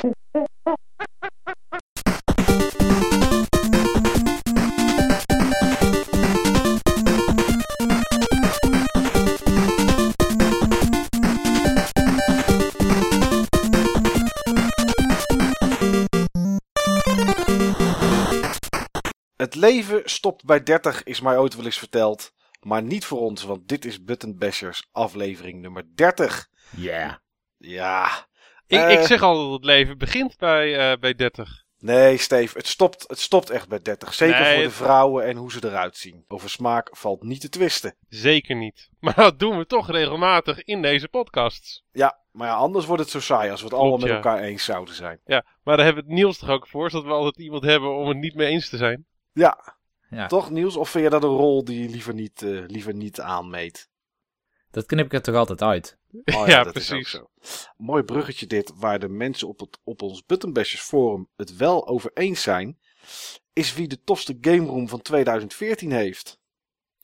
Het 0.00 0.08
leven 19.54 20.02
stopt 20.04 20.44
bij 20.44 20.62
30 20.62 21.02
is 21.02 21.20
mij 21.20 21.38
ooit 21.38 21.54
wel 21.54 21.64
eens 21.64 21.78
verteld. 21.78 22.32
Maar 22.60 22.82
niet 22.82 23.04
voor 23.04 23.20
ons, 23.20 23.42
want 23.42 23.68
dit 23.68 23.84
is 23.84 24.04
Button 24.04 24.38
Bashers 24.38 24.88
aflevering 24.92 25.60
nummer 25.60 25.84
30. 25.94 26.48
Yeah. 26.76 27.14
Ja. 27.56 28.28
Ik, 28.70 28.78
Eh, 28.78 28.92
ik 28.92 29.06
zeg 29.06 29.22
altijd 29.22 29.44
dat 29.44 29.52
het 29.54 29.64
leven 29.64 29.98
begint 29.98 30.36
bij, 30.38 30.92
eh, 30.92 30.98
bij 30.98 31.14
30. 31.14 31.64
Nee, 31.78 32.16
Steve, 32.16 32.58
het 32.58 32.66
stopt, 32.66 33.04
het 33.08 33.18
stopt 33.18 33.50
echt 33.50 33.68
bij 33.68 33.78
30. 33.82 34.14
Zeker 34.14 34.40
Nee, 34.40 34.54
voor 34.54 34.62
de 34.62 34.70
vrouwen 34.70 35.24
en 35.24 35.36
hoe 35.36 35.52
ze 35.52 35.64
eruit 35.64 35.96
zien. 35.96 36.24
Over 36.28 36.50
smaak 36.50 36.88
valt 36.96 37.22
niet 37.22 37.40
te 37.40 37.48
twisten. 37.48 37.94
Zeker 38.08 38.56
niet. 38.56 38.88
Maar 39.00 39.14
dat 39.14 39.38
doen 39.38 39.58
we 39.58 39.66
toch 39.66 39.90
regelmatig 39.90 40.62
in 40.64 40.82
deze 40.82 41.08
podcasts. 41.08 41.84
Ja, 41.92 42.18
maar 42.32 42.48
ja, 42.48 42.54
anders 42.54 42.86
wordt 42.86 43.02
het 43.02 43.10
zo 43.10 43.20
saai 43.20 43.50
als 43.50 43.60
we 43.60 43.66
het 43.66 43.74
Klopt, 43.74 43.82
allemaal 43.90 43.98
met 43.98 44.08
ja. 44.08 44.14
elkaar 44.14 44.42
eens 44.42 44.64
zouden 44.64 44.94
zijn. 44.94 45.20
Ja, 45.24 45.44
maar 45.62 45.76
daar 45.76 45.84
hebben 45.86 46.04
we 46.04 46.10
het 46.10 46.18
Niels 46.18 46.38
toch 46.38 46.48
ook 46.50 46.66
voor, 46.68 46.90
zodat 46.90 47.06
we 47.06 47.12
altijd 47.12 47.38
iemand 47.44 47.64
hebben 47.64 47.96
om 47.96 48.08
het 48.08 48.16
niet 48.18 48.34
mee 48.34 48.48
eens 48.48 48.68
te 48.68 48.76
zijn. 48.76 49.06
Ja, 49.32 49.76
Ja. 50.10 50.26
toch 50.26 50.50
Niels? 50.50 50.76
Of 50.76 50.88
vind 50.90 51.04
je 51.04 51.10
dat 51.10 51.22
een 51.22 51.28
rol 51.36 51.64
die 51.64 51.82
je 51.82 51.88
liever 51.88 52.14
niet, 52.14 52.42
eh, 52.42 52.62
liever 52.66 52.94
niet 52.94 53.20
aanmeet? 53.20 53.88
Dat 54.70 54.86
knip 54.86 55.04
ik 55.06 55.12
er 55.12 55.22
toch 55.22 55.34
altijd 55.34 55.62
uit. 55.62 55.98
Oh 56.24 56.46
Ja, 56.46 56.62
dat 56.64 56.72
precies. 56.72 56.90
Is 56.90 57.16
ook 57.20 57.30
zo. 57.40 57.70
Mooi 57.76 58.02
bruggetje 58.02 58.46
dit, 58.46 58.72
waar 58.76 58.98
de 58.98 59.08
mensen 59.08 59.48
op, 59.48 59.60
het, 59.60 59.78
op 59.84 60.02
ons 60.02 60.24
Buttonbashers 60.26 60.82
forum 60.82 61.28
het 61.36 61.56
wel 61.56 61.86
over 61.88 62.10
eens 62.14 62.42
zijn, 62.42 62.78
is 63.52 63.74
wie 63.74 63.88
de 63.88 64.02
tofste 64.04 64.38
game 64.40 64.66
room 64.66 64.88
van 64.88 65.02
2014 65.02 65.92
heeft. 65.92 66.38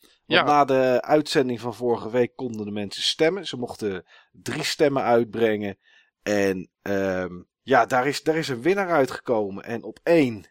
Want 0.01 0.41
Ja. 0.41 0.43
na 0.45 0.65
de 0.65 1.03
uitzending 1.03 1.61
van 1.61 1.75
vorige 1.75 2.11
week 2.11 2.37
konden 2.37 2.65
de 2.67 2.73
mensen 2.73 3.03
stemmen. 3.03 3.47
Ze 3.47 3.57
mochten 3.57 4.07
drie 4.33 4.63
stemmen 4.65 5.03
uitbrengen. 5.03 5.79
En 6.23 6.70
ehm, 6.83 7.43
ja, 7.63 7.87
daar 7.87 8.07
is, 8.07 8.23
daar 8.23 8.37
is 8.37 8.48
een 8.48 8.63
winnaar 8.63 8.91
uitgekomen. 8.91 9.65
En 9.65 9.83
op 9.83 9.98
één 10.03 10.45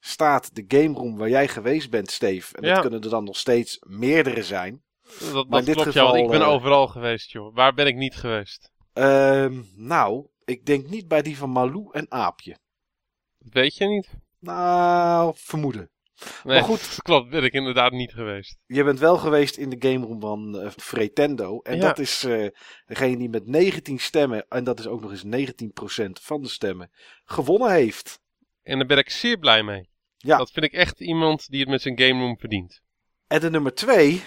staat 0.00 0.54
de 0.54 0.64
game 0.68 0.94
room 0.98 1.16
waar 1.16 1.28
jij 1.28 1.48
geweest 1.48 1.90
bent, 1.90 2.10
Steve. 2.10 2.56
En 2.56 2.62
Ja. 2.62 2.72
dat 2.72 2.82
kunnen 2.82 3.00
er 3.02 3.10
dan 3.10 3.24
nog 3.24 3.36
steeds 3.36 3.78
meerdere 3.86 4.42
zijn. 4.42 4.82
Dat, 5.18 5.46
klopt 5.48 5.66
ja, 5.66 5.74
want 5.74 5.86
geval, 5.86 6.16
ik 6.16 6.28
ben 6.28 6.40
eh, 6.40 6.48
overal 6.48 6.86
geweest, 6.86 7.30
joh. 7.30 7.54
Waar 7.54 7.74
ben 7.74 7.86
ik 7.86 7.96
niet 7.96 8.14
geweest? 8.14 8.70
Ehm, 8.92 9.62
nou, 9.76 10.26
ik 10.44 10.66
denk 10.66 10.88
niet 10.88 11.08
bij 11.08 11.22
die 11.22 11.36
van 11.36 11.50
Malou 11.50 11.88
en 11.92 12.06
Aapje. 12.10 12.56
Dat 13.38 13.52
weet 13.52 13.76
je 13.76 13.86
niet. 13.86 14.08
Nou, 14.38 15.32
vermoeden. 15.36 15.90
Nee, 16.44 16.60
Maar 16.60 16.68
goed. 16.68 16.80
dat 16.90 17.02
klopt, 17.02 17.30
ben 17.30 17.44
ik 17.44 17.52
inderdaad 17.52 17.92
niet 17.92 18.12
geweest. 18.12 18.56
Je 18.66 18.84
bent 18.84 18.98
wel 18.98 19.16
geweest 19.18 19.56
in 19.56 19.70
de 19.70 19.88
game 19.88 20.06
room 20.06 20.20
van 20.20 20.60
eh 20.60 20.70
Fretendo. 20.76 21.60
En 21.60 21.76
Ja. 21.76 21.80
dat 21.80 21.98
is 21.98 22.24
eh, 22.24 22.46
degene 22.86 23.16
die 23.16 23.28
met 23.28 23.46
19 23.46 23.98
stemmen, 23.98 24.46
en 24.48 24.64
dat 24.64 24.78
is 24.78 24.86
ook 24.86 25.00
nog 25.00 25.10
eens 25.10 25.24
19% 25.24 26.22
van 26.22 26.42
de 26.42 26.48
stemmen, 26.48 26.90
gewonnen 27.24 27.70
heeft. 27.70 28.20
En 28.62 28.78
daar 28.78 28.86
ben 28.86 28.98
ik 28.98 29.10
zeer 29.10 29.38
blij 29.38 29.62
mee. 29.62 29.88
Ja. 30.16 30.36
Dat 30.36 30.50
vind 30.50 30.64
ik 30.64 30.72
echt 30.72 31.00
iemand 31.00 31.50
die 31.50 31.60
het 31.60 31.68
met 31.68 31.82
zijn 31.82 31.98
game 32.00 32.20
room 32.20 32.38
verdient. 32.38 32.80
En 33.26 33.40
de 33.40 33.50
nummer 33.50 33.74
2, 33.74 34.22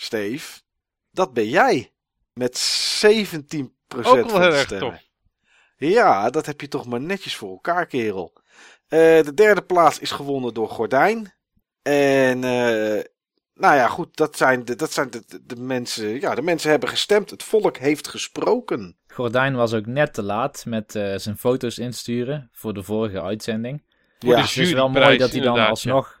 Steve, 0.00 0.60
dat 1.10 1.32
ben 1.32 1.48
jij. 1.48 1.92
Met 2.32 2.56
17% 3.06 3.08
Ook 3.96 4.04
van 4.04 4.40
wel 4.40 4.50
de 4.50 4.56
stemmen. 4.56 4.90
tof. 4.90 5.06
Ja, 5.76 6.30
dat 6.30 6.46
heb 6.46 6.60
je 6.60 6.68
toch 6.68 6.86
maar 6.86 7.00
netjes 7.00 7.36
voor 7.36 7.50
elkaar, 7.50 7.86
kerel. 7.86 8.32
Eh, 8.88 8.98
de 9.22 9.34
derde 9.34 9.62
plaats 9.62 9.98
is 9.98 10.10
gewonnen 10.10 10.54
door 10.54 10.68
Gordijn. 10.68 11.34
En, 11.82 12.44
eh, 12.44 13.04
nou 13.54 13.76
ja, 13.76 13.88
goed, 13.88 14.16
dat 14.16 14.36
zijn, 14.36 14.64
de, 14.64 14.76
dat 14.76 14.92
zijn 14.92 15.10
de, 15.10 15.22
de, 15.26 15.40
de 15.44 15.56
mensen. 15.56 16.20
Ja, 16.20 16.34
de 16.34 16.42
mensen 16.42 16.70
hebben 16.70 16.88
gestemd. 16.88 17.30
Het 17.30 17.42
volk 17.42 17.76
heeft 17.76 18.08
gesproken. 18.08 18.96
Gordijn 19.06 19.54
was 19.54 19.74
ook 19.74 19.86
net 19.86 20.14
te 20.14 20.22
laat 20.22 20.64
met 20.66 20.94
eh, 20.94 21.16
zijn 21.16 21.38
foto's 21.38 21.78
insturen 21.78 22.48
voor 22.52 22.74
de 22.74 22.82
vorige 22.82 23.22
uitzending. 23.22 23.82
Ja, 24.18 24.36
Dus 24.36 24.54
het 24.54 24.64
is 24.66 24.72
wel 24.72 24.88
mooi 24.88 25.18
dat 25.18 25.32
hij 25.32 25.40
dan 25.40 25.58
alsnog... 25.58 26.17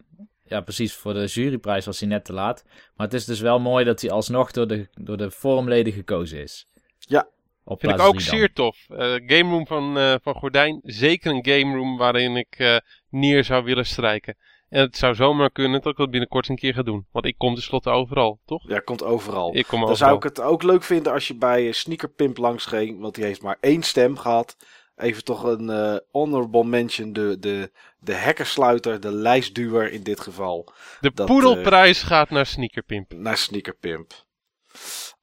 Ja. 0.48 0.60
precies. 0.60 0.94
Voor 0.94 1.12
de 1.14 1.24
juryprijs 1.26 1.86
was 1.86 2.00
hij 2.00 2.08
net 2.08 2.24
te 2.24 2.32
laat. 2.32 2.64
Maar 2.96 3.06
het 3.06 3.14
is 3.14 3.24
dus 3.24 3.40
wel 3.40 3.58
mooi 3.60 3.84
dat 3.84 4.00
hij 4.00 4.10
alsnog 4.10 4.50
door 4.50 4.66
de, 4.66 4.88
door 4.92 5.16
de 5.16 5.30
forumleden 5.30 5.92
gekozen 5.92 6.42
is. 6.42 6.66
Ja. 6.98 7.28
Op 7.64 7.80
Vind 7.80 7.92
ik 7.92 8.00
ook 8.00 8.20
zeer 8.20 8.52
tof. 8.52 8.76
Eh 8.88 8.98
game 9.26 9.50
room 9.50 9.66
van, 9.66 9.98
eh, 9.98 10.14
van 10.22 10.34
Gordijn. 10.34 10.80
Zeker 10.82 11.30
een 11.30 11.46
game 11.46 11.76
room 11.76 11.96
waarin 11.96 12.36
ik 12.36 12.54
eh, 12.58 12.76
neer 13.10 13.44
zou 13.44 13.64
willen 13.64 13.86
strijken. 13.86 14.36
En 14.68 14.80
het 14.80 14.96
zou 14.96 15.14
zomaar 15.14 15.50
kunnen 15.50 15.80
dat 15.82 15.92
ik 15.92 15.98
dat 15.98 16.10
binnenkort 16.10 16.48
een 16.48 16.56
keer 16.56 16.74
ga 16.74 16.82
doen. 16.82 17.06
Want 17.12 17.24
ik 17.24 17.34
kom 17.38 17.54
tenslotte 17.54 17.90
overal, 17.90 18.40
toch? 18.44 18.68
Ja, 18.68 18.78
komt 18.78 19.02
overal. 19.02 19.56
Ik 19.56 19.66
kom 19.66 19.80
Dan 19.80 19.88
overal. 19.88 19.96
zou 20.08 20.16
ik 20.16 20.22
het 20.22 20.40
ook 20.40 20.62
leuk 20.62 20.82
vinden 20.82 21.12
als 21.12 21.28
je 21.28 21.34
bij 21.36 21.72
Sneaker 21.72 22.08
Pimp 22.08 22.36
langs 22.36 22.64
ging. 22.66 23.00
Want 23.00 23.14
die 23.14 23.24
heeft 23.24 23.42
maar 23.42 23.56
één 23.60 23.82
stem 23.82 24.16
gehad. 24.16 24.56
Even 24.98 25.24
toch 25.24 25.42
een 25.42 25.70
eh, 25.70 25.96
honorable 26.10 26.64
mention. 26.64 27.12
De, 27.12 27.36
de, 27.38 27.70
de 27.98 28.14
hekkersluiter, 28.14 29.00
de 29.00 29.12
lijstduwer 29.12 29.92
in 29.92 30.02
dit 30.02 30.20
geval. 30.20 30.72
De 31.00 31.12
dat, 31.14 31.26
poedelprijs 31.26 32.02
gaat 32.02 32.30
naar 32.30 32.46
Sneakerpimp. 32.46 33.12
Naar 33.12 33.36
Sneaker 33.36 33.74
Pimp. 33.74 34.26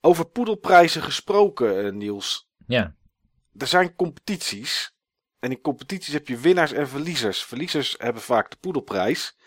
Over 0.02 0.26
poedelprijzen 0.26 1.02
gesproken, 1.02 1.86
eh, 1.86 1.92
Niels. 1.92 2.50
Ja. 2.68 2.96
Er 3.58 3.68
zijn 3.68 3.96
competities. 3.96 4.94
En 5.40 5.52
in 5.52 5.62
competities 5.62 6.14
heb 6.14 6.28
je 6.28 6.38
winnaars 6.38 6.72
en 6.72 6.88
verliezers. 6.88 7.44
Verliezers 7.44 7.96
hebben 7.98 8.22
vaak 8.22 8.50
de 8.50 8.58
poedelprijs. 8.60 9.38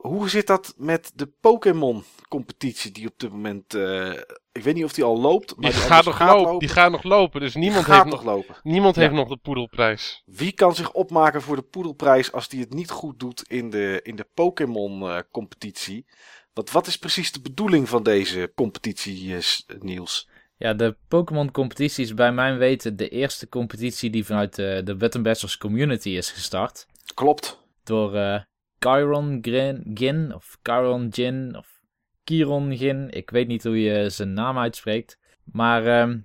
Hoe 0.00 0.28
zit 0.28 0.46
dat 0.46 0.74
met 0.76 1.12
de 1.14 1.26
Pokémon-competitie 1.40 2.90
die 2.90 3.06
op 3.06 3.14
dit 3.16 3.30
moment... 3.30 3.74
eh, 3.74 4.12
ik 4.52 4.62
weet 4.62 4.74
niet 4.74 4.84
of 4.84 4.92
die 4.92 5.04
al 5.04 5.20
loopt. 5.20 5.56
Maar 5.56 5.70
Die 5.70 5.80
die 5.80 5.88
gaat, 5.88 6.04
nog 6.04 6.20
lopen, 6.20 6.58
die 6.58 6.68
gaat 6.68 6.90
nog 6.90 7.02
lopen. 7.02 7.40
Dus 7.40 7.54
niemand, 7.54 7.84
gaat 7.84 8.04
heeft, 8.04 8.16
nog 8.16 8.24
lopen. 8.24 8.56
niemand 8.62 8.94
Ja. 8.94 9.00
heeft 9.00 9.14
nog 9.14 9.28
de 9.28 9.36
poedelprijs. 9.36 10.22
Wie 10.26 10.52
kan 10.52 10.74
zich 10.74 10.92
opmaken 10.92 11.42
voor 11.42 11.56
de 11.56 11.62
poedelprijs 11.62 12.32
als 12.32 12.48
die 12.48 12.60
het 12.60 12.74
niet 12.74 12.90
goed 12.90 13.18
doet 13.18 13.42
in 13.48 13.70
de, 13.70 14.00
in 14.02 14.16
de 14.16 14.26
Pokémon-competitie? 14.34 16.06
Want 16.52 16.70
wat 16.70 16.86
is 16.86 16.98
precies 16.98 17.32
de 17.32 17.40
bedoeling 17.40 17.88
van 17.88 18.02
deze 18.02 18.52
competitie, 18.54 19.34
eh, 19.36 19.42
Niels? 19.80 20.28
Ja, 20.56 20.74
de 20.74 20.96
Pokémon 21.08 21.50
competitie 21.50 22.04
is 22.04 22.14
bij 22.14 22.32
mijn 22.32 22.58
weten 22.58 22.96
de 22.96 23.08
eerste 23.08 23.48
competitie 23.48 24.10
die 24.10 24.24
vanuit 24.24 24.54
de, 24.54 24.80
de 24.84 24.96
Button 24.96 25.22
Bashers 25.22 25.58
community 25.58 26.08
is 26.08 26.30
gestart. 26.30 26.86
Klopt. 27.14 27.58
Door 27.84 28.14
eh 28.14 28.40
Chiron 28.80 29.38
Grin, 29.42 29.90
Gin, 29.94 30.34
of 30.34 30.58
Chiron 30.62 31.08
Gin, 31.12 31.56
of 31.56 31.80
Chiron 32.24 32.76
Gin. 32.76 33.10
Ik 33.10 33.30
weet 33.30 33.46
niet 33.48 33.64
hoe 33.64 33.80
je 33.82 34.10
zijn 34.10 34.32
naam 34.32 34.58
uitspreekt. 34.58 35.18
Maar 35.44 35.86
ehm, 35.86 36.18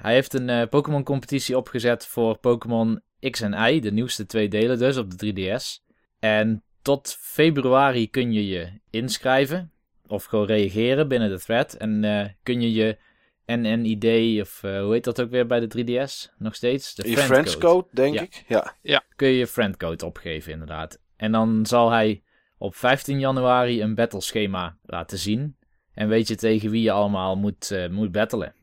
hij 0.00 0.14
heeft 0.14 0.34
een 0.34 0.48
eh, 0.48 0.68
Pokémon 0.68 1.02
competitie 1.02 1.56
opgezet 1.56 2.06
voor 2.06 2.38
Pokémon 2.38 3.00
X 3.30 3.40
en 3.40 3.52
Y, 3.74 3.80
de 3.80 3.92
nieuwste 3.92 4.26
twee 4.26 4.48
delen 4.48 4.78
dus, 4.78 4.96
op 4.96 5.18
de 5.18 5.32
3DS. 5.34 5.84
En 6.18 6.62
tot 6.82 7.16
februari 7.20 8.10
kun 8.10 8.32
je 8.32 8.46
je 8.46 8.68
inschrijven, 8.90 9.72
of 10.06 10.24
gewoon 10.24 10.46
reageren 10.46 11.08
binnen 11.08 11.28
de 11.30 11.38
thread. 11.38 11.74
En 11.74 12.04
eh, 12.04 12.28
kun 12.42 12.60
je 12.60 12.72
je 12.72 12.98
NNID, 13.46 14.40
of 14.40 14.62
eh, 14.62 14.80
hoe 14.82 14.92
heet 14.92 15.04
dat 15.04 15.20
ook 15.20 15.30
weer 15.30 15.46
bij 15.46 15.60
de 15.66 15.84
3DS? 15.84 16.34
Nog 16.38 16.54
steeds? 16.54 16.94
De 16.94 17.02
je 17.08 17.16
friendcode. 17.16 17.34
friendscode, 17.34 17.88
denk 17.90 18.14
Ja. 18.14 18.22
ik. 18.22 18.44
Ja. 18.82 19.04
kun 19.16 19.28
je 19.28 19.36
je 19.38 19.46
friendcode 19.46 20.06
opgeven, 20.06 20.52
inderdaad. 20.52 20.98
En 21.16 21.32
dan 21.32 21.66
zal 21.66 21.90
hij 21.90 22.22
op 22.58 22.74
15 22.74 23.18
januari 23.18 23.82
een 23.82 23.94
battleschema 23.94 24.76
laten 24.82 25.18
zien. 25.18 25.56
En 25.94 26.08
weet 26.08 26.28
je 26.28 26.36
tegen 26.36 26.70
wie 26.70 26.82
je 26.82 26.92
allemaal 26.92 27.36
moet, 27.36 27.70
eh, 27.70 27.88
moet 27.88 28.12
battelen. 28.12 28.54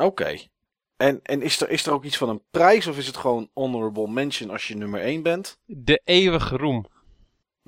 Oké. 0.00 0.38
En, 0.96 1.20
en 1.22 1.42
is, 1.42 1.60
er, 1.60 1.70
is 1.70 1.86
er 1.86 1.92
ook 1.92 2.04
iets 2.04 2.16
van 2.16 2.28
een 2.28 2.42
prijs 2.50 2.86
of 2.86 2.98
is 2.98 3.06
het 3.06 3.16
gewoon 3.16 3.50
honorable 3.52 4.08
mention 4.08 4.50
als 4.50 4.68
je 4.68 4.76
nummer 4.76 5.00
1 5.00 5.22
bent? 5.22 5.58
De 5.64 6.00
eeuwige 6.04 6.56
roem. 6.56 6.86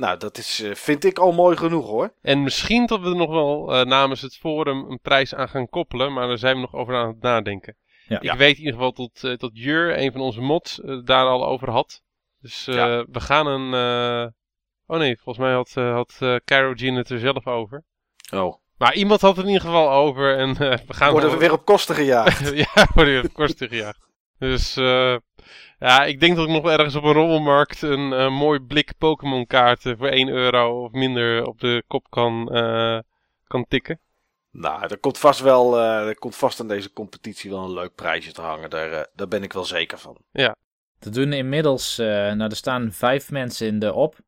Nou, 0.00 0.18
dat 0.18 0.38
is, 0.38 0.62
eh, 0.62 0.74
vind 0.74 1.04
ik 1.04 1.18
al 1.18 1.32
mooi 1.32 1.56
genoeg 1.56 1.86
hoor. 1.86 2.14
En 2.22 2.42
misschien 2.42 2.86
dat 2.86 3.00
we 3.00 3.08
er 3.08 3.16
nog 3.16 3.30
wel 3.30 3.74
eh, 3.74 3.86
namens 3.86 4.20
het 4.20 4.36
forum 4.36 4.90
een 4.90 5.00
prijs 5.00 5.34
aan 5.34 5.48
gaan 5.48 5.68
koppelen. 5.68 6.12
Maar 6.12 6.28
daar 6.28 6.38
zijn 6.38 6.54
we 6.54 6.60
nog 6.60 6.74
over 6.74 6.94
aan 6.94 7.08
het 7.08 7.20
nadenken. 7.20 7.76
Ja. 8.08 8.20
Ik 8.20 8.32
weet 8.32 8.56
in 8.56 8.64
ieder 8.64 8.72
geval 8.72 8.92
dat, 8.92 9.24
eh, 9.24 9.36
dat 9.36 9.50
Jur, 9.52 9.98
een 9.98 10.12
van 10.12 10.20
onze 10.20 10.40
mods, 10.40 10.80
daar 11.04 11.26
al 11.26 11.46
over 11.46 11.70
had. 11.70 12.02
Dus 12.40 12.66
eh, 12.66 12.74
Ja. 12.74 13.04
we 13.10 13.20
gaan 13.20 13.46
een... 13.46 13.74
eh, 13.74 14.32
Oh 14.86 14.98
nee, 14.98 15.16
volgens 15.16 15.44
mij 15.44 15.54
had, 15.54 15.72
eh 15.74 15.92
had 15.92 16.16
eh 16.20 16.36
Cairo 16.44 16.72
Jean 16.72 16.94
het 16.94 17.10
er 17.10 17.18
zelf 17.18 17.46
over. 17.46 17.82
Oh. 18.34 18.54
Maar 18.78 18.94
iemand 18.94 19.20
had 19.20 19.36
het 19.36 19.44
in 19.46 19.52
ieder 19.52 19.66
geval 19.66 19.90
over 19.90 20.36
en 20.38 20.48
eh, 20.56 20.78
we 20.86 20.94
gaan... 20.94 21.12
Worden 21.12 21.30
we 21.30 21.36
weer 21.36 21.52
op 21.52 21.64
kosten 21.64 21.94
gejaagd? 21.94 22.50
ja, 22.74 22.86
worden 22.94 23.14
weer 23.14 23.24
op 23.24 23.32
kosten 23.32 23.68
gejaagd. 23.68 24.08
Dus 24.38 24.76
eh, 24.76 25.16
ja, 25.78 26.04
ik 26.04 26.20
denk 26.20 26.36
dat 26.36 26.46
ik 26.48 26.52
nog 26.52 26.70
ergens 26.70 26.94
op 26.94 27.04
een 27.04 27.12
rommelmarkt 27.12 27.82
een 27.82 28.12
eh, 28.12 28.30
mooi 28.30 28.60
blik 28.60 28.92
Pokémon 28.98 29.46
kaarten 29.46 29.96
voor 29.98 30.08
1 30.08 30.28
euro 30.28 30.84
of 30.84 30.92
minder 30.92 31.46
op 31.46 31.60
de 31.60 31.84
kop 31.86 32.06
kan, 32.10 32.48
eh, 32.52 32.98
kan 33.46 33.64
tikken. 33.68 34.00
nou, 34.50 34.82
er 34.82 34.98
komt 34.98 35.18
vast 35.18 35.40
wel, 35.40 35.78
eh, 35.78 36.06
er 36.08 36.18
komt 36.18 36.36
vast 36.36 36.60
aan 36.60 36.68
deze 36.68 36.92
competitie 36.92 37.50
wel 37.50 37.64
een 37.64 37.72
leuk 37.72 37.94
prijsje 37.94 38.32
te 38.32 38.40
hangen. 38.42 38.70
Daar, 38.70 38.92
eh, 38.92 39.04
daar 39.14 39.28
ben 39.28 39.42
ik 39.42 39.52
wel 39.52 39.64
zeker 39.64 39.98
van. 39.98 40.16
Er 41.00 41.12
doen 41.12 41.32
inmiddels, 41.32 41.98
uh, 41.98 42.06
nou 42.06 42.50
er 42.50 42.56
staan 42.56 42.92
vijf 42.92 43.30
mensen 43.30 43.66
in 43.66 43.78
de 43.78 43.92
op, 43.92 44.18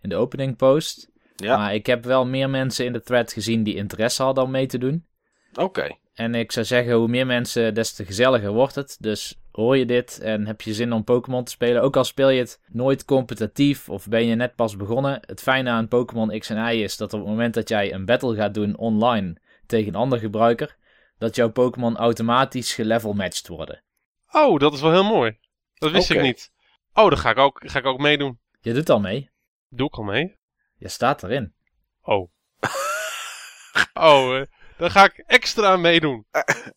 in 0.00 0.08
de 0.08 0.16
opening 0.16 0.56
post. 0.56 1.10
Ja. 1.36 1.56
Maar 1.56 1.74
ik 1.74 1.86
heb 1.86 2.04
wel 2.04 2.26
meer 2.26 2.50
mensen 2.50 2.84
in 2.84 2.92
de 2.92 3.02
thread 3.02 3.32
gezien 3.32 3.62
die 3.62 3.74
interesse 3.74 4.22
hadden 4.22 4.44
om 4.44 4.50
mee 4.50 4.66
te 4.66 4.78
doen. 4.78 5.06
Oké. 5.54 5.96
En 6.14 6.34
ik 6.34 6.52
zou 6.52 6.66
zeggen, 6.66 6.94
hoe 6.94 7.08
meer 7.08 7.26
mensen, 7.26 7.74
des 7.74 7.92
te 7.92 8.04
gezelliger 8.04 8.52
wordt 8.52 8.74
het. 8.74 8.96
Dus 9.00 9.40
hoor 9.52 9.76
je 9.76 9.86
dit 9.86 10.20
en 10.20 10.46
heb 10.46 10.60
je 10.60 10.74
zin 10.74 10.92
om 10.92 11.04
Pokémon 11.04 11.44
te 11.44 11.50
spelen, 11.50 11.82
ook 11.82 11.96
al 11.96 12.04
speel 12.04 12.28
je 12.28 12.40
het 12.40 12.60
nooit 12.68 13.04
competitief 13.04 13.88
of 13.88 14.08
ben 14.08 14.26
je 14.26 14.34
net 14.34 14.54
pas 14.54 14.76
begonnen. 14.76 15.20
Het 15.26 15.42
fijne 15.42 15.70
aan 15.70 15.88
Pokémon 15.88 16.38
X 16.38 16.50
en 16.50 16.74
Y 16.74 16.82
is 16.82 16.96
dat 16.96 17.12
op 17.12 17.20
het 17.20 17.28
moment 17.28 17.54
dat 17.54 17.68
jij 17.68 17.92
een 17.92 18.04
battle 18.04 18.34
gaat 18.34 18.54
doen 18.54 18.76
online 18.76 19.36
tegen 19.66 19.88
een 19.88 20.00
andere 20.00 20.20
gebruiker, 20.20 20.76
dat 21.18 21.36
jouw 21.36 21.50
Pokémon 21.50 21.96
automatisch 21.96 22.74
gelevel 22.74 23.12
matched 23.12 23.48
worden. 23.48 23.82
Oh, 24.30 24.58
dat 24.58 24.72
is 24.72 24.80
wel 24.80 24.92
heel 24.92 25.04
mooi. 25.04 25.38
Dat 25.82 25.92
wist 25.92 26.10
ik 26.10 26.20
niet. 26.20 26.52
Oh, 26.92 27.08
dan 27.08 27.18
ga 27.18 27.30
ik, 27.30 27.38
ook, 27.38 27.60
ga 27.64 27.78
ik 27.78 27.84
ook 27.84 27.98
meedoen. 27.98 28.38
Je 28.60 28.72
doet 28.72 28.90
al 28.90 29.00
mee. 29.00 29.30
Doe 29.68 29.86
ik 29.86 29.94
al 29.94 30.02
mee? 30.02 30.36
Je 30.76 30.88
staat 30.88 31.22
erin. 31.22 31.54
Oh. 32.02 32.30
oh, 34.08 34.42
dan 34.76 34.90
ga 34.90 35.04
ik 35.04 35.24
extra 35.26 35.76
meedoen. 35.76 36.26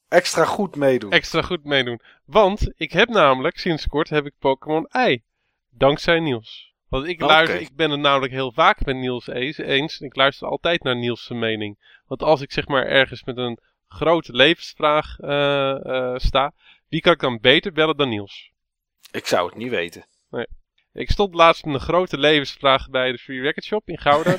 extra 0.07 0.45
goed 0.45 0.75
meedoen. 0.75 1.11
Extra 1.11 1.41
goed 1.41 1.63
meedoen. 1.63 2.01
Want 2.25 2.71
ik 2.75 2.91
heb 2.91 3.09
namelijk, 3.09 3.57
sinds 3.57 3.87
kort, 3.87 4.09
heb 4.09 4.25
ik 4.25 4.33
Pokémon 4.39 4.89
I. 5.07 5.23
Dankzij 5.69 6.19
Niels. 6.19 6.73
Want 6.89 7.07
ik 7.07 7.21
luister, 7.21 7.61
ik 7.61 7.75
ben 7.75 7.91
het 7.91 7.99
namelijk 7.99 8.33
heel 8.33 8.51
vaak 8.51 8.85
met 8.85 8.95
Niels 8.95 9.27
eens. 9.27 9.99
Ik 9.99 10.15
luister 10.15 10.47
altijd 10.47 10.83
naar 10.83 10.95
Niels' 10.95 11.29
mening. 11.29 12.01
Want 12.05 12.23
als 12.23 12.41
ik 12.41 12.51
zeg 12.51 12.67
maar 12.67 12.85
ergens 12.85 13.23
met 13.23 13.37
een 13.37 13.59
grote 13.87 14.33
levensvraag 14.33 15.19
uh, 15.19 15.29
uh, 15.83 16.13
sta, 16.17 16.53
wie 16.87 17.01
kan 17.01 17.13
ik 17.13 17.19
dan 17.19 17.39
beter 17.41 17.71
bellen 17.71 17.97
dan 17.97 18.09
Niels? 18.09 18.53
Ik 19.15 19.25
zou 19.25 19.47
het 19.47 19.57
niet 19.57 19.69
weten. 19.69 20.05
Nee. 20.29 20.47
Ik 20.93 21.11
stond 21.11 21.33
laatst 21.33 21.65
met 21.65 21.73
een 21.73 21.79
grote 21.79 22.17
levensvraag 22.17 22.89
bij 22.89 23.11
de 23.11 23.17
Free 23.17 23.41
Record 23.41 23.65
Shop 23.65 23.89
in 23.89 23.97
Gouda. 23.97 24.37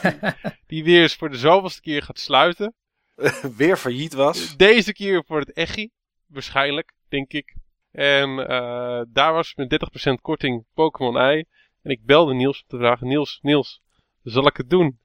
die 0.67 0.84
weer 0.88 1.02
eens 1.02 1.14
voor 1.17 1.31
de 1.31 1.38
zoveelste 1.38 1.81
keer 1.81 2.02
gaat 2.02 2.19
sluiten. 2.19 2.75
weer 3.56 3.76
failliet 3.76 4.12
was. 4.12 4.56
Deze 4.56 4.93
keer 4.93 5.25
voor 5.25 5.40
het 5.40 5.52
Echi. 5.52 5.90
Waarschijnlijk, 6.26 6.93
denk 7.08 7.32
ik. 7.32 7.56
En 7.90 8.31
uh, 8.31 9.02
daar 9.08 9.32
was 9.32 9.55
met 9.55 9.88
30% 10.11 10.12
korting 10.20 10.64
Pokémon 10.75 11.19
Ei. 11.19 11.44
En 11.82 11.90
ik 11.90 12.05
belde 12.05 12.34
Niels 12.34 12.61
om 12.61 12.69
te 12.69 12.76
vragen: 12.76 13.06
Niels, 13.06 13.38
Niels, 13.43 13.82
zal 14.22 14.46
ik 14.46 14.56
het 14.56 14.70
doen? 14.70 14.99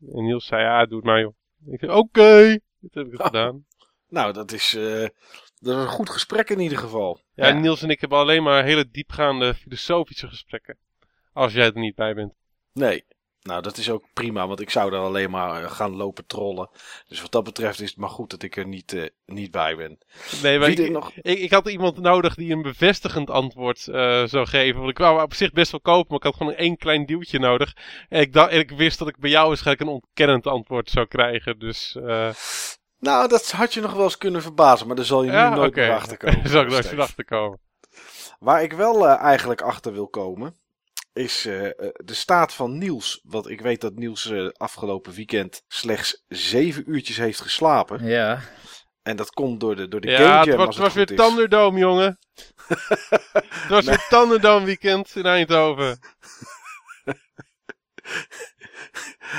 En 0.00 0.24
Niels 0.24 0.46
zei: 0.46 0.62
Ja, 0.62 0.86
doe 0.86 0.96
het 0.96 1.06
maar, 1.06 1.20
joh. 1.20 1.34
ik 1.66 1.78
zei: 1.78 1.92
Oké, 1.92 2.00
okay. 2.00 2.60
dit 2.78 2.94
heb 2.94 3.06
ik 3.06 3.18
oh. 3.20 3.26
gedaan. 3.26 3.66
Nou, 4.08 4.32
dat 4.32 4.52
is, 4.52 4.74
uh, 4.74 5.08
dat 5.60 5.76
is 5.76 5.82
een 5.82 5.88
goed 5.88 6.10
gesprek 6.10 6.50
in 6.50 6.60
ieder 6.60 6.78
geval. 6.78 7.20
Ja, 7.34 7.46
ja, 7.46 7.54
Niels 7.54 7.82
en 7.82 7.90
ik 7.90 8.00
hebben 8.00 8.18
alleen 8.18 8.42
maar 8.42 8.64
hele 8.64 8.90
diepgaande 8.90 9.54
filosofische 9.54 10.28
gesprekken. 10.28 10.76
Als 11.32 11.52
jij 11.52 11.66
er 11.66 11.78
niet 11.78 11.94
bij 11.94 12.14
bent. 12.14 12.32
Nee, 12.72 13.04
nou, 13.42 13.62
dat 13.62 13.76
is 13.76 13.90
ook 13.90 14.04
prima, 14.12 14.46
want 14.46 14.60
ik 14.60 14.70
zou 14.70 14.90
daar 14.90 15.00
alleen 15.00 15.30
maar 15.30 15.62
eh, 15.62 15.70
gaan 15.70 15.96
lopen 15.96 16.26
trollen. 16.26 16.68
Dus 17.08 17.20
wat 17.20 17.32
dat 17.32 17.44
betreft 17.44 17.80
is 17.80 17.90
het 17.90 17.98
maar 17.98 18.08
goed 18.08 18.30
dat 18.30 18.42
ik 18.42 18.56
er 18.56 18.66
niet, 18.66 18.92
uh, 18.92 19.06
niet 19.26 19.50
bij 19.50 19.76
ben. 19.76 19.98
Nee, 20.42 20.58
maar 20.58 20.68
ik, 20.68 20.90
nog... 20.90 21.12
ik, 21.14 21.38
ik, 21.38 21.50
had 21.50 21.68
iemand 21.68 21.98
nodig 21.98 22.34
die 22.34 22.52
een 22.52 22.62
bevestigend 22.62 23.30
antwoord 23.30 23.86
uh, 23.86 24.24
zou 24.24 24.46
geven. 24.46 24.78
Want 24.78 24.90
ik 24.90 24.98
wou 24.98 25.22
op 25.22 25.34
zich 25.34 25.52
best 25.52 25.70
wel 25.70 25.80
kopen, 25.80 26.06
maar 26.08 26.18
ik 26.18 26.24
had 26.24 26.36
gewoon 26.36 26.54
één 26.54 26.76
klein 26.76 27.06
duwtje 27.06 27.38
nodig. 27.38 27.76
En 28.08 28.20
ik, 28.20 28.32
dacht, 28.32 28.50
en 28.50 28.58
ik 28.58 28.70
wist 28.70 28.98
dat 28.98 29.08
ik 29.08 29.18
bij 29.18 29.30
jou 29.30 29.48
waarschijnlijk 29.48 29.88
een 29.88 29.94
ontkennend 29.94 30.46
antwoord 30.46 30.90
zou 30.90 31.06
krijgen. 31.06 31.58
Dus. 31.58 31.96
Uh... 32.00 32.30
Nou, 33.00 33.28
dat 33.28 33.50
had 33.50 33.74
je 33.74 33.80
nog 33.80 33.92
wel 33.92 34.04
eens 34.04 34.18
kunnen 34.18 34.42
verbazen, 34.42 34.86
maar 34.86 34.96
daar 34.96 35.04
zal 35.04 35.22
je 35.22 35.30
nu 35.30 35.36
nooit 35.36 35.70
okay. 35.70 35.86
meer 35.86 35.96
achter 35.96 36.16
komen. 36.22 36.42
daar 36.42 36.48
zal 36.48 36.62
ik 36.62 36.68
nooit 36.68 36.90
meer 36.90 37.00
achter 37.00 37.24
komen. 37.24 37.60
Waar 38.38 38.62
ik 38.62 38.72
wel 38.72 39.06
eigenlijk 39.06 39.60
achter 39.60 39.92
wil 39.92 40.08
komen 40.08 40.58
is 41.12 41.46
uh, 41.46 41.70
de 42.04 42.14
staat 42.14 42.54
van 42.54 42.78
Niels. 42.78 43.20
Want 43.24 43.48
ik 43.48 43.60
weet 43.60 43.80
dat 43.80 43.94
Niels 43.94 44.30
uh, 44.30 44.48
afgelopen 44.52 45.12
weekend 45.12 45.62
slechts 45.68 46.24
zeven 46.28 46.90
uurtjes 46.90 47.16
heeft 47.16 47.40
geslapen. 47.40 48.06
Ja. 48.06 48.40
En 49.02 49.16
dat 49.16 49.30
komt 49.30 49.60
door 49.60 49.76
de, 49.76 49.88
door 49.88 50.00
de 50.00 50.10
ja, 50.10 50.16
Game 50.16 50.44
Jam. 50.44 50.58
Het 50.58 50.66
was, 50.66 50.68
het 50.76 50.84
was 50.84 50.94
weer 50.94 51.06
Thunderdome, 51.06 51.78
jongen. 51.78 52.18
het 52.66 53.68
was 53.68 53.84
weer 53.84 54.06
Thunderdome 54.08 54.64
weekend 54.64 55.16
in 55.16 55.26
Eindhoven. 55.26 55.98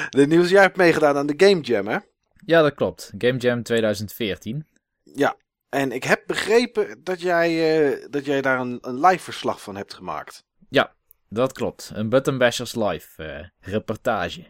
de 0.09 0.27
Niels, 0.27 0.49
jij 0.49 0.61
hebt 0.61 0.77
meegedaan 0.77 1.17
aan 1.17 1.27
de 1.27 1.47
Game 1.47 1.61
Jam, 1.61 1.87
hè? 1.87 1.97
Ja, 2.45 2.61
dat 2.61 2.73
klopt. 2.73 3.11
Game 3.17 3.37
Jam 3.37 3.63
2014. 3.63 4.67
Ja, 5.03 5.35
en 5.69 5.91
ik 5.91 6.03
heb 6.03 6.23
begrepen 6.25 7.03
dat 7.03 7.21
jij, 7.21 7.79
uh, 7.91 8.05
dat 8.09 8.25
jij 8.25 8.41
daar 8.41 8.59
een, 8.59 8.77
een 8.81 8.99
live 8.99 9.23
verslag 9.23 9.61
van 9.61 9.75
hebt 9.75 9.93
gemaakt. 9.93 10.43
Ja, 10.69 10.93
dat 11.29 11.53
klopt. 11.53 11.91
Een 11.93 12.09
Button 12.09 12.37
Bashers 12.37 12.75
Live 12.75 13.23
uh, 13.23 13.71
reportage. 13.73 14.43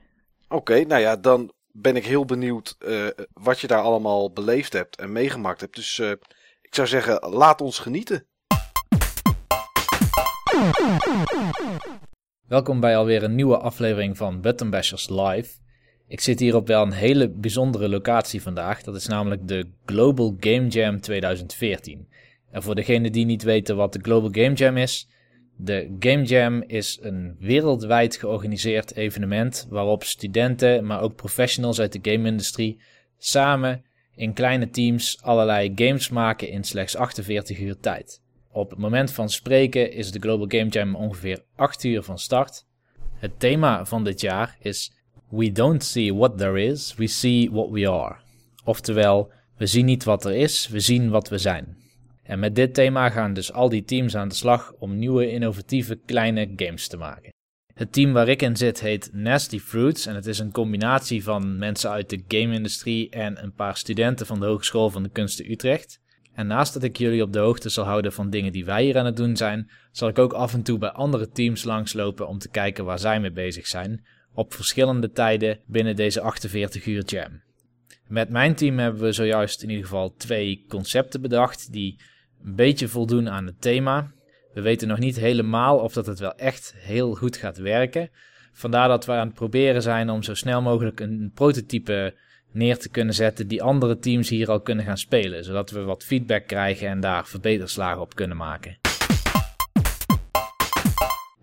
Oké, 0.48 0.84
nou 0.84 1.02
ja, 1.02 1.16
dan 1.16 1.54
ben 1.72 1.96
ik 1.96 2.06
heel 2.06 2.26
benieuwd 2.26 2.76
uh, 2.80 3.08
wat 3.34 3.60
je 3.60 3.68
daar 3.68 3.82
allemaal 3.82 4.32
beleefd 4.32 4.74
hebt 4.74 4.96
en 4.96 5.12
meegemaakt 5.12 5.62
hebt. 5.62 5.76
Dus 5.76 6.00
ik 6.62 6.76
zou 6.76 6.88
zeggen, 6.88 7.30
laat 7.30 7.62
ons 7.62 7.80
genieten. 7.80 8.28
Welkom 12.48 12.80
bij 12.80 12.98
alweer 12.98 13.24
een 13.24 13.36
nieuwe 13.36 13.58
aflevering 13.58 14.18
van 14.18 14.42
Button 14.42 14.70
Bashers 14.70 15.10
Live. 15.10 15.61
Ik 16.12 16.20
zit 16.20 16.40
hier 16.40 16.56
op 16.56 16.68
wel 16.68 16.82
een 16.82 16.92
hele 16.92 17.30
bijzondere 17.30 17.90
locatie 17.90 18.42
vandaag. 18.42 18.84
Dat 18.84 18.96
is 18.96 19.08
namelijk 19.08 19.48
de 19.48 19.68
Global 19.86 20.36
Game 20.40 20.68
Jam 20.68 21.02
2014. 21.02 22.08
En 22.52 22.64
voor 22.64 22.76
degenen 22.76 23.12
die 23.12 23.26
niet 23.26 23.44
weten 23.44 23.76
wat 23.76 23.94
de 23.94 24.00
Global 24.02 24.30
Game 24.32 24.54
Jam 24.54 24.78
is, 24.78 25.08
de 25.56 25.96
Game 26.00 26.24
Jam 26.24 26.64
is 26.68 27.00
een 27.02 27.36
wereldwijd 27.40 28.16
georganiseerd 28.16 28.96
evenement 28.96 29.68
waarop 29.70 30.04
studenten, 30.04 30.86
maar 30.86 31.02
ook 31.02 31.16
professionals 31.16 31.80
uit 31.80 31.92
de 31.92 32.12
game-industrie 32.12 32.82
samen 33.18 33.84
in 34.16 34.34
kleine 34.34 34.70
teams 34.70 35.22
allerlei 35.22 35.72
games 35.76 36.10
maken 36.10 36.50
in 36.50 36.64
slechts 36.64 36.96
48 36.96 37.60
uur 37.60 37.80
tijd. 37.80 38.22
Op 38.50 38.70
het 38.70 38.80
moment 38.80 39.12
van 39.12 39.30
spreken 39.30 39.92
is 39.92 40.12
de 40.12 40.20
Global 40.20 40.48
Game 40.48 40.70
Jam 40.70 40.96
ongeveer 40.96 41.44
8 41.56 41.84
uur 41.84 42.04
van 42.04 42.20
start. 42.20 42.66
Het 43.14 43.40
thema 43.40 43.86
van 43.86 44.04
dit 44.04 44.22
jaar 44.22 44.58
is 44.60 45.00
We 45.32 45.52
don't 45.52 45.84
see 45.84 46.14
what 46.14 46.38
there 46.38 46.62
is, 46.62 46.96
we 46.98 47.08
see 47.08 47.50
what 47.52 47.70
we 47.70 47.90
are. 47.90 48.16
Oftewel, 48.64 49.32
we 49.58 49.66
zien 49.66 49.86
niet 49.86 50.04
wat 50.04 50.26
er 50.26 50.36
is, 50.36 50.68
we 50.68 50.80
zien 50.80 51.10
wat 51.10 51.30
we 51.30 51.38
zijn. 51.38 51.78
En 52.24 52.40
met 52.40 52.56
dit 52.56 52.74
thema 52.74 53.10
gaan 53.10 53.34
dus 53.34 53.54
al 53.54 53.70
die 53.70 53.84
teams 53.84 54.16
aan 54.16 54.28
de 54.28 54.36
slag 54.36 54.74
om 54.80 54.98
nieuwe 54.98 55.32
innovatieve 55.32 56.00
kleine 56.06 56.54
games 56.56 56.88
te 56.88 56.98
maken. 56.98 57.34
Het 57.74 57.94
team 57.94 58.14
waar 58.14 58.28
ik 58.28 58.42
in 58.42 58.58
zit 58.58 58.80
heet 58.80 59.10
Nasty 59.14 59.60
Fruits 59.60 60.06
en 60.06 60.16
het 60.16 60.26
is 60.26 60.40
een 60.40 60.52
combinatie 60.52 61.24
van 61.24 61.58
mensen 61.58 61.90
uit 61.90 62.10
de 62.10 62.24
game-industrie 62.28 63.10
en 63.10 63.44
een 63.44 63.54
paar 63.54 63.78
studenten 63.78 64.26
van 64.26 64.40
de 64.40 64.46
Hogeschool 64.46 64.90
van 64.90 65.04
de 65.04 65.10
Kunsten 65.10 65.52
Utrecht. 65.52 66.00
En 66.34 66.48
naast 66.48 66.74
dat 66.74 66.84
ik 66.84 66.98
jullie 66.98 67.24
op 67.24 67.34
de 67.34 67.40
hoogte 67.40 67.70
zal 67.70 67.86
houden 67.86 68.14
van 68.14 68.30
dingen 68.30 68.52
die 68.52 68.66
wij 68.66 68.84
hier 68.84 68.98
aan 68.98 69.06
het 69.06 69.18
doen 69.18 69.38
zijn, 69.38 69.72
zal 69.92 70.08
ik 70.08 70.20
ook 70.20 70.34
af 70.34 70.54
en 70.54 70.64
toe 70.64 70.78
bij 70.78 70.92
andere 70.92 71.30
teams 71.30 71.64
langslopen 71.64 72.28
om 72.28 72.38
te 72.38 72.50
kijken 72.50 72.86
waar 72.86 73.00
zij 73.00 73.20
mee 73.20 73.32
bezig 73.32 73.68
zijn, 73.68 74.06
op 74.34 74.54
verschillende 74.54 75.12
tijden 75.12 75.60
binnen 75.66 75.96
deze 75.96 76.22
48 76.22 76.86
uur 76.86 77.04
jam. 77.06 77.42
Met 78.08 78.30
mijn 78.30 78.56
team 78.56 78.80
hebben 78.80 79.02
we 79.02 79.12
zojuist 79.12 79.64
in 79.64 79.70
ieder 79.70 79.86
geval 79.86 80.14
twee 80.16 80.66
concepten 80.68 81.22
bedacht 81.22 81.72
die 81.72 82.00
een 82.44 82.56
beetje 82.56 82.88
voldoen 82.88 83.30
aan 83.30 83.46
het 83.46 83.62
thema. 83.62 84.12
We 84.54 84.62
weten 84.62 84.88
nog 84.88 85.00
niet 85.00 85.16
helemaal 85.16 85.78
of 85.78 85.94
dat 85.94 86.06
het 86.06 86.20
wel 86.20 86.36
echt 86.36 86.74
heel 86.78 87.16
goed 87.16 87.38
gaat 87.38 87.58
werken. 87.58 88.10
Vandaar 88.54 88.88
dat 88.88 89.06
we 89.06 89.12
aan 89.12 89.28
het 89.28 89.36
proberen 89.36 89.82
zijn 89.82 90.10
om 90.10 90.24
zo 90.24 90.34
snel 90.34 90.62
mogelijk 90.62 91.00
een 91.00 91.32
prototype 91.34 92.16
neer 92.52 92.78
te 92.78 92.90
kunnen 92.90 93.14
zetten 93.14 93.48
die 93.48 93.64
andere 93.64 93.98
teams 93.98 94.30
hier 94.30 94.50
al 94.50 94.62
kunnen 94.62 94.86
gaan 94.86 94.98
spelen, 94.98 95.44
zodat 95.44 95.72
we 95.72 95.82
wat 95.82 96.04
feedback 96.04 96.48
krijgen 96.48 96.88
en 96.88 97.00
daar 97.00 97.28
verbeterslagen 97.28 98.02
op 98.02 98.16
kunnen 98.16 98.38
maken. 98.38 98.81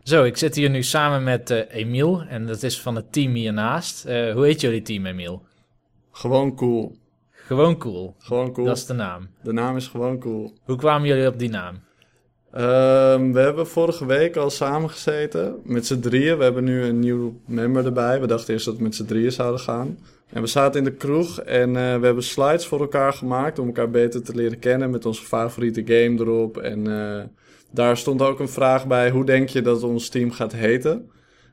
Zo, 0.08 0.24
ik 0.24 0.36
zit 0.36 0.54
hier 0.54 0.70
nu 0.70 0.82
samen 0.82 1.22
met 1.22 1.50
uh, 1.50 1.60
Emiel 1.68 2.22
en 2.28 2.46
dat 2.46 2.62
is 2.62 2.80
van 2.80 2.96
het 2.96 3.12
team 3.12 3.34
hiernaast. 3.34 4.06
Uh, 4.06 4.32
hoe 4.32 4.44
heet 4.44 4.60
jullie 4.60 4.82
team, 4.82 5.06
Emiel? 5.06 5.42
Gewoon 6.10 6.56
cool. 6.56 6.96
Gewoon 7.30 7.78
cool. 7.78 8.14
Gewoon 8.18 8.52
cool. 8.52 8.66
Dat 8.66 8.76
is 8.76 8.86
de 8.86 8.92
naam. 8.92 9.28
De 9.42 9.52
naam 9.52 9.76
is 9.76 9.86
gewoon 9.86 10.18
cool. 10.18 10.52
Hoe 10.64 10.76
kwamen 10.76 11.08
jullie 11.08 11.26
op 11.26 11.38
die 11.38 11.48
naam? 11.48 11.74
Um, 11.74 13.32
we 13.32 13.40
hebben 13.40 13.66
vorige 13.66 14.06
week 14.06 14.36
al 14.36 14.50
samengezeten 14.50 15.60
met 15.64 15.86
z'n 15.86 16.00
drieën. 16.00 16.38
We 16.38 16.44
hebben 16.44 16.64
nu 16.64 16.82
een 16.82 16.98
nieuw 16.98 17.40
member 17.46 17.84
erbij. 17.84 18.20
We 18.20 18.26
dachten 18.26 18.54
eerst 18.54 18.66
dat 18.66 18.76
we 18.76 18.82
met 18.82 18.94
z'n 18.94 19.06
drieën 19.06 19.32
zouden 19.32 19.60
gaan. 19.60 19.98
En 20.28 20.40
we 20.40 20.46
zaten 20.46 20.78
in 20.78 20.84
de 20.84 20.96
kroeg 20.96 21.40
en 21.40 21.68
uh, 21.68 21.74
we 21.74 22.06
hebben 22.06 22.24
slides 22.24 22.66
voor 22.66 22.80
elkaar 22.80 23.12
gemaakt 23.12 23.58
om 23.58 23.66
elkaar 23.66 23.90
beter 23.90 24.22
te 24.22 24.34
leren 24.34 24.58
kennen 24.58 24.90
met 24.90 25.06
onze 25.06 25.24
favoriete 25.24 25.82
game 25.84 26.20
erop. 26.20 26.56
En 26.56 26.86
daar 27.70 27.96
stond 27.96 28.22
ook 28.22 28.40
een 28.40 28.48
vraag 28.48 28.86
bij: 28.86 29.10
hoe 29.10 29.24
denk 29.24 29.48
je 29.48 29.62
dat 29.62 29.82
ons 29.82 30.08
team 30.08 30.30
gaat 30.30 30.52
heten? 30.52 31.10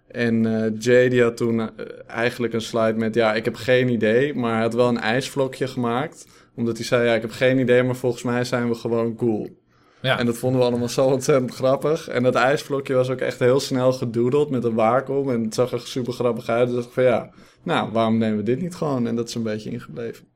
En 0.07 0.43
uh, 0.43 0.65
Jay 0.79 1.09
die 1.09 1.21
had 1.21 1.37
toen 1.37 1.59
uh, 1.59 1.67
eigenlijk 2.07 2.53
een 2.53 2.61
slide 2.61 2.97
met, 2.97 3.15
ja, 3.15 3.33
ik 3.33 3.45
heb 3.45 3.55
geen 3.55 3.89
idee, 3.89 4.33
maar 4.33 4.53
hij 4.53 4.61
had 4.61 4.73
wel 4.73 4.87
een 4.87 4.99
ijsvlokje 4.99 5.67
gemaakt. 5.67 6.27
Omdat 6.55 6.77
hij 6.77 6.85
zei, 6.85 7.05
ja, 7.07 7.13
ik 7.13 7.21
heb 7.21 7.31
geen 7.31 7.59
idee, 7.59 7.83
maar 7.83 7.95
volgens 7.95 8.23
mij 8.23 8.43
zijn 8.43 8.69
we 8.69 8.75
gewoon 8.75 9.15
cool. 9.15 9.63
Ja. 10.01 10.19
En 10.19 10.25
dat 10.25 10.37
vonden 10.37 10.61
we 10.61 10.67
allemaal 10.67 10.89
zo 10.89 11.05
ontzettend 11.05 11.55
grappig. 11.55 12.07
En 12.07 12.23
dat 12.23 12.35
ijsvlokje 12.35 12.93
was 12.93 13.09
ook 13.09 13.19
echt 13.19 13.39
heel 13.39 13.59
snel 13.59 13.93
gedoodeld 13.93 14.49
met 14.49 14.63
een 14.63 14.73
waarom. 14.73 15.29
En 15.29 15.43
het 15.43 15.53
zag 15.53 15.71
er 15.71 15.79
super 15.79 16.13
grappig 16.13 16.49
uit. 16.49 16.67
Dus 16.67 16.75
dacht 16.75 16.87
ik 16.87 16.93
van 16.93 17.03
ja, 17.03 17.29
nou, 17.63 17.91
waarom 17.91 18.17
nemen 18.17 18.37
we 18.37 18.43
dit 18.43 18.61
niet 18.61 18.75
gewoon? 18.75 19.07
En 19.07 19.15
dat 19.15 19.27
is 19.27 19.35
een 19.35 19.43
beetje 19.43 19.69
ingebleven. 19.69 20.27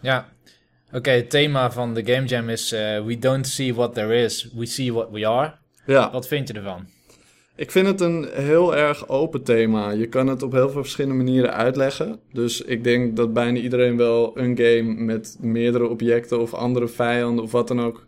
Ja. 0.00 0.28
Oké, 0.92 1.10
het 1.10 1.30
thema 1.30 1.70
van 1.70 1.94
de 1.94 2.12
Game 2.12 2.26
Jam 2.26 2.48
is 2.48 2.72
eh, 2.72 3.04
We 3.04 3.18
don't 3.18 3.46
see 3.46 3.74
what 3.74 3.94
there 3.94 4.22
is, 4.22 4.50
we 4.54 4.66
see 4.66 4.92
what 4.92 5.08
we 5.10 5.26
are. 5.26 5.54
Ja, 5.86 6.10
Wat 6.10 6.28
vind 6.28 6.48
je 6.48 6.54
ervan? 6.54 6.86
ik 7.56 7.70
vind 7.70 7.86
het 7.86 8.00
een 8.00 8.28
heel 8.32 8.76
erg 8.76 9.08
open 9.08 9.42
thema. 9.42 9.90
Je 9.90 10.06
kan 10.06 10.26
het 10.26 10.42
op 10.42 10.52
heel 10.52 10.70
veel 10.70 10.82
verschillende 10.82 11.24
manieren 11.24 11.54
uitleggen. 11.54 12.20
Dus 12.32 12.60
ik 12.60 12.84
denk 12.84 13.16
dat 13.16 13.32
bijna 13.32 13.58
iedereen 13.58 13.96
wel 13.96 14.38
een 14.38 14.56
game 14.56 14.82
met 14.82 15.36
meerdere 15.40 15.88
objecten 15.88 16.40
of 16.40 16.54
andere 16.54 16.88
vijanden 16.88 17.44
of 17.44 17.52
wat 17.52 17.68
dan 17.68 17.80
ook 17.80 18.04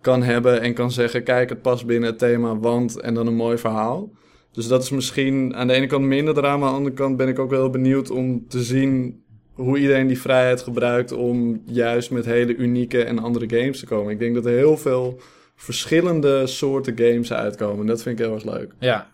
kan 0.00 0.22
hebben. 0.22 0.60
En 0.60 0.74
kan 0.74 0.90
zeggen, 0.90 1.22
kijk, 1.22 1.48
het 1.48 1.62
past 1.62 1.86
binnen 1.86 2.10
het 2.10 2.18
thema, 2.18 2.58
want 2.58 3.00
en 3.00 3.14
dan 3.14 3.26
een 3.26 3.34
mooi 3.34 3.58
verhaal. 3.58 4.10
Dus 4.52 4.68
dat 4.68 4.82
is 4.82 4.90
misschien 4.90 5.56
aan 5.56 5.66
de 5.66 5.72
ene 5.72 5.86
kant 5.86 6.04
minder 6.04 6.34
drama. 6.34 6.66
Aan 6.66 6.72
de 6.72 6.76
andere 6.76 6.94
kant 6.94 7.16
ben 7.16 7.28
ik 7.28 7.38
ook 7.38 7.50
wel 7.50 7.60
heel 7.60 7.70
benieuwd 7.70 8.10
om 8.10 8.48
te 8.48 8.62
zien 8.62 9.22
hoe 9.58 9.78
iedereen 9.78 10.06
die 10.06 10.20
vrijheid 10.20 10.62
gebruikt 10.62 11.12
om 11.12 11.62
juist 11.66 12.10
met 12.10 12.24
hele 12.24 12.56
unieke 12.56 13.04
en 13.04 13.18
andere 13.18 13.58
games 13.58 13.80
te 13.80 13.86
komen. 13.86 14.12
Ik 14.12 14.18
denk 14.18 14.34
dat 14.34 14.46
er 14.46 14.52
heel 14.52 14.76
veel 14.76 15.20
verschillende 15.56 16.46
soorten 16.46 16.98
games 16.98 17.32
uitkomen. 17.32 17.86
Dat 17.86 18.02
vind 18.02 18.18
ik 18.18 18.24
heel 18.24 18.34
erg 18.34 18.44
leuk. 18.44 18.72
Ja. 18.78 19.10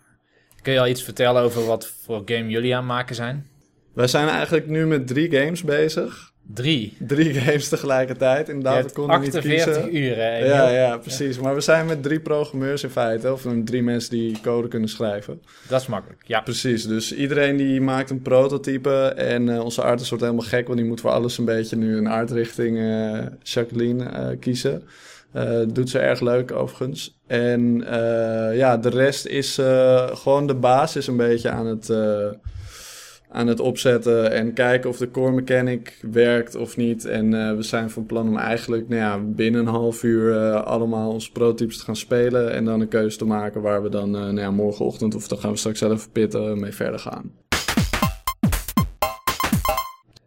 Kun 0.61 0.73
je 0.73 0.79
al 0.79 0.87
iets 0.87 1.03
vertellen 1.03 1.41
over 1.41 1.65
wat 1.65 1.87
voor 1.87 2.21
game 2.25 2.49
jullie 2.49 2.73
aan 2.73 2.79
het 2.79 2.87
maken 2.87 3.15
zijn? 3.15 3.47
Wij 3.93 4.07
zijn 4.07 4.27
eigenlijk 4.27 4.67
nu 4.67 4.85
met 4.85 5.07
drie 5.07 5.31
games 5.31 5.63
bezig. 5.63 6.33
Drie. 6.53 6.97
Drie 6.99 7.33
games 7.33 7.67
tegelijkertijd. 7.67 8.49
Inderdaad, 8.49 8.85
we 8.85 8.91
konden 8.91 9.19
niet 9.19 9.35
48 9.35 9.73
kiezen. 9.73 9.97
uur. 9.97 10.15
hè, 10.15 10.37
Ja, 10.37 10.69
ja, 10.69 10.97
precies. 10.97 11.39
Maar 11.39 11.55
we 11.55 11.61
zijn 11.61 11.85
met 11.85 12.03
drie 12.03 12.19
programmeurs 12.19 12.83
in 12.83 12.89
feite. 12.89 13.31
Of 13.31 13.47
drie 13.63 13.83
mensen 13.83 14.09
die 14.09 14.41
code 14.41 14.67
kunnen 14.67 14.89
schrijven. 14.89 15.41
Dat 15.67 15.81
is 15.81 15.87
makkelijk. 15.87 16.21
Ja. 16.25 16.41
Precies, 16.41 16.87
dus 16.87 17.15
iedereen 17.15 17.57
die 17.57 17.81
maakt 17.81 18.09
een 18.09 18.21
prototype 18.21 19.13
en 19.15 19.49
eh, 19.49 19.63
onze 19.63 19.81
artist 19.81 20.09
wordt 20.09 20.23
helemaal 20.23 20.45
gek, 20.45 20.67
want 20.67 20.79
die 20.79 20.87
moet 20.87 21.01
voor 21.01 21.11
alles 21.11 21.37
een 21.37 21.45
beetje 21.45 21.75
nu 21.75 21.97
een 21.97 22.07
artrichting 22.07 22.77
eh 22.77 23.25
Jacqueline 23.43 24.05
eh, 24.05 24.27
kiezen. 24.39 24.83
Doet 25.67 25.89
ze 25.89 25.99
erg 25.99 26.19
leuk 26.19 26.51
overigens. 26.51 27.17
En 27.27 27.85
ja, 28.53 28.77
de 28.77 28.89
rest 28.89 29.25
is 29.25 29.59
gewoon 30.13 30.47
de 30.47 30.55
basis 30.55 31.07
een 31.07 31.17
beetje 31.17 31.49
aan 31.49 31.65
het, 31.65 31.89
aan 33.35 33.47
het 33.47 33.59
opzetten 33.59 34.31
en 34.31 34.53
kijken 34.53 34.89
of 34.89 34.97
de 34.97 35.11
core 35.11 35.31
mechanic 35.31 35.99
werkt 36.11 36.55
of 36.55 36.77
niet. 36.77 37.05
En 37.05 37.33
eh, 37.33 37.55
we 37.55 37.63
zijn 37.63 37.89
van 37.89 38.05
plan 38.05 38.27
om 38.27 38.37
eigenlijk 38.37 38.87
nou 38.87 39.01
ja, 39.01 39.19
binnen 39.19 39.61
een 39.61 39.73
half 39.73 40.03
uur 40.03 40.37
eh, 40.37 40.63
allemaal 40.63 41.11
onze 41.11 41.31
prototypes 41.31 41.77
te 41.77 41.83
gaan 41.83 41.95
spelen 41.95 42.51
en 42.51 42.65
dan 42.65 42.81
een 42.81 42.87
keuze 42.87 43.17
te 43.17 43.25
maken 43.25 43.61
waar 43.61 43.83
we 43.83 43.89
dan 43.89 44.15
eh, 44.15 44.21
nou 44.21 44.39
ja, 44.39 44.51
morgenochtend 44.51 45.15
of 45.15 45.27
dan 45.27 45.37
gaan 45.37 45.51
we 45.51 45.57
straks 45.57 45.79
zelf 45.79 46.11
pitten 46.11 46.59
mee 46.59 46.71
verder 46.71 46.99
gaan. 46.99 47.31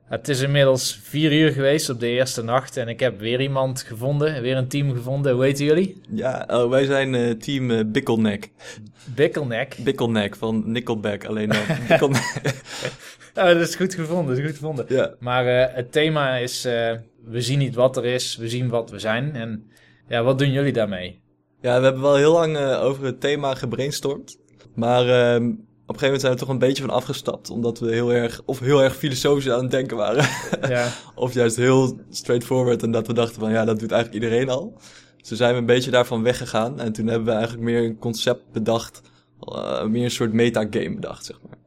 Het 0.08 0.28
is 0.28 0.40
inmiddels 0.40 1.00
vier 1.02 1.32
uur 1.32 1.52
geweest 1.52 1.90
op 1.90 2.00
de 2.00 2.08
eerste 2.08 2.42
nacht 2.42 2.76
en 2.76 2.88
ik 2.88 3.00
heb 3.00 3.20
weer 3.20 3.40
iemand 3.40 3.82
gevonden, 3.82 4.42
weer 4.42 4.56
een 4.56 4.68
team 4.68 4.94
gevonden. 4.94 5.32
Hoe 5.32 5.44
heten 5.44 5.64
jullie? 5.64 6.00
Ja, 6.08 6.44
oh, 6.50 6.70
wij 6.70 6.84
zijn 6.84 7.14
eh, 7.14 7.30
team 7.30 7.70
eh 7.70 7.84
Bikkelneck. 7.86 8.50
Bikkelnek. 9.14 9.76
Bikkelneck 9.78 10.36
van 10.36 10.62
Nickelback, 10.72 11.24
alleen 11.24 11.48
dan 11.58 11.62
Bikkelneck. 11.88 12.62
Oh, 13.34 13.44
dat 13.44 13.56
is 13.56 13.74
goed 13.74 13.94
gevonden, 13.94 14.26
dat 14.26 14.38
is 14.38 14.44
goed 14.44 14.58
gevonden. 14.58 14.84
ja. 14.88 15.14
Maar 15.18 15.46
eh, 15.46 15.74
het 15.74 15.92
thema 15.92 16.36
is, 16.36 16.64
eh, 16.64 16.94
we 17.24 17.40
zien 17.40 17.58
niet 17.58 17.74
wat 17.74 17.96
er 17.96 18.04
is, 18.04 18.36
we 18.36 18.48
zien 18.48 18.68
wat 18.68 18.90
we 18.90 18.98
zijn. 18.98 19.34
En 19.34 19.70
ja, 20.08 20.22
wat 20.22 20.38
doen 20.38 20.52
jullie 20.52 20.72
daarmee? 20.72 21.20
ja, 21.60 21.78
we 21.78 21.84
hebben 21.84 22.02
wel 22.02 22.16
heel 22.16 22.32
lang 22.32 22.56
eh, 22.56 22.84
over 22.84 23.04
het 23.04 23.20
thema 23.20 23.54
gebrainstormd. 23.54 24.38
Maar 24.74 25.08
ehm, 25.08 25.52
op 25.88 25.94
een 25.94 26.00
gegeven 26.00 26.04
moment 26.04 26.20
zijn 26.20 26.32
we 26.32 26.38
er 26.38 26.44
toch 26.46 26.48
een 26.54 26.58
beetje 26.68 26.82
van 26.82 26.94
afgestapt. 26.94 27.50
Omdat 27.50 27.78
we 27.78 27.92
heel 27.92 28.12
erg, 28.12 28.40
of 28.44 28.58
heel 28.58 28.82
erg 28.82 28.96
filosofisch 28.96 29.50
aan 29.50 29.62
het 29.62 29.70
denken 29.70 29.96
waren. 29.96 30.24
Ja, 30.74 30.88
of 31.14 31.34
juist 31.34 31.56
heel 31.56 32.00
straightforward. 32.10 32.82
En 32.82 32.90
dat 32.90 33.06
we 33.06 33.12
dachten 33.12 33.40
van 33.40 33.50
ja, 33.50 33.64
dat 33.64 33.78
doet 33.78 33.92
eigenlijk 33.92 34.24
iedereen 34.24 34.48
al. 34.50 34.76
Dus 35.28 35.38
zijn 35.38 35.52
we 35.52 35.58
een 35.58 35.66
beetje 35.66 35.90
daarvan 35.90 36.22
weggegaan. 36.22 36.80
En 36.80 36.92
toen 36.92 37.06
hebben 37.06 37.26
we 37.26 37.32
eigenlijk 37.32 37.62
meer 37.62 37.84
een 37.84 37.98
concept 37.98 38.52
bedacht. 38.52 39.00
eh, 39.40 39.84
meer 39.84 40.04
een 40.04 40.10
soort 40.10 40.32
metagame 40.32 40.94
bedacht, 40.94 41.24
zeg 41.24 41.36
maar. 41.48 41.58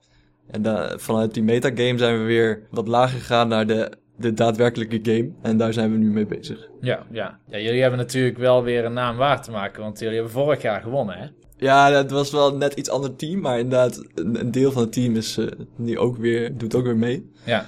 En 0.52 0.62
da- 0.62 0.98
vanuit 0.98 1.34
die 1.34 1.44
metagame 1.44 1.98
zijn 1.98 2.18
we 2.20 2.24
weer 2.24 2.68
wat 2.72 2.88
lager 2.88 3.20
gegaan 3.20 3.48
naar 3.48 3.68
de, 3.68 3.92
de 4.18 4.34
daadwerkelijke 4.34 5.00
game. 5.04 5.32
En 5.42 5.58
daar 5.58 5.74
zijn 5.74 5.92
we 5.92 5.98
nu 5.98 6.10
mee 6.12 6.26
bezig. 6.26 6.68
ja, 6.82 7.06
ja. 7.12 7.40
ja, 7.48 7.58
jullie 7.60 7.82
hebben 7.82 8.00
natuurlijk 8.00 8.38
wel 8.38 8.64
weer 8.64 8.86
een 8.86 8.94
naam 8.94 9.18
waar 9.18 9.42
te 9.42 9.52
maken, 9.52 9.82
want 9.82 10.00
jullie 10.00 10.14
hebben 10.16 10.34
vorig 10.34 10.62
jaar 10.62 10.82
gewonnen, 10.82 11.18
hè? 11.18 11.26
Ja, 11.62 11.92
het 11.92 12.12
was 12.12 12.32
wel 12.32 12.58
net 12.58 12.74
iets 12.74 12.90
ander 12.90 13.16
team. 13.16 13.40
Maar 13.40 13.60
inderdaad, 13.60 14.04
een, 14.16 14.40
een 14.40 14.52
deel 14.52 14.72
van 14.72 14.82
het 14.82 14.92
team 14.94 15.16
is, 15.16 15.38
eh, 15.38 15.48
nu 15.76 15.98
ook 15.98 16.18
weer, 16.18 16.58
doet 16.58 16.76
ook 16.76 16.84
weer 16.84 16.98
mee. 16.98 17.30
Ja, 17.46 17.68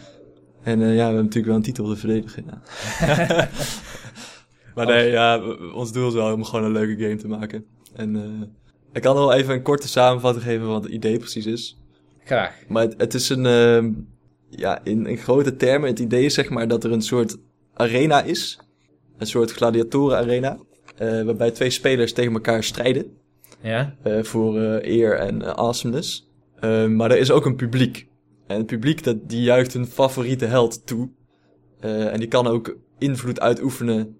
En 0.63 0.81
eh, 0.81 0.87
ja, 0.87 0.93
we 0.95 1.01
hebben 1.01 1.15
natuurlijk 1.23 1.45
wel 1.45 1.55
een 1.55 1.61
titel 1.61 1.87
te 1.87 1.95
verdedigen. 1.95 2.45
Ja. 2.47 2.61
maar 4.75 4.85
nee, 4.85 5.11
ja, 5.11 5.41
ons 5.73 5.91
doel 5.91 6.07
is 6.07 6.13
wel 6.13 6.33
om 6.33 6.43
gewoon 6.43 6.65
een 6.65 6.71
leuke 6.71 7.03
game 7.03 7.15
te 7.15 7.27
maken. 7.27 7.65
En 7.95 8.15
eh, 8.15 8.47
ik 8.93 9.01
kan 9.01 9.15
wel 9.15 9.33
even 9.33 9.53
een 9.53 9.61
korte 9.61 9.87
samenvatting 9.87 10.43
geven 10.45 10.61
van 10.63 10.73
wat 10.73 10.83
het 10.83 10.91
idee 10.93 11.17
precies 11.17 11.45
is. 11.45 11.77
graag. 12.23 12.55
Maar 12.67 12.83
het, 12.83 12.93
het 12.97 13.13
is 13.13 13.29
een, 13.29 13.45
ehm, 13.45 13.91
ja, 14.49 14.79
in, 14.83 15.05
in 15.07 15.17
grote 15.17 15.55
termen, 15.55 15.89
het 15.89 15.99
idee 15.99 16.25
is 16.25 16.33
zeg 16.33 16.49
maar 16.49 16.67
dat 16.67 16.83
er 16.83 16.91
een 16.91 17.01
soort 17.01 17.37
arena 17.73 18.21
is. 18.23 18.59
Een 19.17 19.27
soort 19.27 19.51
gladiatoren-arena. 19.51 20.57
eh, 20.97 21.21
waarbij 21.23 21.51
twee 21.51 21.69
spelers 21.69 22.13
tegen 22.13 22.33
elkaar 22.33 22.63
strijden. 22.63 23.21
Ja, 23.63 23.95
eh, 24.01 24.23
voor 24.23 24.59
eh, 24.59 24.95
eer 24.95 25.17
en 25.17 25.41
eh, 25.41 25.49
awesomeness. 25.49 26.29
Eh, 26.59 26.87
maar 26.87 27.11
er 27.11 27.17
is 27.17 27.31
ook 27.31 27.45
een 27.45 27.55
publiek. 27.55 28.07
En 28.47 28.57
het 28.57 28.65
publiek 28.65 29.03
dat, 29.03 29.29
die 29.29 29.41
juicht 29.41 29.73
hun 29.73 29.87
favoriete 29.87 30.45
held 30.45 30.85
toe. 30.85 31.09
En 31.79 32.19
die 32.19 32.27
kan 32.27 32.47
ook 32.47 32.77
invloed 32.97 33.39
uitoefenen 33.39 34.17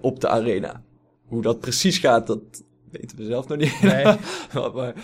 op 0.00 0.20
de 0.20 0.28
arena. 0.28 0.82
Hoe 1.26 1.42
dat 1.42 1.60
precies 1.60 1.98
gaat, 1.98 2.26
dat 2.26 2.40
weten 2.90 3.16
we 3.16 3.24
zelf 3.24 3.48
nog 3.48 3.58
niet. 3.58 3.82
Nee. 3.82 4.04
maar 4.54 4.72
maar, 4.74 4.94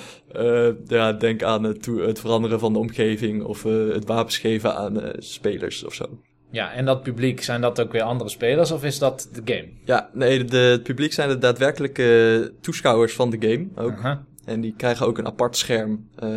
ja, 0.87 1.13
denk 1.13 1.43
aan 1.43 1.63
het, 1.63 1.87
het 1.87 2.21
veranderen 2.21 2.59
van 2.59 2.73
de 2.73 2.79
omgeving 2.79 3.45
of 3.45 3.63
het 3.63 4.05
wapens 4.05 4.39
geven 4.39 4.77
aan 4.77 5.13
spelers 5.19 5.85
of 5.85 5.95
zo. 5.95 6.07
Ja, 6.51 6.73
en 6.73 6.85
dat 6.85 7.03
publiek, 7.03 7.43
zijn 7.43 7.61
dat 7.61 7.81
ook 7.81 7.93
weer 7.93 8.03
andere 8.03 8.31
spelers 8.31 8.71
of 8.71 8.85
is 8.85 8.99
dat 8.99 9.29
de 9.33 9.43
game? 9.45 9.69
Ja, 9.85 10.11
nee, 10.13 10.45
de, 10.45 10.57
het 10.57 10.83
publiek 10.83 11.13
zijn 11.13 11.29
de 11.29 11.39
daadwerkelijke 11.39 12.53
toeschouwers 12.61 13.13
van 13.13 13.31
de 13.31 13.37
game 13.49 13.67
ook. 13.89 13.99
En 14.45 14.61
die 14.61 14.75
krijgen 14.77 15.07
ook 15.07 15.19
een 15.19 15.27
apart 15.27 15.57
scherm. 15.57 16.09
eh, 16.19 16.29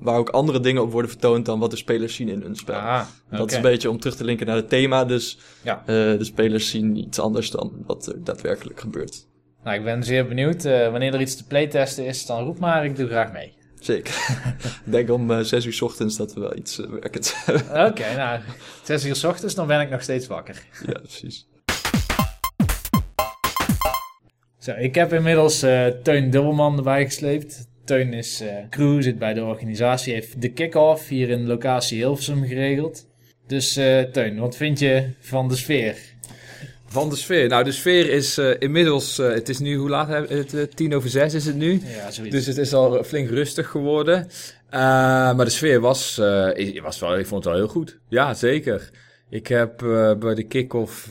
waar 0.00 0.18
ook 0.18 0.28
andere 0.28 0.60
dingen 0.60 0.82
op 0.82 0.92
worden 0.92 1.10
vertoond 1.10 1.46
dan 1.46 1.58
wat 1.58 1.70
de 1.70 1.76
spelers 1.76 2.14
zien 2.14 2.28
in 2.28 2.42
hun 2.42 2.56
spel. 2.56 2.76
Ah, 2.76 3.06
Dat 3.30 3.50
is 3.50 3.56
een 3.56 3.62
beetje 3.62 3.90
om 3.90 3.98
terug 4.00 4.16
te 4.16 4.24
linken 4.24 4.46
naar 4.46 4.56
het 4.56 4.68
thema. 4.68 5.04
Dus 5.04 5.38
Ja. 5.62 5.78
eh, 5.80 5.86
de 5.94 6.24
spelers 6.24 6.70
zien 6.70 6.96
iets 6.96 7.18
anders 7.18 7.50
dan 7.50 7.72
wat 7.86 8.06
er 8.06 8.24
daadwerkelijk 8.24 8.80
gebeurt. 8.80 9.26
Nou, 9.64 9.76
ik 9.78 9.84
ben 9.84 10.02
zeer 10.04 10.26
benieuwd. 10.26 10.64
Eh, 10.64 10.90
wanneer 10.90 11.14
er 11.14 11.20
iets 11.20 11.36
te 11.36 11.46
playtesten 11.46 12.06
is, 12.06 12.26
dan 12.26 12.44
roep 12.44 12.58
maar, 12.58 12.84
ik 12.84 12.96
doe 12.96 13.08
graag 13.08 13.32
mee. 13.32 13.54
Zeker. 13.80 14.14
Ik 14.86 14.92
denk 14.92 15.10
om 15.10 15.30
eh, 15.30 15.40
zes 15.40 15.64
uur 15.64 15.72
's 15.72 15.80
ochtends 15.80 16.16
dat 16.16 16.34
we 16.34 16.40
wel 16.40 16.56
iets 16.56 16.78
uh, 16.78 16.86
werkends 16.90 17.34
hebben. 17.44 17.86
Oké, 17.86 18.16
nou, 18.16 18.40
zes 18.82 19.04
uur 19.04 19.16
s 19.16 19.24
ochtends, 19.24 19.54
dan 19.54 19.66
ben 19.66 19.80
ik 19.80 19.90
nog 19.90 20.02
steeds 20.02 20.26
wakker. 20.26 20.62
ja, 20.86 20.98
precies. 20.98 21.46
Zo, 24.58 24.72
ik 24.72 24.94
heb 24.94 25.12
inmiddels 25.12 25.62
eh, 25.62 25.86
Teun 25.86 26.30
Dubbelman 26.30 26.76
erbij 26.76 27.04
gesleept. 27.04 27.68
Teun 27.84 28.12
is 28.12 28.42
crew, 28.70 29.02
zit 29.02 29.18
bij 29.18 29.34
de 29.34 29.44
organisatie, 29.44 30.12
heeft 30.12 30.42
de 30.42 30.52
kick-off 30.52 31.08
hier 31.08 31.28
in 31.28 31.46
locatie 31.46 31.98
Hilversum 31.98 32.44
geregeld. 32.44 33.06
Dus 33.46 33.72
Teun, 34.12 34.38
wat 34.38 34.56
vind 34.56 34.78
je 34.78 35.10
van 35.20 35.48
de 35.48 35.56
sfeer? 35.56 36.15
Van 36.96 37.08
de 37.08 37.16
sfeer. 37.16 37.48
Nou, 37.48 37.64
de 37.64 37.72
sfeer 37.72 38.10
is 38.10 38.38
eh, 38.38 38.50
inmiddels, 38.58 39.18
eh, 39.18 39.28
het 39.28 39.48
is 39.48 39.58
nu, 39.58 39.76
hoe 39.76 39.88
laat 39.88 40.08
hebben 40.08 40.36
het? 40.36 40.54
eh, 40.54 40.62
tien 40.62 40.94
over 40.94 41.10
zes 41.10 41.34
is 41.34 41.46
het 41.46 41.56
nu. 41.56 41.82
Ja, 41.84 42.10
zoiets. 42.10 42.34
Dus 42.34 42.46
het 42.46 42.56
is 42.56 42.74
al 42.74 43.04
flink 43.04 43.28
rustig 43.28 43.68
geworden. 43.68 44.28
Maar 44.70 45.44
de 45.44 45.50
sfeer 45.50 45.80
was, 45.80 46.16
was 46.82 46.98
wel, 46.98 47.18
ik 47.18 47.26
vond 47.26 47.44
het 47.44 47.52
wel 47.52 47.62
heel 47.62 47.72
goed. 47.72 47.98
Ja, 48.08 48.34
zeker. 48.34 48.90
Ik 49.30 49.46
heb 49.46 49.78
bij 50.18 50.34
de 50.34 50.42
kick-off 50.42 51.10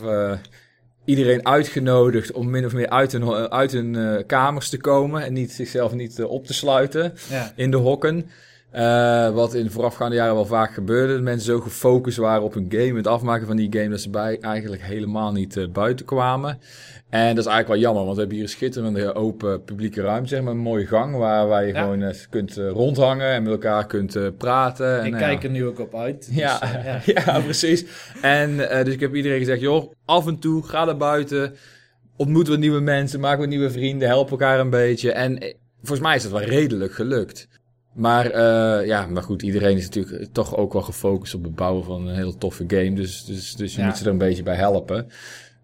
iedereen 1.06 1.46
uitgenodigd 1.46 2.32
om 2.32 2.50
min 2.50 2.66
of 2.66 2.74
meer 2.74 2.90
uit 2.90 3.12
hun, 3.12 3.52
uit 3.52 3.72
hun 3.72 4.24
kamers 4.26 4.70
te 4.70 4.78
komen. 4.78 5.24
En 5.24 5.34
niet, 5.34 5.52
zichzelf 5.52 5.94
niet 5.94 6.24
op 6.24 6.46
te 6.46 6.54
sluiten 6.54 7.14
ja. 7.30 7.54
in 7.56 7.72
de 7.72 7.78
hokken. 7.78 8.30
Eh, 8.76 9.30
wat 9.30 9.54
in 9.54 9.64
de 9.64 9.70
voorafgaande 9.70 10.16
jaren 10.16 10.34
wel 10.34 10.46
vaak 10.46 10.74
gebeurde. 10.74 11.14
Dat 11.14 11.22
mensen 11.22 11.46
zo 11.46 11.60
gefocust 11.60 12.18
waren 12.18 12.44
op 12.44 12.54
hun 12.54 12.66
game, 12.70 12.96
het 12.96 13.08
afmaken 13.08 13.48
van 13.48 13.56
die 13.56 13.68
game, 13.72 13.90
dat 13.90 14.02
ze 14.02 14.10
bij 14.10 14.38
eigenlijk 14.42 14.82
helemaal 14.82 15.32
niet 15.32 15.58
eh, 15.58 15.68
buiten 15.68 16.06
kwamen. 16.06 16.60
En 17.10 17.36
dat 17.36 17.46
is 17.46 17.52
eigenlijk 17.52 17.68
wel 17.68 17.78
jammer, 17.78 18.04
want 18.04 18.14
we 18.14 18.20
hebben 18.20 18.38
hier 18.38 18.46
een 18.46 18.52
schitterende 18.52 19.14
open 19.14 19.64
publieke 19.64 20.02
ruimte, 20.02 20.28
zeg 20.30 20.42
maar, 20.42 20.52
een 20.52 20.58
mooie 20.58 20.86
gang 20.86 21.16
waar, 21.16 21.48
waar 21.48 21.66
je 21.66 21.74
Ja. 21.74 21.82
gewoon 21.82 22.02
eh, 22.04 22.16
kunt 22.30 22.56
rondhangen 22.56 23.28
en 23.28 23.44
met 23.44 23.52
elkaar 23.52 23.86
kunt 23.86 24.38
praten. 24.38 25.00
En, 25.00 25.06
ik 25.06 25.14
kijk 25.14 25.44
er 25.44 25.50
nu 25.50 25.66
ook 25.66 25.80
op 25.80 25.96
uit. 25.96 26.26
dus, 26.26 26.36
Ja, 26.36 26.60
ja. 26.86 27.02
ja. 27.26 27.40
precies. 27.40 27.86
En 28.22 28.58
dus 28.58 28.94
ik 28.94 29.00
heb 29.00 29.16
iedereen 29.16 29.40
gezegd, 29.40 29.62
joh, 29.62 29.92
af 30.06 30.28
en 30.28 30.40
toe 30.40 30.64
ga 30.64 30.86
naar 30.86 30.98
buiten. 30.98 31.56
ontmoeten 32.18 32.54
we 32.54 32.60
nieuwe 32.60 32.80
mensen, 32.80 33.20
maken 33.20 33.42
we 33.42 33.48
nieuwe 33.48 33.72
vrienden, 33.72 34.08
helpen 34.08 34.32
elkaar 34.32 34.60
een 34.60 34.70
beetje. 34.70 35.12
En 35.12 35.56
volgens 35.78 36.08
mij 36.08 36.16
is 36.16 36.24
dat 36.24 36.32
wel 36.32 36.42
redelijk 36.42 36.94
gelukt. 36.94 37.48
Maar 37.96 38.32
eh, 38.32 38.88
ja, 38.88 39.06
maar 39.06 39.24
goed, 39.24 39.42
iedereen 39.42 39.78
is 39.78 39.84
natuurlijk 39.84 40.28
toch 40.32 40.56
ook 40.58 40.74
wel 40.74 40.82
gefocust 40.82 41.34
op 41.34 41.44
het 41.44 41.56
bouwen 41.56 41.84
van 41.84 42.08
een 42.08 42.16
heel 42.16 42.38
toffe 42.38 42.64
game. 42.68 42.94
Dus, 42.94 43.26
dus, 43.26 43.56
dus 43.56 43.76
je 43.76 43.82
Ja. 43.82 43.88
moet 43.88 43.98
ze 43.98 44.04
er 44.04 44.10
een 44.10 44.18
beetje 44.18 44.44
bij 44.44 44.56
helpen. 44.56 45.08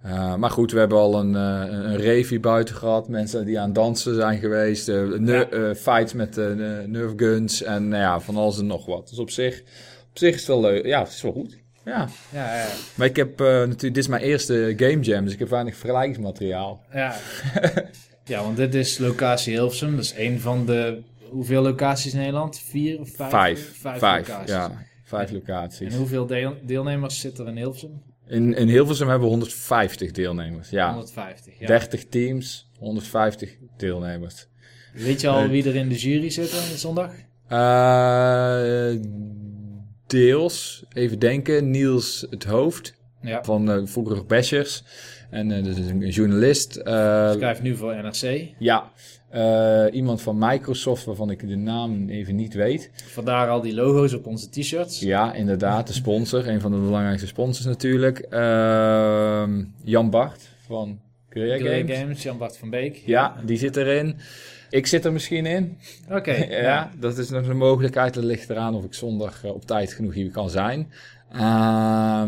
Uh, 0.06 0.36
maar 0.36 0.50
goed, 0.50 0.72
we 0.72 0.80
hebben 0.80 0.98
al 0.98 1.20
een, 1.20 1.34
uh, 1.34 1.64
een 1.70 1.98
rave 2.04 2.40
buiten 2.40 2.76
gehad. 2.76 3.08
Mensen 3.08 3.46
die 3.46 3.60
aan 3.60 3.66
het 3.66 3.76
dansen 3.76 4.16
zijn 4.16 4.40
geweest. 4.40 4.88
Ja. 4.88 5.76
fights 5.76 6.14
met 6.14 6.36
nerf 6.88 7.12
guns. 7.16 7.64
En 7.64 7.88
nou 7.88 8.02
ja, 8.02 8.20
van 8.20 8.36
alles 8.36 8.60
en 8.60 8.68
nog 8.68 8.86
wat. 8.86 9.10
Dus 9.10 9.20
op 9.20 9.30
zich, 9.30 9.60
op 10.10 10.18
zich 10.18 10.34
is 10.34 10.40
het 10.40 10.48
wel 10.48 10.62
leuk. 10.62 10.86
Ja, 10.86 11.00
het 11.00 11.12
is 11.12 11.22
wel 11.22 11.32
goed. 11.32 11.58
Ja. 11.86 12.08
Ja, 12.34 12.56
ja. 12.56 12.66
Maar 12.96 13.08
ik 13.08 13.16
heb 13.16 13.40
natuurlijk, 13.40 13.80
dit 13.80 13.98
is 13.98 14.08
mijn 14.08 14.22
eerste 14.22 14.74
game 14.78 15.00
jam. 15.00 15.24
Dus 15.24 15.34
ik 15.34 15.40
heb 15.40 15.50
weinig 15.50 15.76
vergelijkingsmateriaal. 15.76 16.82
Ja, 16.94 17.16
ja 18.26 18.44
want 18.44 18.58
dit 18.58 18.76
is 18.76 18.98
locatie 18.98 19.54
Hilversum. 19.54 19.96
Dat 19.96 20.04
is 20.04 20.14
een 20.18 20.40
van 20.40 20.66
de... 20.66 21.02
Hoeveel 21.32 21.62
locaties 21.62 22.14
in 22.14 22.20
Nederland? 22.20 22.60
Vier 22.60 23.00
of 23.00 23.10
vijf? 23.10 23.30
Vijf. 23.30 23.78
Vijf, 23.78 24.00
vijf 24.00 24.28
locaties. 24.28 24.54
ja. 24.54 24.86
Vijf 25.04 25.32
locaties. 25.32 25.94
En 25.94 25.98
hoeveel 25.98 26.26
deel, 26.26 26.56
deelnemers 26.66 27.20
zitten 27.20 27.46
er 27.46 27.52
in 27.52 27.58
Hilversum? 27.58 28.02
In, 28.28 28.56
in 28.56 28.68
Hilversum 28.68 29.08
hebben 29.08 29.28
we 29.28 29.34
150 29.34 30.12
deelnemers. 30.12 30.70
Ja. 30.70 30.88
150, 30.88 31.60
ja. 31.60 31.68
30 31.68 32.06
teams, 32.06 32.70
150 32.80 33.58
deelnemers. 33.78 34.48
Weet 34.94 35.22
je 35.22 35.28
al 35.28 35.48
wie 35.48 35.66
er 35.66 35.76
in 35.76 35.90
de 35.90 35.98
jury 35.98 36.30
zitten 36.30 36.78
zondag? 36.78 37.14
Uh, 37.52 39.02
deels, 40.08 40.84
even 40.94 41.20
denken, 41.20 41.70
Niels 41.70 42.26
het 42.30 42.44
Hoofd 42.44 42.94
ja. 43.22 43.44
van 43.44 43.70
uh, 43.70 43.82
vroeger 43.86 44.26
Bashers. 44.26 44.84
En 45.30 45.50
uh, 45.50 45.64
dat 45.64 45.78
is 45.78 45.88
een 45.88 46.10
journalist. 46.10 46.72
Schrijft 46.74 47.62
nu 47.62 47.76
voor 47.76 47.96
NRC. 47.96 48.48
Ja, 48.60 48.92
uh, 49.36 49.86
iemand 49.92 50.22
van 50.22 50.38
Microsoft 50.38 51.06
waarvan 51.06 51.30
ik 51.30 51.48
de 51.48 51.56
naam 51.56 52.10
even 52.10 52.36
niet 52.36 52.54
weet. 52.54 52.92
Vandaar 52.94 53.50
al 53.50 53.62
die 53.62 53.74
logo's 53.74 54.14
op 54.14 54.26
onze 54.26 54.50
t-shirts. 54.50 55.00
Ja, 55.00 55.34
inderdaad, 55.34 55.88
de 55.88 55.94
sponsor. 55.94 56.48
een 56.48 56.62
van 56.62 56.72
de 56.72 56.78
belangrijkste 56.78 57.28
sponsors 57.28 57.66
natuurlijk. 57.66 58.28
Uh, 58.30 59.44
Jan 59.84 60.10
Bart 60.10 60.50
van 60.66 61.00
Guerrilla 61.30 61.78
Games. 61.78 61.98
Games. 61.98 62.24
Jan 62.24 62.38
Bart 62.38 62.58
van 62.58 62.70
Beek. 62.70 63.04
Ja, 63.06 63.36
die 63.46 63.58
zit 63.58 63.78
erin. 63.78 64.16
Ik 64.70 64.88
zit 64.88 65.06
er 65.06 65.12
misschien 65.12 65.46
in. 65.46 65.78
Oké. 66.06 66.16
Okay, 66.16 66.50
ja, 66.50 66.62
ja, 66.62 66.92
dat 67.00 67.18
is 67.18 67.30
nog 67.30 67.48
een 67.48 67.58
mogelijkheid. 67.58 68.14
Dat 68.14 68.24
ligt 68.24 68.50
eraan 68.50 68.76
of 68.76 68.84
ik 68.84 68.94
zondag 68.94 69.44
uh, 69.44 69.52
op 69.52 69.66
tijd 69.66 69.94
genoeg 69.94 70.14
hier 70.14 70.32
kan 70.32 70.50
zijn. 70.50 70.92
Uh, 71.36 72.24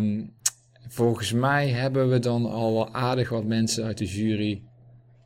volgens 0.87 1.31
mij 1.31 1.69
hebben 1.69 2.09
we 2.09 2.19
dan 2.19 2.45
al 2.45 2.73
wel 2.73 2.93
aardig 2.93 3.29
wat 3.29 3.45
mensen 3.45 3.85
uit 3.85 3.97
de 3.97 4.05
jury. 4.05 4.51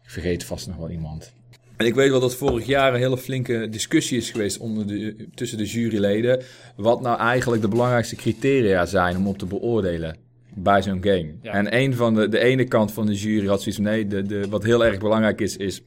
Ik 0.03 0.09
vergeet 0.09 0.43
vast 0.43 0.67
nog 0.67 0.75
wel 0.75 0.89
iemand. 0.89 1.35
En 1.77 1.85
ik 1.85 1.95
weet 1.95 2.09
wel 2.09 2.19
dat 2.19 2.35
vorig 2.35 2.65
jaar 2.65 2.93
een 2.93 2.99
hele 2.99 3.17
flinke 3.17 3.69
discussie 3.69 4.17
is 4.17 4.31
geweest 4.31 4.57
onder 4.57 4.87
de, 4.87 5.27
tussen 5.33 5.57
de 5.57 5.65
juryleden. 5.65 6.43
Wat 6.75 7.01
nou 7.01 7.19
eigenlijk 7.19 7.61
de 7.61 7.67
belangrijkste 7.67 8.15
criteria 8.15 8.85
zijn 8.85 9.17
om 9.17 9.27
op 9.27 9.37
te 9.37 9.45
beoordelen 9.45 10.17
bij 10.53 10.81
zo'n 10.81 11.03
game. 11.03 11.33
Ja. 11.41 11.51
En 11.51 11.75
een 11.75 11.93
van 11.93 12.15
de, 12.15 12.27
de 12.27 12.39
ene 12.39 12.63
kant 12.63 12.91
van 12.91 13.05
de 13.05 13.13
jury 13.13 13.47
had 13.47 13.61
zoiets 13.61 13.81
van 13.81 13.91
nee, 13.91 14.07
de, 14.07 14.21
de, 14.21 14.47
wat 14.49 14.63
heel 14.63 14.85
erg 14.85 14.99
belangrijk 14.99 15.41
is, 15.41 15.57
is 15.57 15.81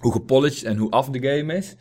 hoe 0.00 0.12
gepolished 0.12 0.64
en 0.64 0.76
hoe 0.76 0.90
af 0.90 1.08
de 1.08 1.28
game 1.28 1.56
is. 1.56 1.74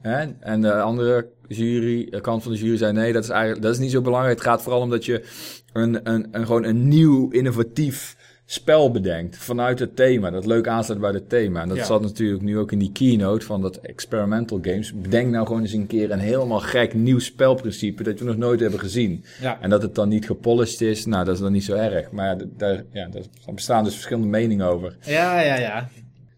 Hè? 0.00 0.26
En 0.40 0.60
de 0.60 0.80
andere 0.80 1.28
jury, 1.48 2.06
de 2.10 2.20
kant 2.20 2.42
van 2.42 2.52
de 2.52 2.58
jury 2.58 2.76
zei 2.76 2.92
nee, 2.92 3.12
dat 3.12 3.24
is 3.24 3.30
eigenlijk 3.30 3.62
dat 3.62 3.72
is 3.72 3.78
niet 3.78 3.90
zo 3.90 4.00
belangrijk. 4.00 4.38
Het 4.38 4.46
gaat 4.46 4.62
vooral 4.62 4.80
om 4.80 4.90
dat 4.90 5.04
je 5.04 5.24
een, 5.72 6.10
een, 6.10 6.28
een, 6.30 6.46
gewoon 6.46 6.64
een 6.64 6.88
nieuw, 6.88 7.30
innovatief 7.30 8.15
spel 8.48 8.90
bedenkt 8.90 9.36
vanuit 9.36 9.78
het 9.78 9.96
thema. 9.96 10.30
Dat 10.30 10.46
leuk 10.46 10.68
aansluit 10.68 11.00
bij 11.00 11.10
het 11.10 11.28
thema. 11.28 11.62
En 11.62 11.68
dat 11.68 11.76
Ja. 11.76 11.84
zat 11.84 12.02
natuurlijk 12.02 12.42
nu 12.42 12.58
ook 12.58 12.72
in 12.72 12.78
die 12.78 12.92
keynote 12.92 13.46
van 13.46 13.62
dat 13.62 13.76
experimental 13.76 14.58
games. 14.62 14.92
Bedenk 14.92 15.30
nou 15.30 15.46
gewoon 15.46 15.62
eens 15.62 15.72
een 15.72 15.86
keer 15.86 16.10
een 16.10 16.18
helemaal 16.18 16.60
gek 16.60 16.94
nieuw 16.94 17.18
spelprincipe 17.18 18.02
dat 18.02 18.18
we 18.18 18.24
nog 18.24 18.36
nooit 18.36 18.60
hebben 18.60 18.80
gezien. 18.80 19.24
Ja. 19.40 19.58
En 19.60 19.70
dat 19.70 19.82
het 19.82 19.94
dan 19.94 20.08
niet 20.08 20.26
gepolished 20.26 20.80
is, 20.80 21.06
nou 21.06 21.24
dat 21.24 21.34
is 21.34 21.40
dan 21.40 21.52
niet 21.52 21.64
zo 21.64 21.74
erg. 21.74 22.10
Maar 22.10 22.36
daar, 22.56 22.84
ja, 22.92 23.08
daar 23.08 23.22
bestaan 23.54 23.84
dus 23.84 23.92
verschillende 23.94 24.28
meningen 24.28 24.66
over. 24.66 24.96
ja, 25.04 25.40
ja, 25.40 25.56
ja. 25.58 25.88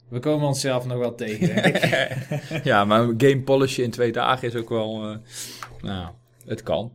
We 0.09 0.19
komen 0.21 0.47
onszelf 0.47 0.87
nog 0.87 0.99
wel 0.99 1.15
tegen, 1.15 1.63
denk 1.63 1.77
ik. 1.77 2.05
ja, 2.65 2.85
maar 2.85 3.07
game 3.17 3.41
polishen 3.41 3.85
in 3.85 3.91
twee 3.91 4.13
dagen 4.13 4.49
is 4.49 4.55
ook 4.57 4.69
wel, 4.69 5.03
eh, 5.05 5.17
nou, 5.83 6.09
het 6.47 6.63
kan. 6.63 6.93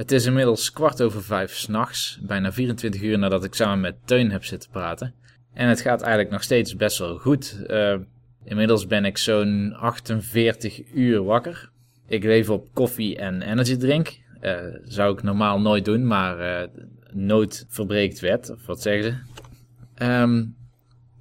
Het 0.00 0.12
is 0.12 0.26
inmiddels 0.26 0.72
kwart 0.72 1.02
over 1.02 1.22
vijf 1.22 1.56
s'nachts, 1.56 2.18
bijna 2.22 2.52
24 2.52 3.02
uur 3.02 3.18
nadat 3.18 3.44
ik 3.44 3.54
samen 3.54 3.80
met 3.80 3.96
Teun 4.04 4.30
heb 4.30 4.44
zitten 4.44 4.70
praten. 4.70 5.14
En 5.52 5.68
het 5.68 5.80
gaat 5.80 6.00
eigenlijk 6.00 6.32
nog 6.32 6.42
steeds 6.42 6.76
best 6.76 6.98
wel 6.98 7.18
goed. 7.18 7.64
Uh, 7.66 7.94
inmiddels 8.44 8.86
ben 8.86 9.04
ik 9.04 9.18
zo'n 9.18 9.74
48 9.76 10.92
uur 10.92 11.22
wakker. 11.22 11.70
Ik 12.06 12.24
leef 12.24 12.50
op 12.50 12.68
koffie 12.72 13.16
en 13.16 13.42
energydrink. 13.42 14.18
Uh, 14.42 14.54
zou 14.82 15.12
ik 15.12 15.22
normaal 15.22 15.60
nooit 15.60 15.84
doen, 15.84 16.06
maar 16.06 16.62
uh, 16.62 16.68
nood 17.12 17.66
verbreekt 17.68 18.20
wet, 18.20 18.50
of 18.50 18.66
wat 18.66 18.82
zeggen 18.82 19.04
ze. 19.04 20.04
Um, 20.06 20.56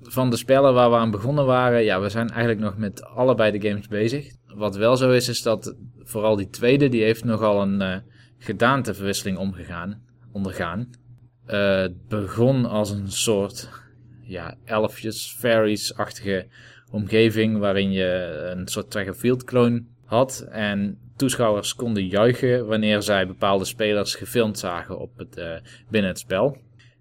van 0.02 0.30
de 0.30 0.38
spellen 0.38 0.74
waar 0.74 0.90
we 0.90 0.96
aan 0.96 1.12
begonnen 1.12 1.46
waren, 1.46 1.84
ja, 1.84 2.02
we 2.02 2.10
zijn 2.10 2.30
eigenlijk 2.30 2.60
nog 2.60 2.78
met 2.78 3.04
allebei 3.04 3.60
de 3.60 3.70
games 3.70 3.88
bezig. 3.88 4.32
Wat 4.46 4.76
wel 4.76 4.98
zo 4.98 5.12
is, 5.12 5.28
is 5.28 5.42
dat 5.42 5.76
vooral 5.98 6.36
die 6.36 6.50
tweede, 6.50 6.90
die 6.90 7.04
heeft 7.04 7.24
nogal 7.24 7.62
een 7.62 8.04
gedaanteverwisseling 8.40 9.38
omgegaan, 9.38 10.02
ondergaan. 10.32 10.90
Uh, 11.48 11.78
het 11.78 12.08
begon 12.08 12.66
als 12.66 12.90
een 12.90 13.12
soort, 13.12 13.70
ja, 14.22 14.56
elfjes, 14.66 15.36
fairies-achtige 15.38 16.48
omgeving, 16.92 17.58
waarin 17.58 17.92
je 17.92 18.40
een 18.56 18.68
soort 18.68 18.92
track 18.92 19.16
field 19.16 19.44
clone 19.44 19.84
had. 20.06 20.48
En 20.50 20.98
toeschouwers 21.16 21.76
konden 21.76 22.08
juichen 22.08 22.68
wanneer 22.68 23.02
zij 23.02 23.28
bepaalde 23.28 23.66
spelers 23.66 24.16
gefilmd 24.16 24.60
zagen 24.60 25.00
op 25.00 25.18
het, 25.18 25.38
uh, 25.38 25.54
binnen 25.90 26.12
het 26.12 26.20
spel. 26.20 26.58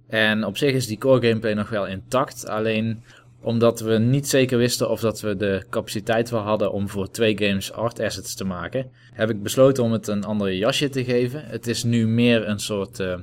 En 0.09 0.45
op 0.45 0.57
zich 0.57 0.73
is 0.73 0.87
die 0.87 0.99
core 0.99 1.27
gameplay 1.27 1.55
nog 1.55 1.69
wel 1.69 1.87
intact. 1.87 2.49
Alleen 2.49 3.03
omdat 3.49 3.81
we 3.81 3.99
niet 3.99 4.29
zeker 4.29 4.59
wisten 4.59 4.91
of 4.91 5.01
dat 5.01 5.21
we 5.21 5.37
de 5.37 5.65
capaciteit 5.71 6.31
wel 6.31 6.41
hadden 6.41 6.73
om 6.73 6.89
voor 6.89 7.11
twee 7.11 7.39
games 7.39 7.73
art 7.73 8.01
assets 8.01 8.35
te 8.35 8.45
maken, 8.45 8.91
heb 9.13 9.31
ik 9.31 9.43
besloten 9.43 9.85
om 9.85 9.93
het 9.93 10.09
een 10.09 10.25
andere 10.25 10.57
jasje 10.57 10.89
te 10.89 11.05
geven. 11.05 11.45
Het 11.45 11.67
is 11.67 11.85
nu 11.85 12.07
meer 12.07 12.49
een 12.49 12.59
soort 12.59 12.99
uh, 12.99 13.15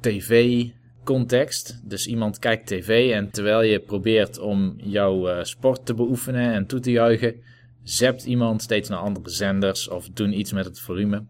tv-context. 0.00 1.80
Dus 1.84 2.06
iemand 2.06 2.38
kijkt 2.38 2.66
tv 2.66 3.12
en 3.12 3.30
terwijl 3.30 3.62
je 3.62 3.78
probeert 3.78 4.38
om 4.38 4.74
jouw 4.76 5.28
uh, 5.28 5.42
sport 5.42 5.86
te 5.86 5.94
beoefenen 5.94 6.52
en 6.52 6.66
toe 6.66 6.80
te 6.80 6.90
juichen, 6.90 7.34
zept 7.82 8.24
iemand 8.24 8.62
steeds 8.62 8.88
naar 8.88 8.98
andere 8.98 9.30
zenders 9.30 9.88
of 9.88 10.08
doen 10.08 10.38
iets 10.38 10.52
met 10.52 10.64
het 10.64 10.80
volume. 10.80 11.24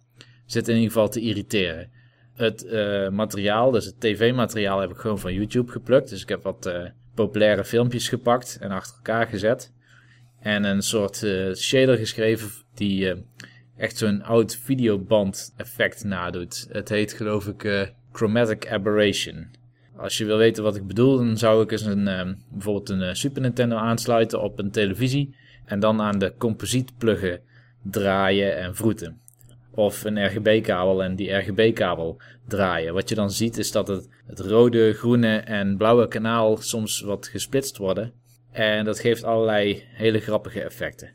Zit 0.46 0.68
in 0.68 0.74
ieder 0.74 0.92
geval 0.92 1.08
te 1.08 1.20
irriteren 1.20 1.90
het 2.34 2.64
uh, 2.64 3.08
materiaal, 3.08 3.70
dus 3.70 3.84
het 3.84 4.00
tv-materiaal, 4.00 4.80
heb 4.80 4.90
ik 4.90 4.96
gewoon 4.96 5.18
van 5.18 5.34
YouTube 5.34 5.72
geplukt. 5.72 6.08
Dus 6.08 6.22
ik 6.22 6.28
heb 6.28 6.42
wat 6.42 6.66
populaire 7.24 7.64
filmpjes 7.64 8.08
gepakt 8.08 8.58
en 8.60 8.70
achter 8.70 8.96
elkaar 8.96 9.26
gezet. 9.26 9.72
En 10.40 10.64
een 10.64 10.82
soort 10.82 11.22
uh, 11.22 11.54
shader 11.54 11.96
geschreven 11.96 12.50
die 12.74 13.14
echt 13.76 13.96
zo'n 13.96 14.22
oud 14.22 14.56
videoband 14.56 15.54
effect 15.56 16.04
nadoet. 16.04 16.66
Het 16.70 16.88
heet 16.88 17.12
geloof 17.12 17.46
ik 17.46 17.92
Chromatic 18.12 18.70
Aberration. 18.70 19.46
Als 19.96 20.18
je 20.18 20.24
wil 20.24 20.36
weten 20.36 20.62
wat 20.62 20.76
ik 20.76 20.86
bedoel, 20.86 21.16
dan 21.16 21.38
zou 21.38 21.62
ik 21.62 21.70
eens 21.70 21.84
een, 21.84 22.38
bijvoorbeeld 22.50 22.88
een 22.88 23.16
Super 23.16 23.42
Nintendo 23.42 23.76
aansluiten 23.76 24.42
op 24.42 24.58
een 24.58 24.70
televisie. 24.70 25.36
En 25.64 25.80
dan 25.80 26.00
aan 26.00 26.18
de 26.18 26.34
composietpluggen 26.38 27.40
draaien 27.82 28.56
en 28.56 28.76
vroeten 28.76 29.20
of 29.78 30.04
een 30.04 30.26
RGB-kabel 30.26 31.02
en 31.02 31.16
die 31.16 31.32
RGB-kabel 31.32 32.20
draaien. 32.46 32.94
Wat 32.94 33.08
je 33.08 33.14
dan 33.14 33.30
ziet 33.30 33.58
is 33.58 33.72
dat 33.72 33.88
het, 33.88 34.08
het 34.26 34.40
rode, 34.40 34.92
groene 34.92 35.36
en 35.36 35.76
blauwe 35.76 36.08
kanaal 36.08 36.56
soms 36.56 37.00
wat 37.00 37.26
gesplitst 37.26 37.76
worden. 37.76 38.12
En 38.52 38.84
dat 38.84 39.00
geeft 39.00 39.24
allerlei 39.24 39.84
hele 39.86 40.20
grappige 40.20 40.62
effecten. 40.62 41.14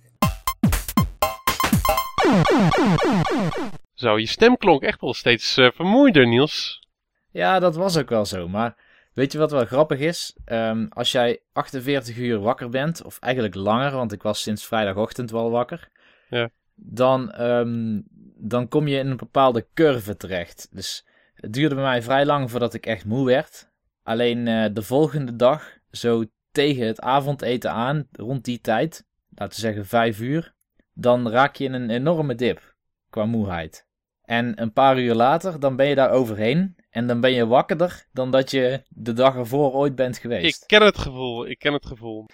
Zo, 3.94 4.20
je 4.20 4.28
stem 4.28 4.58
klonk 4.58 4.82
echt 4.82 5.02
wel 5.02 5.14
steeds 5.14 5.58
uh, 5.58 5.72
vermoeider, 5.72 6.28
Niels. 6.28 6.88
Ja, 7.32 7.60
dat 7.60 7.76
was 7.76 7.98
ook 7.98 8.10
wel 8.10 8.26
zo, 8.26 8.48
maar 8.48 8.76
weet 9.14 9.32
je 9.32 9.38
wat 9.38 9.52
wel 9.52 9.66
grappig 9.66 10.00
is? 10.00 10.38
Um, 10.46 10.88
als 10.90 11.12
jij 11.12 11.42
48 11.54 12.18
uur 12.18 12.40
wakker 12.40 12.70
bent, 12.70 13.04
of 13.04 13.20
eigenlijk 13.20 13.56
langer, 13.56 13.92
want 13.92 14.12
ik 14.12 14.22
was 14.22 14.42
sinds 14.42 14.66
vrijdagochtend 14.66 15.32
wel 15.32 15.52
wakker. 15.52 15.90
Ja. 16.30 16.50
Dan, 16.76 17.42
um, 17.42 18.04
dan 18.46 18.68
kom 18.68 18.88
je 18.88 18.98
in 18.98 19.08
een 19.08 19.18
bepaalde 19.18 19.68
curve 19.74 20.18
terecht. 20.18 20.68
Dus 20.72 21.06
het 21.34 21.54
duurde 21.54 21.76
bij 21.76 21.84
mij 21.84 22.02
vrij 22.02 22.26
lang 22.26 22.52
voordat 22.52 22.74
ik 22.74 22.86
echt 22.86 23.06
moe 23.06 23.26
werd. 23.26 23.72
Alleen 24.04 24.48
uh, 24.48 24.66
de 24.74 24.82
volgende 24.82 25.36
dag, 25.36 25.78
zo 25.92 26.24
tegen 26.52 26.88
het 26.88 27.00
avondeten 27.00 27.72
aan, 27.72 28.08
rond 28.12 28.46
die 28.46 28.62
tijd, 28.62 29.06
laten 29.30 29.56
we 29.56 29.62
zeggen 29.62 29.86
5 29.86 30.20
uur, 30.20 30.54
dan 30.94 31.30
raak 31.30 31.56
je 31.56 31.64
in 31.64 31.74
een 31.74 31.90
enorme 31.90 32.36
dip 32.36 32.76
qua 33.10 33.26
moeheid. 33.26 33.88
En 34.24 34.62
een 34.62 34.74
paar 34.74 35.00
uur 35.00 35.14
later, 35.14 35.60
dan 35.60 35.76
ben 35.76 35.88
je 35.88 35.96
daar 35.96 36.12
overheen 36.12 36.76
En 36.90 37.08
dan 37.08 37.22
ben 37.22 37.32
je 37.32 37.48
wakkerder 37.48 38.06
dan 38.12 38.32
dat 38.32 38.52
je 38.52 38.84
de 38.90 39.14
dag 39.14 39.36
ervoor 39.36 39.74
ooit 39.74 39.96
bent 39.96 40.18
geweest. 40.18 40.62
Ik 40.62 40.68
ken 40.68 40.82
het 40.82 40.98
gevoel, 40.98 41.48
ik 41.48 41.60
ken 41.60 41.74
het 41.74 41.86
gevoel. 41.86 42.26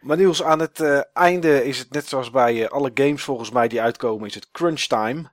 Maar 0.00 0.16
Niels, 0.16 0.42
aan 0.42 0.60
het 0.60 0.80
eh, 0.80 1.00
einde 1.12 1.64
is 1.64 1.78
het 1.78 1.92
net 1.92 2.06
zoals 2.06 2.30
bij 2.30 2.62
eh, 2.64 2.70
alle 2.70 2.90
games 2.94 3.22
volgens 3.22 3.50
mij 3.50 3.68
die 3.68 3.80
uitkomen, 3.80 4.26
is 4.28 4.34
het 4.34 4.50
crunch 4.50 4.80
time. 4.80 5.30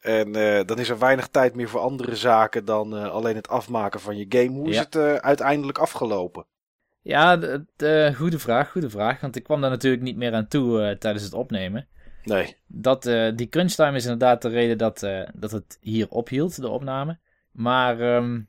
En 0.00 0.34
eh, 0.34 0.66
dan 0.66 0.78
is 0.78 0.88
er 0.88 0.98
weinig 0.98 1.28
tijd 1.28 1.54
meer 1.54 1.68
voor 1.68 1.80
andere 1.80 2.16
zaken 2.16 2.64
dan 2.64 2.92
alleen 3.10 3.36
het 3.36 3.48
afmaken 3.48 4.00
van 4.00 4.16
je 4.16 4.26
game. 4.28 4.48
Hoe 4.58 4.68
is 4.68 4.78
het 4.78 4.96
uiteindelijk 5.20 5.78
afgelopen? 5.78 6.46
Ja, 7.02 7.36
de, 7.36 7.64
de- 7.76 8.12
goede 8.16 8.38
vraag, 8.38 8.70
goede 8.70 8.90
vraag. 8.90 9.20
Want 9.20 9.36
ik 9.36 9.42
kwam 9.42 9.60
daar 9.60 9.70
natuurlijk 9.70 10.02
niet 10.02 10.16
meer 10.16 10.34
aan 10.34 10.48
toe 10.48 10.96
tijdens 10.98 11.24
het 11.24 11.32
opnemen. 11.34 11.88
Nee. 12.24 12.56
Dat, 12.66 13.02
die 13.34 13.48
crunch 13.48 13.72
time 13.72 13.96
is 13.96 14.02
inderdaad 14.02 14.42
de 14.42 14.48
reden 14.48 14.78
dat, 14.78 15.06
dat 15.34 15.50
het 15.50 15.78
hier 15.80 16.08
ophield, 16.08 16.60
de 16.60 16.68
opname. 16.68 17.18
Maar 17.50 18.00
ehm, 18.00 18.40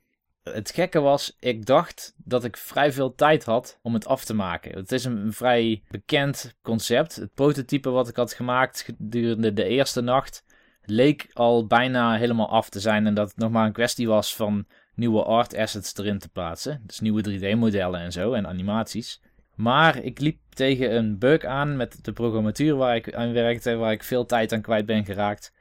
het 0.53 0.71
gekke 0.71 0.99
was, 0.99 1.35
ik 1.39 1.65
dacht 1.65 2.13
dat 2.17 2.43
ik 2.43 2.57
vrij 2.57 2.91
veel 2.91 3.15
tijd 3.15 3.45
had 3.45 3.79
om 3.81 3.93
het 3.93 4.07
af 4.07 4.25
te 4.25 4.33
maken. 4.33 4.75
Het 4.75 4.91
is 4.91 5.05
een, 5.05 5.33
vrij 5.33 5.83
bekend 5.89 6.55
concept. 6.61 7.15
Het 7.15 7.33
prototype 7.33 7.89
wat 7.89 8.07
ik 8.07 8.15
had 8.15 8.33
gemaakt 8.33 8.81
gedurende 8.81 9.53
de 9.53 9.63
eerste 9.63 10.01
nacht 10.01 10.43
leek 10.81 11.29
al 11.33 11.67
bijna 11.67 12.17
helemaal 12.17 12.49
af 12.49 12.69
te 12.69 12.79
zijn. 12.79 13.05
En 13.05 13.13
dat 13.13 13.27
het 13.27 13.37
nog 13.37 13.51
maar 13.51 13.65
een 13.65 13.71
kwestie 13.71 14.07
was 14.07 14.35
van 14.35 14.65
nieuwe 14.95 15.23
art 15.23 15.55
assets 15.55 15.97
erin 15.97 16.19
te 16.19 16.29
plaatsen. 16.29 16.83
Dus 16.85 16.99
nieuwe 16.99 17.39
3D-modellen 17.39 17.99
en 17.99 18.11
zo 18.11 18.33
en 18.33 18.47
animaties. 18.47 19.21
Maar 19.55 20.03
ik 20.03 20.19
liep 20.19 20.39
tegen 20.49 20.95
een 20.95 21.17
bug 21.17 21.45
aan 21.45 21.77
met 21.77 22.03
de 22.05 22.11
programmatuur 22.11 22.75
waar 22.75 22.95
ik 22.95 23.13
aan 23.13 23.33
werkte, 23.33 23.75
waar 23.75 23.91
ik 23.91 24.03
veel 24.03 24.25
tijd 24.25 24.53
aan 24.53 24.61
kwijt 24.61 24.85
ben 24.85 25.05
geraakt. 25.05 25.53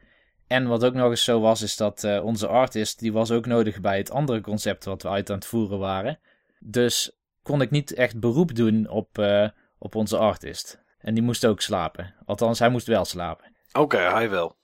En 0.48 0.66
wat 0.66 0.84
ook 0.84 0.94
nog 0.94 1.10
eens 1.10 1.24
zo 1.24 1.40
was, 1.40 1.62
is 1.62 1.76
dat 1.76 2.04
eh, 2.04 2.24
onze 2.24 2.46
artist, 2.46 2.98
die 2.98 3.12
was 3.12 3.30
ook 3.30 3.46
nodig 3.46 3.80
bij 3.80 3.96
het 3.96 4.10
andere 4.10 4.40
concept 4.40 4.84
wat 4.84 5.02
we 5.02 5.08
uit 5.08 5.30
aan 5.30 5.36
het 5.36 5.46
voeren 5.46 5.78
waren. 5.78 6.18
Dus 6.58 7.18
kon 7.42 7.60
ik 7.60 7.70
niet 7.70 7.94
echt 7.94 8.20
beroep 8.20 8.54
doen 8.54 8.88
op, 8.88 9.18
eh, 9.18 9.48
op 9.78 9.94
onze 9.94 10.16
artist. 10.16 10.82
En 10.98 11.14
die 11.14 11.22
moest 11.22 11.46
ook 11.46 11.60
slapen. 11.60 12.14
Althans, 12.24 12.58
hij 12.58 12.68
moest 12.68 12.86
wel 12.86 13.04
slapen. 13.04 13.56
Oké, 13.72 13.98
hij 13.98 14.30
wel. 14.30 14.56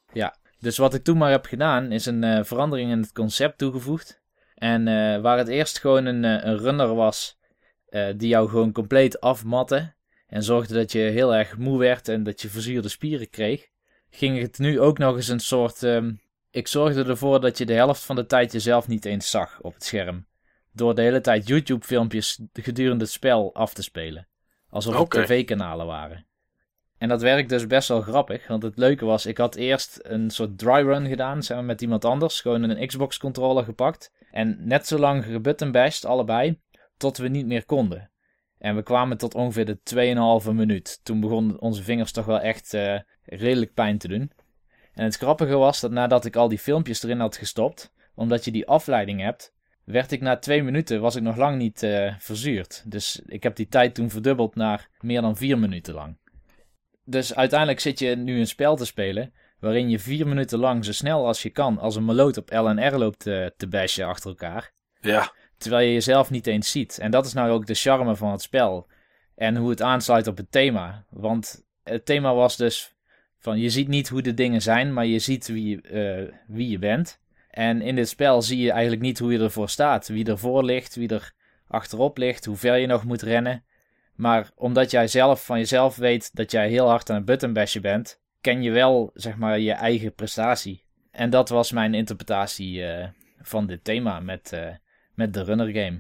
Dus 0.59 0.77
wat 0.77 0.95
ik 0.95 1.05
toen 1.05 1.19
maar 1.19 1.31
heb 1.31 1.47
gedaan, 1.47 1.93
is 1.93 2.07
een 2.07 2.25
eh, 2.25 2.45
verandering 2.45 2.91
in 2.91 3.01
het 3.01 3.13
concept 3.13 3.59
toegevoegd. 3.59 4.23
En 4.55 4.85
waar 5.23 5.39
het 5.39 5.49
eerst 5.49 5.79
gewoon 5.79 6.07
een, 6.07 6.25
een 6.25 6.59
runner 6.59 6.95
was, 6.95 7.39
die 8.17 8.29
jou 8.29 8.49
gewoon 8.49 8.73
compleet 8.73 9.21
afmatte. 9.21 9.95
En 10.27 10.43
zorgde 10.43 10.75
dat 10.75 10.93
je 10.93 10.99
heel 10.99 11.35
erg 11.35 11.57
moe 11.59 11.79
werd 11.79 12.09
en 12.09 12.23
dat 12.23 12.43
je 12.43 12.49
verzuurde 12.49 12.89
spieren 12.89 13.31
kreeg. 13.31 13.69
Ging 14.17 14.41
het 14.41 14.59
nu 14.59 14.81
ook 14.81 14.99
nog 14.99 15.17
eens 15.17 15.29
een 15.29 15.41
soort. 15.41 15.83
ehm, 15.83 16.13
ik 16.51 16.69
zorgde 16.69 17.05
ervoor 17.05 17.41
dat 17.41 17.59
je 17.59 17.67
de 17.67 17.73
helft 17.73 18.05
van 18.05 18.17
de 18.17 18.27
tijd 18.27 18.53
jezelf 18.53 18.89
niet 18.89 19.05
eens 19.05 19.31
zag 19.31 19.61
op 19.61 19.75
het 19.75 19.85
scherm. 19.85 20.27
Door 20.73 20.95
de 20.95 21.03
hele 21.03 21.21
tijd 21.21 21.47
YouTube-filmpjes 21.47 22.41
gedurende 22.53 23.05
het 23.05 23.13
spel 23.13 23.55
af 23.55 23.75
te 23.75 23.83
spelen. 23.83 24.27
Alsof 24.71 24.99
Oké. 24.99 25.19
het 25.19 25.27
tv-kanalen 25.27 25.87
waren. 25.87 26.27
En 26.99 27.09
dat 27.09 27.23
werkt 27.23 27.49
dus 27.49 27.67
best 27.67 27.89
wel 27.89 28.01
grappig. 28.01 28.47
Want 28.47 28.63
het 28.63 28.79
leuke 28.79 29.05
was, 29.05 29.27
ik 29.27 29.39
had 29.39 29.55
eerst 29.55 29.99
een 30.03 30.31
soort 30.31 30.59
dry 30.59 30.83
run 30.83 31.07
gedaan 31.07 31.43
samen 31.43 31.67
met 31.67 31.83
iemand 31.83 32.05
anders. 32.05 32.41
Gewoon 32.41 32.63
een 32.63 32.87
Xbox 32.87 33.19
controller 33.19 33.65
gepakt. 33.65 34.13
En 34.31 34.57
net 34.61 34.87
zo 34.87 34.99
lang 34.99 35.25
gebuttonbashed, 35.25 36.05
allebei, 36.05 36.61
tot 36.97 37.17
we 37.17 37.29
niet 37.29 37.47
meer 37.47 37.65
konden. 37.65 38.11
En 38.65 38.77
we 38.77 38.83
kwamen 38.83 39.17
tot 39.17 39.35
ongeveer 39.35 39.65
de 39.65 40.45
2,5 40.45 40.51
minuut. 40.53 41.01
Toen 41.03 41.21
begonnen 41.21 41.61
onze 41.61 41.83
vingers 41.83 42.13
toch 42.13 42.25
wel 42.25 42.41
echt 42.41 42.75
eh, 42.75 42.99
redelijk 43.25 43.75
pijn 43.75 43.99
te 43.99 44.09
doen. 44.09 44.33
En 44.95 45.05
het 45.05 45.17
grappige 45.17 45.57
was 45.57 45.81
dat 45.81 45.91
nadat 45.91 46.25
ik 46.25 46.37
al 46.37 46.49
die 46.49 46.59
filmpjes 46.59 47.03
erin 47.03 47.21
had 47.21 47.37
gestopt, 47.37 47.93
omdat 48.15 48.45
je 48.45 48.51
die 48.51 48.67
afleiding 48.67 49.21
hebt, 49.21 49.53
werd 49.85 50.13
ik 50.13 50.21
na 50.21 50.37
twee 50.37 50.63
minuten, 50.63 51.01
was 51.01 51.17
ik 51.17 51.23
nog 51.23 51.37
lang 51.37 51.59
niet 51.59 51.83
eh, 51.83 52.15
verzuurd. 52.19 52.83
Dus 52.87 53.21
ik 53.27 53.43
heb 53.43 53.57
die 53.57 53.69
tijd 53.69 53.95
toen 53.95 54.11
verdubbeld 54.11 54.55
naar 54.55 54.89
meer 55.01 55.21
dan 55.21 55.37
vier 55.37 55.59
minuten 55.59 55.95
lang. 55.95 56.17
Dus 57.05 57.35
uiteindelijk 57.35 57.81
zit 57.81 57.99
je 57.99 58.17
nu 58.17 58.39
een 58.39 58.47
spel 58.47 58.77
te 58.77 58.87
spelen 58.87 59.33
waarin 59.59 59.91
je 59.91 59.99
vier 59.99 60.27
minuten 60.27 60.59
lang 60.59 60.85
zo 60.85 60.93
snel 60.93 61.27
als 61.27 61.43
je 61.43 61.51
kan 61.51 61.79
als 61.79 61.97
een 61.97 62.05
meloot 62.05 62.37
op 62.37 62.51
LNR 62.51 62.97
loopt 62.97 63.27
eh, 63.27 63.47
te 63.57 63.69
bashen 63.69 64.07
achter 64.07 64.31
elkaar. 64.31 64.73
Ja. 65.01 65.33
Terwijl 65.57 65.87
je 65.87 65.93
jezelf 65.93 66.31
niet 66.31 66.47
eens 66.47 66.71
ziet. 66.71 66.99
En 66.99 67.11
dat 67.11 67.27
is 67.27 67.33
nou 67.33 67.51
ook 67.51 67.67
de 67.67 67.75
charme 67.75 68.17
van 68.17 68.31
het 68.31 68.43
spel. 68.43 68.87
En 69.35 69.57
hoe 69.57 69.71
het 69.71 69.83
aansluit 69.83 70.27
op 70.27 70.37
het 70.37 70.53
thema. 70.53 71.05
Want 71.11 71.65
het 71.83 72.07
thema 72.07 72.35
was 72.35 72.57
dus 72.57 72.95
van 73.39 73.59
je 73.59 73.71
ziet 73.71 73.89
niet 73.89 74.09
hoe 74.09 74.23
de 74.23 74.35
dingen 74.35 74.63
zijn, 74.63 74.93
maar 74.93 75.07
je 75.07 75.19
ziet 75.19 75.47
wie, 75.47 75.69
je, 75.69 75.81
eh, 75.81 76.35
wie 76.47 76.69
je 76.69 76.79
bent. 76.79 77.21
En 77.51 77.83
in 77.83 77.95
dit 77.95 78.09
spel 78.09 78.43
zie 78.43 78.59
je 78.59 78.71
eigenlijk 78.71 79.03
niet 79.03 79.19
hoe 79.19 79.33
je 79.33 79.39
ervoor 79.39 79.69
staat. 79.69 80.09
Wie 80.09 80.27
ervoor 80.27 80.65
ligt, 80.65 80.95
wie 80.95 81.09
er 81.09 81.33
achterop 81.69 82.19
ligt, 82.19 82.45
hoe 82.45 82.57
ver 82.57 82.77
je 82.77 82.87
nog 82.87 83.05
moet 83.05 83.23
rennen. 83.23 83.65
Maar 84.15 84.51
omdat 84.55 84.91
jij 84.91 85.09
zelf 85.09 85.45
van 85.45 85.59
jezelf 85.59 85.97
weet 85.97 86.31
dat 86.35 86.51
jij 86.51 86.69
heel 86.69 86.89
hard 86.89 87.11
aan 87.11 87.17
het 87.17 87.25
buttonbashen 87.25 87.83
bent, 87.83 88.21
ken 88.41 88.63
je 88.63 88.71
wel 88.71 89.11
zeg 89.15 89.37
maar 89.37 89.59
je 89.59 89.73
eigen 89.73 90.15
prestatie. 90.15 90.85
En 91.11 91.31
dat 91.31 91.49
was 91.49 91.73
mijn 91.73 91.95
interpretatie 91.95 92.87
eh, 92.87 93.09
van 93.41 93.67
dit 93.67 93.85
thema 93.85 94.21
met, 94.21 94.53
eh, 94.53 94.69
met 95.15 95.35
de 95.35 95.43
runner 95.43 95.69
game. 95.69 95.99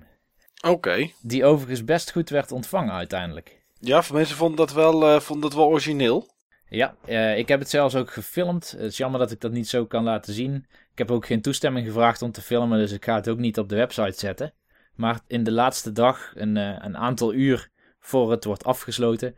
Oké. 0.66 1.11
Die 1.22 1.44
overigens 1.44 1.85
best 1.85 2.12
goed 2.12 2.31
werd 2.31 2.53
ontvangen 2.53 2.92
uiteindelijk. 2.92 3.62
Ja, 3.81 4.03
voor 4.03 4.16
mensen 4.16 4.37
vonden 4.37 4.57
dat 4.57 4.72
wel, 4.72 5.07
eh, 5.07 5.20
vonden 5.20 5.50
dat 5.50 5.59
wel 5.59 5.68
origineel. 5.68 6.33
Ja, 6.68 6.96
eh, 7.05 7.38
ik 7.38 7.48
heb 7.48 7.59
het 7.59 7.70
zelfs 7.70 7.94
ook 7.94 8.11
gefilmd. 8.11 8.70
Het 8.70 8.81
is 8.81 8.96
jammer 8.96 9.20
dat 9.20 9.31
ik 9.31 9.40
dat 9.40 9.53
niet 9.53 9.68
zo 9.68 9.87
kan 9.87 10.05
laten 10.05 10.35
zien. 10.35 10.55
Ik 10.92 10.98
heb 10.98 11.11
ook 11.11 11.27
geen 11.27 11.40
toestemming 11.40 11.87
gevraagd 11.87 12.22
om 12.22 12.33
te 12.33 12.42
filmen, 12.42 12.79
dus 12.79 12.92
ik 12.92 13.05
ga 13.05 13.14
het 13.14 13.29
ook 13.29 13.38
niet 13.38 13.59
op 13.59 13.68
de 13.68 13.77
website 13.77 14.18
zetten. 14.18 14.53
Maar 14.94 15.20
in 15.27 15.44
de 15.44 15.53
laatste 15.53 15.92
dag, 15.92 16.33
een, 16.35 16.57
eh, 16.57 16.77
een 16.79 16.96
aantal 16.96 17.35
uur 17.35 17.70
voor 18.00 18.31
het 18.31 18.44
wordt 18.44 18.64
afgesloten, 18.64 19.37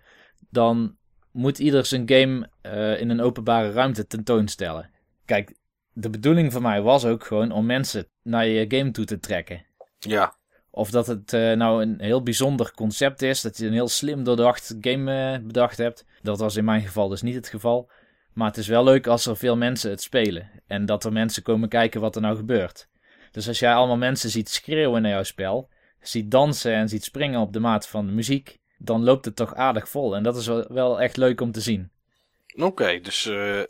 dan 0.51 0.97
moet 1.33 1.59
ieder 1.59 1.85
zijn 1.87 2.09
game 2.09 2.49
in 2.99 3.11
een 3.11 3.21
openbare 3.21 3.71
ruimte 3.71 4.07
tentoonstellen. 4.07 4.91
Kijk, 5.25 5.55
de 5.93 6.11
bedoeling 6.11 6.53
van 6.53 6.63
mij 6.63 6.83
was 6.83 7.05
ook 7.05 7.25
gewoon 7.25 7.51
om 7.51 7.67
mensen 7.67 8.09
naar 8.27 8.47
je 8.47 8.77
game 8.77 8.91
toe 8.91 9.05
te 9.05 9.19
trekken. 9.19 9.65
Ja. 9.99 10.35
Of 10.71 10.91
dat 10.91 11.07
het 11.07 11.33
eh, 11.33 11.53
nou 11.53 11.83
een 11.83 12.01
heel 12.01 12.23
bijzonder 12.23 12.73
concept 12.75 13.23
is, 13.23 13.41
dat 13.41 13.59
je 13.59 13.67
een 13.67 13.73
heel 13.73 13.89
slim 13.89 14.25
doordacht 14.25 14.75
game 14.81 15.33
eh, 15.35 15.47
bedacht 15.47 15.77
hebt. 15.77 16.05
Dat 16.23 16.39
was 16.39 16.57
in 16.57 16.65
mijn 16.65 16.83
geval 16.83 17.09
dus 17.09 17.23
niet 17.23 17.35
het 17.35 17.49
geval. 17.49 17.91
Maar 18.33 18.49
het 18.49 18.57
is 18.57 18.69
wel 18.69 18.85
leuk 18.85 19.07
als 19.07 19.27
er 19.27 19.37
veel 19.37 19.57
mensen 19.57 19.91
het 19.91 20.03
spelen. 20.03 20.51
En 20.67 20.87
dat 20.87 21.05
er 21.05 21.13
mensen 21.13 21.43
komen 21.43 21.69
kijken 21.69 22.01
wat 22.01 22.15
er 22.15 22.21
nou 22.21 22.37
gebeurt. 22.37 22.89
Dus 23.31 23.49
als 23.49 23.59
jij 23.59 23.75
allemaal 23.75 23.97
mensen 23.97 24.31
ziet 24.31 24.49
schreeuwen 24.49 25.03
naar 25.03 25.11
jouw 25.11 25.23
spel, 25.23 25.69
ziet 26.01 26.31
dansen 26.31 26.75
en 26.75 26.89
ziet 26.89 27.05
springen 27.05 27.41
op 27.41 27.53
de 27.53 27.61
maat 27.61 27.89
van 27.89 28.07
de 28.07 28.13
muziek, 28.13 28.59
dan 28.79 29.05
loopt 29.05 29.25
het 29.25 29.37
toch 29.37 29.55
aardig 29.55 29.89
vol. 29.89 30.17
En 30.17 30.23
dat 30.23 30.37
is 30.37 30.47
wel, 30.69 31.01
echt 31.01 31.17
leuk 31.17 31.41
om 31.41 31.53
te 31.53 31.61
zien. 31.61 31.91
Oké, 32.55 33.01
dus 33.01 33.27
eh, 33.27 33.61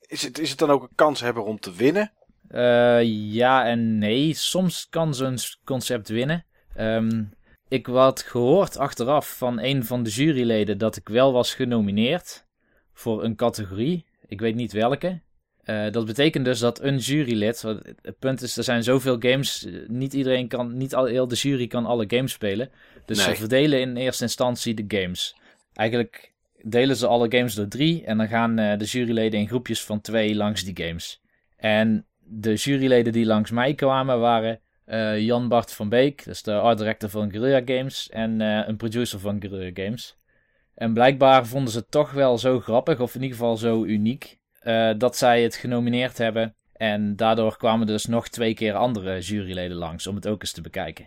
is, 0.00 0.22
het, 0.22 0.38
is 0.38 0.50
het 0.50 0.58
dan 0.58 0.70
ook 0.70 0.82
een 0.82 0.94
kans 0.94 1.20
hebben 1.20 1.44
om 1.44 1.60
te 1.60 1.72
winnen? 1.72 2.12
Eh, 2.50 3.02
ja 3.32 3.66
en 3.66 3.98
nee. 3.98 4.34
Soms 4.34 4.86
kan 4.90 5.14
zo'n 5.14 5.36
concept 5.64 6.08
winnen. 6.08 6.44
Ehm, 6.74 7.24
ik 7.68 7.86
had 7.86 8.22
gehoord 8.22 8.76
achteraf 8.76 9.36
van 9.36 9.60
een 9.60 9.84
van 9.84 10.02
de 10.02 10.10
juryleden 10.10 10.78
dat 10.78 10.96
ik 10.96 11.08
wel 11.08 11.32
was 11.32 11.54
genomineerd 11.54 12.46
voor 12.92 13.24
een 13.24 13.36
categorie. 13.36 14.04
Ik 14.26 14.40
weet 14.40 14.54
niet 14.54 14.72
welke. 14.72 15.20
Eh, 15.64 15.90
dat 15.90 16.06
betekent 16.06 16.44
dus 16.44 16.58
dat 16.58 16.80
een 16.82 16.96
jurylid. 16.98 17.62
Het 18.02 18.18
punt 18.18 18.42
is, 18.42 18.56
er 18.56 18.64
zijn 18.64 18.82
zoveel 18.82 19.16
games. 19.20 19.64
eh, 19.64 19.72
Niet 19.88 20.12
iedereen 20.12 20.48
kan. 20.48 20.76
Niet 20.76 20.94
al, 20.94 21.04
heel 21.04 21.28
de 21.28 21.34
jury 21.34 21.66
kan 21.66 21.86
alle 21.86 22.04
games 22.06 22.32
spelen. 22.32 22.70
Dus 23.06 23.16
Nee. 23.16 23.26
ze 23.26 23.34
verdelen 23.40 23.80
in 23.80 23.96
eerste 23.96 24.22
instantie 24.22 24.74
de 24.84 24.98
games. 24.98 25.36
Eigenlijk 25.74 26.32
delen 26.62 26.96
ze 26.96 27.06
alle 27.06 27.26
games 27.30 27.54
door 27.54 27.68
drie. 27.68 28.04
En 28.04 28.16
dan 28.18 28.28
gaan 28.28 28.56
de 28.56 28.84
juryleden 28.84 29.40
in 29.40 29.48
groepjes 29.48 29.84
van 29.84 30.00
twee 30.00 30.34
langs 30.34 30.64
die 30.64 30.86
games. 30.86 31.20
En 31.56 32.04
de 32.32 32.54
juryleden 32.54 33.12
die 33.12 33.26
langs 33.26 33.50
mij 33.50 33.74
kwamen 33.74 34.20
waren 34.20 34.60
eh, 34.84 35.18
Jan 35.18 35.48
Bart 35.48 35.72
van 35.72 35.88
Beek, 35.88 36.24
dat 36.24 36.34
is 36.34 36.42
de 36.42 36.54
art 36.54 36.78
director 36.78 37.08
van 37.08 37.30
Guerrilla 37.30 37.76
Games 37.76 38.08
en 38.08 38.40
eh, 38.40 38.68
een 38.68 38.76
producer 38.76 39.18
van 39.18 39.40
Guerrilla 39.40 39.84
Games. 39.84 40.16
En 40.74 40.92
blijkbaar 40.92 41.46
vonden 41.46 41.72
ze 41.72 41.78
het 41.78 41.90
toch 41.90 42.10
wel 42.10 42.38
zo 42.38 42.60
grappig, 42.60 43.00
of 43.00 43.14
in 43.14 43.22
ieder 43.22 43.36
geval 43.36 43.56
zo 43.56 43.84
uniek, 43.84 44.38
eh, 44.60 44.90
dat 44.98 45.16
zij 45.16 45.42
het 45.42 45.54
genomineerd 45.54 46.18
hebben. 46.18 46.54
En 46.72 47.16
daardoor 47.16 47.56
kwamen 47.56 47.86
dus 47.86 48.06
nog 48.06 48.28
twee 48.28 48.54
keer 48.54 48.74
andere 48.74 49.20
juryleden 49.20 49.76
langs 49.76 50.06
om 50.06 50.14
het 50.14 50.26
ook 50.26 50.40
eens 50.40 50.52
te 50.52 50.60
bekijken. 50.60 51.06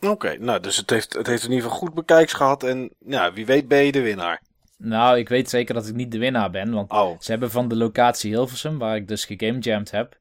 Oké, 0.00 0.36
nou, 0.38 0.60
dus 0.60 0.76
het 0.76 0.90
heeft, 0.90 1.12
het 1.12 1.26
heeft 1.26 1.44
in 1.44 1.50
ieder 1.50 1.64
geval 1.64 1.78
goed 1.78 1.94
bekijks 1.94 2.32
gehad. 2.32 2.62
En 2.62 2.90
ja, 3.06 3.32
wie 3.32 3.46
weet 3.46 3.68
ben 3.68 3.84
je 3.84 3.92
de 3.92 4.02
winnaar. 4.02 4.42
Nou, 4.78 5.18
ik 5.18 5.28
weet 5.28 5.50
zeker 5.50 5.74
dat 5.74 5.88
ik 5.88 5.94
niet 5.94 6.12
de 6.12 6.18
winnaar 6.18 6.50
ben, 6.50 6.72
want 6.72 6.90
Oh, 6.90 7.20
Ze 7.20 7.30
hebben 7.30 7.50
van 7.50 7.68
de 7.68 7.76
locatie 7.76 8.30
Hilversum, 8.30 8.78
waar 8.78 8.96
ik 8.96 9.08
dus 9.08 9.24
gegamejamd 9.24 9.90
heb, 9.90 10.18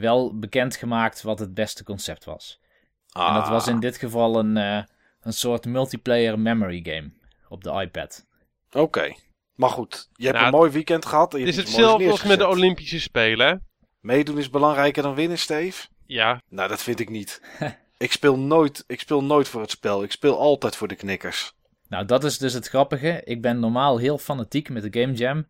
wel 0.00 0.38
bekendgemaakt 0.38 1.22
wat 1.22 1.38
het 1.38 1.54
beste 1.54 1.84
concept 1.84 2.24
was. 2.24 2.60
En 3.12 3.34
dat 3.34 3.48
was 3.48 3.66
in 3.66 3.80
dit 3.80 3.96
geval 3.96 4.38
een, 4.38 4.56
eh, 4.56 4.82
een 5.20 5.32
soort 5.32 5.64
multiplayer 5.64 6.38
memory 6.38 6.80
game 6.82 7.12
op 7.48 7.64
de 7.64 7.70
iPad. 7.70 8.26
Oké. 8.72 9.14
Maar 9.54 9.70
goed, 9.70 10.08
je 10.12 10.24
hebt 10.24 10.36
Nou, 10.36 10.46
een 10.52 10.58
mooi 10.58 10.70
weekend 10.70 11.06
gehad. 11.06 11.34
En 11.34 11.40
je 11.40 11.46
Het 11.46 11.54
is 11.54 11.60
hetzelfde 11.60 12.10
als 12.10 12.22
met 12.22 12.38
de. 12.38 12.46
Olympische 12.48 13.00
Spelen. 13.00 13.66
Meedoen 14.00 14.38
is 14.38 14.50
belangrijker 14.50 15.02
dan 15.02 15.14
winnen, 15.14 15.38
Steve. 15.38 15.86
Ja, 16.06 16.42
Nou, 16.48 16.68
dat 16.68 16.82
vind 16.82 17.00
ik 17.00 17.08
niet. 17.08 17.42
ik, 17.98 18.12
speel 18.12 18.38
nooit, 18.38 18.84
ik 18.86 19.00
speel 19.00 19.24
nooit 19.24 19.48
voor 19.48 19.60
het 19.60 19.70
spel. 19.70 20.02
Ik 20.02 20.12
speel 20.12 20.38
altijd 20.38 20.76
voor 20.76 20.88
de 20.88 20.94
knikkers. 20.94 21.56
Nou, 21.88 22.04
dat 22.04 22.24
is 22.24 22.38
dus 22.38 22.52
het 22.52 22.68
grappige. 22.68 23.22
Ik 23.24 23.42
ben 23.42 23.60
normaal 23.60 23.98
heel 23.98 24.18
fanatiek 24.18 24.68
met 24.68 24.92
de 24.92 25.00
Game 25.00 25.12
Jam. 25.12 25.46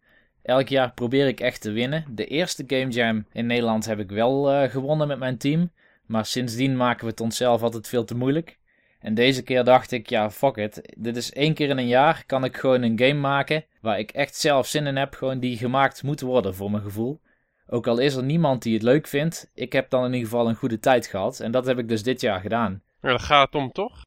Elk 0.49 0.69
jaar 0.69 0.93
probeer 0.93 1.27
ik 1.27 1.41
echt 1.41 1.61
te 1.61 1.71
winnen. 1.71 2.05
De 2.11 2.27
eerste 2.27 2.65
Game 2.67 2.89
Jam 2.89 3.27
in 3.33 3.47
Nederland 3.47 3.87
heb 3.87 3.99
ik 3.99 4.11
wel 4.11 4.51
eh, 4.51 4.71
gewonnen 4.71 5.09
met 5.09 5.19
mijn 5.19 5.39
team. 5.39 5.71
Maar 6.07 6.27
sindsdien 6.27 6.77
maken 6.77 7.05
we 7.05 7.11
het 7.11 7.21
onszelf 7.21 7.63
altijd 7.63 7.89
veel 7.89 8.05
te 8.05 8.15
moeilijk. 8.15 8.59
En 9.01 9.15
deze 9.15 9.43
keer 9.43 9.65
dacht 9.65 9.93
ik, 9.93 10.09
ja, 10.09 10.31
fuck 10.31 10.57
it. 10.57 10.95
Dit 10.97 11.17
is 11.17 11.33
één 11.33 11.55
keer 11.55 11.69
in 11.69 11.79
een 11.79 11.87
jaar 11.87 12.23
kan 12.27 12.45
ik 12.45 12.57
gewoon 12.57 12.83
een 12.83 12.99
game 12.99 13.21
maken 13.21 13.65
waar 13.81 13.99
ik 13.99 14.11
echt 14.11 14.37
zelf 14.37 14.67
zin 14.67 14.87
in 14.87 14.97
heb. 14.97 15.15
Gewoon 15.15 15.39
die 15.39 15.57
gemaakt 15.57 16.03
moet 16.03 16.21
worden 16.21 16.55
voor 16.55 16.71
mijn 16.71 16.83
gevoel. 16.83 17.21
Ook 17.67 17.87
al 17.87 17.99
is 17.99 18.15
er 18.15 18.25
niemand 18.25 18.63
die 18.63 18.75
het 18.75 18.83
leuk 18.83 19.07
vindt, 19.07 19.51
ik 19.55 19.73
heb 19.73 19.91
dan 19.91 20.05
in 20.05 20.13
ieder 20.13 20.29
geval 20.29 20.49
een 20.49 20.55
goede 20.55 20.81
tijd 20.81 21.07
gehad. 21.07 21.41
En 21.41 21.51
dat 21.51 21.67
heb 21.67 21.79
ik 21.79 21.89
dus 21.89 22.03
dit 22.03 22.21
jaar 22.21 22.41
gedaan. 22.41 22.83
maar 23.01 23.11
daar 23.11 23.21
gaat 23.21 23.47
het 23.53 23.63
om 23.63 23.73
toch? 23.73 24.01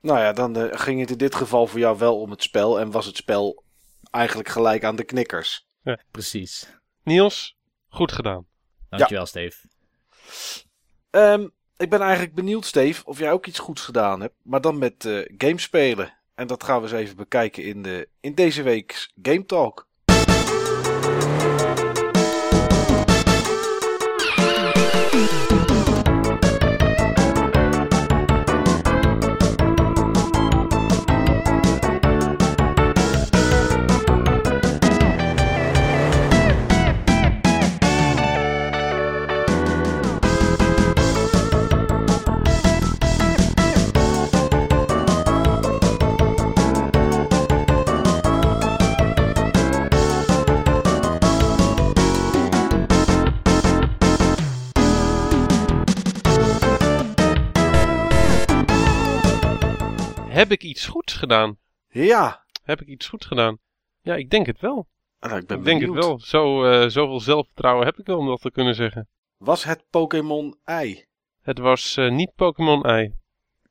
Nou 0.00 0.18
ja, 0.18 0.32
dan 0.32 0.56
eh, 0.56 0.78
ging 0.80 1.00
het 1.00 1.10
in 1.10 1.18
dit 1.18 1.34
geval 1.34 1.66
voor 1.66 1.78
jou 1.78 1.98
wel 1.98 2.20
om 2.20 2.30
het 2.30 2.42
spel. 2.42 2.80
En 2.80 2.90
was 2.90 3.06
het 3.06 3.16
spel 3.16 3.62
eigenlijk 4.10 4.48
gelijk 4.48 4.84
aan 4.84 4.96
de 4.96 5.04
knikkers. 5.04 5.66
Precies. 6.10 6.68
Niels, 7.02 7.56
goed 7.88 8.12
gedaan. 8.12 8.46
Dankjewel, 8.88 9.26
Steve. 9.26 9.56
Ehm, 11.10 11.48
ik 11.76 11.90
ben 11.90 12.00
eigenlijk 12.00 12.34
benieuwd, 12.34 12.64
Steve, 12.64 13.04
of 13.04 13.18
jij 13.18 13.32
ook 13.32 13.46
iets 13.46 13.58
goeds 13.58 13.82
gedaan 13.82 14.20
hebt. 14.20 14.34
Maar 14.42 14.60
dan 14.60 14.78
met 14.78 15.04
eh 15.04 15.34
games 15.38 15.62
spelen. 15.62 16.16
En 16.34 16.46
dat 16.46 16.64
gaan 16.64 16.76
we 16.76 16.82
eens 16.82 16.98
even 16.98 17.16
bekijken 17.16 17.64
in, 17.64 17.82
de, 17.82 18.08
in 18.20 18.34
deze 18.34 18.62
week's 18.62 19.12
Game 19.22 19.44
Talk. 19.44 19.87
Heb 60.38 60.50
ik 60.52 60.62
iets 60.62 60.86
goeds 60.86 61.12
gedaan? 61.12 61.58
Ja, 61.88 62.44
Heb 62.62 62.80
ik 62.80 62.86
iets 62.86 63.08
goeds 63.08 63.26
gedaan? 63.26 63.58
Ja, 64.00 64.14
ik 64.14 64.30
denk 64.30 64.46
het 64.46 64.60
wel. 64.60 64.86
nou, 65.20 65.36
ik 65.36 65.46
ben 65.46 65.58
ik 65.58 65.64
denk 65.64 65.80
benieuwd. 65.80 65.96
het 65.96 66.04
wel. 66.04 66.20
Zo, 66.20 66.64
eh, 66.64 66.88
zoveel 66.88 67.20
zelfvertrouwen 67.20 67.86
heb 67.86 67.98
ik 67.98 68.06
wel 68.06 68.18
om 68.18 68.26
dat 68.26 68.40
te 68.40 68.50
kunnen 68.50 68.74
zeggen. 68.74 69.08
Was 69.36 69.64
het 69.64 69.84
Pokémon 69.90 70.56
Ei? 70.64 71.04
Het 71.42 71.58
was 71.58 71.96
eh, 71.96 72.10
niet 72.10 72.34
Pokémon 72.34 72.84
Ei. 72.84 73.14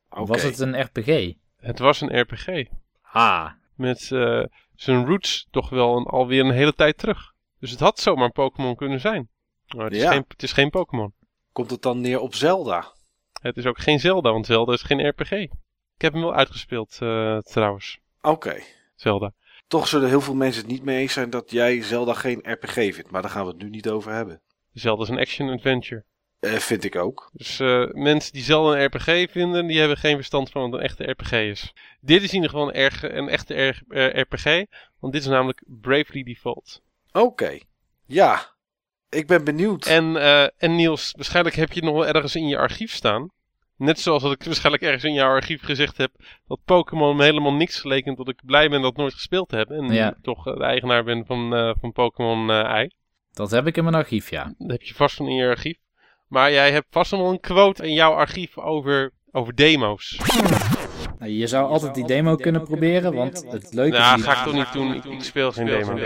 Was 0.08 0.42
het 0.42 0.58
een 0.58 0.80
RPG? 0.80 1.32
Het 1.56 1.78
was 1.78 2.00
een 2.00 2.20
RPG. 2.20 2.64
Ha. 3.00 3.58
Met 3.74 4.12
eh, 4.12 4.44
zijn 4.74 5.06
roots 5.06 5.46
toch 5.50 5.68
wel 5.70 5.96
een, 5.96 6.04
alweer 6.04 6.44
een 6.44 6.50
hele 6.50 6.74
tijd 6.74 6.98
terug. 6.98 7.32
Dus 7.58 7.70
het 7.70 7.80
had 7.80 7.98
zomaar 8.00 8.24
een 8.24 8.32
Pokémon 8.32 8.76
kunnen 8.76 9.00
zijn. 9.00 9.28
Maar 9.76 9.84
het 9.84 9.94
is 9.94 10.02
Ja. 10.02 10.10
geen, 10.12 10.24
het 10.28 10.42
is 10.42 10.52
geen 10.52 10.70
Pokémon. 10.70 11.14
Komt 11.52 11.70
het 11.70 11.82
dan 11.82 12.00
neer 12.00 12.20
op 12.20 12.34
Zelda? 12.34 12.92
Het 13.40 13.56
is 13.56 13.66
ook 13.66 13.78
geen 13.78 14.00
Zelda, 14.00 14.32
want 14.32 14.46
Zelda 14.46 14.72
is 14.72 14.82
geen 14.82 15.08
RPG. 15.08 15.46
Ik 15.98 16.04
heb 16.04 16.12
hem 16.12 16.22
wel 16.22 16.34
uitgespeeld 16.34 16.96
eh, 17.00 17.38
trouwens. 17.38 17.98
Oké. 18.22 18.62
Zelda. 18.94 19.32
Toch 19.68 19.88
zullen 19.88 20.08
heel 20.08 20.20
veel 20.20 20.34
mensen 20.34 20.62
het 20.62 20.70
niet 20.70 20.84
mee 20.84 20.98
eens 20.98 21.12
zijn 21.12 21.30
dat 21.30 21.50
jij 21.50 21.82
Zelda 21.82 22.14
geen 22.14 22.40
RPG 22.42 22.74
vindt. 22.74 23.10
Maar 23.10 23.22
daar 23.22 23.30
gaan 23.30 23.44
we 23.44 23.50
het 23.50 23.62
nu 23.62 23.68
niet 23.68 23.88
over 23.88 24.12
hebben. 24.12 24.40
Zelda 24.72 25.02
is 25.02 25.08
een 25.08 25.18
action-adventure. 25.18 26.04
Eh, 26.40 26.52
vind 26.52 26.84
ik 26.84 26.96
ook. 26.96 27.30
Dus 27.32 27.60
eh, 27.60 27.84
mensen 27.90 28.32
die 28.32 28.42
Zelda 28.42 28.78
een 28.78 28.84
RPG 28.84 29.30
vinden, 29.30 29.66
die 29.66 29.78
hebben 29.78 29.96
geen 29.96 30.16
verstand 30.16 30.50
van 30.50 30.70
wat 30.70 30.80
een 30.80 30.86
echte 30.86 31.10
RPG 31.10 31.32
is. 31.32 31.72
Dit 32.00 32.22
is 32.22 32.28
in 32.28 32.34
ieder 32.34 32.50
geval 32.50 32.68
een, 32.68 32.74
erg, 32.74 33.02
een 33.02 33.28
echte 33.28 33.74
RPG, 34.20 34.44
want 34.98 35.12
dit 35.12 35.22
is 35.22 35.28
namelijk 35.28 35.62
Bravely 35.66 36.22
Default. 36.22 36.82
Oké. 37.12 37.58
Ja. 38.06 38.54
Ik 39.08 39.26
ben 39.26 39.44
benieuwd. 39.44 39.86
En, 39.86 40.16
en 40.58 40.74
Niels, 40.76 41.12
waarschijnlijk 41.16 41.56
heb 41.56 41.68
je 41.68 41.74
het 41.74 41.84
nog 41.84 41.94
wel 41.94 42.06
ergens 42.06 42.36
in 42.36 42.48
je 42.48 42.58
archief 42.58 42.92
staan. 42.92 43.30
Net 43.78 44.00
zoals 44.00 44.22
dat 44.22 44.32
ik 44.32 44.44
waarschijnlijk 44.44 44.82
ergens 44.84 45.04
in 45.04 45.12
jouw 45.12 45.28
archief 45.28 45.62
gezegd 45.64 45.96
heb 45.96 46.10
dat 46.46 46.58
Pokémon 46.64 47.16
me 47.16 47.24
helemaal 47.24 47.52
niks 47.54 47.80
geleek 47.80 48.04
en 48.06 48.14
dat 48.14 48.28
ik 48.28 48.40
blij 48.44 48.68
ben 48.68 48.82
dat 48.82 48.96
nooit 48.96 49.14
gespeeld 49.14 49.48
te 49.48 49.56
hebben. 49.56 49.76
En 49.78 49.92
Ja. 49.94 50.08
ik 50.10 50.16
toch 50.22 50.46
eh, 50.46 50.56
de 50.56 50.64
eigenaar 50.64 51.04
ben 51.04 51.26
van, 51.26 51.54
eh, 51.54 51.70
van 51.80 51.92
Pokémon 51.92 52.50
eh 52.50 52.64
Ei. 52.64 52.90
Dat 53.32 53.50
heb 53.50 53.66
ik 53.66 53.76
in 53.76 53.82
mijn 53.84 53.94
archief, 53.96 54.30
ja. 54.30 54.54
Dat 54.58 54.70
heb 54.70 54.82
je 54.82 54.94
vast 54.94 55.18
wel 55.18 55.28
in 55.28 55.34
je 55.34 55.48
archief. 55.48 55.76
Maar 56.28 56.52
jij 56.52 56.72
hebt 56.72 56.86
vast 56.90 57.10
nog 57.12 57.20
wel 57.20 57.30
een 57.30 57.40
quote 57.40 57.86
in 57.86 57.92
jouw 57.94 58.12
archief 58.12 58.58
over, 58.58 59.12
over 59.32 59.54
demo's. 59.54 60.20
Nou, 61.18 61.30
je 61.32 61.46
zou 61.46 61.68
altijd 61.70 61.94
die 61.94 62.06
demo 62.06 62.34
kunnen 62.36 62.62
proberen, 62.64 63.14
want 63.14 63.44
het 63.50 63.74
leuke 63.74 63.96
is... 63.96 64.02
Nou, 64.02 64.14
die- 64.16 64.24
ga 64.24 64.38
ik 64.38 64.44
toch 64.44 64.54
niet 64.54 64.72
doen. 64.72 64.94
Ik, 64.94 65.04
ik 65.04 65.22
speel 65.22 65.52
geen 65.52 65.66
demo. 65.66 65.98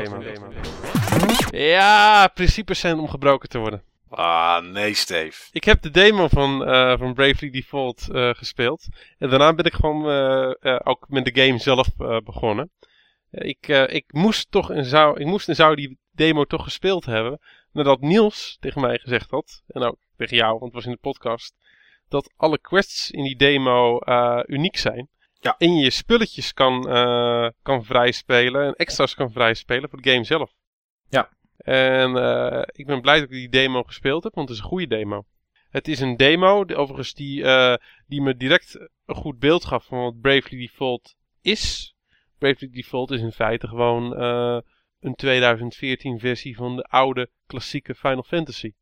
Ja, 1.51 2.27
principes 2.35 2.81
zijn 2.81 2.99
om 2.99 3.09
gebroken 3.09 3.49
te 3.49 3.59
worden. 3.59 3.83
Ah, 4.15 4.63
nee, 4.63 4.95
Steve. 4.95 5.49
Ik 5.51 5.65
heb 5.65 5.83
de 5.83 5.91
demo 5.91 6.29
van, 6.29 6.65
eh, 6.65 6.99
van 6.99 7.15
Bravely 7.15 7.51
Default 7.51 8.09
eh, 8.11 8.31
gespeeld. 8.35 8.87
En 9.19 9.31
daarna 9.31 9.55
ben 9.55 9.65
ik 9.65 9.73
gewoon 9.73 10.11
eh, 10.61 10.81
ook 10.85 11.09
met 11.09 11.25
de 11.25 11.43
game 11.43 11.59
zelf 11.59 11.89
begonnen. 12.25 12.71
Ik, 13.31 13.69
ik 13.69 14.13
moest 14.13 14.51
toch 14.51 14.71
en 14.71 14.85
zou, 14.85 15.21
ik 15.21 15.27
moest 15.27 15.49
en 15.49 15.55
zou 15.55 15.77
die 15.77 15.99
demo 16.11 16.45
toch 16.45 16.63
gespeeld 16.63 17.05
hebben. 17.05 17.41
Nadat 17.73 18.01
Niels 18.01 18.57
tegen 18.61 18.81
mij 18.81 18.99
gezegd 18.99 19.31
had, 19.31 19.63
en 19.67 19.83
ook 19.83 19.99
tegen 20.17 20.37
jou, 20.37 20.51
want 20.51 20.65
het 20.65 20.73
was 20.73 20.85
in 20.85 20.91
de 20.91 20.99
podcast, 21.01 21.55
dat 22.09 22.33
alle 22.37 22.59
quests 22.59 23.11
in 23.11 23.23
die 23.23 23.37
demo 23.37 23.99
uniek 24.47 24.77
zijn. 24.77 25.09
Ja. 25.41 25.55
En 25.59 25.77
je 25.77 25.91
spulletjes 25.91 26.53
kan, 26.53 26.83
kan 27.63 27.85
vrijspelen 27.85 28.67
en 28.67 28.75
extra's 28.75 29.15
kan 29.15 29.33
vrijspelen 29.33 29.91
voor 29.91 30.03
de 30.03 30.11
game 30.11 30.25
zelf. 30.25 30.53
Ja. 31.09 31.29
En 31.63 32.17
eh, 32.17 32.63
ik 32.67 32.87
ben 32.87 33.01
blij 33.01 33.15
dat 33.15 33.25
ik 33.25 33.31
die 33.31 33.49
demo 33.49 33.83
gespeeld 33.83 34.25
heb, 34.25 34.35
want 34.35 34.49
het 34.49 34.57
is 34.59 34.63
een 34.63 34.69
goede 34.71 34.87
demo. 34.87 35.25
Het 35.71 35.89
is 35.89 36.01
een 36.01 36.17
demo, 36.17 36.65
de- 36.65 36.77
overigens, 36.77 37.15
die, 37.15 37.45
eh, 37.45 37.75
die 38.07 38.21
me 38.23 38.37
direct 38.37 38.89
een 39.07 39.15
goed 39.15 39.39
beeld 39.39 39.65
gaf 39.65 39.85
van 39.85 39.99
wat 40.03 40.21
Bravely 40.21 40.59
Default 40.61 41.15
is. 41.43 41.95
Bravely 42.39 42.71
Default 42.73 43.11
is 43.11 43.21
in 43.21 43.33
feite 43.33 43.69
gewoon 43.69 44.17
eh, 44.17 44.59
een 45.01 45.15
2014 45.15 46.19
versie 46.19 46.57
van 46.57 46.77
de 46.77 46.83
oude 46.83 47.31
klassieke 47.47 47.95
Final 47.95 48.23
Fantasy. 48.23 48.73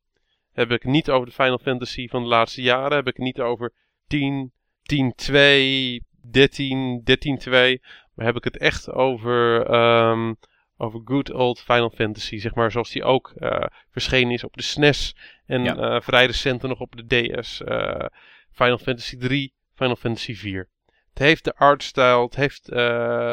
Heb 0.52 0.70
ik 0.70 0.84
niet 0.84 1.10
over 1.10 1.26
de 1.26 1.32
Final 1.32 1.58
Fantasy 1.58 2.08
van 2.08 2.22
de 2.22 2.28
laatste 2.28 2.62
jaren, 2.62 2.96
heb 2.96 3.06
ik 3.06 3.18
niet 3.18 3.40
over 3.40 3.72
10, 4.06 4.52
10-2, 4.82 6.00
13, 6.30 7.02
13-2. 7.04 7.80
Maar 8.14 8.26
heb 8.26 8.36
ik 8.36 8.44
het 8.44 8.56
echt 8.56 8.90
over, 8.90 9.66
ehm, 9.66 10.34
over 10.80 11.00
good 11.04 11.32
old 11.32 11.60
Final 11.60 11.90
Fantasy, 11.90 12.38
zeg 12.38 12.54
maar, 12.54 12.70
zoals 12.70 12.90
die 12.90 13.04
ook 13.04 13.32
eh, 13.36 13.66
verschenen 13.90 14.32
is 14.32 14.44
op 14.44 14.56
de 14.56 14.62
SNES. 14.62 15.16
En 15.46 15.64
Ja. 15.64 15.76
eh, 15.76 16.00
vrij 16.00 16.26
recent 16.26 16.62
nog 16.62 16.80
op 16.80 16.96
de 16.96 17.06
DS. 17.42 17.60
eh, 17.62 18.06
Final 18.52 18.78
Fantasy 18.78 19.16
3, 19.16 19.52
Final 19.74 19.96
Fantasy 19.96 20.34
4. 20.34 20.68
Het 21.08 21.18
heeft 21.18 21.44
de 21.44 21.54
artstyle, 21.54 22.22
het 22.22 22.36
heeft, 22.36 22.66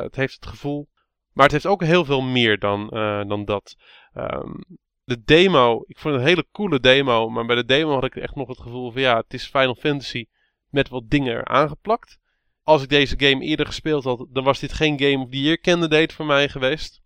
het 0.03 0.15
heeft 0.15 0.33
het 0.35 0.45
gevoel. 0.45 0.87
Maar 1.33 1.43
het 1.43 1.53
heeft 1.53 1.65
ook 1.65 1.83
heel 1.83 2.05
veel 2.05 2.21
meer 2.21 2.59
dan, 2.59 2.87
dan 3.27 3.45
dat. 3.45 3.75
Ehm, 4.13 4.53
de 5.03 5.23
demo, 5.23 5.83
ik 5.87 5.97
vond 5.97 6.13
het 6.13 6.23
een 6.23 6.29
hele 6.29 6.47
coole 6.51 6.79
demo. 6.79 7.29
Maar 7.29 7.45
bij 7.45 7.55
de 7.55 7.65
demo 7.65 7.93
had 7.93 8.03
ik 8.03 8.15
echt 8.15 8.35
nog 8.35 8.47
het 8.47 8.59
gevoel 8.59 8.91
van 8.91 9.01
ja, 9.01 9.17
het 9.17 9.33
is 9.33 9.45
Final 9.47 9.75
Fantasy 9.75 10.25
met 10.69 10.89
wat 10.89 11.09
dingen 11.09 11.33
er 11.33 11.45
aangeplakt. 11.45 12.19
Als 12.63 12.83
ik 12.83 12.89
deze 12.89 13.15
game 13.19 13.43
eerder 13.43 13.65
gespeeld 13.65 14.03
had, 14.03 14.25
dan 14.29 14.43
was 14.43 14.59
dit 14.59 14.73
geen 14.73 14.99
Game 14.99 15.23
of 15.23 15.29
the 15.29 15.41
Year 15.41 15.59
candidate 15.59 16.15
voor 16.15 16.25
mij 16.25 16.49
geweest. 16.49 17.01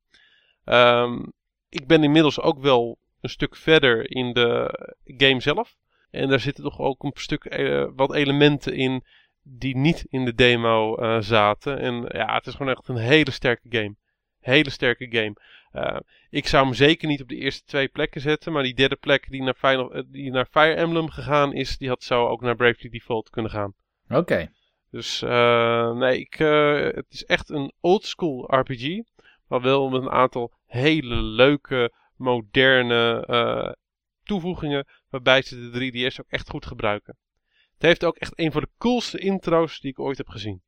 Ehm, 0.63 1.24
ik 1.69 1.88
ben 1.88 2.04
inmiddels 2.04 2.39
ook 2.39 2.60
wel 2.60 2.97
een 3.21 3.30
stuk 3.30 3.56
verder 3.56 4.12
in 4.12 4.34
de 4.34 4.74
game 5.06 5.39
zelf. 5.39 5.76
En 6.12 6.30
daar 6.30 6.39
zitten 6.39 6.63
toch 6.63 6.80
ook 6.80 7.04
een 7.04 7.12
stuk 7.15 7.45
eh, 7.45 7.88
wat 7.95 8.13
elementen 8.13 8.74
in 8.74 9.04
die 9.43 9.78
niet 9.78 10.06
in 10.10 10.26
de 10.26 10.34
demo 10.34 10.95
eh, 10.95 11.17
zaten. 11.19 11.80
En 11.80 12.06
ja, 12.08 12.34
het 12.34 12.47
is 12.47 12.54
gewoon 12.56 12.71
echt 12.71 12.88
een 12.88 12.97
hele 12.97 13.32
sterke 13.32 13.67
game. 13.69 13.95
Hele 14.39 14.69
sterke 14.69 15.08
game. 15.10 15.34
Eh, 15.71 16.00
ik 16.30 16.47
zou 16.47 16.65
hem 16.65 16.74
zeker 16.74 17.08
niet 17.08 17.21
op 17.21 17.30
de 17.30 17.36
eerste 17.36 17.63
twee 17.65 17.88
plekken 17.88 18.21
zetten. 18.21 18.54
Maar 18.54 18.63
die 18.63 18.74
derde 18.74 18.95
plek 18.95 19.30
die 19.30 19.43
naar, 19.43 19.54
Final, 19.54 19.93
eh, 19.93 20.04
die 20.08 20.32
naar 20.32 20.47
Fire 20.52 20.74
Emblem 20.74 21.10
gegaan 21.10 21.54
is, 21.54 21.78
die 21.78 21.88
had 21.88 22.04
zo 22.04 22.28
ook 22.28 22.41
naar 22.41 22.56
Bravely 22.56 22.89
Default 22.89 23.30
kunnen 23.30 23.52
gaan. 23.52 23.74
Oké. 24.10 24.52
Dus 24.91 25.21
nee, 25.93 26.19
ik, 26.19 26.34
het 26.95 27.06
is 27.10 27.26
echt 27.26 27.50
een 27.50 27.71
oldschool 27.80 28.56
RPG. 28.56 29.00
Maar 29.52 29.62
wel 29.62 29.90
met 29.90 30.02
een 30.02 30.10
aantal 30.10 30.54
hele 30.66 31.16
leuke, 31.16 31.94
moderne 32.16 33.26
eh, 33.26 33.72
toevoegingen 34.24 34.88
waarbij 35.10 35.42
ze 35.42 35.70
de 35.70 35.92
3DS 35.92 36.20
ook 36.20 36.30
echt 36.30 36.50
goed 36.50 36.66
gebruiken. 36.66 37.18
Het 37.74 37.82
heeft 37.82 38.04
ook 38.04 38.18
echt 38.18 38.32
een 38.36 38.52
van 38.52 38.62
de 38.62 38.70
coolste 38.78 39.20
intro's 39.20 39.80
die 39.80 39.92
ik 39.92 40.00
ooit 40.00 40.18
heb 40.18 40.28
gezien. 40.28 40.62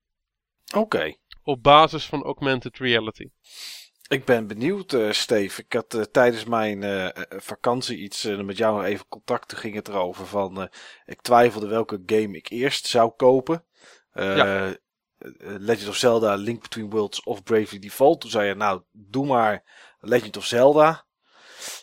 Oké. 0.76 1.16
Op 1.44 1.64
basis 1.64 2.06
van 2.06 2.24
augmented 2.24 2.78
reality. 2.78 3.30
Ik 4.08 4.26
ben 4.26 4.48
benieuwd, 4.48 4.94
eh 4.94 5.12
Steve. 5.12 5.62
Ik 5.62 5.74
had 5.74 5.94
eh, 5.94 6.02
tijdens 6.02 6.44
mijn 6.44 7.12
vakantie 7.30 7.98
iets 7.98 8.24
met 8.24 8.58
jou 8.58 8.76
nog 8.76 8.86
even 8.86 9.08
contact. 9.08 9.50
Toen 9.50 9.60
ging 9.60 9.76
het 9.76 9.88
erover 9.88 10.26
van. 10.26 10.70
ik 11.06 11.22
twijfelde 11.22 11.68
welke 11.68 12.04
game 12.06 12.38
ik 12.38 12.50
eerst 12.50 12.86
zou 12.86 13.12
kopen. 13.16 13.66
Ja. 14.14 14.76
Eh, 15.24 15.56
Legend 15.58 15.90
of 15.90 15.96
Zelda, 15.96 16.36
Link 16.36 16.62
Between 16.62 16.90
Worlds 16.90 17.24
of 17.24 17.44
Bravely 17.44 17.80
Default. 17.80 18.22
Toen 18.22 18.30
zei 18.30 18.48
je, 18.48 18.56
nou, 18.56 18.82
doe 18.92 19.26
maar 19.26 19.64
Legend 20.00 20.38
of 20.38 20.46
Zelda. 20.46 21.06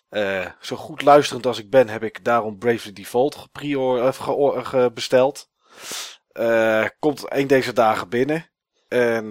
Eh, 0.09 0.47
zo 0.61 0.77
goed 0.77 1.03
luisterend 1.03 1.47
als 1.47 1.59
ik 1.59 1.71
ben, 1.71 1.89
heb 1.89 2.03
ik 2.03 2.25
daarom 2.25 2.59
Bravely 2.59 2.93
Default 2.93 3.35
geprior, 3.35 4.05
eh, 4.07 4.13
ge- 4.65 4.91
besteld. 4.95 5.49
Komt 6.99 7.25
een 7.33 7.47
deze 7.47 7.73
dagen 7.73 8.09
binnen. 8.09 8.51
En 8.89 9.29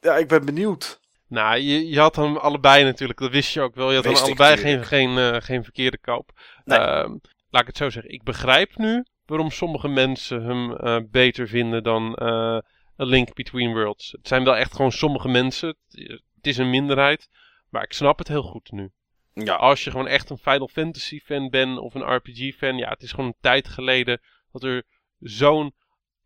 ja, 0.00 0.16
ik 0.16 0.28
ben 0.28 0.44
benieuwd. 0.44 1.00
Nou, 1.28 1.58
je, 1.58 1.88
je 1.88 2.00
had 2.00 2.16
hem 2.16 2.36
allebei 2.36 2.84
natuurlijk, 2.84 3.18
dat 3.18 3.30
wist 3.30 3.52
je 3.52 3.60
ook 3.60 3.74
wel. 3.74 3.90
Je 3.90 3.96
had 3.96 4.04
ik 4.04 4.16
allebei 4.16 4.56
geen, 4.56 4.84
geen, 4.84 5.42
geen 5.42 5.62
verkeerde 5.62 5.98
koop. 5.98 6.30
Nee. 6.64 6.78
Ehm, 6.78 7.10
laat 7.50 7.60
ik 7.62 7.66
het 7.66 7.76
zo 7.76 7.90
zeggen. 7.90 8.12
Ik 8.12 8.22
begrijp 8.22 8.76
nu 8.76 9.04
waarom 9.24 9.50
sommige 9.50 9.88
mensen 9.88 10.42
hem 10.42 11.08
beter 11.10 11.48
vinden 11.48 11.82
dan 11.82 12.14
A 13.00 13.04
Link 13.04 13.34
Between 13.34 13.72
Worlds. 13.72 14.12
Het 14.12 14.28
zijn 14.28 14.44
wel 14.44 14.56
echt 14.56 14.74
gewoon 14.74 14.92
sommige 14.92 15.28
mensen. 15.28 15.76
Het 15.90 16.46
is 16.46 16.56
een 16.56 16.70
minderheid. 16.70 17.28
Maar 17.70 17.82
ik 17.82 17.92
snap 17.92 18.18
het 18.18 18.28
heel 18.28 18.42
goed 18.42 18.70
nu. 18.70 18.90
Ja, 19.32 19.54
Als 19.54 19.84
je 19.84 19.90
gewoon 19.90 20.08
echt 20.08 20.30
een 20.30 20.38
Final 20.38 20.68
Fantasy 20.68 21.20
fan 21.20 21.50
bent 21.50 21.78
of 21.78 21.94
een 21.94 22.14
RPG 22.14 22.56
fan. 22.56 22.76
Ja, 22.76 22.88
het 22.88 23.02
is 23.02 23.10
gewoon 23.10 23.26
een 23.26 23.36
tijd 23.40 23.68
geleden 23.68 24.20
dat 24.52 24.62
er 24.62 24.82
zo'n 25.18 25.74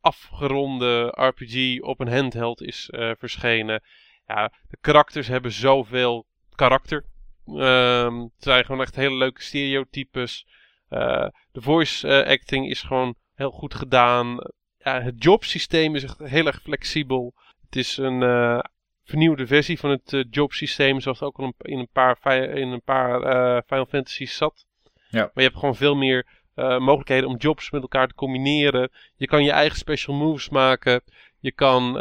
afgeronde 0.01 1.07
RPG 1.07 1.81
op 1.81 2.01
een 2.01 2.13
handheld 2.13 2.63
is 2.63 2.91
eh, 2.91 3.11
verschenen. 3.19 3.83
Ja, 4.27 4.53
de 4.69 4.79
karakters 4.81 5.29
hebben 5.29 5.53
zoveel 5.53 6.27
karakter. 6.55 7.05
Ehm, 7.47 8.19
het 8.19 8.33
zijn 8.39 8.65
gewoon 8.65 8.81
echt 8.81 8.97
hele 8.97 9.15
leuke 9.15 9.43
stereotypes. 9.43 10.47
Eh, 10.89 11.27
de 11.53 11.61
voice 11.61 12.09
eh, 12.09 12.31
acting 12.31 12.69
is 12.71 12.83
gewoon 12.83 13.15
heel 13.35 13.51
goed 13.51 13.75
gedaan. 13.75 14.39
Ja, 14.83 15.03
het 15.03 15.23
jobsysteem 15.23 15.95
is 15.95 16.03
echt 16.03 16.19
heel 16.19 16.47
erg 16.47 16.63
flexibel. 16.63 17.35
Het 17.65 17.77
is 17.77 17.97
een 17.97 18.23
eh, 18.23 18.59
vernieuwde 19.05 19.47
versie 19.47 19.79
van 19.79 19.91
het 19.91 20.13
eh, 20.13 20.25
jobsysteem, 20.31 21.01
zoals 21.01 21.21
het 21.21 21.29
ook 21.29 21.39
al 21.39 21.53
in 21.59 21.79
een 21.79 21.89
paar, 21.93 22.19
in 22.35 22.69
een 22.69 22.83
paar 22.83 23.23
eh, 23.23 23.63
Final 23.67 23.87
Fantasies 23.87 24.37
zat. 24.37 24.67
Ja. 25.09 25.21
Maar 25.21 25.31
je 25.35 25.43
hebt 25.43 25.57
gewoon 25.59 25.77
veel 25.77 25.95
meer 25.95 26.39
mogelijkheden 26.79 27.29
om 27.29 27.37
jobs 27.37 27.71
met 27.71 27.83
elkaar 27.83 28.09
te 28.09 28.15
combineren. 28.15 28.91
Je 29.17 29.27
kan 29.27 29.45
je 29.45 29.51
eigen 29.51 29.79
special 29.79 30.17
moves 30.17 30.49
maken. 30.49 31.03
Je 31.39 31.53
kan 31.53 31.95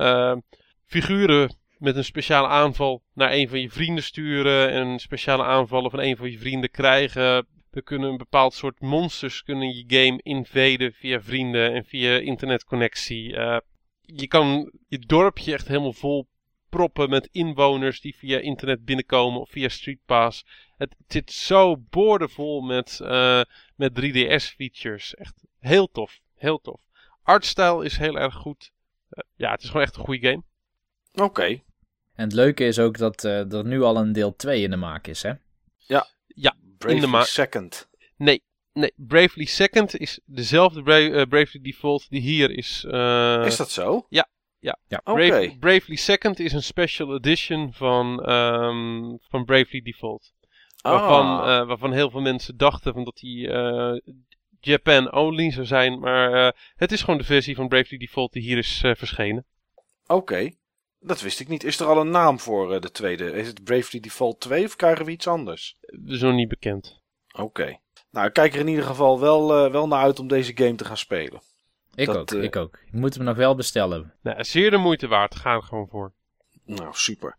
figuren 0.85 1.55
met 1.77 1.95
een 1.95 2.03
speciale 2.03 2.47
aanval 2.47 3.03
naar 3.13 3.31
een 3.31 3.49
van 3.49 3.61
je 3.61 3.69
vrienden 3.69 4.03
sturen. 4.03 4.69
En 4.69 4.99
speciale 4.99 5.43
aanvallen 5.43 5.91
van 5.91 5.99
een 5.99 6.17
van 6.17 6.31
je 6.31 6.37
vrienden 6.37 6.71
krijgen. 6.71 7.47
Er 7.71 7.83
kunnen 7.83 8.09
een 8.09 8.17
bepaald 8.17 8.53
soort 8.53 8.79
monsters 8.79 9.43
kunnen 9.43 9.75
je 9.75 9.83
game 9.87 10.21
invaden 10.21 10.93
via 10.93 11.21
vrienden 11.21 11.73
en 11.73 11.85
via 11.85 12.17
internetconnectie. 12.17 13.35
Eh, 13.35 13.57
je 14.01 14.27
kan 14.27 14.71
je 14.87 14.99
dorpje 14.99 15.53
echt 15.53 15.67
helemaal 15.67 15.93
vol 15.93 16.27
proppen 16.69 17.09
met 17.09 17.29
inwoners 17.31 18.01
die 18.01 18.15
via 18.15 18.39
internet 18.39 18.85
binnenkomen 18.85 19.41
of 19.41 19.49
via 19.49 19.69
Streetpass. 19.69 20.45
Het 20.77 20.95
zit 21.07 21.31
zo 21.31 21.77
boordevol 21.77 22.61
met, 22.61 22.99
eh, 22.99 23.41
met 23.75 23.95
3DS-features. 23.95 25.15
Echt 25.15 25.33
heel 25.59 25.91
tof, 25.91 26.19
heel 26.35 26.59
tof. 26.59 26.81
Artstyle 27.23 27.85
is 27.85 27.97
heel 27.97 28.19
erg 28.19 28.33
goed. 28.33 28.71
Eh, 29.09 29.23
ja, 29.35 29.51
het 29.51 29.61
is 29.61 29.67
gewoon 29.67 29.85
echt 29.85 29.95
een 29.95 30.03
goede 30.03 30.27
game. 30.27 30.43
oké. 31.13 31.61
En 32.15 32.25
het 32.25 32.33
leuke 32.33 32.65
is 32.65 32.79
ook 32.79 32.97
dat 32.97 33.23
eh, 33.23 33.53
er 33.53 33.65
nu 33.65 33.81
al 33.81 33.97
een 33.97 34.11
deel 34.11 34.35
2 34.35 34.61
in 34.61 34.69
de 34.69 34.75
maak 34.75 35.07
is, 35.07 35.21
hè? 35.23 35.33
Bravely 36.79 37.01
de 37.01 37.07
ma- 37.07 37.23
Second. 37.23 37.89
Nee, 38.17 38.43
nee, 38.73 38.91
Bravely 38.95 39.45
Second 39.45 39.97
is 39.99 40.19
dezelfde 40.25 40.81
Bra 40.83 40.97
eh, 40.99 41.11
Bravely 41.27 41.61
Default 41.63 42.09
die 42.09 42.21
hier 42.21 42.51
is. 42.51 42.85
eh, 42.89 43.43
Is 43.45 43.55
dat 43.57 43.71
zo? 43.71 44.05
ja, 44.09 44.27
ja. 44.59 44.79
Ja. 44.87 45.01
Bravely 45.59 45.95
Second 45.95 46.39
is 46.39 46.53
een 46.53 46.63
special 46.63 47.15
edition 47.15 47.73
van, 47.73 48.23
ehm, 48.25 49.15
van 49.29 49.45
Bravely 49.45 49.81
Default. 49.81 50.33
Waarvan, 50.81 51.25
Ah. 51.41 51.59
eh, 51.59 51.67
waarvan 51.67 51.93
heel 51.93 52.09
veel 52.09 52.21
mensen 52.21 52.57
dachten 52.57 52.93
van 52.93 53.03
dat 53.03 53.15
die 53.17 53.51
eh, 53.51 53.97
Japan 54.59 55.13
only 55.13 55.51
zou 55.51 55.65
zijn. 55.65 55.99
Maar 55.99 56.33
eh, 56.33 56.51
het 56.75 56.91
is 56.91 57.01
gewoon 57.01 57.17
de 57.19 57.25
versie 57.25 57.55
van 57.55 57.67
Bravely 57.67 57.97
Default 57.99 58.33
die 58.33 58.41
hier 58.43 58.57
is 58.57 58.77
verschenen. 58.83 59.45
Oké. 60.07 60.51
Dat 60.99 61.21
wist 61.21 61.39
ik 61.39 61.47
niet. 61.47 61.63
Is 61.63 61.79
er 61.79 61.85
al 61.87 62.01
een 62.01 62.09
naam 62.11 62.39
voor 62.39 62.73
eh, 62.73 62.81
de 62.81 62.91
tweede? 62.91 63.31
Is 63.31 63.47
het 63.47 63.63
Bravely 63.63 63.99
Default 63.99 64.39
2 64.39 64.65
of 64.65 64.75
krijgen 64.75 65.05
we 65.05 65.11
iets 65.11 65.27
anders? 65.27 65.77
Dat 65.79 66.15
is 66.15 66.21
nog 66.21 66.33
niet 66.33 66.47
bekend. 66.49 67.01
Oké. 67.31 67.79
Nou, 68.11 68.27
ik 68.27 68.33
kijk 68.33 68.53
er 68.53 68.59
in 68.59 68.67
ieder 68.67 68.83
geval 68.83 69.19
wel, 69.19 69.65
eh, 69.65 69.71
wel 69.71 69.87
naar 69.87 70.03
uit 70.03 70.19
om 70.19 70.27
deze 70.27 70.51
game 70.55 70.75
te 70.75 70.85
gaan 70.85 70.97
spelen. 70.97 71.41
Ik 71.95 72.05
Dat, 72.05 72.17
ook, 72.17 72.31
eh, 72.31 72.43
ik 72.43 72.55
ook. 72.55 72.79
Ik 72.85 72.93
moet 72.93 73.13
hem 73.15 73.23
nog 73.23 73.35
wel 73.35 73.55
bestellen. 73.55 74.13
Nou, 74.21 74.43
zeer 74.43 74.71
de 74.71 74.77
moeite 74.77 75.07
waard. 75.07 75.35
Ga 75.35 75.53
er 75.53 75.63
gewoon 75.63 75.87
voor. 75.89 76.13
Nou, 76.65 76.89
super. 76.91 77.37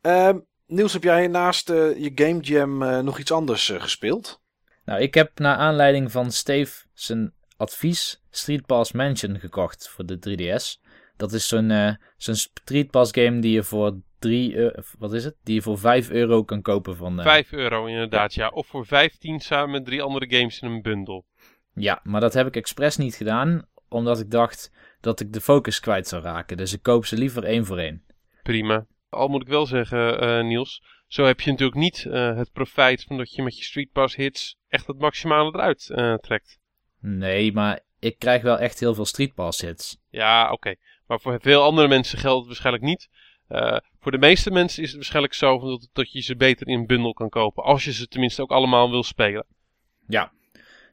Ehm, 0.00 0.38
Niels, 0.66 0.92
heb 0.92 1.02
jij 1.02 1.26
naast 1.26 1.70
eh, 1.70 1.96
je 1.96 2.12
Game 2.14 2.40
Jam 2.40 3.04
nog 3.04 3.18
iets 3.18 3.32
anders 3.32 3.72
gespeeld? 3.74 4.40
Nou, 4.84 5.00
ik 5.00 5.14
heb 5.14 5.38
naar 5.38 5.56
aanleiding 5.56 6.12
van 6.12 6.32
Steve 6.32 6.84
zijn 6.94 7.34
advies 7.56 8.22
Street 8.30 8.66
Pass 8.66 8.92
Mansion 8.92 9.38
gekocht 9.38 9.88
voor 9.88 10.06
de 10.06 10.18
3DS. 10.18 10.80
Dat 11.22 11.32
is 11.32 11.48
zo'n 11.48 11.70
eh, 11.70 11.94
zo'n 12.16 12.34
Street 12.34 12.90
Pass 12.90 13.12
game 13.12 13.38
die 13.40 13.52
je 13.52 13.62
voor 13.62 14.00
3 14.18 14.54
euro, 14.54 14.82
wat 14.98 15.12
is 15.12 15.24
het? 15.24 15.36
Die 15.44 15.54
je 15.54 15.62
voor 15.62 15.78
5 15.78 16.10
euro 16.10 16.44
kan 16.44 16.62
kopen 16.62 16.96
van... 16.96 17.18
eh, 17.18 17.24
5 17.24 17.52
euro 17.52 17.86
inderdaad, 17.86 18.34
ja. 18.34 18.48
Of 18.48 18.66
voor 18.66 18.86
15 18.86 19.40
samen 19.40 19.70
met 19.70 19.84
drie 19.84 20.02
andere 20.02 20.36
games 20.36 20.60
in 20.60 20.70
een 20.70 20.82
bundel. 20.82 21.24
Ja, 21.74 22.00
maar 22.02 22.20
dat 22.20 22.34
heb 22.34 22.46
ik 22.46 22.56
expres 22.56 22.96
niet 22.96 23.14
gedaan, 23.14 23.68
omdat 23.88 24.20
ik 24.20 24.30
dacht 24.30 24.72
dat 25.00 25.20
ik 25.20 25.32
de 25.32 25.40
focus 25.40 25.80
kwijt 25.80 26.08
zou 26.08 26.22
raken. 26.22 26.56
Dus 26.56 26.72
ik 26.72 26.82
koop 26.82 27.06
ze 27.06 27.16
liever 27.16 27.44
één 27.44 27.66
voor 27.66 27.78
één. 27.78 28.02
Prima. 28.42 28.86
Al 29.08 29.28
moet 29.28 29.42
ik 29.42 29.48
wel 29.48 29.66
zeggen, 29.66 30.20
eh, 30.20 30.44
Niels. 30.44 30.82
Zo 31.06 31.24
heb 31.24 31.40
je 31.40 31.50
natuurlijk 31.50 31.78
niet 31.78 32.06
eh, 32.06 32.36
het 32.36 32.52
profijt 32.52 33.04
van 33.04 33.16
dat 33.16 33.34
je 33.34 33.42
met 33.42 33.58
je 33.58 33.64
Street 33.64 33.92
Pass 33.92 34.16
hits 34.16 34.56
echt 34.68 34.86
het 34.86 34.98
maximale 34.98 35.52
eruit 35.54 35.90
eh, 35.90 36.14
trekt. 36.14 36.58
Nee, 37.00 37.52
maar 37.52 37.80
ik 37.98 38.18
krijg 38.18 38.42
wel 38.42 38.58
echt 38.58 38.80
heel 38.80 38.94
veel 38.94 39.04
Street 39.04 39.34
Pass 39.34 39.60
hits. 39.60 39.98
Ja, 40.10 40.52
oké. 40.52 40.74
Maar 41.12 41.20
voor 41.20 41.40
veel 41.40 41.62
andere 41.62 41.88
mensen 41.88 42.18
geldt 42.18 42.38
het 42.38 42.46
waarschijnlijk 42.46 42.84
niet. 42.84 43.08
Eh, 43.48 43.76
voor 44.00 44.12
de 44.12 44.18
meeste 44.18 44.50
mensen 44.50 44.82
is 44.82 44.88
het 44.88 44.96
waarschijnlijk 44.96 45.34
zo 45.34 45.58
dat, 45.58 45.88
dat 45.92 46.12
je 46.12 46.20
ze 46.20 46.36
beter 46.36 46.68
in 46.68 46.86
bundel 46.86 47.12
kan 47.12 47.28
kopen. 47.28 47.64
Als 47.64 47.84
je 47.84 47.92
ze 47.92 48.08
tenminste 48.08 48.42
ook 48.42 48.50
allemaal 48.50 48.90
wil 48.90 49.02
spelen. 49.02 49.46
Ja, 50.06 50.32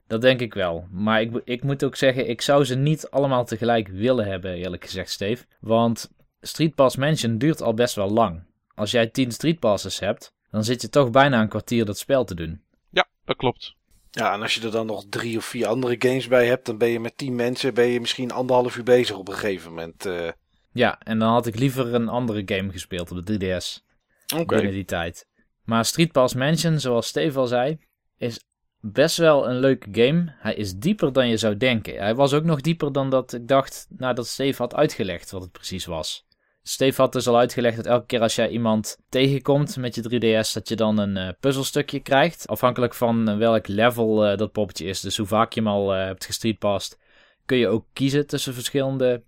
dat 0.08 0.21
denk 0.21 0.39
ik 0.39 0.53
wel. 0.53 0.88
Maar 0.91 1.21
ik, 1.21 1.41
ik 1.43 1.63
moet 1.63 1.84
ook 1.84 1.95
zeggen, 1.95 2.29
ik 2.29 2.41
zou 2.41 2.65
ze 2.65 2.75
niet 2.75 3.10
allemaal 3.10 3.45
tegelijk 3.45 3.88
willen 3.88 4.25
hebben, 4.25 4.53
eerlijk 4.53 4.86
gezegd, 4.86 5.10
Steve. 5.10 5.45
Want 5.60 6.12
Street 6.41 6.75
Pass 6.75 6.95
Mansion 6.95 7.38
duurt 7.38 7.62
al 7.62 7.73
best 7.73 7.95
wel 7.95 8.10
lang. 8.10 8.43
Als 8.75 8.91
jij 8.91 9.08
10 9.08 9.32
Street 9.32 9.60
Passes 9.60 9.99
hebt, 9.99 10.34
dan 10.51 10.63
zit 10.63 10.82
je 10.82 10.89
toch 10.89 11.12
bijna 11.12 11.41
een 11.41 11.49
kwartier 11.49 11.86
dat 11.86 11.97
spel 11.97 12.25
te 12.25 12.36
doen. 12.36 12.62
Ja, 12.89 13.08
dat 13.25 13.36
klopt. 13.36 13.75
Ja, 14.11 14.33
en 14.33 14.41
als 14.41 14.53
je 14.53 14.61
er 14.61 14.71
dan 14.71 14.85
nog 14.85 15.05
drie 15.09 15.37
of 15.37 15.45
vier 15.45 15.67
andere 15.67 15.95
games 15.99 16.27
bij 16.27 16.47
hebt, 16.47 16.65
dan 16.65 16.77
ben 16.77 16.89
je 16.89 16.99
met 16.99 17.17
tien 17.17 17.35
mensen 17.35 17.73
ben 17.73 17.87
je 17.87 17.99
misschien 17.99 18.31
anderhalf 18.31 18.77
uur 18.77 18.83
bezig 18.83 19.17
op 19.17 19.27
een 19.27 19.33
gegeven 19.33 19.69
moment. 19.69 20.05
eh. 20.05 20.27
Ja, 20.71 20.99
en 20.99 21.19
dan 21.19 21.31
had 21.31 21.45
ik 21.47 21.55
liever 21.59 21.93
een 21.93 22.07
andere 22.07 22.41
game 22.45 22.71
gespeeld 22.71 23.11
op 23.11 23.25
de 23.25 23.37
3DS. 23.37 23.87
Oké. 24.35 24.45
binnen 24.45 24.71
die 24.73 24.85
tijd. 24.85 25.27
Maar 25.63 25.85
Street 25.85 26.11
Pass 26.11 26.33
Mansion, 26.33 26.79
zoals 26.79 27.07
Steve 27.07 27.39
al 27.39 27.47
zei, 27.47 27.79
is 28.17 28.43
best 28.79 29.17
wel 29.17 29.49
een 29.49 29.59
leuke 29.59 29.87
game. 29.91 30.35
Hij 30.39 30.55
is 30.55 30.75
dieper 30.75 31.13
dan 31.13 31.27
je 31.27 31.37
zou 31.37 31.57
denken. 31.57 31.97
Hij 31.97 32.15
was 32.15 32.33
ook 32.33 32.43
nog 32.43 32.61
dieper 32.61 32.91
dan 32.91 33.09
dat 33.09 33.33
ik 33.33 33.47
dacht 33.47 33.87
nadat 33.89 34.27
Steve 34.27 34.62
had 34.62 34.75
uitgelegd 34.75 35.31
wat 35.31 35.41
het 35.41 35.51
precies 35.51 35.85
was. 35.85 36.27
Steve 36.69 37.01
had 37.01 37.13
dus 37.13 37.27
al 37.27 37.37
uitgelegd 37.37 37.75
dat 37.75 37.85
elke 37.85 38.05
keer 38.05 38.21
als 38.21 38.35
jij 38.35 38.49
iemand 38.49 38.97
tegenkomt 39.09 39.77
met 39.77 39.95
je 39.95 40.01
3DS, 40.01 40.53
dat 40.53 40.69
je 40.69 40.75
dan 40.75 40.97
een 40.97 41.17
eh, 41.17 41.29
puzzelstukje 41.39 41.99
krijgt. 41.99 42.47
Afhankelijk 42.47 42.93
van 42.93 43.29
eh, 43.29 43.37
welk 43.37 43.67
level 43.67 44.25
eh, 44.25 44.37
dat 44.37 44.51
poppetje 44.51 44.85
is, 44.85 45.01
dus 45.01 45.17
hoe 45.17 45.27
vaak 45.27 45.53
je 45.53 45.59
hem 45.59 45.69
al 45.69 45.95
eh, 45.95 46.05
hebt 46.05 46.25
gestreetpast, 46.25 46.99
kun 47.45 47.57
je 47.57 47.67
ook 47.67 47.85
kiezen 47.93 48.27
tussen 48.27 48.53
verschillende 48.53 49.23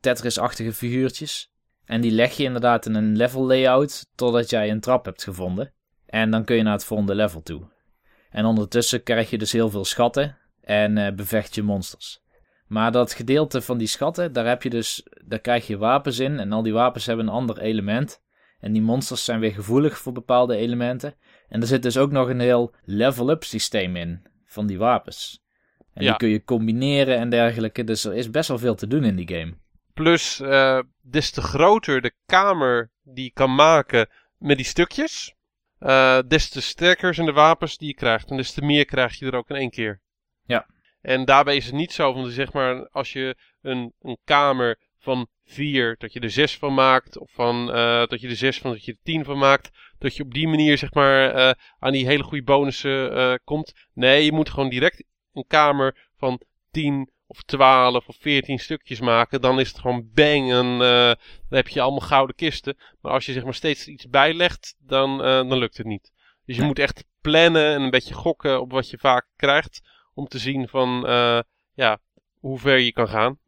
Tetris-achtige 0.00 0.72
figuurtjes. 0.72 1.50
En 1.84 2.00
die 2.00 2.10
leg 2.10 2.36
je 2.36 2.44
inderdaad 2.44 2.86
in 2.86 2.94
een 2.94 3.16
level 3.16 3.46
layout 3.46 4.06
totdat 4.14 4.50
jij 4.50 4.70
een 4.70 4.80
trap 4.80 5.04
hebt 5.04 5.22
gevonden. 5.22 5.72
En 6.06 6.30
dan 6.30 6.44
kun 6.44 6.56
je 6.56 6.62
naar 6.62 6.72
het 6.72 6.84
volgende 6.84 7.14
level 7.14 7.42
toe. 7.42 7.62
En 8.30 8.44
ondertussen 8.44 9.02
krijg 9.02 9.30
je 9.30 9.38
dus 9.38 9.52
heel 9.52 9.70
veel 9.70 9.84
schatten 9.84 10.38
en 10.60 11.16
bevecht 11.16 11.54
je 11.54 11.62
monsters. 11.62 12.20
Maar 12.68 12.92
dat 12.92 13.12
gedeelte 13.12 13.60
van 13.60 13.78
die 13.78 13.86
schatten, 13.86 14.32
daar 14.32 14.46
heb 14.46 14.62
je 14.62 14.70
dus, 14.70 15.06
daar 15.24 15.38
krijg 15.38 15.66
je 15.66 15.78
wapens 15.78 16.18
in 16.18 16.38
en 16.38 16.52
al 16.52 16.62
die 16.62 16.72
wapens 16.72 17.06
hebben 17.06 17.26
een 17.26 17.32
ander 17.32 17.58
element. 17.58 18.22
En 18.60 18.72
die 18.72 18.82
monsters 18.82 19.24
zijn 19.24 19.40
weer 19.40 19.52
gevoelig 19.52 19.98
voor 19.98 20.12
bepaalde 20.12 20.56
elementen. 20.56 21.14
En 21.48 21.60
er 21.60 21.66
zit 21.66 21.82
dus 21.82 21.96
ook 21.96 22.10
nog 22.10 22.28
een 22.28 22.40
heel 22.40 22.74
level-up 22.84 23.44
systeem 23.44 23.96
in 23.96 24.22
van 24.44 24.66
die 24.66 24.78
wapens. 24.78 25.42
En 25.94 26.04
Ja. 26.04 26.08
die 26.08 26.18
kun 26.18 26.28
je 26.28 26.44
combineren 26.44 27.16
en 27.16 27.30
dergelijke. 27.30 27.84
Dus 27.84 28.04
er 28.04 28.14
is 28.14 28.30
best 28.30 28.48
wel 28.48 28.58
veel 28.58 28.74
te 28.74 28.86
doen 28.86 29.04
in 29.04 29.16
die 29.16 29.28
game. 29.28 29.54
Plus, 29.94 30.40
eh, 30.40 30.80
des 31.02 31.30
te 31.30 31.42
groter 31.42 32.00
de 32.00 32.12
kamer 32.26 32.90
die 33.02 33.24
je 33.24 33.32
kan 33.32 33.54
maken 33.54 34.08
met 34.38 34.56
die 34.56 34.66
stukjes, 34.66 35.34
eh, 35.78 36.18
des 36.28 36.48
te 36.48 36.60
sterker 36.60 37.14
zijn 37.14 37.26
de 37.26 37.32
wapens 37.32 37.78
die 37.78 37.88
je 37.88 37.94
krijgt. 37.94 38.30
En 38.30 38.36
des 38.36 38.52
te 38.52 38.64
meer 38.64 38.84
krijg 38.84 39.18
je 39.18 39.26
er 39.26 39.34
ook 39.34 39.50
in 39.50 39.56
één 39.56 39.70
keer. 39.70 40.00
En 41.00 41.24
daarbij 41.24 41.56
is 41.56 41.66
het 41.66 41.74
niet 41.74 41.92
zo, 41.92 42.12
want 42.12 42.32
zeg 42.32 42.52
maar, 42.52 42.88
als 42.88 43.12
je 43.12 43.36
een, 43.62 43.92
een 44.00 44.18
kamer 44.24 44.78
van 44.98 45.28
vier, 45.44 45.96
dat 45.98 46.12
je 46.12 46.20
er 46.20 46.30
zes 46.30 46.58
van 46.58 46.74
maakt, 46.74 47.18
of 47.18 47.30
van, 47.30 47.72
eh, 47.72 48.06
dat 48.06 48.20
je 48.20 48.28
er 48.28 48.36
zes 48.36 48.58
van, 48.58 48.70
dat 48.70 48.84
je 48.84 48.92
er 48.92 48.98
tien 49.02 49.24
van 49.24 49.38
maakt, 49.38 49.70
dat 49.98 50.16
je 50.16 50.22
op 50.22 50.34
die 50.34 50.48
manier, 50.48 50.78
zeg 50.78 50.94
maar, 50.94 51.30
eh, 51.34 51.50
aan 51.78 51.92
die 51.92 52.06
hele 52.06 52.22
goede 52.22 52.44
bonussen 52.44 53.12
eh, 53.16 53.34
komt. 53.44 53.72
Nee, 53.94 54.24
je 54.24 54.32
moet 54.32 54.50
gewoon 54.50 54.68
direct 54.68 55.04
een 55.32 55.44
kamer 55.46 56.08
van 56.16 56.40
10 56.70 57.10
of 57.26 57.42
12 57.42 58.08
of 58.08 58.16
14 58.20 58.58
stukjes 58.58 59.00
maken. 59.00 59.40
Dan 59.40 59.60
is 59.60 59.68
het 59.68 59.78
gewoon 59.78 60.10
bang 60.14 60.52
en 60.52 60.78
dan 60.78 61.58
heb 61.58 61.68
je 61.68 61.80
allemaal 61.80 62.08
gouden 62.08 62.36
kisten. 62.36 62.76
Maar 63.00 63.12
als 63.12 63.26
je 63.26 63.32
zeg 63.32 63.44
maar 63.44 63.54
steeds 63.54 63.88
iets 63.88 64.08
bijlegt, 64.08 64.74
dan, 64.78 65.18
dan 65.18 65.58
lukt 65.58 65.76
het 65.76 65.86
niet. 65.86 66.12
Dus 66.44 66.56
je 66.56 66.62
moet 66.62 66.78
echt 66.78 67.04
plannen 67.20 67.74
en 67.74 67.82
een 67.82 67.90
beetje 67.90 68.14
gokken 68.14 68.60
op 68.60 68.72
wat 68.72 68.90
je 68.90 68.98
vaak 68.98 69.26
krijgt. 69.36 69.80
Om 70.18 70.28
te 70.28 70.38
zien 70.38 70.68
van 70.68 71.06
eh, 71.06 71.40
ja, 71.72 71.98
hoe 72.40 72.58
ver 72.58 72.78
je 72.78 72.92
kan 72.92 73.08
gaan. 73.08 73.38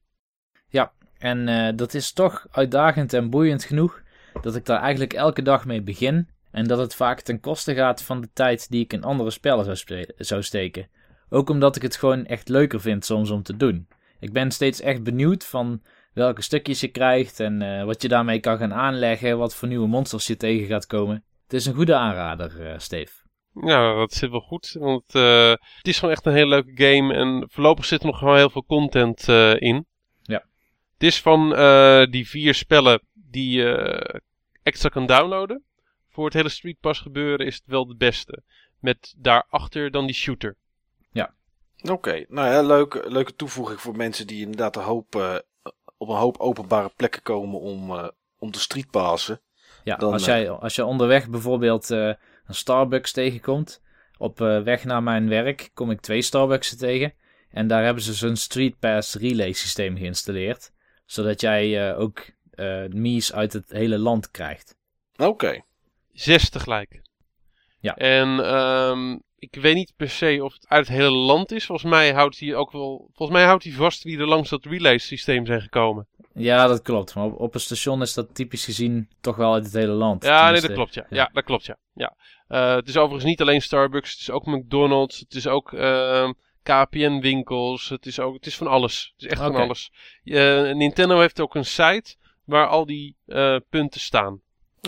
En 1.19 1.49
eh, 1.49 1.77
dat 1.77 1.95
is 1.95 2.13
toch 2.13 2.47
uitdagend 2.51 3.13
en 3.13 3.31
boeiend 3.31 3.65
genoeg 3.65 4.03
dat 4.43 4.57
ik 4.57 4.65
daar 4.65 4.81
eigenlijk 4.81 5.13
elke 5.13 5.43
dag 5.43 5.65
mee 5.65 5.83
begin. 5.83 6.29
En 6.51 6.67
dat 6.67 6.79
het 6.79 6.95
vaak 6.95 7.21
ten 7.21 7.41
koste 7.41 7.75
gaat 7.75 8.03
van 8.03 8.21
de 8.21 8.29
tijd 8.33 8.71
die 8.71 8.85
ik 8.85 8.93
in 8.93 9.03
andere 9.03 9.31
spellen 9.31 9.65
zou, 9.65 9.77
spe- 9.77 10.13
zou 10.17 10.43
steken. 10.43 10.89
Ook 11.29 11.51
omdat 11.51 11.77
ik 11.77 11.83
het 11.83 11.97
gewoon 11.97 12.27
echt 12.27 12.49
leuker 12.49 12.81
vind 12.81 13.05
soms 13.05 13.31
om 13.31 13.43
te 13.43 13.57
doen. 13.57 13.89
Ik 14.21 14.33
ben 14.33 14.51
steeds 14.51 14.81
echt 14.81 15.03
benieuwd 15.03 15.47
van 15.47 15.83
welke 16.13 16.43
stukjes 16.43 16.81
je 16.81 16.89
krijgt 16.89 17.41
en 17.41 17.63
eh, 17.63 17.85
wat 17.85 18.03
je 18.03 18.09
daarmee 18.09 18.41
kan 18.41 18.59
gaan 18.59 18.75
aanleggen, 18.75 19.39
wat 19.39 19.55
voor 19.55 19.69
nieuwe 19.69 19.89
monsters 19.89 20.27
je 20.27 20.37
tegen 20.37 20.67
gaat 20.67 20.87
komen. 20.87 21.25
Het 21.43 21.53
is 21.53 21.67
een 21.67 21.75
goede 21.75 21.95
aanrader, 21.95 22.67
eh 22.67 22.79
Steve. 22.79 23.30
Ja, 23.55 23.95
dat 23.95 24.13
zit 24.13 24.31
wel 24.31 24.41
goed. 24.41 24.77
Want 24.79 25.15
eh, 25.15 25.51
het 25.51 25.89
is 25.89 25.99
gewoon 25.99 26.15
echt 26.15 26.27
een 26.27 26.33
hele 26.33 26.49
leuke 26.49 26.73
game. 26.75 27.15
En 27.15 27.47
voorlopig 27.51 27.85
zit 27.85 28.01
er 28.01 28.07
nog 28.07 28.21
wel 28.21 28.35
heel 28.35 28.51
veel 28.51 28.65
content 28.65 29.29
eh, 29.29 29.61
in. 29.61 29.87
Ja. 30.23 30.45
Het 30.93 31.03
is 31.03 31.21
van 31.21 31.55
eh, 31.55 32.07
die 32.11 32.29
vier 32.29 32.55
spellen 32.55 33.03
die 33.13 33.51
je 33.51 34.23
extra 34.63 34.89
kan 34.89 35.07
downloaden. 35.07 35.65
Voor 36.09 36.25
het 36.25 36.35
hele 36.35 36.49
Street 36.49 36.81
Pass 36.81 37.01
gebeuren 37.01 37.47
is 37.47 37.55
het 37.55 37.67
wel 37.67 37.87
de 37.87 37.97
beste. 37.97 38.43
Met 38.79 39.15
daarachter 39.17 39.91
dan 39.91 40.07
die 40.07 40.15
shooter. 40.15 40.57
Oké, 41.91 42.25
nou 42.29 42.49
ja, 42.49 42.63
leuke, 42.63 43.11
leuke 43.11 43.37
toevoeging 43.37 43.81
voor 43.81 43.97
mensen 43.97 44.27
die 44.27 44.41
inderdaad 44.41 44.77
een 44.77 44.83
hoop, 44.83 45.15
op 46.01 46.09
een 46.09 46.17
hoop 46.17 46.39
openbare 46.39 46.91
plekken 46.97 47.23
komen 47.23 47.61
om, 47.61 47.91
eh, 47.91 48.09
om 48.39 48.51
te 48.51 48.61
streetpassen. 48.61 49.41
Ja, 49.85 49.97
Dan, 49.97 50.13
als, 50.13 50.25
jij, 50.25 50.51
als 50.51 50.75
je 50.75 50.85
onderweg 50.85 51.29
bijvoorbeeld 51.29 51.91
eh, 51.91 52.13
een 52.51 52.57
Starbucks 52.57 53.13
tegenkomt, 53.13 53.83
op 54.19 54.41
eh, 54.41 54.63
weg 54.63 54.85
naar 54.85 55.03
mijn 55.03 55.29
werk 55.29 55.71
kom 55.75 55.91
ik 55.91 56.01
twee 56.01 56.23
Starbucks 56.23 56.77
tegen. 56.77 57.13
En 57.51 57.67
daar 57.67 57.85
hebben 57.85 58.03
ze 58.03 58.15
zo'n 58.15 58.37
Street 58.37 58.79
Pass 58.79 59.15
relay 59.15 59.53
systeem 59.53 59.97
geïnstalleerd. 59.97 60.73
Zodat 61.07 61.41
jij 61.41 61.91
eh, 61.91 62.01
ook 62.01 62.31
eh 62.51 62.85
Mies 62.89 63.33
uit 63.33 63.53
het 63.53 63.71
hele 63.71 63.99
land 63.99 64.31
krijgt. 64.31 64.77
Oké, 65.17 65.63
Zes 66.13 66.51
tegelijk. 66.51 67.03
Ja. 67.81 67.97
En 67.97 68.45
ehm, 68.45 69.19
ik 69.39 69.55
weet 69.55 69.75
niet 69.75 69.93
per 69.97 70.11
se 70.11 70.41
of 70.43 70.53
het 70.53 70.69
uit 70.69 70.87
het 70.87 70.97
hele 70.97 71.11
land 71.11 71.53
is. 71.53 71.67
Volgens 71.67 71.91
mij 71.91 72.13
houdt 72.13 72.39
hij 72.39 72.55
ook 72.55 72.73
wel. 72.73 73.11
Volgens 73.13 73.39
mij 73.39 73.47
houdt 73.47 73.65
hij 73.65 73.73
vast 73.73 74.03
wie 74.03 74.19
er 74.19 74.27
langs 74.27 74.51
dat 74.51 74.65
relay 74.65 74.99
systeem 74.99 75.47
zijn 75.47 75.61
gekomen. 75.61 76.07
Ja, 76.35 76.67
dat 76.67 76.83
klopt. 76.83 77.15
Maar 77.15 77.25
op, 77.25 77.41
op 77.41 77.55
een 77.55 77.61
station 77.61 78.03
is 78.03 78.15
dat 78.15 78.35
typisch 78.35 78.65
gezien 78.65 79.09
toch 79.21 79.37
wel 79.37 79.53
uit 79.55 79.65
het 79.65 79.73
hele 79.73 79.93
land. 79.93 80.25
Ja, 80.25 80.51
nee, 80.51 80.61
dat 80.61 80.73
klopt, 80.73 80.95
ja. 80.95 81.07
ja. 81.09 81.17
Ja, 81.17 81.31
dat 81.33 81.45
klopt, 81.45 81.65
ja. 81.65 81.77
ja. 81.95 82.17
Eh, 82.51 82.75
het 82.75 82.89
is 82.89 82.97
overigens 82.97 83.25
niet 83.25 83.41
alleen 83.41 83.63
Starbucks, 83.63 84.11
het 84.11 84.21
is 84.21 84.31
ook 84.31 84.47
McDonald's, 84.47 85.19
het 85.19 85.35
is 85.35 85.47
ook 85.47 85.73
ehm, 85.73 86.33
KPN-winkels, 86.63 87.89
het 87.89 88.07
is 88.07 88.21
ook, 88.21 88.35
het 88.35 88.47
is 88.47 88.57
van 88.57 88.67
alles. 88.67 89.13
Het 89.17 89.25
is 89.25 89.31
echt 89.31 89.41
van 89.41 89.55
alles. 89.55 89.93
Eh, 90.25 90.73
Nintendo 90.73 91.21
heeft 91.21 91.41
ook 91.41 91.55
een 91.55 91.65
site 91.65 92.17
waar 92.45 92.67
al 92.67 92.87
die 92.87 93.17
eh, 93.27 93.57
punten 93.69 94.01
staan. 94.01 94.41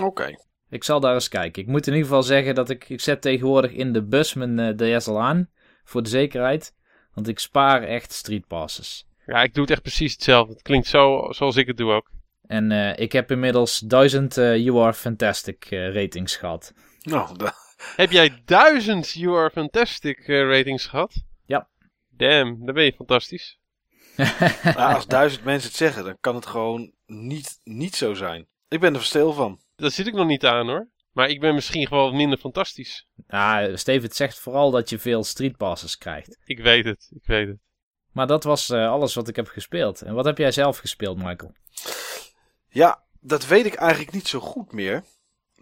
oké. 0.03 0.31
Ik 0.71 0.85
zal 0.85 1.01
daar 1.01 1.15
eens 1.15 1.29
kijken. 1.29 1.63
Ik 1.63 1.69
moet 1.69 1.87
in 1.87 1.93
ieder 1.93 2.09
geval 2.09 2.23
zeggen 2.23 2.55
dat 2.55 2.71
ik, 2.71 2.89
ik 2.89 3.01
zet 3.01 3.23
tegenwoordig 3.23 3.73
in 3.73 3.93
de 3.93 4.03
bus 4.03 4.35
mijn 4.35 4.59
eh, 4.59 4.99
DS 4.99 5.09
al 5.09 5.21
aan. 5.21 5.51
Voor 5.85 6.03
de 6.03 6.09
zekerheid. 6.09 6.75
Want 7.15 7.29
ik 7.29 7.39
spaar 7.39 7.83
echt 7.83 8.13
street 8.13 8.47
passes. 8.47 9.07
Ja, 9.27 9.43
ik 9.43 9.55
doe 9.55 9.63
het 9.63 9.73
echt 9.73 9.83
precies 9.83 10.13
hetzelfde. 10.13 10.53
Het 10.53 10.63
klinkt 10.63 10.87
zo 10.87 11.27
zoals 11.31 11.57
ik 11.57 11.67
het 11.67 11.77
doe 11.77 11.93
ook. 11.93 12.11
En 12.47 12.73
eh, 12.73 12.99
ik 12.99 13.13
heb 13.13 13.31
inmiddels 13.31 13.79
1000 13.79 14.37
eh, 14.37 14.57
You 14.57 14.79
Are 14.79 14.93
Fantastic 14.93 15.65
eh, 15.65 15.95
ratings 15.95 16.37
gehad. 16.37 16.75
Nou, 17.03 17.37
da- 17.39 17.55
Heb 17.97 18.11
jij 18.11 18.43
duizend 18.45 19.11
You 19.11 19.39
Are 19.39 19.51
Fantastic 19.51 20.19
eh, 20.19 20.49
ratings 20.49 20.87
gehad? 20.87 21.15
Ja. 21.47 21.69
Damn, 22.09 22.65
dan 22.65 22.75
ben 22.75 22.85
je 22.85 22.93
fantastisch. 22.93 23.59
nou, 24.65 24.95
als 24.95 25.07
duizend 25.07 25.45
mensen 25.45 25.69
het 25.69 25.79
zeggen, 25.79 26.05
dan 26.05 26.17
kan 26.21 26.35
het 26.35 26.47
gewoon 26.47 26.93
niet, 27.07 27.61
niet 27.65 27.95
zo 27.95 28.15
zijn. 28.15 28.47
Ik 28.69 28.81
ben 28.81 28.95
er 28.95 29.05
stil 29.05 29.33
van. 29.33 29.61
Daar 29.77 29.91
zit 29.91 30.07
ik 30.07 30.15
nog 30.15 30.27
niet 30.27 30.45
aan 30.47 30.67
hoor. 30.69 30.89
Maar 31.13 31.29
ik 31.29 31.41
ben 31.41 31.55
misschien 31.55 31.87
gewoon 31.87 32.17
minder 32.17 32.39
fantastisch. 32.39 33.07
Ah, 33.29 33.77
Steven, 33.77 34.03
het 34.03 34.17
zegt 34.17 34.39
vooral 34.39 34.71
dat 34.71 34.91
je 34.91 34.99
veel 34.99 35.25
street 35.25 35.57
passes 35.57 35.99
krijgt. 35.99 36.39
Ik 36.45 36.59
weet 36.59 36.85
het, 36.85 37.11
ik 37.15 37.27
weet 37.27 37.49
het. 37.49 37.59
Maar 38.13 38.27
dat 38.27 38.45
was 38.45 38.71
eh, 38.71 38.91
alles 38.91 39.15
wat 39.15 39.29
ik 39.29 39.37
heb 39.37 39.49
gespeeld. 39.49 40.03
En 40.03 40.15
wat 40.15 40.25
heb 40.25 40.39
jij 40.39 40.53
zelf 40.53 40.79
gespeeld, 40.79 41.17
Michael? 41.17 41.53
Ja, 42.69 43.03
dat 43.21 43.47
weet 43.47 43.67
ik 43.67 43.75
eigenlijk 43.75 44.13
niet 44.13 44.29
zo 44.29 44.41
goed 44.41 44.73
meer. 44.73 45.05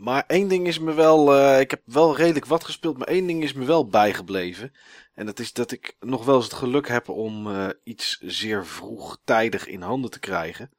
Maar 0.01 0.24
één 0.26 0.48
ding 0.48 0.66
is 0.66 0.78
me 0.78 0.92
wel. 0.92 1.34
eh, 1.36 1.61
ik 1.61 1.70
heb 1.70 1.82
wel 1.84 2.16
redelijk 2.16 2.46
wat 2.46 2.64
gespeeld, 2.64 2.98
maar 2.98 3.07
één 3.07 3.26
ding 3.26 3.42
is 3.42 3.53
me 3.53 3.64
wel 3.64 3.86
bijgebleven. 3.86 4.72
En 5.14 5.26
dat 5.26 5.38
is 5.38 5.53
dat 5.53 5.70
ik 5.70 5.96
nog 6.01 6.24
wel 6.24 6.36
eens 6.36 6.44
het 6.44 6.53
geluk 6.55 6.88
heb 6.88 7.09
om 7.09 7.51
eh, 7.51 7.68
iets 7.84 8.18
zeer 8.20 8.66
vroegtijdig 8.66 9.66
in 9.66 9.82
handen 9.82 10.11
te 10.11 10.18
krijgen. 10.18 10.70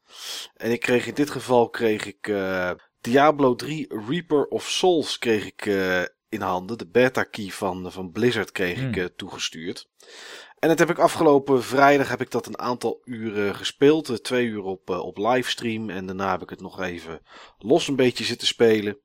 En 0.54 0.72
ik 0.72 0.80
kreeg 0.80 1.08
in 1.08 1.14
dit 1.14 1.30
geval 1.30 1.70
kreeg 1.70 2.06
ik 2.06 2.28
eh, 2.28 2.72
Diablo 3.02 3.56
3 3.56 3.94
Reaper 4.08 4.46
of 4.46 4.70
Souls 4.70 5.18
kreeg 5.20 5.46
ik 5.46 5.66
in 6.30 6.42
handen. 6.42 6.78
De 6.78 6.88
beta 6.88 7.24
key 7.24 7.48
van, 7.50 7.92
van 7.92 8.12
Blizzard 8.12 8.52
kreeg 8.52 8.78
ik 8.82 8.96
Hmm. 8.96 9.16
toegestuurd. 9.16 9.90
En 10.60 10.70
dat 10.70 10.80
heb 10.80 10.90
ik 10.90 11.00
afgelopen 11.00 11.64
vrijdag 11.64 12.10
heb 12.10 12.22
ik 12.22 12.32
dat 12.32 12.46
een 12.48 12.60
aantal 12.60 13.02
uren 13.04 13.56
gespeeld. 13.56 14.24
Twee 14.24 14.46
uur 14.46 14.64
op, 14.64 14.90
op 14.90 15.18
livestream. 15.18 15.90
En 15.90 16.06
daarna 16.06 16.32
heb 16.32 16.42
ik 16.42 16.50
het 16.50 16.62
nog 16.62 16.82
even 16.82 17.22
los 17.58 17.88
een 17.88 17.96
beetje 17.96 18.24
zitten 18.24 18.48
spelen. 18.48 18.98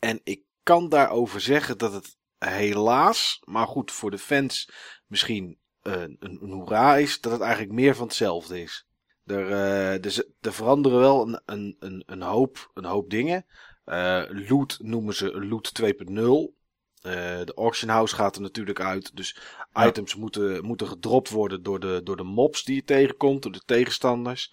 En 0.00 0.20
ik 0.24 0.42
kan 0.62 0.88
daarover 0.88 1.40
zeggen 1.40 1.78
dat 1.78 1.92
het 1.92 2.16
helaas, 2.38 3.42
maar 3.44 3.66
goed 3.66 3.92
voor 3.92 4.10
de 4.10 4.18
fans 4.18 4.70
misschien 5.06 5.58
eh, 5.82 6.00
een, 6.00 6.16
een 6.18 6.50
hoera 6.50 6.96
is, 6.96 7.20
dat 7.20 7.32
het 7.32 7.40
eigenlijk 7.40 7.72
meer 7.72 7.94
van 7.94 8.06
hetzelfde 8.06 8.62
is. 8.62 8.86
Er, 9.30 9.50
eh, 9.50 10.04
er 10.40 10.52
veranderen 10.52 10.98
wel 10.98 11.26
een, 11.26 11.40
een, 11.44 11.76
een, 11.78 12.02
een, 12.06 12.22
hoop, 12.22 12.70
een 12.74 12.84
hoop 12.84 13.10
dingen. 13.10 13.46
Eh, 13.84 14.22
loot 14.28 14.78
noemen 14.82 15.14
ze 15.14 15.46
loot 15.46 15.72
2.0. 15.82 16.58
Eh, 17.00 17.12
de 17.44 17.52
auction 17.54 17.90
house 17.90 18.14
gaat 18.14 18.36
er 18.36 18.42
natuurlijk 18.42 18.80
uit. 18.80 19.16
Dus 19.16 19.36
Ja. 19.72 19.86
items 19.86 20.14
moeten, 20.14 20.64
moeten 20.64 20.86
gedropt 20.88 21.30
worden 21.30 21.62
door 21.62 21.80
de, 21.80 22.00
door 22.04 22.16
de 22.16 22.22
mobs 22.22 22.64
die 22.64 22.74
je 22.74 22.84
tegenkomt, 22.84 23.42
door 23.42 23.52
de 23.52 23.62
tegenstanders. 23.66 24.52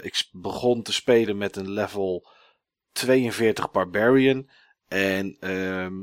Ik 0.00 0.28
begon 0.32 0.82
te 0.82 0.92
spelen 0.92 1.38
met 1.38 1.56
een 1.56 1.70
level 1.70 2.28
42 2.92 3.70
Barbarian. 3.70 4.48
En 4.88 5.36
ehm, 5.40 5.94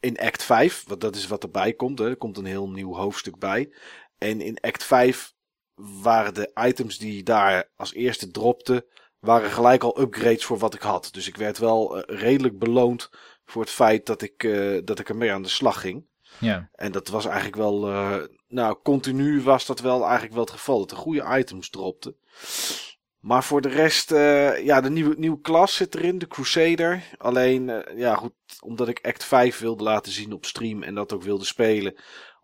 in 0.00 0.18
Act 0.18 0.42
5, 0.42 0.84
want 0.86 1.00
dat 1.00 1.16
is 1.16 1.26
wat 1.26 1.42
erbij 1.42 1.72
komt, 1.72 1.98
hè, 1.98 2.08
er 2.08 2.16
komt 2.16 2.36
een 2.36 2.44
heel 2.44 2.70
nieuw 2.70 2.94
hoofdstuk 2.94 3.38
bij. 3.38 3.72
En 4.18 4.40
in 4.40 4.60
Act 4.60 4.84
5 4.84 5.34
waren 5.74 6.34
de 6.34 6.50
items 6.54 6.98
die 6.98 7.22
daar 7.22 7.70
als 7.76 7.94
eerste 7.94 8.30
dropten, 8.30 8.84
waren 9.18 9.50
gelijk 9.50 9.82
al 9.82 10.00
upgrades 10.00 10.44
voor 10.44 10.58
wat 10.58 10.74
ik 10.74 10.82
had. 10.82 11.08
Dus 11.12 11.28
ik 11.28 11.36
werd 11.36 11.58
wel 11.58 12.02
eh, 12.02 12.18
redelijk 12.20 12.58
beloond 12.58 13.10
voor 13.44 13.62
het 13.62 13.70
feit 13.70 14.06
dat 14.06 14.22
ik, 14.22 14.44
eh, 14.44 14.78
dat 14.84 14.98
ik 14.98 15.08
ermee 15.08 15.32
aan 15.32 15.42
de 15.42 15.48
slag 15.48 15.80
ging. 15.80 16.06
Ja, 16.38 16.68
En 16.72 16.92
dat 16.92 17.08
was 17.08 17.24
eigenlijk 17.24 17.56
wel, 17.56 17.88
eh, 17.88 18.16
nou, 18.48 18.76
continu 18.82 19.42
was 19.42 19.66
dat 19.66 19.80
wel 19.80 20.02
eigenlijk 20.02 20.34
wel 20.34 20.44
het 20.44 20.52
geval. 20.52 20.78
Dat 20.78 20.90
er 20.90 20.96
goede 20.96 21.38
items 21.38 21.70
dropten. 21.70 22.16
Maar 23.20 23.44
voor 23.44 23.60
de 23.60 23.68
rest, 23.68 24.12
eh, 24.12 24.64
ja, 24.64 24.80
de 24.80 24.90
nieuwe, 24.90 25.14
nieuwe 25.18 25.40
klas 25.40 25.74
zit 25.74 25.94
erin, 25.94 26.18
de 26.18 26.26
Crusader. 26.26 27.02
Alleen, 27.16 27.70
eh, 27.70 27.98
ja, 27.98 28.14
goed, 28.14 28.32
omdat 28.60 28.88
ik 28.88 29.06
Act 29.06 29.24
5 29.24 29.58
wilde 29.58 29.82
laten 29.82 30.12
zien 30.12 30.32
op 30.32 30.44
stream 30.44 30.82
en 30.82 30.94
dat 30.94 31.12
ook 31.12 31.22
wilde 31.22 31.44
spelen. 31.44 31.94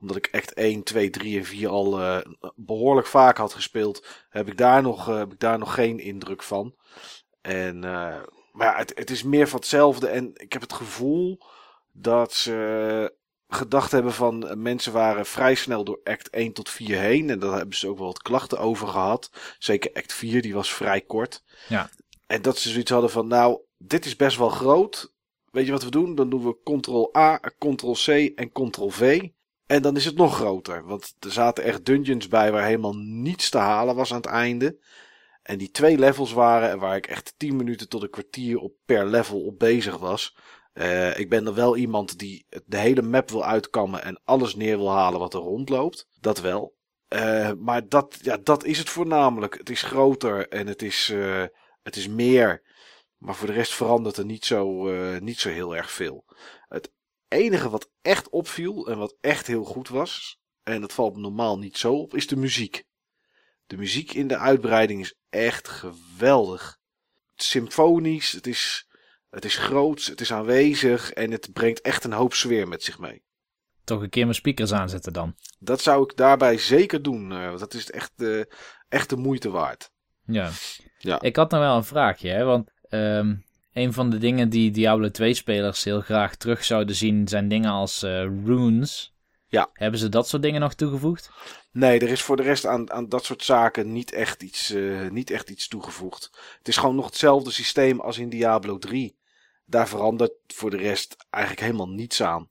Omdat 0.00 0.16
ik 0.16 0.28
Act 0.32 0.54
1, 0.54 0.82
2, 0.82 1.10
3 1.10 1.38
en 1.38 1.44
4 1.44 1.68
al 1.68 2.00
eh, 2.00 2.18
behoorlijk 2.54 3.06
vaak 3.06 3.36
had 3.36 3.54
gespeeld, 3.54 4.06
heb 4.28 4.48
ik 4.48 4.56
daar 4.56 4.82
nog, 4.82 5.06
heb 5.06 5.32
ik 5.32 5.40
daar 5.40 5.58
nog 5.58 5.74
geen 5.74 5.98
indruk 5.98 6.42
van. 6.42 6.74
En, 7.40 7.78
maar 8.52 8.78
het, 8.78 8.92
het 8.94 9.10
is 9.10 9.22
meer 9.22 9.48
van 9.48 9.58
hetzelfde. 9.58 10.06
En 10.08 10.30
ik 10.34 10.52
heb 10.52 10.62
het 10.62 10.72
gevoel 10.72 11.40
dat 11.92 12.32
ze 12.32 13.12
gedacht 13.54 13.92
hebben 13.92 14.12
van 14.12 14.48
eh, 14.48 14.56
mensen 14.56 14.92
waren 14.92 15.26
vrij 15.26 15.54
snel 15.54 15.84
door 15.84 16.00
act 16.04 16.30
1 16.30 16.52
tot 16.52 16.70
4 16.70 16.98
heen. 16.98 17.30
En 17.30 17.38
daar 17.38 17.56
hebben 17.56 17.76
ze 17.76 17.88
ook 17.88 17.98
wel 17.98 18.06
wat 18.06 18.22
klachten 18.22 18.58
over 18.58 18.88
gehad. 18.88 19.30
Zeker 19.58 19.90
act 19.92 20.12
4, 20.12 20.42
die 20.42 20.54
was 20.54 20.72
vrij 20.72 21.00
kort. 21.00 21.42
Ja. 21.68 21.90
En 22.26 22.42
dat 22.42 22.58
ze 22.58 22.70
zoiets 22.70 22.90
hadden 22.90 23.10
van, 23.10 23.26
nou, 23.26 23.60
dit 23.78 24.04
is 24.04 24.16
best 24.16 24.36
wel 24.36 24.48
groot. 24.48 25.12
Weet 25.50 25.66
je 25.66 25.72
wat 25.72 25.84
we 25.84 25.90
doen? 25.90 26.14
Dan 26.14 26.30
doen 26.30 26.44
we 26.44 26.78
Ctrl-A, 26.78 27.40
Ctrl-C 27.58 28.08
en 28.08 28.52
Ctrl-V. 28.52 29.28
En 29.66 29.82
dan 29.82 29.96
is 29.96 30.04
het 30.04 30.16
nog 30.16 30.36
groter. 30.36 30.84
Want 30.84 31.14
er 31.20 31.32
zaten 31.32 31.64
echt 31.64 31.84
dungeons 31.84 32.28
bij 32.28 32.52
waar 32.52 32.64
helemaal 32.64 32.96
niets 32.96 33.50
te 33.50 33.58
halen 33.58 33.94
was 33.94 34.10
aan 34.10 34.16
het 34.16 34.26
einde. 34.26 34.78
En 35.42 35.58
die 35.58 35.70
twee 35.70 35.98
levels 35.98 36.32
waren 36.32 36.70
en 36.70 36.78
waar 36.78 36.96
ik 36.96 37.06
echt 37.06 37.34
10 37.36 37.56
minuten 37.56 37.88
tot 37.88 38.02
een 38.02 38.10
kwartier 38.10 38.58
op 38.58 38.72
per 38.84 39.06
level 39.06 39.40
op 39.40 39.58
bezig 39.58 39.98
was. 39.98 40.36
Eh, 40.74 41.18
ik 41.18 41.28
ben 41.28 41.46
er 41.46 41.54
wel 41.54 41.76
iemand 41.76 42.18
die 42.18 42.46
de 42.66 42.78
hele 42.78 43.02
map 43.02 43.30
wil 43.30 43.44
uitkammen 43.44 44.02
en 44.02 44.20
alles 44.24 44.54
neer 44.54 44.76
wil 44.76 44.90
halen 44.90 45.20
wat 45.20 45.34
er 45.34 45.40
rondloopt. 45.40 46.06
Dat 46.20 46.40
wel. 46.40 46.74
Eh, 47.08 47.52
maar 47.58 47.88
dat, 47.88 48.18
ja, 48.22 48.36
dat 48.36 48.64
is 48.64 48.78
het 48.78 48.88
voornamelijk. 48.88 49.58
Het 49.58 49.70
is 49.70 49.82
groter 49.82 50.48
en 50.48 50.66
het 50.66 50.82
is, 50.82 51.10
eh, 51.10 51.44
het 51.82 51.96
is 51.96 52.08
meer. 52.08 52.62
Maar 53.16 53.34
voor 53.34 53.46
de 53.46 53.52
rest 53.52 53.74
verandert 53.74 54.16
er 54.16 54.24
niet 54.24 54.44
zo, 54.44 54.90
niet 55.18 55.38
zo 55.38 55.48
heel 55.48 55.76
erg 55.76 55.90
veel. 55.90 56.24
Het 56.68 56.92
enige 57.28 57.70
wat 57.70 57.90
echt 58.02 58.28
opviel 58.28 58.88
en 58.88 58.98
wat 58.98 59.16
echt 59.20 59.46
heel 59.46 59.64
goed 59.64 59.88
was, 59.88 60.38
en 60.62 60.80
dat 60.80 60.92
valt 60.92 61.16
normaal 61.16 61.58
niet 61.58 61.76
zo 61.76 61.94
op, 61.94 62.14
is 62.14 62.26
de 62.26 62.36
muziek. 62.36 62.84
De 63.66 63.76
muziek 63.76 64.12
in 64.12 64.28
de 64.28 64.38
uitbreiding 64.38 65.00
is 65.00 65.14
echt 65.30 65.68
geweldig. 65.68 66.78
Symfonisch, 67.34 68.32
het 68.32 68.46
is, 68.46 68.88
het 69.34 69.44
is 69.44 69.56
groots, 69.56 70.06
het 70.06 70.20
is 70.20 70.32
aanwezig 70.32 71.12
en 71.12 71.30
het 71.30 71.52
brengt 71.52 71.80
echt 71.80 72.04
een 72.04 72.12
hoop 72.12 72.34
sfeer 72.34 72.68
met 72.68 72.82
zich 72.82 72.98
mee. 72.98 73.22
Toch 73.84 74.02
een 74.02 74.08
keer 74.08 74.24
mijn 74.24 74.34
speakers 74.34 74.72
aanzetten 74.72 75.12
dan. 75.12 75.34
Dat 75.58 75.80
zou 75.80 76.02
ik 76.02 76.16
daarbij 76.16 76.58
zeker 76.58 77.02
doen, 77.02 77.32
eh, 77.32 77.46
want 77.46 77.58
dat 77.58 77.74
is 77.74 77.90
echt, 77.90 78.12
uh, 78.16 78.42
echt 78.88 79.10
de 79.10 79.16
moeite 79.16 79.50
waard. 79.50 79.90
Ja. 80.26 80.50
Ja. 80.98 81.20
Ik 81.20 81.36
had 81.36 81.50
nog 81.50 81.60
wel 81.60 81.76
een 81.76 81.84
vraagje, 81.84 82.28
hè? 82.28 82.44
want 82.44 82.70
ehm, 82.88 83.34
een 83.72 83.92
van 83.92 84.10
de 84.10 84.18
dingen 84.18 84.48
die 84.48 84.70
Diablo 84.70 85.08
2-spelers 85.08 85.84
heel 85.84 86.00
graag 86.00 86.36
terug 86.36 86.64
zouden 86.64 86.94
zien 86.94 87.28
zijn 87.28 87.48
dingen 87.48 87.70
als 87.70 88.02
eh, 88.02 88.10
runes. 88.44 89.14
Ja. 89.46 89.70
Hebben 89.72 90.00
ze 90.00 90.08
dat 90.08 90.28
soort 90.28 90.42
dingen 90.42 90.60
nog 90.60 90.74
toegevoegd? 90.74 91.30
Nee, 91.72 91.98
er 91.98 92.08
is 92.08 92.22
voor 92.22 92.36
de 92.36 92.42
rest 92.42 92.66
aan, 92.66 92.92
aan 92.92 93.08
dat 93.08 93.24
soort 93.24 93.44
zaken 93.44 93.92
niet 93.92 94.12
echt, 94.12 94.42
iets, 94.42 94.70
uh, 94.70 95.10
niet 95.10 95.30
echt 95.30 95.50
iets 95.50 95.68
toegevoegd. 95.68 96.30
Het 96.58 96.68
is 96.68 96.76
gewoon 96.76 96.94
nog 96.94 97.06
hetzelfde 97.06 97.50
systeem 97.50 98.00
als 98.00 98.18
in 98.18 98.28
Diablo 98.28 98.78
3. 98.78 99.16
Daar 99.64 99.88
verandert 99.88 100.32
voor 100.46 100.70
de 100.70 100.76
rest 100.76 101.16
eigenlijk 101.30 101.64
helemaal 101.64 101.88
niets 101.88 102.22
aan. 102.22 102.50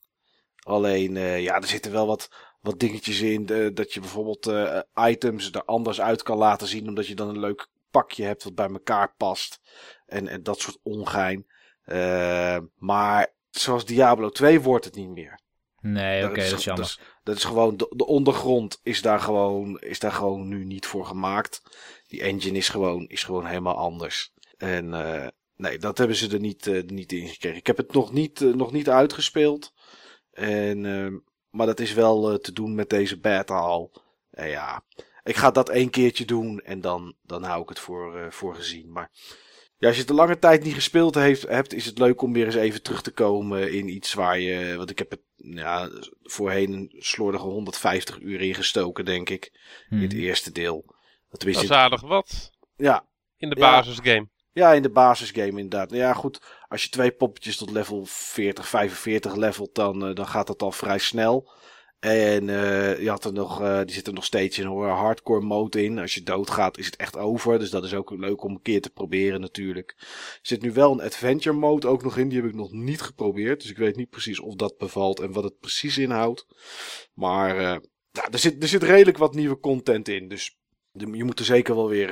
Alleen, 0.59 1.15
uh, 1.15 1.41
ja, 1.41 1.55
er 1.55 1.67
zitten 1.67 1.91
wel 1.91 2.07
wat, 2.07 2.29
wat 2.61 2.79
dingetjes 2.79 3.21
in. 3.21 3.45
Dat 3.73 3.93
je 3.93 3.99
bijvoorbeeld 3.99 4.47
uh, 4.47 4.79
items 4.95 5.51
er 5.51 5.65
anders 5.65 6.01
uit 6.01 6.23
kan 6.23 6.37
laten 6.37 6.67
zien. 6.67 6.87
Omdat 6.87 7.07
je 7.07 7.15
dan 7.15 7.29
een 7.29 7.39
leuk 7.39 7.67
pakje 7.91 8.23
hebt 8.23 8.43
wat 8.43 8.55
bij 8.55 8.69
elkaar 8.69 9.13
past. 9.17 9.59
En, 10.05 10.27
en 10.27 10.43
dat 10.43 10.59
soort 10.59 10.79
ongein. 10.83 11.47
maar 12.75 13.33
zoals 13.49 13.85
Diablo 13.85 14.29
2 14.29 14.61
wordt 14.61 14.85
het 14.85 14.95
niet 14.95 15.09
meer. 15.09 15.41
Nee, 15.83 16.23
oké, 16.23 16.31
okay, 16.31 16.49
dat 16.49 16.59
is 16.59 16.65
jammer. 16.65 16.83
Dat 16.83 16.97
is, 16.99 16.99
dat 17.23 17.35
is 17.35 17.43
gewoon, 17.43 17.77
de, 17.77 17.93
de, 17.95 18.05
ondergrond 18.05 18.79
is 18.83 19.01
daar, 19.01 19.19
gewoon, 19.19 19.79
is 19.79 19.99
daar 19.99 20.11
gewoon 20.11 20.47
nu 20.47 20.65
niet 20.65 20.85
voor 20.85 21.05
gemaakt. 21.05 21.61
Die 22.07 22.21
engine 22.21 22.57
is 22.57 22.69
gewoon, 22.69 23.07
is 23.07 23.23
gewoon 23.23 23.45
helemaal 23.45 23.75
anders. 23.75 24.33
En 24.57 24.85
uh, 24.85 25.27
nee, 25.55 25.77
dat 25.77 25.97
hebben 25.97 26.15
ze 26.15 26.29
er 26.29 26.39
niet, 26.39 26.65
uh, 26.65 26.83
niet 26.83 27.11
in 27.11 27.27
gekregen. 27.27 27.57
Ik 27.57 27.67
heb 27.67 27.77
het 27.77 27.93
nog 27.93 28.11
niet, 28.11 28.41
uh, 28.41 28.53
nog 28.53 28.71
niet 28.71 28.89
uitgespeeld. 28.89 29.73
En, 30.31 30.81
maar 31.49 31.65
dat 31.65 31.79
is 31.79 31.93
wel 31.93 32.39
te 32.39 32.53
doen 32.53 32.75
met 32.75 32.89
deze 32.89 33.19
beta 33.19 33.55
al. 33.55 33.91
En 34.31 34.49
ja, 34.49 34.83
ik 35.23 35.35
ga 35.35 35.51
dat 35.51 35.69
één 35.69 35.89
keertje 35.89 36.25
doen 36.25 36.59
en 36.59 36.81
dan, 36.81 37.15
dan 37.21 37.43
hou 37.43 37.61
ik 37.61 37.69
het 37.69 37.79
voor, 37.79 38.27
voor 38.29 38.55
gezien. 38.55 38.91
Maar 38.91 39.11
ja, 39.83 39.87
als 39.87 39.95
je 39.95 40.01
het 40.01 40.11
een 40.11 40.17
lange 40.17 40.39
tijd 40.39 40.63
niet 40.63 40.73
gespeeld 40.73 41.15
heeft, 41.15 41.41
hebt, 41.41 41.73
is 41.73 41.85
het 41.85 41.97
leuk 41.97 42.21
om 42.21 42.33
weer 42.33 42.45
eens 42.45 42.55
even 42.55 42.81
terug 42.81 43.01
te 43.01 43.11
komen 43.11 43.73
in 43.73 43.87
iets 43.87 44.13
waar 44.13 44.39
je. 44.39 44.75
Want 44.77 44.89
ik 44.89 44.97
heb 44.97 45.09
het 45.09 45.21
ja, 45.35 45.89
voorheen 46.23 46.73
een 46.73 46.95
slordige 46.97 47.45
150 47.45 48.19
uur 48.19 48.41
ingestoken, 48.41 49.05
denk 49.05 49.29
ik. 49.29 49.51
Hmm. 49.87 49.97
In 49.97 50.03
het 50.03 50.13
eerste 50.13 50.51
deel. 50.51 50.95
Dat 51.29 51.45
is 51.45 51.71
aardig 51.71 52.01
wat. 52.01 52.51
Ja. 52.75 53.05
In 53.37 53.49
de 53.49 53.55
basisgame. 53.55 54.27
Ja, 54.53 54.73
in 54.73 54.81
de 54.81 54.89
basisgame 54.89 55.47
inderdaad. 55.47 55.91
Ja, 55.91 56.13
goed. 56.13 56.41
Als 56.67 56.83
je 56.83 56.89
twee 56.89 57.11
poppetjes 57.11 57.57
tot 57.57 57.71
level 57.71 58.05
40, 58.05 58.67
45 58.67 59.35
levelt, 59.35 59.75
dan, 59.75 60.09
uh, 60.09 60.15
dan 60.15 60.27
gaat 60.27 60.47
dat 60.47 60.61
al 60.61 60.71
vrij 60.71 60.97
snel. 60.97 61.51
En 61.99 62.47
uh, 62.47 62.99
je 62.99 63.09
had 63.09 63.25
er 63.25 63.33
nog, 63.33 63.61
uh, 63.61 63.81
die 63.85 63.95
zit 63.95 64.07
er 64.07 64.13
nog 64.13 64.23
steeds 64.23 64.59
in 64.59 64.65
hoor, 64.65 64.87
hardcore 64.87 65.41
mode 65.41 65.83
in. 65.83 65.99
Als 65.99 66.13
je 66.13 66.23
doodgaat 66.23 66.77
is 66.77 66.85
het 66.85 66.95
echt 66.95 67.17
over. 67.17 67.59
Dus 67.59 67.69
dat 67.69 67.83
is 67.83 67.93
ook 67.93 68.11
leuk 68.11 68.43
om 68.43 68.51
een 68.51 68.61
keer 68.61 68.81
te 68.81 68.89
proberen 68.89 69.41
natuurlijk. 69.41 69.95
Er 69.99 70.39
zit 70.41 70.61
nu 70.61 70.71
wel 70.71 70.91
een 70.91 71.01
adventure 71.01 71.55
mode 71.55 71.87
ook 71.87 72.03
nog 72.03 72.17
in. 72.17 72.29
Die 72.29 72.41
heb 72.41 72.49
ik 72.49 72.55
nog 72.55 72.71
niet 72.71 73.01
geprobeerd. 73.01 73.61
Dus 73.61 73.69
ik 73.69 73.77
weet 73.77 73.95
niet 73.95 74.09
precies 74.09 74.39
of 74.39 74.55
dat 74.55 74.77
bevalt 74.77 75.19
en 75.19 75.31
wat 75.31 75.43
het 75.43 75.59
precies 75.59 75.97
inhoudt. 75.97 76.47
Maar 77.13 77.55
uh, 77.55 77.77
ja, 78.11 78.29
er, 78.31 78.39
zit, 78.39 78.61
er 78.61 78.67
zit 78.67 78.83
redelijk 78.83 79.17
wat 79.17 79.35
nieuwe 79.35 79.59
content 79.59 80.07
in. 80.07 80.27
Dus 80.27 80.57
je 80.93 81.23
moet 81.23 81.39
er 81.39 81.45
zeker 81.45 81.75
wel 81.75 81.87
weer 81.89 82.11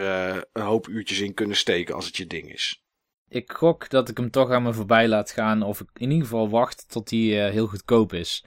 een 0.53 0.61
hoop 0.61 0.87
uurtjes 0.87 1.19
in 1.19 1.33
kunnen 1.33 1.57
steken 1.57 1.95
als 1.95 2.05
het 2.05 2.17
je 2.17 2.27
ding 2.27 2.53
is. 2.53 2.83
Ik 3.27 3.51
gok 3.51 3.89
dat 3.89 4.09
ik 4.09 4.17
hem 4.17 4.31
toch 4.31 4.49
aan 4.49 4.63
me 4.63 4.73
voorbij 4.73 5.07
laat 5.07 5.31
gaan. 5.31 5.61
Of 5.61 5.79
ik 5.79 5.89
in 5.93 6.11
ieder 6.11 6.27
geval 6.27 6.49
wacht 6.49 6.89
tot 6.89 7.09
hij 7.09 7.51
heel 7.51 7.67
goedkoop 7.67 8.13
is. 8.13 8.45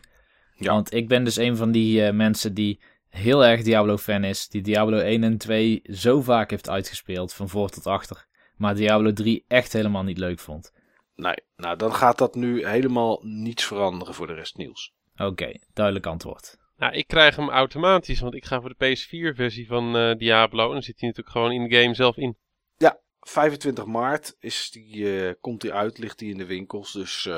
Ja. 0.57 0.72
Want 0.72 0.93
ik 0.93 1.09
ben 1.09 1.24
dus 1.24 1.37
een 1.37 1.57
van 1.57 1.70
die 1.70 2.01
uh, 2.01 2.11
mensen 2.11 2.55
die 2.55 2.80
heel 3.09 3.45
erg 3.45 3.62
Diablo-fan 3.62 4.24
is. 4.24 4.49
Die 4.49 4.62
Diablo 4.62 4.99
1 4.99 5.24
en 5.24 5.39
2 5.39 5.82
zo 5.85 6.20
vaak 6.20 6.51
heeft 6.51 6.68
uitgespeeld, 6.68 7.32
van 7.32 7.49
voor 7.49 7.70
tot 7.70 7.87
achter. 7.87 8.26
Maar 8.57 8.74
Diablo 8.74 9.12
3 9.12 9.45
echt 9.49 9.72
helemaal 9.72 10.03
niet 10.03 10.18
leuk 10.18 10.39
vond. 10.39 10.72
Nee, 11.14 11.37
nou 11.57 11.76
dan 11.76 11.95
gaat 11.95 12.18
dat 12.18 12.35
nu 12.35 12.66
helemaal 12.66 13.20
niets 13.22 13.64
veranderen 13.64 14.14
voor 14.14 14.26
de 14.26 14.35
rest 14.35 14.57
nieuws. 14.57 14.95
Oké, 15.12 15.24
okay, 15.24 15.61
duidelijk 15.72 16.07
antwoord. 16.07 16.59
Nou, 16.77 16.95
ik 16.95 17.07
krijg 17.07 17.37
hem 17.37 17.51
automatisch, 17.51 18.20
want 18.20 18.35
ik 18.35 18.45
ga 18.45 18.61
voor 18.61 18.75
de 18.77 18.97
PS4-versie 18.97 19.66
van 19.66 19.97
uh, 19.97 20.16
Diablo. 20.16 20.66
En 20.66 20.72
dan 20.72 20.83
zit 20.83 21.01
hij 21.01 21.09
natuurlijk 21.09 21.37
gewoon 21.37 21.53
in 21.53 21.68
de 21.68 21.81
game 21.81 21.95
zelf 21.95 22.16
in. 22.16 22.37
Ja, 22.77 23.01
25 23.20 23.85
maart 23.85 24.37
is 24.39 24.70
die, 24.70 24.97
uh, 24.97 25.33
komt 25.41 25.62
hij 25.62 25.72
uit, 25.72 25.99
ligt 25.99 26.20
hij 26.20 26.29
in 26.29 26.39
de 26.39 26.47
winkels. 26.47 26.93
Dus 26.93 27.29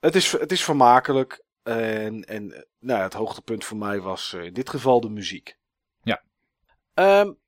het, 0.00 0.14
is, 0.14 0.32
het 0.32 0.52
is 0.52 0.64
vermakelijk. 0.64 1.44
En, 1.62 2.24
en 2.24 2.66
nou, 2.78 3.02
het 3.02 3.12
hoogtepunt 3.12 3.64
voor 3.64 3.76
mij 3.76 4.00
was 4.00 4.32
uh, 4.32 4.44
in 4.44 4.52
dit 4.52 4.70
geval 4.70 5.00
de 5.00 5.10
muziek. 5.10 5.56
Ja. 6.02 6.22
Um, 6.94 7.38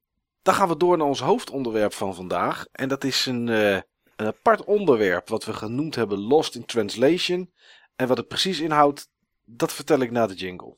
dan 0.42 0.54
gaan 0.54 0.68
we 0.68 0.76
door 0.76 0.96
naar 0.96 1.06
ons 1.06 1.20
hoofdonderwerp 1.20 1.92
van 1.92 2.14
vandaag. 2.14 2.66
En 2.72 2.88
dat 2.88 3.04
is 3.04 3.26
een, 3.26 3.46
uh, 3.46 3.74
een 4.16 4.26
apart 4.26 4.64
onderwerp 4.64 5.28
wat 5.28 5.44
we 5.44 5.52
genoemd 5.52 5.94
hebben 5.94 6.18
Lost 6.18 6.54
in 6.54 6.64
Translation. 6.64 7.52
En 7.96 8.08
wat 8.08 8.16
het 8.16 8.28
precies 8.28 8.60
inhoudt, 8.60 9.10
dat 9.44 9.72
vertel 9.72 10.00
ik 10.00 10.10
na 10.10 10.26
de 10.26 10.34
jingle. 10.34 10.76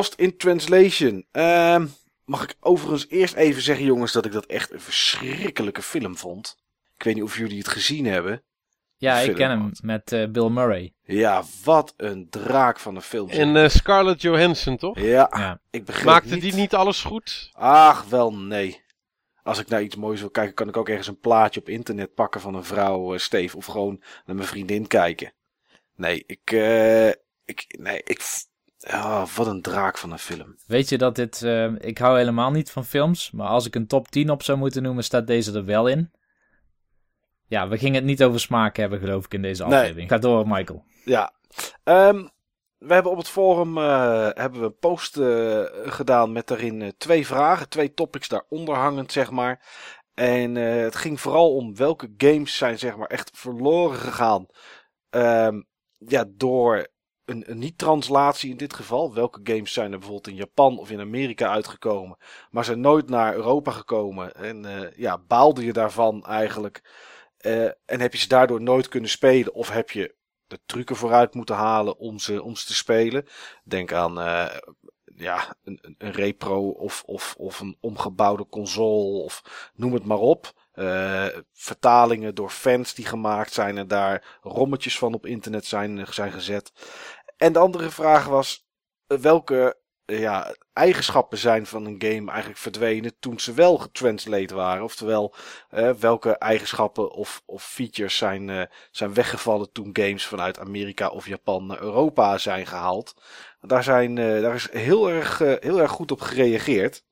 Lost 0.00 0.14
in 0.14 0.36
Translation. 0.36 1.26
Uh, 1.32 1.84
mag 2.24 2.42
ik 2.42 2.54
overigens 2.60 3.08
eerst 3.08 3.34
even 3.34 3.62
zeggen, 3.62 3.84
jongens, 3.84 4.12
dat 4.12 4.24
ik 4.24 4.32
dat 4.32 4.46
echt 4.46 4.72
een 4.72 4.80
verschrikkelijke 4.80 5.82
film 5.82 6.16
vond. 6.16 6.56
Ik 6.96 7.02
weet 7.04 7.14
niet 7.14 7.22
of 7.24 7.36
jullie 7.36 7.58
het 7.58 7.68
gezien 7.68 8.04
hebben. 8.06 8.42
Ja, 8.96 9.18
ik 9.18 9.34
ken 9.34 9.50
hem 9.50 9.70
met 9.82 10.12
eh, 10.12 10.28
Bill 10.28 10.48
Murray. 10.48 10.92
Ja, 11.02 11.42
wat 11.64 11.94
een 11.96 12.28
draak 12.30 12.78
van 12.78 12.96
een 12.96 13.02
film. 13.02 13.28
En 13.28 13.56
eh, 13.56 13.68
Scarlett 13.68 14.22
Johansson, 14.22 14.76
toch? 14.76 14.98
ja, 14.98 15.28
Ja. 15.30 15.60
ik 15.70 15.84
begreep 15.84 16.04
Maakte 16.04 16.34
niet. 16.34 16.42
die 16.42 16.54
niet 16.54 16.74
alles 16.74 17.02
goed? 17.02 17.50
Ach, 17.52 18.04
wel 18.04 18.34
nee. 18.34 18.82
Als 19.42 19.58
ik 19.58 19.68
naar 19.68 19.82
iets 19.82 19.96
moois 19.96 20.20
wil 20.20 20.30
kijken, 20.30 20.54
kan 20.54 20.68
ik 20.68 20.76
ook 20.76 20.88
ergens 20.88 21.06
een 21.08 21.18
plaatje 21.20 21.60
op 21.60 21.68
internet 21.68 22.14
pakken 22.14 22.40
van 22.40 22.54
een 22.54 22.64
vrouw, 22.64 23.12
eh, 23.14 23.18
Steve. 23.18 23.56
Of 23.56 23.66
gewoon 23.66 24.02
naar 24.26 24.36
mijn 24.36 24.48
vriendin 24.48 24.86
kijken. 24.86 25.32
Nee, 25.96 26.24
ik... 26.26 26.52
eh, 26.52 27.08
ik 27.44 27.64
nee, 27.78 28.00
ik... 28.04 28.48
Ah, 28.80 29.26
wat 29.26 29.46
een 29.46 29.62
draak 29.62 29.98
van 29.98 30.12
een 30.12 30.18
film. 30.18 30.56
Weet 30.66 30.88
je 30.88 30.98
dat 30.98 31.14
dit... 31.14 31.42
eh, 31.42 31.72
ik 31.78 31.98
hou 31.98 32.18
helemaal 32.18 32.50
niet 32.50 32.70
van 32.70 32.84
films, 32.84 33.30
maar 33.30 33.46
als 33.48 33.66
ik 33.66 33.74
een 33.74 33.86
top 33.86 34.08
10 34.08 34.30
op 34.30 34.42
zou 34.42 34.58
moeten 34.58 34.82
noemen, 34.82 35.04
staat 35.04 35.26
deze 35.26 35.52
er 35.52 35.64
wel 35.64 35.86
in. 35.86 36.10
Ja, 37.46 37.68
we 37.68 37.78
gingen 37.78 37.94
het 37.94 38.04
niet 38.04 38.22
over 38.22 38.40
smaak 38.40 38.76
hebben, 38.76 38.98
geloof 39.00 39.24
ik, 39.24 39.34
in 39.34 39.42
deze 39.42 39.64
Nee. 39.66 39.78
aflevering. 39.78 40.08
Ga 40.10 40.18
door, 40.18 40.48
Michael. 40.48 40.84
Ja. 41.04 41.32
Ehm, 41.84 42.26
we 42.78 42.92
hebben 42.94 43.12
op 43.12 43.18
het 43.18 43.28
forum 43.28 43.78
eh, 43.78 44.28
hebben 44.32 44.60
we 44.60 44.66
een 44.66 44.78
post 44.78 45.16
eh, 45.16 45.62
gedaan 45.84 46.32
met 46.32 46.46
daarin 46.46 46.82
eh, 46.82 46.88
twee 46.98 47.26
vragen, 47.26 47.68
twee 47.68 47.94
topics 47.94 48.28
daaronder 48.28 48.74
hangend, 48.74 49.12
zeg 49.12 49.30
maar. 49.30 49.66
En 50.14 50.54
het 50.54 50.96
ging 50.96 51.20
vooral 51.20 51.54
om 51.54 51.76
welke 51.76 52.14
games 52.16 52.56
zijn 52.56 52.78
zeg 52.78 52.96
maar 52.96 53.08
echt 53.08 53.30
verloren 53.34 53.98
gegaan. 53.98 54.46
Ehm, 55.10 55.62
ja, 55.98 56.24
door 56.28 56.86
een, 57.30 57.50
een 57.50 57.58
niet-translatie 57.58 58.50
in 58.50 58.56
dit 58.56 58.74
geval. 58.74 59.14
Welke 59.14 59.40
games 59.42 59.72
zijn 59.72 59.92
er 59.92 59.98
bijvoorbeeld 59.98 60.28
in 60.28 60.34
Japan 60.34 60.78
of 60.78 60.90
in 60.90 61.00
Amerika 61.00 61.48
uitgekomen, 61.50 62.16
maar 62.50 62.64
zijn 62.64 62.80
nooit 62.80 63.08
naar 63.08 63.34
Europa 63.34 63.70
gekomen. 63.70 64.34
En 64.34 64.64
eh, 64.64 64.96
ja, 64.96 65.18
baalde 65.18 65.64
je 65.64 65.72
daarvan 65.72 66.24
eigenlijk? 66.24 66.82
Eh, 67.36 67.64
en 67.64 68.00
heb 68.00 68.12
je 68.12 68.18
ze 68.18 68.28
daardoor 68.28 68.62
nooit 68.62 68.88
kunnen 68.88 69.10
spelen? 69.10 69.54
Of 69.54 69.70
heb 69.70 69.90
je 69.90 70.14
de 70.46 70.60
trucken 70.66 70.96
vooruit 70.96 71.34
moeten 71.34 71.54
halen 71.54 71.98
om 71.98 72.18
ze, 72.18 72.42
om 72.42 72.56
ze 72.56 72.66
te 72.66 72.74
spelen? 72.74 73.26
Denk 73.64 73.92
aan 73.92 74.20
eh, 74.20 74.56
ja, 75.16 75.54
een, 75.64 75.78
een- 75.98 76.12
repro 76.12 76.68
of, 76.68 77.02
of, 77.06 77.34
of 77.38 77.60
een 77.60 77.76
omgebouwde 77.80 78.46
console 78.48 79.22
of 79.22 79.42
noem 79.74 79.92
het 79.92 80.04
maar 80.04 80.18
op. 80.18 80.52
Vertalingen 81.52 82.34
door 82.34 82.50
fans 82.50 82.94
die 82.94 83.06
gemaakt 83.06 83.52
zijn 83.52 83.78
en 83.78 83.88
daar 83.88 84.38
rommetjes 84.42 84.98
van 84.98 85.14
op 85.14 85.26
internet 85.26 85.66
zijn, 85.66 86.06
zijn 86.10 86.32
gezet. 86.32 86.72
En 87.40 87.52
de 87.52 87.58
andere 87.58 87.90
vraag 87.90 88.26
was 88.26 88.66
eh, 89.06 89.18
welke 89.18 89.76
eh, 90.04 90.20
ja, 90.20 90.54
eigenschappen 90.72 91.38
zijn 91.38 91.66
van 91.66 91.84
een 91.86 92.02
game 92.02 92.30
eigenlijk 92.30 92.58
verdwenen 92.58 93.18
toen 93.18 93.40
ze 93.40 93.52
wel 93.52 93.78
getranslate 93.78 94.54
waren. 94.54 94.84
Oftewel, 94.84 95.34
eh, 95.68 95.90
welke 95.90 96.30
eigenschappen 96.38 97.10
of, 97.10 97.42
of 97.46 97.64
features 97.64 98.16
zijn, 98.16 98.68
zijn 98.90 99.14
weggevallen 99.14 99.72
toen 99.72 99.90
games 99.92 100.26
vanuit 100.26 100.58
Amerika 100.58 101.08
of 101.08 101.26
Japan 101.26 101.66
naar 101.66 101.80
Europa 101.80 102.38
zijn 102.38 102.66
gehaald. 102.66 103.14
Daar, 103.60 103.84
zijn, 103.84 104.14
daar 104.14 104.54
is 104.54 104.70
heel 104.70 105.10
erg, 105.10 105.38
heel 105.38 105.80
erg 105.80 105.90
goed 105.90 106.10
op 106.10 106.20
gereageerd. 106.20 107.04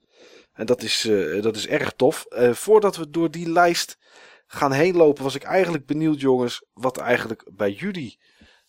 En 0.52 0.66
dat 0.66 0.82
is, 0.82 1.08
dat 1.40 1.56
is 1.56 1.66
erg 1.66 1.92
tof. 1.92 2.26
Voordat 2.52 2.96
we 2.96 3.10
door 3.10 3.30
die 3.30 3.50
lijst 3.50 3.98
gaan 4.46 4.72
heen 4.72 4.96
lopen, 4.96 5.24
was 5.24 5.34
ik 5.34 5.42
eigenlijk 5.42 5.86
benieuwd, 5.86 6.20
jongens, 6.20 6.64
wat 6.72 6.98
eigenlijk 6.98 7.48
bij 7.52 7.72
jullie 7.72 8.18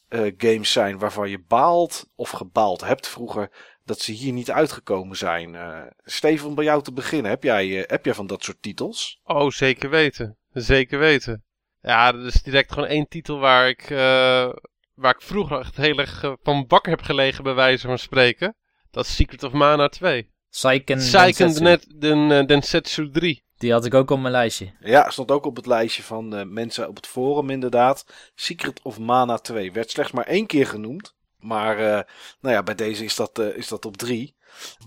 eh, 0.10 0.34
games 0.38 0.72
zijn 0.72 0.98
waarvan 1.00 1.30
je 1.30 1.44
baalt 1.48 2.10
of 2.16 2.30
gebaald 2.30 2.82
hebt 2.82 3.08
vroeger 3.08 3.52
dat 3.84 4.00
ze 4.00 4.12
hier 4.12 4.34
niet 4.34 4.52
uitgekomen 4.52 5.18
zijn. 5.18 5.56
Eh 5.56 5.82
Steven, 6.04 6.48
om 6.48 6.56
bij 6.56 6.64
jou 6.64 6.84
te 6.84 6.94
beginnen, 6.94 7.32
heb 7.32 7.44
jij, 7.44 7.78
eh, 7.78 7.90
heb 7.90 8.06
jij 8.06 8.14
van 8.14 8.28
dat 8.28 8.44
soort 8.44 8.62
titels? 8.62 9.20
Oh, 9.24 9.50
zeker 9.50 9.90
weten. 9.90 10.38
Zeker 10.54 11.00
weten. 11.00 11.44
Ja, 11.82 12.12
dat 12.12 12.24
is 12.24 12.44
direct 12.44 12.72
gewoon 12.72 12.90
één 12.90 13.08
titel 13.08 13.40
waar 13.40 13.68
ik, 13.70 13.82
eh, 13.90 14.50
waar 14.94 15.16
ik 15.16 15.22
vroeger 15.22 15.60
echt 15.60 15.78
heel 15.78 15.98
erg 15.98 16.36
van 16.44 16.68
bakker 16.68 16.92
heb 16.92 17.02
gelegen, 17.02 17.44
bij 17.44 17.54
wijze 17.54 17.88
van 17.88 18.00
spreken. 18.00 18.56
Dat 18.92 19.06
is 19.06 19.16
Secret 19.16 19.44
of 19.44 19.52
Mana 19.52 19.88
2. 19.88 20.30
Seiken 20.50 21.02
Seiken 21.02 21.54
Densetsu. 21.54 21.64
net 21.64 22.02
den, 22.02 22.48
Densetsu 22.48 23.12
3. 23.12 23.44
Die 23.60 23.72
had 23.72 23.86
ik 23.86 23.94
ook 23.94 24.10
op 24.12 24.20
mijn 24.20 24.32
lijstje. 24.32 24.72
Ja, 24.80 25.10
stond 25.10 25.32
ook 25.32 25.46
op 25.46 25.56
het 25.56 25.66
lijstje 25.66 26.04
van 26.04 26.36
eh, 26.36 26.46
mensen 26.46 26.88
op 26.88 26.96
het 26.96 27.08
forum 27.08 27.50
inderdaad. 27.50 28.06
Secret 28.36 28.80
of 28.84 29.00
Mana 29.00 29.38
2 29.38 29.72
werd 29.72 29.92
slechts 29.92 30.12
maar 30.12 30.26
één 30.26 30.46
keer 30.46 30.68
genoemd. 30.68 31.16
Maar 31.40 31.78
eh, 31.78 32.02
nou 32.40 32.56
ja, 32.56 32.64
bij 32.64 32.76
deze 32.76 33.04
is 33.04 33.16
dat, 33.16 33.40
eh, 33.40 33.56
is 33.58 33.68
dat 33.68 33.86
op 33.86 33.98
drie. 33.98 34.36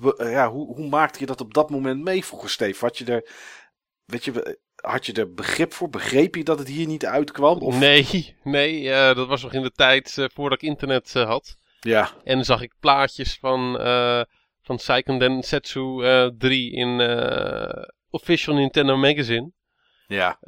We- 0.01 0.25
ja, 0.31 0.51
hoe, 0.51 0.75
hoe 0.75 0.89
maakte 0.89 1.21
je 1.21 1.27
dat 1.27 1.41
op 1.41 1.55
dat 1.55 1.71
moment 1.71 2.03
mee 2.03 2.25
vroeger, 2.25 2.51
Steve? 2.51 2.85
Had 2.85 2.99
je 2.99 3.05
er, 3.05 3.31
weet 4.05 4.25
je, 4.25 4.59
had 4.75 5.07
je 5.07 5.13
er 5.13 5.35
begrip 5.35 5.73
voor? 5.73 5.89
Begreep 5.89 6.35
je 6.35 6.45
dat 6.45 6.59
het 6.59 6.69
hier 6.69 6.87
niet 6.87 7.07
uitkwam? 7.07 7.59
Of... 7.59 7.79
Nee, 7.79 8.37
nee, 8.45 8.91
eh, 8.93 9.15
dat 9.17 9.29
was 9.29 9.43
nog 9.43 9.53
in 9.53 9.63
de 9.63 9.73
tijd 9.73 10.19
eh, 10.19 10.25
voordat 10.35 10.63
ik 10.63 10.69
internet 10.69 11.17
eh, 11.17 11.27
had. 11.27 11.57
Ja, 11.81 12.11
En 12.25 12.35
dan 12.35 12.45
zag 12.45 12.63
ik 12.63 12.73
plaatjes 12.81 13.39
van, 13.41 13.79
eh 13.81 14.23
van 14.63 14.79
Seiken 14.79 15.19
Densetsu 15.19 16.05
eh 16.05 16.27
3 16.39 16.73
in 16.73 17.01
eh, 17.01 17.83
Official 18.13 18.55
Nintendo 18.55 18.97
Magazine. 18.97 19.51
ja. 20.07 20.39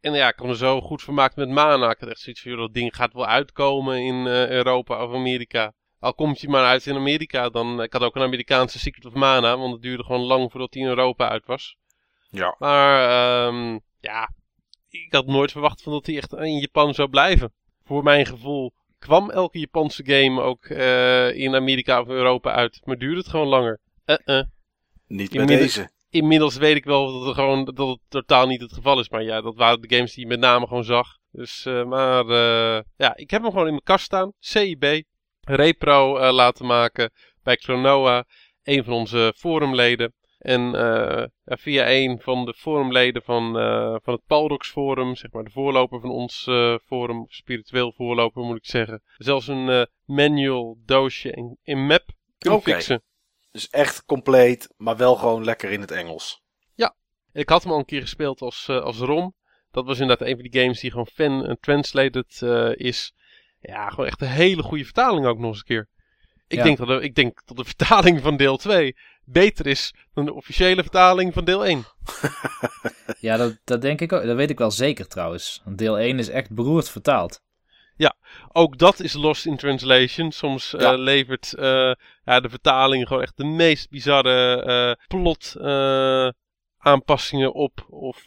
En 0.00 0.12
ja, 0.12 0.28
ik 0.28 0.36
kon 0.36 0.48
er 0.48 0.56
zo 0.56 0.80
goed 0.80 1.02
vermaakt 1.02 1.36
met 1.36 1.48
Mana. 1.48 1.90
Ik 1.90 2.00
had 2.00 2.08
echt 2.08 2.20
zoiets 2.20 2.42
van, 2.42 2.50
joh, 2.50 2.60
dat 2.60 2.74
ding 2.74 2.96
gaat 2.96 3.12
wel 3.12 3.26
uitkomen 3.26 4.02
in 4.02 4.26
eh, 4.26 4.48
Europa 4.48 5.04
of 5.04 5.14
Amerika. 5.14 5.72
Al 5.98 6.14
komt 6.14 6.40
hij 6.40 6.50
maar 6.50 6.64
uit 6.64 6.86
in 6.86 6.94
Amerika, 6.96 7.48
dan... 7.48 7.82
Ik 7.82 7.92
had 7.92 8.02
ook 8.02 8.16
een 8.16 8.22
Amerikaanse 8.22 8.78
Secret 8.78 9.04
of 9.04 9.12
Mana, 9.12 9.56
want 9.56 9.72
het 9.72 9.82
duurde 9.82 10.04
gewoon 10.04 10.20
lang 10.20 10.50
voordat 10.50 10.74
hij 10.74 10.82
in 10.82 10.88
Europa 10.88 11.28
uit 11.28 11.46
was. 11.46 11.76
Ja. 12.30 12.54
Maar, 12.58 13.08
ehm, 13.48 13.78
ja, 14.00 14.30
ik 14.88 15.12
had 15.12 15.26
nooit 15.26 15.52
verwacht 15.52 15.82
van 15.82 15.92
dat 15.92 16.06
hij 16.06 16.16
echt 16.16 16.32
in 16.32 16.58
Japan 16.58 16.94
zou 16.94 17.08
blijven. 17.08 17.52
Voor 17.84 18.02
mijn 18.02 18.26
gevoel 18.26 18.72
kwam 18.98 19.30
elke 19.30 19.58
Japanse 19.58 20.04
game 20.04 20.40
ook 20.42 20.64
eh, 20.64 21.36
in 21.36 21.54
Amerika 21.54 22.00
of 22.00 22.08
Europa 22.08 22.52
uit, 22.52 22.80
maar 22.84 22.98
duurde 22.98 23.18
het 23.18 23.28
gewoon 23.28 23.46
langer. 23.48 23.80
Uh-uh. 24.06 24.42
Niet 25.06 25.30
bij 25.30 25.40
Inmiddels- 25.40 25.74
deze. 25.74 25.92
Inmiddels 26.14 26.56
weet 26.56 26.76
ik 26.76 26.84
wel 26.84 27.12
dat, 27.12 27.28
er 27.28 27.34
gewoon, 27.34 27.64
dat 27.64 27.88
het 27.88 27.98
totaal 28.08 28.46
niet 28.46 28.60
het 28.60 28.72
geval 28.72 29.00
is. 29.00 29.08
Maar 29.08 29.22
ja, 29.22 29.40
dat 29.40 29.56
waren 29.56 29.80
de 29.80 29.94
games 29.94 30.14
die 30.14 30.22
je 30.22 30.28
met 30.28 30.40
name 30.40 30.66
gewoon 30.66 30.84
zag. 30.84 31.18
Dus, 31.30 31.66
eh, 31.66 31.84
maar 31.84 32.28
eh, 32.28 32.82
ja, 32.96 33.16
ik 33.16 33.30
heb 33.30 33.42
hem 33.42 33.50
gewoon 33.50 33.66
in 33.66 33.72
mijn 33.72 33.84
kast 33.84 34.04
staan. 34.04 34.32
CIB. 34.38 35.02
Repro 35.40 36.16
eh, 36.16 36.32
laten 36.32 36.66
maken 36.66 37.10
bij 37.42 37.56
Klonoa. 37.56 38.24
Een 38.62 38.84
van 38.84 38.92
onze 38.92 39.32
forumleden. 39.36 40.14
En 40.38 40.74
eh, 40.74 41.26
ja, 41.44 41.56
via 41.56 41.90
een 41.90 42.20
van 42.20 42.44
de 42.44 42.54
forumleden 42.54 43.22
van, 43.22 43.58
eh, 43.58 43.96
van 44.02 44.14
het 44.14 44.26
Palrox 44.26 44.70
forum, 44.70 45.14
zeg 45.14 45.32
maar 45.32 45.44
de 45.44 45.50
voorloper 45.50 46.00
van 46.00 46.10
ons 46.10 46.42
forum, 46.86 47.24
spiritueel 47.28 47.92
voorloper 47.92 48.42
moet 48.42 48.56
ik 48.56 48.66
zeggen. 48.66 49.02
Zelfs 49.16 49.46
een 49.46 49.88
manual 50.04 50.78
doosje 50.84 51.30
in, 51.30 51.58
in 51.62 51.86
map 51.86 52.04
kunnen 52.38 52.62
fixen. 52.62 53.02
Dus 53.54 53.68
echt 53.70 54.04
compleet, 54.04 54.68
maar 54.76 54.96
wel 54.96 55.16
gewoon 55.16 55.44
lekker 55.44 55.70
in 55.70 55.80
het 55.80 55.90
Engels. 55.90 56.42
Ik 57.32 57.48
had 57.48 57.62
hem 57.62 57.72
al 57.72 57.78
een 57.78 57.84
keer 57.84 58.00
gespeeld 58.00 58.40
als, 58.40 58.68
eh, 58.68 58.80
als 58.80 58.98
ROM. 58.98 59.34
Dat 59.70 59.84
was 59.86 59.98
inderdaad 59.98 60.28
een 60.28 60.34
van 60.34 60.48
die 60.48 60.60
games 60.60 60.80
die 60.80 60.90
gewoon 60.90 61.06
fan 61.06 61.44
en 61.46 61.58
translated 61.60 62.42
eh, 62.42 62.70
is. 62.74 63.12
Ja, 63.60 63.88
gewoon 63.88 64.06
echt 64.06 64.20
een 64.20 64.28
hele 64.28 64.62
goede 64.62 64.84
vertaling 64.84 65.26
ook 65.26 65.38
nog 65.38 65.48
eens 65.48 65.58
een 65.58 65.64
keer. 65.64 65.88
Ik, 66.46 66.58
Ja. 66.58 66.64
denk 66.64 66.78
dat 66.78 66.86
de, 66.86 67.00
ik 67.00 67.14
denk 67.14 67.40
dat 67.44 67.56
de 67.56 67.64
vertaling 67.74 68.20
van 68.20 68.36
deel 68.36 68.56
2 68.56 68.96
beter 69.24 69.66
is 69.66 69.94
dan 70.12 70.24
de 70.24 70.32
officiële 70.32 70.82
vertaling 70.82 71.32
van 71.32 71.44
deel 71.44 71.66
1. 71.66 71.84
Ja, 73.20 73.36
dat, 73.36 73.58
dat 73.64 73.82
denk 73.82 74.00
ik 74.00 74.12
ook. 74.12 74.24
Dat 74.24 74.36
weet 74.36 74.50
ik 74.50 74.58
wel 74.58 74.70
zeker 74.70 75.06
trouwens. 75.08 75.60
Want 75.64 75.78
deel 75.78 75.98
1 75.98 76.18
is 76.18 76.28
echt 76.28 76.54
beroerd 76.54 76.88
vertaald. 76.90 77.42
Ook 78.56 78.78
dat 78.78 79.00
is 79.00 79.12
lost 79.12 79.46
in 79.46 79.56
translation. 79.56 80.32
Soms 80.32 80.74
eh, 80.74 80.80
Ja. 80.80 80.92
levert 80.94 81.54
eh, 81.54 81.92
ja, 82.24 82.40
de 82.40 82.48
vertaling 82.48 83.06
gewoon 83.06 83.22
echt 83.22 83.36
de 83.36 83.44
meest 83.44 83.90
bizarre 83.90 84.62
eh, 84.62 85.06
plot 85.06 85.54
aanpassingen 86.78 87.54
op. 87.54 87.86
Of, 87.88 88.24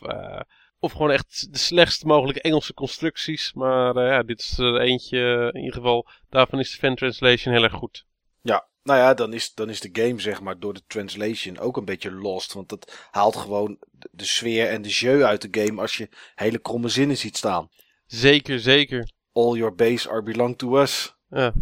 of 0.79 0.91
gewoon 0.91 1.11
echt 1.11 1.53
de 1.53 1.57
slechtst 1.57 2.03
mogelijke 2.03 2.41
Engelse 2.41 2.73
constructies. 2.73 3.53
Maar 3.53 3.99
ja, 3.99 4.23
dit 4.23 4.39
is 4.39 4.57
er 4.57 4.79
eentje 4.79 5.49
in 5.53 5.59
ieder 5.59 5.75
geval. 5.75 6.07
Daarvan 6.29 6.59
is 6.59 6.71
de 6.71 6.77
fan 6.77 6.95
translation 6.95 7.53
heel 7.53 7.63
erg 7.63 7.73
goed. 7.73 8.05
Ja, 8.41 8.67
nou 8.83 8.99
ja, 8.99 9.13
dan 9.13 9.33
is, 9.33 9.53
dan 9.53 9.69
is 9.69 9.79
de 9.79 9.89
game 9.91 10.19
zeg 10.19 10.41
maar 10.41 10.59
door 10.59 10.73
de 10.73 10.83
translation 10.87 11.57
ook 11.57 11.77
een 11.77 11.85
beetje 11.85 12.11
lost. 12.11 12.53
Want 12.53 12.69
dat 12.69 13.07
haalt 13.11 13.35
gewoon 13.35 13.77
de 14.11 14.25
sfeer 14.25 14.69
en 14.69 14.81
de 14.81 14.89
jeu 14.89 15.23
uit 15.23 15.41
de 15.41 15.63
game 15.63 15.81
als 15.81 15.97
je 15.97 16.09
hele 16.35 16.59
kromme 16.59 16.89
zinnen 16.89 17.17
ziet 17.17 17.37
staan. 17.37 17.69
Zeker, 18.05 18.59
zeker. 18.59 19.15
All 19.37 19.57
your 19.57 19.75
base 19.75 20.09
are 20.09 20.23
belong 20.23 20.57
to 20.57 20.81
us. 20.81 21.15
Ja. 21.29 21.53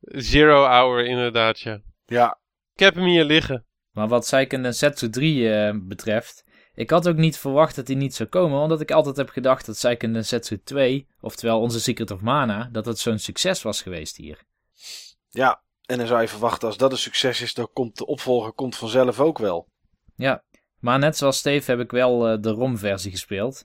Zero 0.00 0.64
Hour 0.64 1.04
inderdaad, 1.04 1.60
ja. 1.60 1.80
Ja, 2.06 2.38
Ik 2.74 2.80
heb 2.80 2.94
hem 2.94 3.04
hier 3.04 3.24
liggen. 3.24 3.64
Maar 3.90 4.08
wat 4.08 4.26
Seiken 4.26 4.62
Densetsu 4.62 5.10
3 5.10 5.52
eh, 5.54 5.74
betreft... 5.82 6.44
Ik 6.74 6.90
had 6.90 7.08
ook 7.08 7.16
niet 7.16 7.38
verwacht 7.38 7.76
dat 7.76 7.86
die 7.86 7.96
niet 7.96 8.14
zou 8.14 8.28
komen. 8.28 8.60
Omdat 8.60 8.80
ik 8.80 8.90
altijd 8.90 9.16
heb 9.16 9.28
gedacht 9.28 9.66
dat 9.66 9.76
Seiken 9.76 10.12
Densetsu 10.12 10.60
2... 10.64 11.06
Oftewel 11.20 11.60
onze 11.60 11.80
Secret 11.80 12.10
of 12.10 12.20
Mana... 12.20 12.68
Dat 12.72 12.86
het 12.86 12.98
zo'n 12.98 13.18
succes 13.18 13.62
was 13.62 13.82
geweest 13.82 14.16
hier. 14.16 14.42
ja. 15.28 15.62
En 15.84 15.98
dan 15.98 16.06
zou 16.06 16.20
je 16.20 16.28
verwachten 16.28 16.68
als 16.68 16.76
dat 16.76 16.92
een 16.92 16.98
succes 16.98 17.40
is, 17.40 17.54
dan 17.54 17.68
komt 17.72 17.98
de 17.98 18.06
opvolger 18.06 18.52
komt 18.52 18.76
vanzelf 18.76 19.20
ook 19.20 19.38
wel. 19.38 19.68
Ja, 20.16 20.42
maar 20.78 20.98
net 20.98 21.16
zoals 21.16 21.38
Steve 21.38 21.70
heb 21.70 21.80
ik 21.80 21.90
wel 21.90 22.28
eh, 22.28 22.40
de 22.40 22.50
ROM-versie 22.50 23.10
gespeeld. 23.10 23.64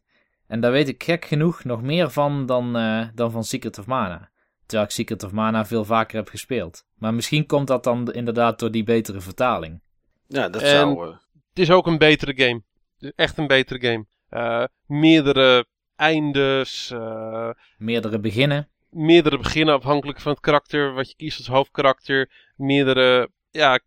En 0.49 0.59
daar 0.61 0.71
weet 0.71 0.87
ik 0.87 1.03
gek 1.03 1.25
genoeg 1.25 1.63
nog 1.63 1.81
meer 1.81 2.09
van 2.11 2.45
dan, 2.45 2.75
eh, 2.77 3.07
dan 3.13 3.31
van 3.31 3.43
Secret 3.43 3.77
of 3.79 3.85
Mana. 3.85 4.29
Terwijl 4.65 4.89
ik 4.89 4.93
Secret 4.95 5.23
of 5.23 5.31
Mana 5.31 5.65
veel 5.65 5.85
vaker 5.85 6.17
heb 6.17 6.27
gespeeld. 6.29 6.85
Maar 6.97 7.13
misschien 7.13 7.45
komt 7.45 7.67
dat 7.67 7.83
dan 7.83 8.13
inderdaad 8.13 8.59
door 8.59 8.71
die 8.71 8.83
betere 8.83 9.21
vertaling. 9.21 9.81
Ja, 10.27 10.49
dat 10.49 10.61
En- 10.61 10.69
zou... 10.69 11.07
eh, 11.09 11.17
Het 11.49 11.59
is 11.59 11.71
ook 11.71 11.87
een 11.87 11.97
betere 11.97 12.35
game. 12.35 12.61
Het 12.97 13.03
is 13.03 13.11
echt 13.15 13.37
een 13.37 13.47
betere 13.47 13.79
game. 13.87 14.05
Eh, 14.29 14.63
meerdere 14.85 15.65
eindes, 15.95 16.91
eh, 16.91 17.49
Meerdere 17.77 18.19
beginnen. 18.19 18.69
meerdere 18.89 19.37
beginnen 19.37 19.75
afhankelijk 19.75 20.19
van 20.21 20.31
het 20.31 20.41
karakter 20.41 20.93
wat 20.93 21.09
je 21.09 21.15
kiest 21.15 21.37
als 21.37 21.47
hoofdkarakter. 21.47 22.31
Meerdere 22.55 23.29
ja, 23.51 23.79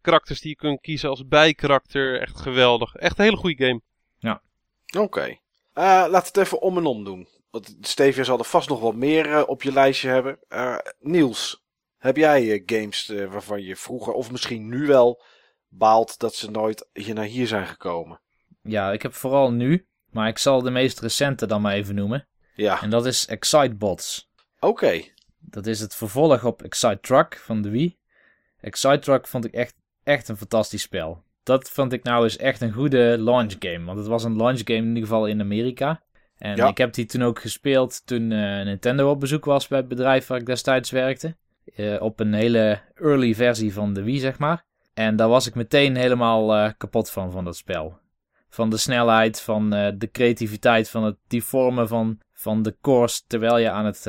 karakters 0.00 0.40
die 0.40 0.50
je 0.50 0.56
kunt 0.56 0.80
kiezen 0.80 1.08
als 1.08 1.26
bijkarakter. 1.28 2.20
Echt 2.20 2.40
geweldig. 2.40 2.94
Echt 2.94 3.18
een 3.18 3.24
hele 3.24 3.36
goede 3.36 3.64
game. 3.66 3.80
Oké. 4.98 5.20
Eh, 5.20 5.36
laten 5.84 6.10
we 6.10 6.16
het 6.26 6.36
even 6.36 6.60
om 6.60 6.76
en 6.78 6.86
om 6.86 7.04
doen. 7.04 7.28
Want 7.50 7.76
Stevia 7.80 8.24
zal 8.24 8.38
er 8.38 8.44
vast 8.44 8.68
nog 8.68 8.80
wat 8.80 8.94
meer 8.94 9.32
eh, 9.32 9.42
op 9.46 9.62
je 9.62 9.72
lijstje 9.72 10.08
hebben. 10.08 10.38
Eh, 10.48 10.76
Niels, 10.98 11.64
heb 11.98 12.16
jij 12.16 12.52
eh, 12.52 12.62
games 12.66 13.08
eh, 13.08 13.32
waarvan 13.32 13.62
je 13.62 13.76
vroeger, 13.76 14.12
of 14.12 14.30
misschien 14.30 14.68
nu 14.68 14.86
wel, 14.86 15.22
baalt 15.68 16.18
dat 16.18 16.34
ze 16.34 16.50
nooit 16.50 16.88
hier 16.92 17.14
naar 17.14 17.24
hier 17.24 17.46
zijn 17.46 17.66
gekomen? 17.66 18.20
Ja, 18.62 18.92
ik 18.92 19.02
heb 19.02 19.14
vooral 19.14 19.52
nu. 19.52 19.86
Maar 20.10 20.28
ik 20.28 20.38
zal 20.38 20.62
de 20.62 20.70
meest 20.70 21.00
recente 21.00 21.46
dan 21.46 21.60
maar 21.60 21.74
even 21.74 21.94
noemen. 21.94 22.28
Ja, 22.54 22.82
En 22.82 22.90
dat 22.90 23.06
is 23.06 23.26
Excitebots. 23.26 24.30
oké. 24.60 25.02
Dat 25.38 25.66
is 25.66 25.80
het 25.80 25.94
vervolg 25.94 26.44
op 26.44 26.62
Excite 26.62 26.98
Truck 27.00 27.36
van 27.44 27.62
de 27.62 27.68
Wii. 27.70 27.98
Excite 28.60 28.98
Truck 28.98 29.26
vond 29.26 29.44
ik 29.44 29.52
echt, 29.52 29.74
echt 30.02 30.28
een 30.28 30.36
fantastisch 30.36 30.82
spel. 30.82 31.22
Dat 31.46 31.70
vond 31.70 31.92
ik 31.92 32.02
nou 32.02 32.22
eens 32.24 32.36
echt 32.36 32.60
een 32.60 32.72
goede 32.72 33.16
launch 33.18 33.54
game. 33.58 33.84
Want 33.84 33.98
het 33.98 34.06
was 34.06 34.24
een 34.24 34.36
launch 34.36 34.60
game 34.64 34.78
in 34.78 34.86
ieder 34.86 35.02
geval 35.02 35.26
in 35.26 35.40
Amerika. 35.40 36.02
En 36.38 36.56
Ja. 36.56 36.68
ik 36.68 36.78
heb 36.78 36.92
die 36.92 37.06
toen 37.06 37.22
ook 37.22 37.40
gespeeld 37.40 38.06
toen 38.06 38.32
eh, 38.32 38.64
Nintendo 38.64 39.10
op 39.10 39.20
bezoek 39.20 39.44
was 39.44 39.68
bij 39.68 39.78
het 39.78 39.88
bedrijf 39.88 40.26
waar 40.26 40.38
ik 40.38 40.46
destijds 40.46 40.90
werkte. 40.90 41.36
Eh, 41.76 42.02
op 42.02 42.20
een 42.20 42.34
hele 42.34 42.80
early 42.94 43.34
versie 43.34 43.72
van 43.72 43.92
de 43.92 44.02
Wii, 44.02 44.18
zeg 44.18 44.38
maar. 44.38 44.64
En 44.94 45.16
daar 45.16 45.28
was 45.28 45.46
ik 45.46 45.54
meteen 45.54 45.96
helemaal 45.96 46.54
eh, 46.54 46.70
kapot 46.78 47.10
van, 47.10 47.32
van 47.32 47.44
dat 47.44 47.56
spel. 47.56 47.98
Van 48.48 48.70
de 48.70 48.76
snelheid, 48.76 49.40
van 49.40 49.70
de 49.70 50.08
creativiteit, 50.12 50.90
van 50.90 51.04
het 51.04 51.16
deformen 51.26 51.88
van, 51.88 52.18
van 52.32 52.62
de 52.62 52.76
course 52.80 53.22
terwijl 53.26 53.58
je 53.58 53.70
aan 53.70 53.84
het, 53.84 54.06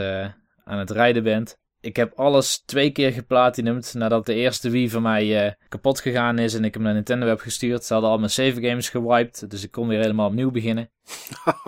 aan 0.64 0.80
het 0.80 0.90
rijden 0.90 1.24
bent. 1.24 1.58
Ik 1.88 1.96
heb 1.96 2.14
alles 2.20 2.58
twee 2.66 2.92
keer 2.92 3.12
geplatinumd 3.12 3.94
nadat 3.94 4.26
de 4.26 4.34
eerste 4.34 4.70
Wii 4.70 4.90
van 4.90 5.02
mij 5.02 5.46
eh, 5.46 5.54
kapot 5.70 6.00
gegaan 6.00 6.40
is 6.40 6.54
en 6.54 6.64
ik 6.66 6.74
hem 6.74 6.84
naar 6.84 6.94
Nintendo 6.94 7.28
heb 7.28 7.40
gestuurd. 7.40 7.84
Ze 7.84 7.94
hadden 7.94 8.12
al 8.12 8.18
mijn 8.18 8.30
save 8.30 8.62
games 8.62 8.90
gewiped, 8.90 9.50
dus 9.50 9.64
ik 9.64 9.72
kon 9.72 9.88
weer 9.88 10.00
helemaal 10.00 10.28
opnieuw 10.28 10.52
beginnen. 10.52 10.90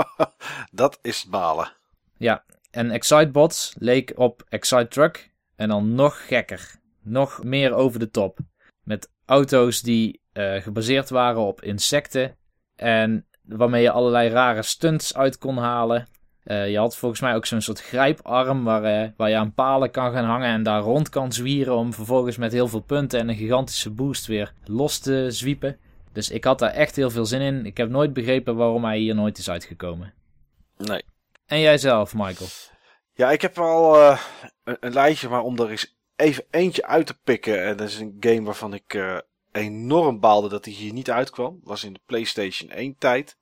dat 0.72 1.00
is 1.02 1.26
balen. 1.26 1.72
Ja, 2.18 2.46
en 2.72 2.92
Excitebots 2.92 3.76
leek 3.78 4.14
op 4.16 4.44
Excite 4.50 4.88
Truck 4.88 5.32
en 5.56 5.70
dan 5.70 5.96
nog 5.96 6.28
gekker. 6.28 6.80
Nog 7.02 7.44
meer 7.44 7.74
over 7.74 8.00
de 8.00 8.10
top. 8.10 8.40
Met 8.84 9.12
auto's 9.26 9.82
die 9.82 10.22
eh, 10.32 10.62
gebaseerd 10.62 11.10
waren 11.10 11.42
op 11.42 11.62
insecten 11.62 12.38
en 12.76 13.28
waarmee 13.44 13.82
je 13.82 13.92
allerlei 13.92 14.30
rare 14.30 14.64
stunts 14.64 15.16
uit 15.16 15.38
kon 15.38 15.58
halen. 15.58 16.08
Eh, 16.50 16.70
je 16.70 16.78
had 16.78 16.98
volgens 16.98 17.22
mij 17.22 17.36
ook 17.36 17.46
zo'n 17.46 17.62
soort 17.62 17.82
grijparm 17.82 18.64
waar, 18.64 18.84
eh, 18.84 19.10
waar 19.18 19.30
je 19.30 19.36
aan 19.36 19.54
palen 19.54 19.92
kan 19.92 20.12
gaan 20.12 20.26
hangen 20.26 20.48
en 20.48 20.64
daar 20.64 20.82
rond 20.82 21.10
kan 21.10 21.32
zwieren 21.32 21.76
om 21.76 21.94
vervolgens 21.94 22.38
met 22.38 22.52
heel 22.52 22.68
veel 22.68 22.80
punten 22.80 23.20
en 23.20 23.30
een 23.30 23.36
gigantische 23.36 23.90
boost 23.90 24.26
weer 24.26 24.54
los 24.64 25.00
te 25.00 25.26
zwiepen. 25.32 25.78
Dus 26.14 26.30
ik 26.30 26.44
had 26.44 26.60
daar 26.60 26.72
echt 26.72 26.96
heel 26.96 27.10
veel 27.10 27.26
zin 27.26 27.42
in. 27.42 27.66
Ik 27.66 27.78
heb 27.78 27.90
nooit 27.90 28.14
begrepen 28.14 28.56
waarom 28.56 28.86
hij 28.86 28.98
hier 28.98 29.16
nooit 29.16 29.38
is 29.38 29.50
uitgekomen. 29.50 30.14
Nee. 30.78 31.04
En 31.46 31.60
jij 31.60 31.78
zelf, 31.78 32.14
Michael? 32.14 32.50
Ja, 33.14 33.32
ik 33.32 33.42
heb 33.42 33.58
al 33.58 33.96
eh, 33.96 34.20
een, 34.64 34.78
een 34.80 34.94
lijstje, 34.94 35.30
maar 35.30 35.44
om 35.44 35.60
er 35.60 35.70
eens 35.70 35.98
even 36.16 36.46
eentje 36.50 36.86
uit 36.86 37.06
te 37.06 37.20
pikken. 37.24 37.66
En 37.66 37.78
dat 37.78 37.88
is 37.88 38.00
een 38.00 38.18
game 38.20 38.44
waarvan 38.44 38.74
ik 38.74 38.94
eh, 38.94 39.18
enorm 39.52 40.20
baalde 40.20 40.50
dat 40.50 40.66
hij 40.66 40.74
hier 40.74 40.94
niet 40.94 41.12
uitkwam. 41.12 41.60
Was 41.64 41.84
in 41.84 41.94
de 41.94 42.00
PlayStation 42.06 42.70
1 42.70 42.96
tijd. 42.98 43.38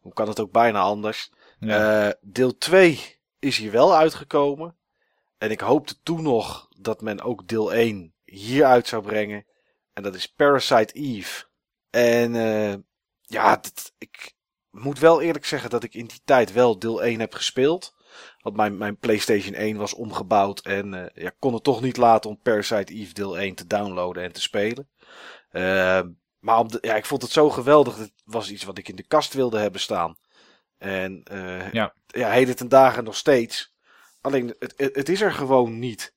Hoe 0.00 0.12
kan 0.12 0.28
het 0.28 0.40
ook 0.40 0.52
bijna 0.52 0.80
anders? 0.80 1.30
Ja. 1.58 2.06
Eh, 2.06 2.12
deel 2.20 2.58
2 2.58 3.18
is 3.38 3.56
hier 3.56 3.70
wel 3.70 3.96
uitgekomen. 3.96 4.76
En 5.38 5.50
ik 5.50 5.60
hoopte 5.60 6.02
toen 6.02 6.22
nog 6.22 6.68
dat 6.78 7.00
men 7.00 7.20
ook 7.20 7.48
deel 7.48 7.72
1 7.74 8.14
hier 8.24 8.64
uit 8.64 8.88
zou 8.88 9.02
brengen. 9.02 9.46
En 9.92 10.02
dat 10.02 10.14
is 10.14 10.32
Parasite 10.32 10.92
Eve. 10.94 11.44
En 11.90 12.34
eh, 12.34 12.74
ja, 13.20 13.60
ik 13.98 14.34
moet 14.70 14.98
wel 14.98 15.20
eerlijk 15.20 15.44
zeggen 15.44 15.70
dat 15.70 15.84
ik 15.84 15.94
in 15.94 16.06
die 16.06 16.20
tijd 16.24 16.52
wel 16.52 16.78
deel 16.78 17.02
1 17.02 17.20
heb 17.20 17.34
gespeeld. 17.34 17.94
Want 18.40 18.56
mijn, 18.56 18.76
mijn 18.76 18.96
PlayStation 18.96 19.54
1 19.54 19.76
was 19.76 19.94
omgebouwd 19.94 20.60
en 20.60 20.94
eh, 20.94 21.22
ja, 21.24 21.32
kon 21.38 21.54
het 21.54 21.62
toch 21.62 21.80
niet 21.80 21.96
laten 21.96 22.30
om 22.30 22.40
Parasite 22.42 22.92
Eve 22.92 23.12
deel 23.12 23.38
1 23.38 23.54
te 23.54 23.66
downloaden 23.66 24.22
en 24.22 24.32
te 24.32 24.40
spelen. 24.40 24.88
Eh, 25.50 26.00
maar 26.38 26.66
de, 26.66 26.78
ja, 26.80 26.96
ik 26.96 27.06
vond 27.06 27.22
het 27.22 27.30
zo 27.30 27.50
geweldig. 27.50 27.96
Het 27.96 28.12
was 28.24 28.50
iets 28.50 28.64
wat 28.64 28.78
ik 28.78 28.88
in 28.88 28.96
de 28.96 29.06
kast 29.06 29.34
wilde 29.34 29.58
hebben 29.58 29.80
staan. 29.80 30.16
En 30.84 31.22
eh, 31.24 31.72
Ja. 31.72 31.94
ja, 32.06 32.30
heden 32.30 32.56
ten 32.56 32.68
dagen 32.68 33.04
nog 33.04 33.16
steeds. 33.16 33.74
Alleen 34.20 34.54
het, 34.58 34.74
het, 34.76 34.96
het 34.96 35.08
is 35.08 35.20
er 35.20 35.32
gewoon 35.32 35.78
niet. 35.78 36.14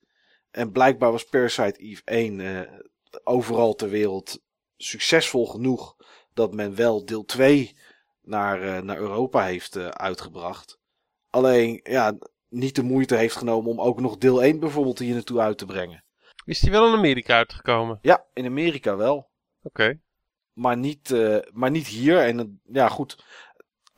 En 0.50 0.72
blijkbaar 0.72 1.12
was 1.12 1.24
Parasite 1.24 1.78
Eve 1.80 2.02
1 2.04 2.40
eh, 2.40 2.60
overal 3.24 3.74
ter 3.74 3.88
wereld 3.88 4.42
succesvol 4.76 5.46
genoeg 5.46 5.96
dat 6.34 6.54
men 6.54 6.74
wel 6.74 7.04
deel 7.04 7.24
2 7.24 7.76
naar, 8.22 8.62
eh, 8.62 8.82
naar 8.82 8.96
Europa 8.96 9.44
heeft 9.44 9.76
eh, 9.76 9.88
uitgebracht. 9.88 10.78
Alleen 11.30 11.80
ja, 11.82 12.16
niet 12.48 12.74
de 12.74 12.82
moeite 12.82 13.16
heeft 13.16 13.36
genomen 13.36 13.70
om 13.70 13.80
ook 13.80 14.00
nog 14.00 14.18
deel 14.18 14.42
1 14.42 14.60
bijvoorbeeld 14.60 14.98
hier 14.98 15.14
naartoe 15.14 15.40
uit 15.40 15.58
te 15.58 15.66
brengen. 15.66 16.04
Is 16.44 16.60
die 16.60 16.70
wel 16.70 16.86
in 16.86 16.94
Amerika 16.94 17.34
uitgekomen? 17.36 17.98
Ja, 18.02 18.24
in 18.32 18.46
Amerika 18.46 18.96
wel. 18.96 19.30
Oké. 19.62 20.00
Maar 20.52 20.76
niet, 20.76 21.10
eh, 21.10 21.38
maar 21.52 21.70
niet 21.70 21.86
hier. 21.86 22.18
En 22.18 22.60
ja, 22.64 22.88
goed. 22.88 23.24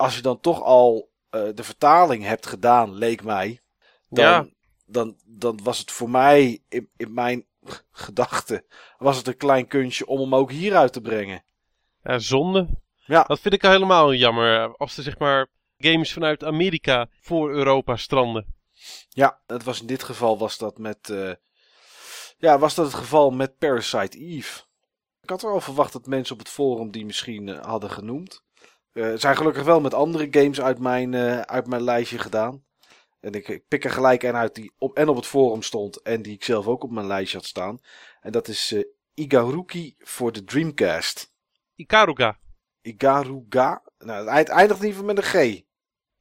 Als 0.01 0.17
je 0.17 0.23
dan 0.23 0.41
toch 0.41 0.63
al 0.63 1.11
eh, 1.31 1.43
de 1.55 1.65
vertaling 1.65 2.25
hebt 2.25 2.47
gedaan, 2.47 2.95
leek 2.95 3.23
mij. 3.23 3.61
Dan, 4.09 4.25
Ja. 4.25 4.47
dan, 4.87 5.17
dan 5.27 5.61
was 5.63 5.79
het 5.79 5.91
voor 5.91 6.11
mij, 6.11 6.63
in, 6.69 6.89
in 6.97 7.15
mijn 7.15 7.47
gedachten, 7.91 8.65
was 8.99 9.17
het 9.17 9.27
een 9.27 9.37
klein 9.37 9.67
kunstje 9.67 10.07
om 10.07 10.21
hem 10.21 10.35
ook 10.35 10.51
hier 10.51 10.77
uit 10.77 10.93
te 10.93 11.01
brengen. 11.01 11.45
Ja, 12.03 12.19
zonde. 12.19 12.69
Ja. 13.05 13.23
Dat 13.23 13.41
vind 13.41 13.55
ik 13.55 13.65
al 13.65 13.71
helemaal 13.71 14.15
jammer. 14.15 14.77
Als 14.77 14.97
er 14.97 15.03
zeg 15.03 15.19
maar 15.19 15.47
games 15.79 16.13
vanuit 16.13 16.45
Amerika 16.45 17.09
voor 17.21 17.51
Europa 17.51 17.97
stranden. 17.97 18.55
Ja, 19.09 19.41
het 19.47 19.65
was 19.65 19.81
in 19.81 19.87
dit 19.87 20.03
geval 20.03 20.39
was 20.39 20.59
dat 20.59 20.79
met. 20.79 21.11
eh, 21.11 21.33
ja, 22.39 22.59
was 22.59 22.75
dat 22.75 22.87
het 22.87 22.95
geval 22.95 23.31
met 23.31 23.59
Parasite 23.59 24.19
Eve. 24.19 24.61
Ik 25.23 25.31
had 25.31 25.43
wel 25.43 25.61
verwacht 25.61 25.93
dat 25.93 26.07
mensen 26.07 26.35
op 26.35 26.41
het 26.41 26.49
forum 26.49 26.91
die 26.91 27.05
misschien 27.05 27.49
eh, 27.49 27.65
hadden 27.65 27.91
genoemd. 27.91 28.43
Eh 28.93 29.13
zijn 29.15 29.37
gelukkig 29.37 29.63
wel 29.65 29.81
met 29.81 29.95
andere 29.95 30.29
games 30.31 30.61
uit 30.61 30.79
mijn, 30.79 31.15
eh, 31.15 31.41
uit 31.41 31.67
mijn 31.67 31.83
lijstje 31.83 32.19
gedaan. 32.19 32.65
En 33.21 33.33
ik, 33.33 33.49
ik 33.49 33.69
pik 33.69 33.85
er 33.85 33.91
gelijk 33.91 34.23
een 34.23 34.37
uit 34.37 34.55
die 34.55 34.73
op, 34.79 34.97
en 34.97 35.09
op 35.09 35.17
het 35.17 35.27
forum 35.27 35.63
stond. 35.63 36.03
En 36.03 36.23
die 36.23 36.33
ik 36.35 36.45
zelf 36.45 36.67
ook 36.67 36.83
op 36.85 36.91
mijn 36.91 37.07
lijstje 37.07 37.37
had 37.37 37.47
staan. 37.47 37.81
En 38.21 38.33
dat 38.33 38.49
is 38.49 38.73
eh, 38.73 38.83
Igaruki 39.15 39.95
voor 39.99 40.33
de 40.33 40.45
Dreamcast. 40.45 41.33
Ikaruga. 41.75 42.39
Igaruga. 42.83 43.83
Nou, 43.99 44.19
het 44.19 44.29
eind- 44.29 44.49
eindigt 44.49 44.81
in 44.81 44.87
ieder 44.87 45.01
geval 45.01 45.15
met 45.15 45.25
een 45.35 45.57
G. 45.59 45.63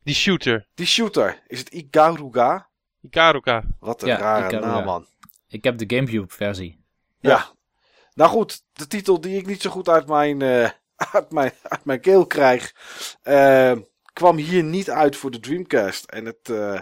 Die 0.03 0.15
shooter. 0.15 0.67
Die 0.73 0.85
shooter. 0.85 1.43
Is 1.47 1.59
het 1.59 1.69
Igaruga? 1.69 2.69
Ikaruga. 3.01 3.63
Wat 3.79 4.01
een 4.01 4.07
Ja, 4.07 4.17
rare 4.17 4.47
Ikaruga. 4.47 4.71
naam, 4.71 4.85
man. 4.85 5.07
Ik 5.47 5.63
heb 5.63 5.77
de 5.77 5.95
Gamecube-versie. 5.95 6.83
Ja. 7.19 7.45
Nou 8.13 8.29
goed, 8.29 8.63
de 8.73 8.87
titel 8.87 9.21
die 9.21 9.37
ik 9.37 9.45
niet 9.45 9.61
zo 9.61 9.69
goed 9.69 9.89
uit 9.89 10.07
mijn, 10.07 10.41
eh, 10.41 10.69
uit 11.13 11.31
mijn, 11.31 11.51
mijn 11.83 12.01
keel 12.01 12.27
krijg, 12.27 12.75
eh, 13.21 13.77
kwam 14.13 14.37
hier 14.37 14.63
niet 14.63 14.89
uit 14.89 15.15
voor 15.15 15.31
de 15.31 15.39
Dreamcast. 15.39 16.05
En 16.05 16.25
het, 16.25 16.49
eh, 16.49 16.79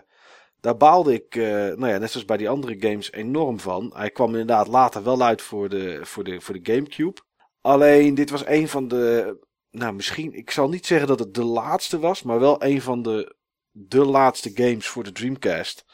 daar 0.59 0.77
baalde 0.77 1.13
ik, 1.13 1.35
eh, 1.35 1.43
nou 1.51 1.87
ja, 1.87 1.97
net 1.97 2.11
zoals 2.11 2.25
bij 2.25 2.37
die 2.37 2.49
andere 2.49 2.75
games, 2.79 3.11
enorm 3.11 3.59
van. 3.59 3.91
Hij 3.95 4.09
kwam 4.09 4.29
inderdaad 4.29 4.67
later 4.67 5.03
wel 5.03 5.21
uit 5.21 5.41
voor 5.41 5.69
de, 5.69 5.99
voor 6.03 6.23
de, 6.23 6.41
voor 6.41 6.61
de 6.61 6.73
Gamecube. 6.73 7.21
Alleen, 7.61 8.15
dit 8.15 8.29
was 8.29 8.45
een 8.45 8.67
van 8.67 8.87
de, 8.87 9.37
nou 9.71 9.93
misschien, 9.93 10.33
ik 10.33 10.51
zal 10.51 10.69
niet 10.69 10.85
zeggen 10.85 11.07
dat 11.07 11.19
het 11.19 11.33
de 11.33 11.43
laatste 11.43 11.99
was, 11.99 12.23
maar 12.23 12.39
wel 12.39 12.63
een 12.63 12.81
van 12.81 13.01
de, 13.01 13.35
de 13.71 14.05
laatste 14.05 14.51
games 14.53 14.87
voor 14.87 15.03
de 15.03 15.11
Dreamcast. 15.11 15.85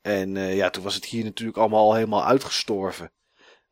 En 0.00 0.34
ja, 0.36 0.70
toen 0.70 0.82
was 0.82 0.94
het 0.94 1.04
hier 1.04 1.24
natuurlijk 1.24 1.58
allemaal 1.58 1.84
al 1.84 1.94
helemaal 1.94 2.24
uitgestorven. 2.24 3.12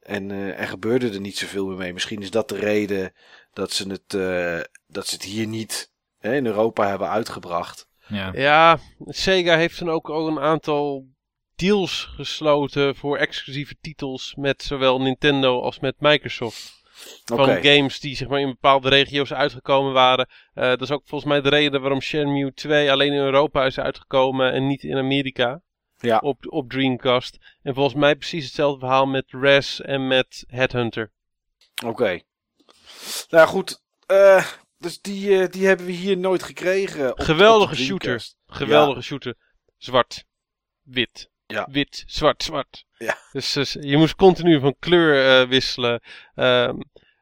En 0.01 0.31
eh, 0.31 0.61
er 0.61 0.69
gebeurde 0.69 1.11
er 1.11 1.21
niet 1.21 1.39
zoveel 1.39 1.67
meer 1.67 1.77
mee. 1.77 1.93
Misschien 1.93 2.23
is 2.23 2.31
dat 2.31 2.49
de 2.49 2.59
reden 2.59 3.13
dat 3.53 3.73
ze 3.73 3.89
het, 3.89 4.15
eh, 4.15 4.61
dat 4.87 5.07
ze 5.07 5.15
het 5.15 5.25
hier 5.25 5.47
niet 5.47 5.93
hè, 6.19 6.35
in 6.35 6.47
Europa 6.47 6.89
hebben 6.89 7.09
uitgebracht. 7.09 7.89
Ja. 8.07 8.31
Ja, 8.33 8.79
Sega 8.99 9.57
heeft 9.57 9.79
dan 9.79 9.91
ook 9.91 10.11
al 10.11 10.29
een 10.29 10.41
aantal 10.41 11.07
deals 11.57 12.13
gesloten 12.17 12.97
voor 12.97 13.17
exclusieve 13.17 13.77
titels 13.81 14.35
met 14.35 14.63
zowel 14.63 15.01
Nintendo 15.01 15.61
als 15.61 15.79
met 15.79 15.95
Microsoft. 15.99 16.79
van 17.25 17.63
games 17.63 18.01
die 18.01 18.17
zeg 18.17 18.29
maar 18.29 18.41
in 18.41 18.49
bepaalde 18.49 18.89
regio's 18.89 19.33
uitgekomen 19.33 19.93
waren. 19.93 20.29
Eh, 20.55 20.69
dat 20.69 20.81
is 20.81 20.91
ook 20.91 21.03
volgens 21.05 21.31
mij 21.31 21.41
de 21.41 21.49
reden 21.49 21.81
waarom 21.81 22.01
Shenmue 22.01 22.53
2 22.53 22.93
alleen 22.93 23.13
in 23.13 23.19
Europa 23.19 23.65
is 23.65 23.79
uitgekomen 23.79 24.53
en 24.53 24.67
niet 24.67 24.83
in 24.83 24.97
Amerika 24.97 25.63
Ja. 26.01 26.19
op, 26.19 26.47
op 26.53 26.71
Dreamcast. 26.71 27.39
En 27.63 27.75
volgens 27.75 27.95
mij 27.95 28.17
precies 28.17 28.45
hetzelfde 28.45 28.79
verhaal 28.81 29.07
met 29.07 29.25
Res 29.29 29.81
en 29.81 30.07
met 30.07 30.45
Headhunter. 30.49 31.13
Oké. 31.85 32.21
Nou 33.29 33.49
goed, 33.49 33.83
eh, 34.07 34.47
dus 34.79 35.01
die, 35.01 35.41
eh, 35.43 35.49
die 35.49 35.67
hebben 35.67 35.87
we 35.87 35.93
hier 35.93 36.17
nooit 36.19 36.43
gekregen. 36.43 37.05
op- 37.13 37.19
op 37.19 37.25
Geweldige 37.25 37.75
de 37.77 37.83
shooter. 37.83 38.23
Geweldige 38.47 39.01
shooter. 39.03 39.35
Zwart. 39.77 40.25
Wit. 40.83 41.31
Ja. 41.47 41.69
Wit, 41.71 42.05
zwart, 42.07 42.43
zwart. 42.43 42.85
Ja. 42.99 43.17
Dus, 43.33 43.53
dus 43.53 43.73
je 43.81 43.97
moest 43.97 44.15
continu 44.15 44.61
van 44.61 44.77
kleur 44.79 45.41
eh, 45.43 45.49
wisselen. 45.49 46.01
Ehm, 46.35 46.81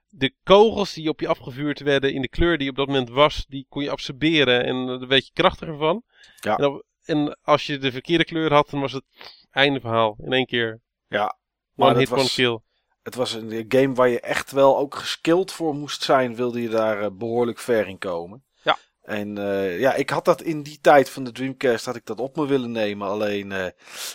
de 0.08 0.34
kogels 0.42 0.92
die 0.92 1.08
op 1.08 1.20
je 1.20 1.28
afgevuurd 1.28 1.80
werden 1.80 2.12
in 2.12 2.22
de 2.22 2.28
kleur 2.28 2.58
die 2.58 2.70
op 2.70 2.76
dat 2.76 2.86
moment 2.86 3.08
was, 3.08 3.44
die 3.48 3.66
kon 3.68 3.82
je 3.82 3.90
absorberen 3.90 4.64
en 4.64 4.86
daar 4.86 5.06
werd 5.06 5.26
je 5.26 5.32
krachtiger 5.32 5.76
van. 5.76 6.02
Ja. 6.40 6.56
En, 6.56 6.64
op- 6.64 6.84
en 7.08 7.38
als 7.42 7.66
je 7.66 7.78
de 7.78 7.92
verkeerde 7.92 8.24
kleur 8.24 8.52
had, 8.52 8.70
dan 8.70 8.80
was 8.80 8.92
het 8.92 9.04
einde 9.50 9.80
verhaal. 9.80 10.16
In 10.24 10.32
één 10.32 10.46
keer. 10.46 10.80
Ja, 11.08 11.38
One 11.76 11.98
hit, 11.98 12.10
one 12.10 12.22
was, 12.22 12.34
kill. 12.34 12.60
het 13.02 13.14
was 13.14 13.32
een 13.32 13.64
game 13.68 13.94
waar 13.94 14.08
je 14.08 14.20
echt 14.20 14.50
wel 14.50 14.78
ook 14.78 14.94
geskilled 14.94 15.52
voor 15.52 15.74
moest 15.74 16.02
zijn, 16.02 16.36
wilde 16.36 16.62
je 16.62 16.68
daar 16.68 17.02
eh, 17.02 17.10
behoorlijk 17.12 17.58
ver 17.58 17.88
in 17.88 17.98
komen. 17.98 18.44
Ja. 18.62 18.78
En 19.02 19.38
eh, 19.38 19.80
ja, 19.80 19.94
ik 19.94 20.10
had 20.10 20.24
dat 20.24 20.42
in 20.42 20.62
die 20.62 20.78
tijd 20.80 21.10
van 21.10 21.24
de 21.24 21.32
Dreamcast, 21.32 21.84
had 21.84 21.96
ik 21.96 22.06
dat 22.06 22.20
op 22.20 22.36
me 22.36 22.46
willen 22.46 22.72
nemen. 22.72 23.08
Alleen 23.08 23.52
eh, 23.52 23.66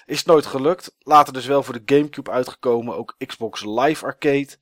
is 0.05 0.17
het 0.17 0.25
nooit 0.25 0.45
gelukt. 0.45 0.95
Later 0.99 1.33
dus 1.33 1.45
wel 1.45 1.63
voor 1.63 1.85
de 1.85 1.95
Gamecube 1.95 2.31
uitgekomen, 2.31 2.95
ook 2.95 3.15
Xbox 3.25 3.65
Live 3.65 4.05
Arcade. 4.05 4.57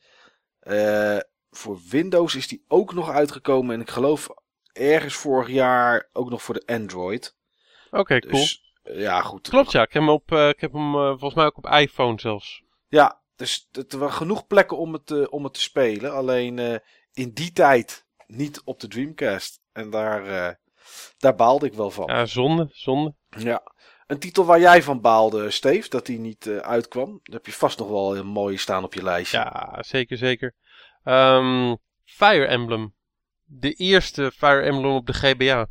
Voor 1.50 1.80
Windows 1.90 2.36
is 2.36 2.48
die 2.48 2.66
ook 2.68 2.94
nog 2.94 3.10
uitgekomen 3.10 3.76
en 3.76 3.82
ik 3.82 3.90
geloof 3.90 4.30
ergens 4.74 5.16
vorig 5.16 5.50
jaar 5.50 6.10
ook 6.14 6.30
nog 6.30 6.44
voor 6.44 6.54
de 6.54 6.74
Android. 6.74 7.36
Oké, 7.92 8.20
cool. 8.20 8.32
Dus 8.32 8.72
eh, 8.84 9.00
ja, 9.00 9.22
goed. 9.22 9.50
Klopt 9.50 9.72
ja, 9.72 9.82
ik 9.82 9.94
heb 9.94 10.02
hem, 10.02 10.12
op, 10.12 10.32
eh, 10.32 10.50
ik 10.50 10.60
heb 10.60 10.74
hem 10.74 10.96
eh, 10.96 11.08
volgens 11.08 11.34
mij 11.34 11.46
ook 11.46 11.58
op 11.58 11.70
iPhone 11.70 12.20
zelfs. 12.20 12.64
Ja, 12.88 13.22
dus 13.36 13.70
er 13.72 13.98
waren 13.98 14.16
genoeg 14.16 14.48
plekken 14.48 14.78
om 14.78 14.94
het, 14.94 15.30
om 15.30 15.44
het 15.44 15.54
te 15.54 15.62
spelen. 15.62 16.14
Alleen 16.14 16.82
in 17.14 17.32
die 17.34 17.52
tijd 17.52 18.06
niet 18.28 18.62
op 18.64 18.80
de 18.80 18.88
Dreamcast. 18.88 19.60
En 19.72 19.90
daar, 19.90 20.58
daar 21.18 21.36
baalde 21.36 21.66
ik 21.66 21.74
wel 21.74 21.92
van. 21.92 22.06
Ja. 22.08 22.18
Ja, 22.18 22.26
zonde, 22.26 22.70
zonde. 22.72 23.14
Een 24.08 24.20
titel 24.20 24.46
waar 24.46 24.60
jij 24.60 24.84
van 24.84 25.02
baalde, 25.02 25.52
Steve, 25.52 25.90
dat 25.90 26.06
die 26.06 26.20
niet 26.20 26.48
uitkwam. 26.48 27.20
Dat 27.24 27.34
heb 27.34 27.46
je 27.46 27.54
vast 27.54 27.80
nog 27.80 27.88
wel 27.88 28.14
heel 28.14 28.26
mooi 28.26 28.58
staan 28.58 28.84
op 28.84 28.94
je 28.94 29.04
lijstje. 29.04 29.38
Ja, 29.38 29.78
zeker, 29.80 30.18
zeker. 30.18 30.56
Ehm, 31.04 31.76
Fire 32.04 32.46
Emblem. 32.46 32.96
De 33.44 33.74
eerste 33.74 34.32
Fire 34.32 34.62
Emblem 34.62 34.92
op 34.92 35.06
de 35.06 35.14
GBA. 35.14 35.68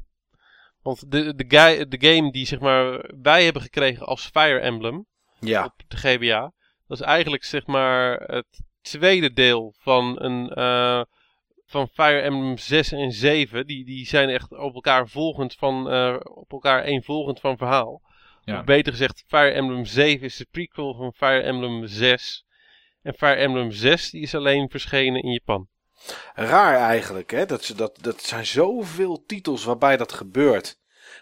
Want 0.83 1.11
de, 1.11 1.35
de, 1.35 1.45
guy, 1.49 1.89
de 1.89 2.09
game 2.09 2.33
die 2.33 2.47
zeg 2.47 2.61
maar, 2.61 3.11
wij 3.23 3.45
hebben 3.45 3.63
gekregen 3.63 4.07
als 4.07 4.27
Fire 4.27 4.59
Emblem 4.59 5.07
Ja, 5.41 5.65
op 5.65 5.83
de 5.89 5.97
GBA. 5.97 6.53
Dat 6.87 7.01
is 7.01 7.07
eigenlijk 7.07 7.45
zeg 7.45 7.67
maar 7.67 8.21
het 8.21 8.63
tweede 8.81 9.33
deel 9.33 9.75
van 9.79 10.23
een 10.23 10.49
eh, 10.49 11.03
van 11.71 11.89
Fire 11.89 12.21
Emblem 12.21 12.59
6 12.59 12.93
en 12.93 13.13
7. 13.13 13.67
Die, 13.67 13.85
die 13.85 14.07
zijn 14.07 14.29
echt 14.29 14.53
op 14.53 14.75
elkaar 14.75 15.09
volgend 15.09 15.55
van 15.55 15.91
eh, 15.91 16.17
op 16.21 16.53
elkaar 16.53 16.83
eenvolgend 16.83 17.41
van 17.41 17.57
verhaal. 17.57 18.03
Ja. 18.45 18.59
Of 18.59 18.65
beter 18.65 18.93
gezegd, 18.93 19.25
Fire 19.27 19.51
Emblem 19.51 19.85
7 19.85 20.27
is 20.27 20.37
de 20.37 20.47
prequel 20.51 20.95
van 20.95 21.13
Fire 21.13 21.41
Emblem 21.41 21.87
6. 21.87 22.45
En 23.03 23.15
Fire 23.15 23.35
Emblem 23.35 23.71
6 23.71 24.11
die 24.11 24.23
is 24.23 24.35
alleen 24.35 24.71
verschenen 24.71 25.23
in 25.23 25.33
Japan. 25.33 25.69
Raar 26.35 26.77
eigenlijk, 26.77 27.31
hè? 27.31 27.47
Dat, 27.47 27.65
ze, 27.65 27.75
dat, 27.75 27.99
dat 28.01 28.23
zijn 28.23 28.47
zoveel 28.47 29.25
titels 29.27 29.65
waarbij 29.65 29.97
dat 29.97 30.13
gebeurt. 30.13 30.79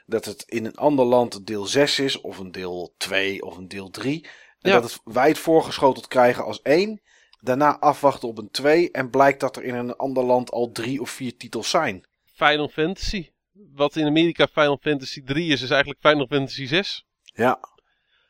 Dat 0.07 0.24
het 0.24 0.43
in 0.47 0.64
een 0.64 0.76
ander 0.76 1.05
land 1.05 1.47
deel 1.47 1.66
6 1.66 1.99
is, 1.99 2.20
of 2.20 2.39
een 2.39 2.53
deel 2.53 2.95
2, 2.97 3.43
of 3.43 3.57
een 3.57 3.68
deel 3.68 3.91
3. 3.91 4.24
En 4.61 4.70
Ja. 4.70 4.81
dat 4.81 4.91
het, 4.91 5.01
wij 5.05 5.29
het 5.29 5.39
voorgeschoteld 5.39 6.09
krijgen 6.09 6.45
als 6.45 6.62
1. 6.62 7.01
Daarna 7.41 7.79
afwachten 7.79 8.29
op 8.29 8.39
een 8.39 8.51
2. 8.51 8.91
En 8.91 9.11
blijkt 9.11 9.41
dat 9.41 9.57
er 9.57 9.64
in 9.64 9.74
een 9.74 9.97
ander 9.97 10.24
land 10.24 10.51
al 10.51 10.70
drie 10.72 11.01
of 11.01 11.11
vier 11.11 11.37
titels 11.37 11.70
zijn. 11.70 12.07
Final 12.35 12.68
Fantasy. 12.68 13.31
Wat 13.74 13.97
in 13.97 14.07
Amerika 14.07 14.47
Final 14.47 14.79
Fantasy 14.81 15.22
3 15.22 15.53
is, 15.53 15.62
is 15.62 15.70
eigenlijk 15.70 16.01
Final 16.01 16.26
Fantasy 16.26 16.66
6. 16.66 17.05
Ja, 17.22 17.59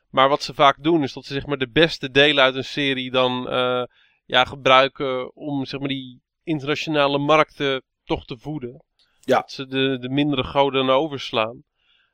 Maar 0.09 0.29
wat 0.29 0.43
ze 0.43 0.53
vaak 0.53 0.83
doen 0.83 1.03
is 1.03 1.13
dat 1.13 1.25
ze 1.25 1.33
zeg 1.33 1.45
maar 1.45 1.57
de 1.57 1.69
beste 1.69 2.11
delen 2.11 2.43
uit 2.43 2.55
een 2.55 2.63
serie 2.63 3.11
dan 3.11 3.49
eh, 3.49 3.83
ja, 4.25 4.45
gebruiken 4.45 5.35
om 5.35 5.65
zeg 5.65 5.79
maar 5.79 5.89
die 5.89 6.21
internationale 6.49 7.17
markten 7.17 7.83
toch 8.03 8.25
te 8.25 8.37
voeden. 8.37 8.83
Ja. 9.19 9.39
Dat 9.39 9.51
ze 9.51 9.67
de, 9.67 9.97
de 9.99 10.09
mindere 10.09 10.43
goden 10.43 10.89
overslaan. 10.89 11.63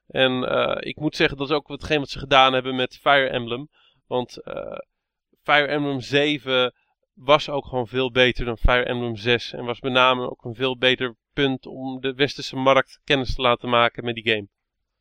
En 0.07 0.43
eh, 0.43 0.89
ik 0.89 0.99
moet 0.99 1.15
zeggen 1.15 1.37
dat 1.37 1.49
is 1.49 1.55
ook 1.55 1.67
hetgeen 1.67 1.99
wat 1.99 2.09
ze 2.09 2.19
gedaan 2.19 2.53
hebben 2.53 2.75
met 2.75 2.97
Fire 2.97 3.29
Emblem. 3.29 3.69
Want 4.07 4.41
eh, 4.41 4.77
Fire 5.43 5.67
Emblem 5.67 6.01
7 6.01 6.73
was 7.13 7.49
ook 7.49 7.65
gewoon 7.65 7.87
veel 7.87 8.11
beter 8.11 8.45
dan 8.45 8.57
Fire 8.57 8.83
Emblem 8.83 9.15
6. 9.15 9.53
En 9.53 9.65
was 9.65 9.81
met 9.81 9.91
name 9.91 10.29
ook 10.29 10.43
een 10.43 10.55
veel 10.55 10.77
beter 10.77 11.15
punt 11.33 11.65
om 11.65 12.01
de 12.01 12.13
westerse 12.13 12.55
markt 12.55 12.99
kennis 13.03 13.35
te 13.35 13.41
laten 13.41 13.69
maken 13.69 14.03
met 14.03 14.15
die 14.15 14.29
game. 14.29 14.47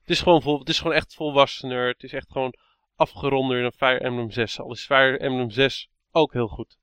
Het 0.01 0.11
is 0.11 0.21
gewoon, 0.21 0.43
vol, 0.43 0.59
het 0.59 0.69
is 0.69 0.79
gewoon 0.79 0.97
echt 0.97 1.15
volwassener. 1.15 1.89
Het 1.89 2.03
is 2.03 2.13
echt 2.13 2.31
gewoon 2.31 2.55
afgeronder 2.97 3.63
dan 3.63 3.73
Fire 3.73 3.99
Emblem 3.99 4.31
6. 4.31 4.61
Al 4.61 4.73
is 4.73 4.85
Fire 4.85 5.19
Emblem 5.19 5.51
6 5.51 5.89
ook 6.11 6.33
heel 6.33 6.49
goed. 6.49 6.79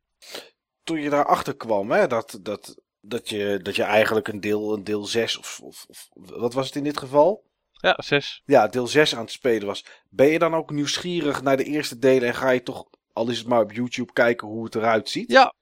Toen 0.84 1.02
je 1.02 1.10
daarachter 1.10 1.56
kwam, 1.56 1.92
hè, 1.92 2.08
dat, 2.08 2.40
dat, 2.42 2.82
dat, 3.02 3.30
je, 3.30 3.60
dat 3.62 3.76
je 3.76 3.84
eigenlijk 3.84 4.28
een 4.28 4.42
deel, 4.42 4.74
een 4.74 4.84
deel 4.84 5.06
6 5.06 5.38
of, 5.38 5.60
of, 5.64 5.86
of 5.88 6.10
wat 6.14 6.54
was 6.54 6.66
het 6.66 6.76
in 6.76 6.84
dit 6.84 6.98
geval? 6.98 7.50
Ja, 7.72 7.98
6. 8.04 8.42
Ja, 8.46 8.68
deel 8.68 8.88
6 8.88 9.16
aan 9.16 9.22
het 9.22 9.32
spelen 9.32 9.68
was. 9.68 9.86
Ben 10.10 10.28
je 10.28 10.40
dan 10.40 10.56
ook 10.56 10.72
nieuwsgierig 10.72 11.42
naar 11.42 11.58
de 11.58 11.64
eerste 11.64 12.00
delen 12.00 12.28
en 12.28 12.36
ga 12.36 12.50
je 12.50 12.64
toch, 12.64 12.86
al 13.14 13.30
is 13.30 13.38
het 13.38 13.48
maar 13.48 13.62
op 13.62 13.72
YouTube, 13.72 14.14
kijken 14.14 14.48
hoe 14.48 14.64
het 14.64 14.76
eruit 14.76 15.10
ziet? 15.10 15.32
Ja, 15.32 15.54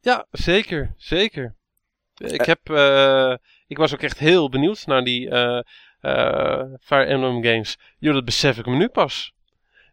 ja, 0.00 0.26
zeker, 0.30 0.94
zeker. 0.96 1.56
Ik, 2.14 2.44
heb, 2.44 2.70
eh, 2.70 3.34
ik 3.66 3.76
was 3.76 3.94
ook 3.94 4.02
echt 4.02 4.18
heel 4.18 4.48
benieuwd 4.48 4.86
naar 4.86 5.04
die 5.04 5.30
eh, 5.30 5.60
eh, 6.00 6.64
Fire 6.80 7.04
Emblem 7.04 7.42
games. 7.42 7.78
Joh, 7.98 8.14
dat 8.14 8.24
besef 8.24 8.58
ik 8.58 8.66
me 8.66 8.76
nu 8.76 8.88
pas. 8.88 9.32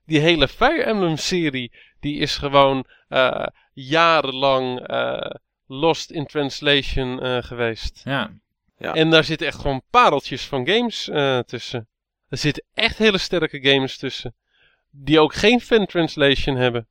Die 0.05 0.19
hele 0.19 0.47
Fire 0.47 0.83
Emblem 0.83 1.17
serie, 1.17 1.71
die 1.99 2.17
is 2.19 2.37
gewoon 2.37 2.85
eh, 3.07 3.47
jarenlang 3.73 4.87
eh, 4.87 5.31
lost 5.67 6.11
in 6.11 6.25
translation 6.25 7.21
eh, 7.21 7.43
geweest. 7.43 8.01
Ja. 8.03 8.31
Ja. 8.77 8.93
En 8.93 9.09
daar 9.09 9.23
zitten 9.23 9.47
echt 9.47 9.59
gewoon 9.59 9.81
pareltjes 9.89 10.45
van 10.45 10.67
games 10.67 11.09
eh, 11.09 11.39
tussen. 11.39 11.87
Er 12.29 12.37
zitten 12.37 12.63
echt 12.73 12.97
hele 12.97 13.17
sterke 13.17 13.61
games 13.61 13.97
tussen. 13.97 14.35
Die 14.91 15.19
ook 15.19 15.33
geen 15.33 15.61
fan 15.61 15.85
translation 15.85 16.55
hebben. 16.55 16.87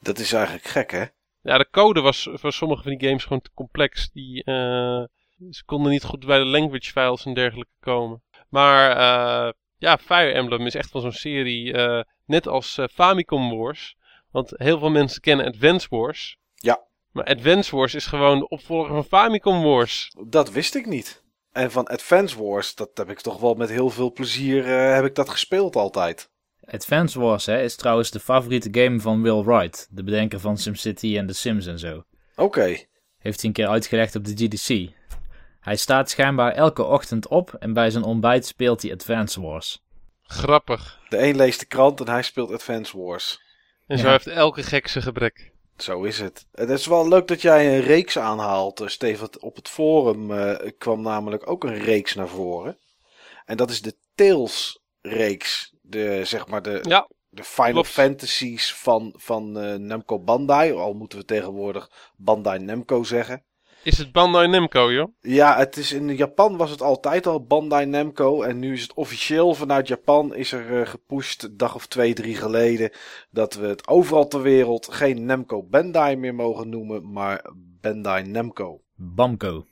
Dat 0.00 0.18
is 0.18 0.32
eigenlijk 0.32 0.64
gek, 0.64 0.90
hè? 0.90 1.04
Ja, 1.42 1.58
de 1.58 1.68
code 1.70 2.00
was 2.00 2.28
voor 2.32 2.52
sommige 2.52 2.82
van 2.82 2.96
die 2.96 3.08
games 3.08 3.22
gewoon 3.22 3.40
te 3.40 3.50
complex. 3.54 4.10
Die, 4.10 4.44
eh, 4.44 5.04
ze 5.50 5.64
konden 5.64 5.92
niet 5.92 6.04
goed 6.04 6.26
bij 6.26 6.38
de 6.38 6.44
language 6.44 6.90
files 6.90 7.24
en 7.24 7.34
dergelijke 7.34 7.72
komen. 7.80 8.22
Maar 8.48 8.90
eh, 8.90 9.52
ja, 9.78 9.98
Fire 9.98 10.32
Emblem 10.32 10.66
is 10.66 10.74
echt 10.74 10.92
wel 10.92 11.02
zo'n 11.02 11.12
serie, 11.12 11.72
eh, 11.72 12.02
net 12.26 12.48
als 12.48 12.78
eh, 12.78 12.86
Famicom 12.92 13.56
Wars. 13.56 13.96
Want 14.34 14.52
heel 14.56 14.78
veel 14.78 14.90
mensen 14.90 15.20
kennen 15.20 15.46
Advance 15.46 15.86
Wars. 15.90 16.38
Ja. 16.54 16.86
Maar 17.10 17.24
Advance 17.24 17.76
Wars 17.76 17.94
is 17.94 18.06
gewoon 18.06 18.38
de 18.38 18.48
opvolger 18.48 18.94
van 18.94 19.04
Famicom 19.04 19.62
Wars. 19.62 20.16
Dat 20.26 20.50
wist 20.50 20.74
ik 20.74 20.86
niet. 20.86 21.22
En 21.52 21.70
van 21.70 21.86
Advance 21.86 22.42
Wars, 22.44 22.74
dat 22.74 22.90
heb 22.94 23.10
ik 23.10 23.20
toch 23.20 23.40
wel 23.40 23.54
met 23.54 23.68
heel 23.68 23.90
veel 23.90 24.12
plezier 24.12 24.64
eh, 24.64 24.94
heb 24.94 25.04
ik 25.04 25.14
dat 25.14 25.28
gespeeld 25.28 25.76
altijd. 25.76 26.30
Advance 26.64 27.20
Wars 27.20 27.46
hè, 27.46 27.62
is 27.62 27.76
trouwens 27.76 28.10
de 28.10 28.20
favoriete 28.20 28.68
game 28.72 29.00
van 29.00 29.22
Will 29.22 29.42
Wright, 29.42 29.88
de 29.90 30.04
bedenker 30.04 30.40
van 30.40 30.58
SimCity 30.58 31.18
en 31.18 31.26
The 31.26 31.34
Sims 31.34 31.66
en 31.66 31.78
zo. 31.78 32.04
Oké, 32.36 32.76
Heeft 33.18 33.40
hij 33.40 33.48
een 33.48 33.52
keer 33.52 33.68
uitgelegd 33.68 34.14
op 34.14 34.24
de 34.24 34.32
GDC. 34.36 34.92
Hij 35.60 35.76
staat 35.76 36.10
schijnbaar 36.10 36.52
elke 36.52 36.82
ochtend 36.82 37.28
op 37.28 37.54
en 37.58 37.72
bij 37.72 37.90
zijn 37.90 38.04
ontbijt 38.04 38.46
speelt 38.46 38.82
hij 38.82 38.92
Advance 38.92 39.40
Wars. 39.40 39.82
Grappig. 40.22 41.00
de 41.08 41.18
een 41.18 41.36
leest 41.36 41.60
de 41.60 41.66
krant 41.66 42.00
en 42.00 42.08
hij 42.08 42.22
speelt 42.22 42.52
Advance 42.52 42.98
Wars. 42.98 43.42
En 43.86 43.98
zo 43.98 44.08
heeft 44.08 44.26
elke 44.26 44.62
gek 44.62 44.88
zijn 44.88 45.04
gebrek. 45.04 45.52
Zo 45.76 46.02
is 46.02 46.20
het. 46.20 46.46
Het 46.52 46.70
is 46.70 46.86
wel 46.86 47.08
leuk 47.08 47.28
dat 47.28 47.42
jij 47.42 47.74
een 47.74 47.82
reeks 47.82 48.18
aanhaalt, 48.18 48.80
eh, 48.80 48.88
Steven. 48.88 49.42
Op 49.42 49.56
het 49.56 49.68
forum 49.68 50.30
eh, 50.30 50.70
kwam 50.78 51.02
namelijk 51.02 51.50
ook 51.50 51.64
een 51.64 51.78
reeks 51.78 52.14
naar 52.14 52.28
voren. 52.28 52.78
En 53.44 53.56
dat 53.56 53.70
is 53.70 53.82
de 53.82 53.96
Tales-reeks. 54.14 55.74
De, 55.82 56.24
zeg 56.24 56.46
maar 56.46 56.62
de, 56.62 56.80
Ja, 56.82 57.08
de 57.28 57.44
Final 57.44 57.72
klopt. 57.72 57.88
Fantasies 57.88 58.74
van, 58.74 59.14
van 59.16 59.58
eh, 59.58 59.74
Namco 59.74 60.18
Bandai. 60.18 60.72
Al 60.72 60.92
moeten 60.92 61.18
we 61.18 61.24
tegenwoordig 61.24 62.12
Bandai 62.16 62.58
Namco 62.58 63.02
zeggen. 63.02 63.44
Is 63.84 63.98
het 63.98 64.12
Bandai 64.12 64.48
Namco, 64.48 64.92
joh? 64.92 65.08
Ja, 65.20 65.56
het 65.56 65.76
is 65.76 65.92
in 65.92 66.16
Japan 66.16 66.56
was 66.56 66.70
het 66.70 66.82
altijd 66.82 67.26
al 67.26 67.44
Bandai 67.44 67.86
Namco. 67.86 68.42
En 68.42 68.58
nu 68.58 68.72
is 68.72 68.82
het 68.82 68.94
officieel 68.94 69.54
vanuit 69.54 69.88
Japan 69.88 70.34
is 70.34 70.52
er 70.52 70.80
eh, 70.80 70.86
gepusht, 70.86 71.42
een 71.42 71.56
dag 71.56 71.74
of 71.74 71.86
twee, 71.86 72.14
drie 72.14 72.36
geleden. 72.36 72.90
Dat 73.30 73.54
we 73.54 73.66
het 73.66 73.88
overal 73.88 74.28
ter 74.28 74.42
wereld 74.42 74.88
geen 74.92 75.24
Namco 75.24 75.62
Bandai 75.62 76.16
meer 76.16 76.34
mogen 76.34 76.68
noemen, 76.68 77.12
maar 77.12 77.50
Bandai 77.80 78.22
Namco. 78.24 78.80
Bamco. 78.96 79.66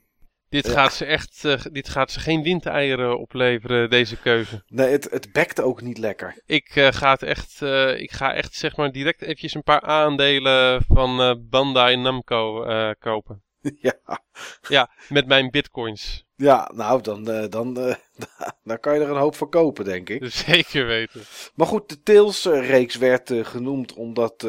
Dit, 0.49 0.67
Ja. 0.67 0.73
gaat 0.73 0.93
ze 0.95 1.05
echt, 1.05 1.45
eh, 1.45 1.61
dit 1.73 1.89
gaat 1.89 2.11
ze 2.11 2.21
geen 2.21 2.43
windeieren 2.43 3.19
opleveren, 3.19 3.91
deze 3.91 4.17
keuze. 4.17 4.63
Nee, 4.67 4.91
het, 4.91 5.09
het 5.11 5.33
bekte 5.33 5.63
ook 5.63 5.83
niet 5.83 5.99
lekker. 5.99 6.43
Ik, 6.47 6.71
eh, 6.77 6.89
ga 6.93 7.11
het 7.13 7.23
echt, 7.23 7.63
eh, 7.63 8.01
ik 8.01 8.11
ga 8.13 8.35
echt 8.35 8.55
zeg 8.55 8.77
maar 8.77 8.93
direct 8.93 9.23
eventjes 9.23 9.55
een 9.55 9.63
paar 9.63 9.81
aandelen 9.81 10.83
van 10.89 11.21
eh, 11.21 11.35
Bandai 11.41 11.97
Namco 11.97 12.63
eh, 12.65 12.91
kopen. 12.99 13.43
ja. 13.89 14.21
Ja, 14.69 14.91
met 15.09 15.27
mijn 15.27 15.51
bitcoins. 15.51 16.25
ja, 16.37 16.71
nou, 16.75 17.03
dan, 17.03 17.31
eh, 17.31 17.49
dan, 17.49 17.79
eh, 17.79 17.95
dan 18.65 18.81
kan 18.81 18.95
je 18.95 19.01
er 19.01 19.11
een 19.11 19.17
hoop 19.17 19.35
voor 19.35 19.49
kopen, 19.49 19.85
denk 19.85 20.09
ik. 20.09 20.25
Zeker 20.47 20.87
weten. 20.87 21.23
Maar 21.55 21.67
goed, 21.67 21.89
de 21.89 22.03
Tales-reeks 22.03 22.97
werd 22.97 23.31
eh, 23.31 23.45
genoemd 23.45 23.93
omdat 23.93 24.47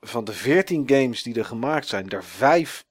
van 0.00 0.24
de 0.24 0.32
14 0.32 0.88
games 0.88 1.22
die 1.22 1.38
er 1.38 1.44
gemaakt 1.44 1.86
zijn, 1.86 2.08
er 2.10 2.24
vijf 2.24 2.84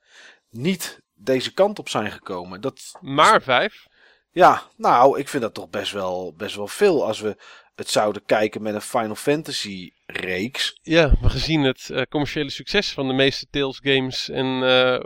niet 0.50 1.02
deze 1.14 1.54
kant 1.54 1.80
op 1.80 1.90
zijn 1.90 2.12
gekomen. 2.12 2.62
Dat, 2.62 2.92
Maar 3.02 3.42
vijf. 3.42 3.86
ja, 4.32 4.62
nou, 4.78 5.20
ik 5.20 5.28
vind 5.28 5.44
dat 5.44 5.54
toch 5.54 5.70
best 5.70 5.92
wel, 5.92 6.34
best 6.38 6.56
wel 6.56 6.68
veel 6.68 7.06
als 7.06 7.20
we 7.20 7.36
het 7.76 7.90
zouden 7.90 8.26
kijken 8.26 8.62
met 8.62 8.74
een 8.74 8.82
Final 8.82 9.16
Fantasy 9.16 9.92
reeks. 10.06 10.80
Ja, 10.82 11.14
maar 11.22 11.30
gezien 11.30 11.62
het 11.64 11.90
eh, 11.90 12.02
commerciële 12.10 12.50
succes 12.50 12.92
van 12.94 13.08
de 13.08 13.14
meeste 13.14 13.48
Tales 13.50 13.80
games 13.84 14.30
en 14.30 14.64
eh, 14.64 15.00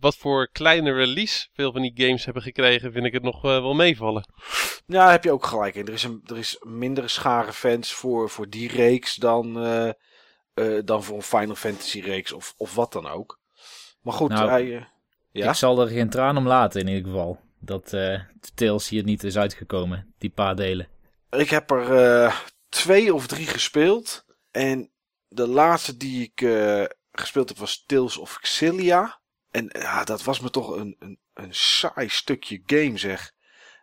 wat 0.00 0.16
voor 0.16 0.48
kleine 0.52 0.92
release 0.92 1.48
veel 1.52 1.72
van 1.72 1.82
die 1.82 1.92
games 1.94 2.24
hebben 2.24 2.42
gekregen, 2.42 2.92
vind 2.92 3.06
ik 3.06 3.12
het 3.12 3.22
nog 3.22 3.44
eh, 3.44 3.50
wel 3.50 3.74
meevallen. 3.74 4.24
Ja, 4.86 5.10
heb 5.10 5.24
je 5.24 5.32
ook 5.32 5.46
gelijk 5.46 5.74
in. 5.74 5.86
Er 5.86 5.92
is, 5.92 6.04
een, 6.04 6.22
er 6.26 6.38
is 6.38 6.56
mindere 6.60 7.08
schare 7.08 7.52
fans 7.52 7.92
voor, 7.92 8.30
voor 8.30 8.48
die 8.48 8.68
reeks 8.68 9.14
dan, 9.14 9.58
eh, 9.62 9.88
eh, 10.54 10.84
dan 10.84 11.02
voor 11.02 11.16
een 11.16 11.22
Final 11.22 11.54
Fantasy 11.54 12.00
reeks 12.00 12.32
of, 12.32 12.54
of 12.56 12.74
wat 12.74 12.92
dan 12.92 13.06
ook. 13.06 13.40
Maar 14.02 14.14
goed, 14.14 14.30
Nou, 14.30 14.48
hij, 14.50 14.76
eh, 14.76 14.84
ja? 15.30 15.48
Ik 15.48 15.54
zal 15.54 15.80
er 15.80 15.88
geen 15.88 16.10
traan 16.10 16.36
om 16.36 16.46
laten 16.46 16.80
in 16.80 16.88
ieder 16.88 17.04
geval. 17.04 17.40
Dat 17.60 17.84
eh 17.84 18.20
de 18.40 18.50
Tales 18.54 18.88
hier 18.88 19.04
niet 19.04 19.24
is 19.24 19.38
uitgekomen, 19.38 20.14
die 20.18 20.30
paar 20.30 20.56
delen. 20.56 20.88
Ik 21.30 21.50
heb 21.50 21.70
er 21.70 21.96
eh, 21.96 22.40
twee 22.68 23.14
of 23.14 23.26
drie 23.26 23.46
gespeeld. 23.46 24.24
En 24.50 24.90
de 25.28 25.46
laatste 25.48 25.96
die 25.96 26.22
ik 26.22 26.40
eh, 26.40 26.84
gespeeld 27.12 27.48
heb 27.48 27.58
was 27.58 27.84
Tales 27.86 28.16
of 28.16 28.38
Xillia. 28.38 29.20
En 29.50 29.68
ja, 29.72 30.04
dat 30.04 30.22
was 30.22 30.40
me 30.40 30.50
toch 30.50 30.76
een, 30.76 30.96
een, 30.98 31.18
een 31.34 31.54
saai 31.54 32.08
stukje 32.08 32.62
game 32.66 32.98
zeg. 32.98 33.32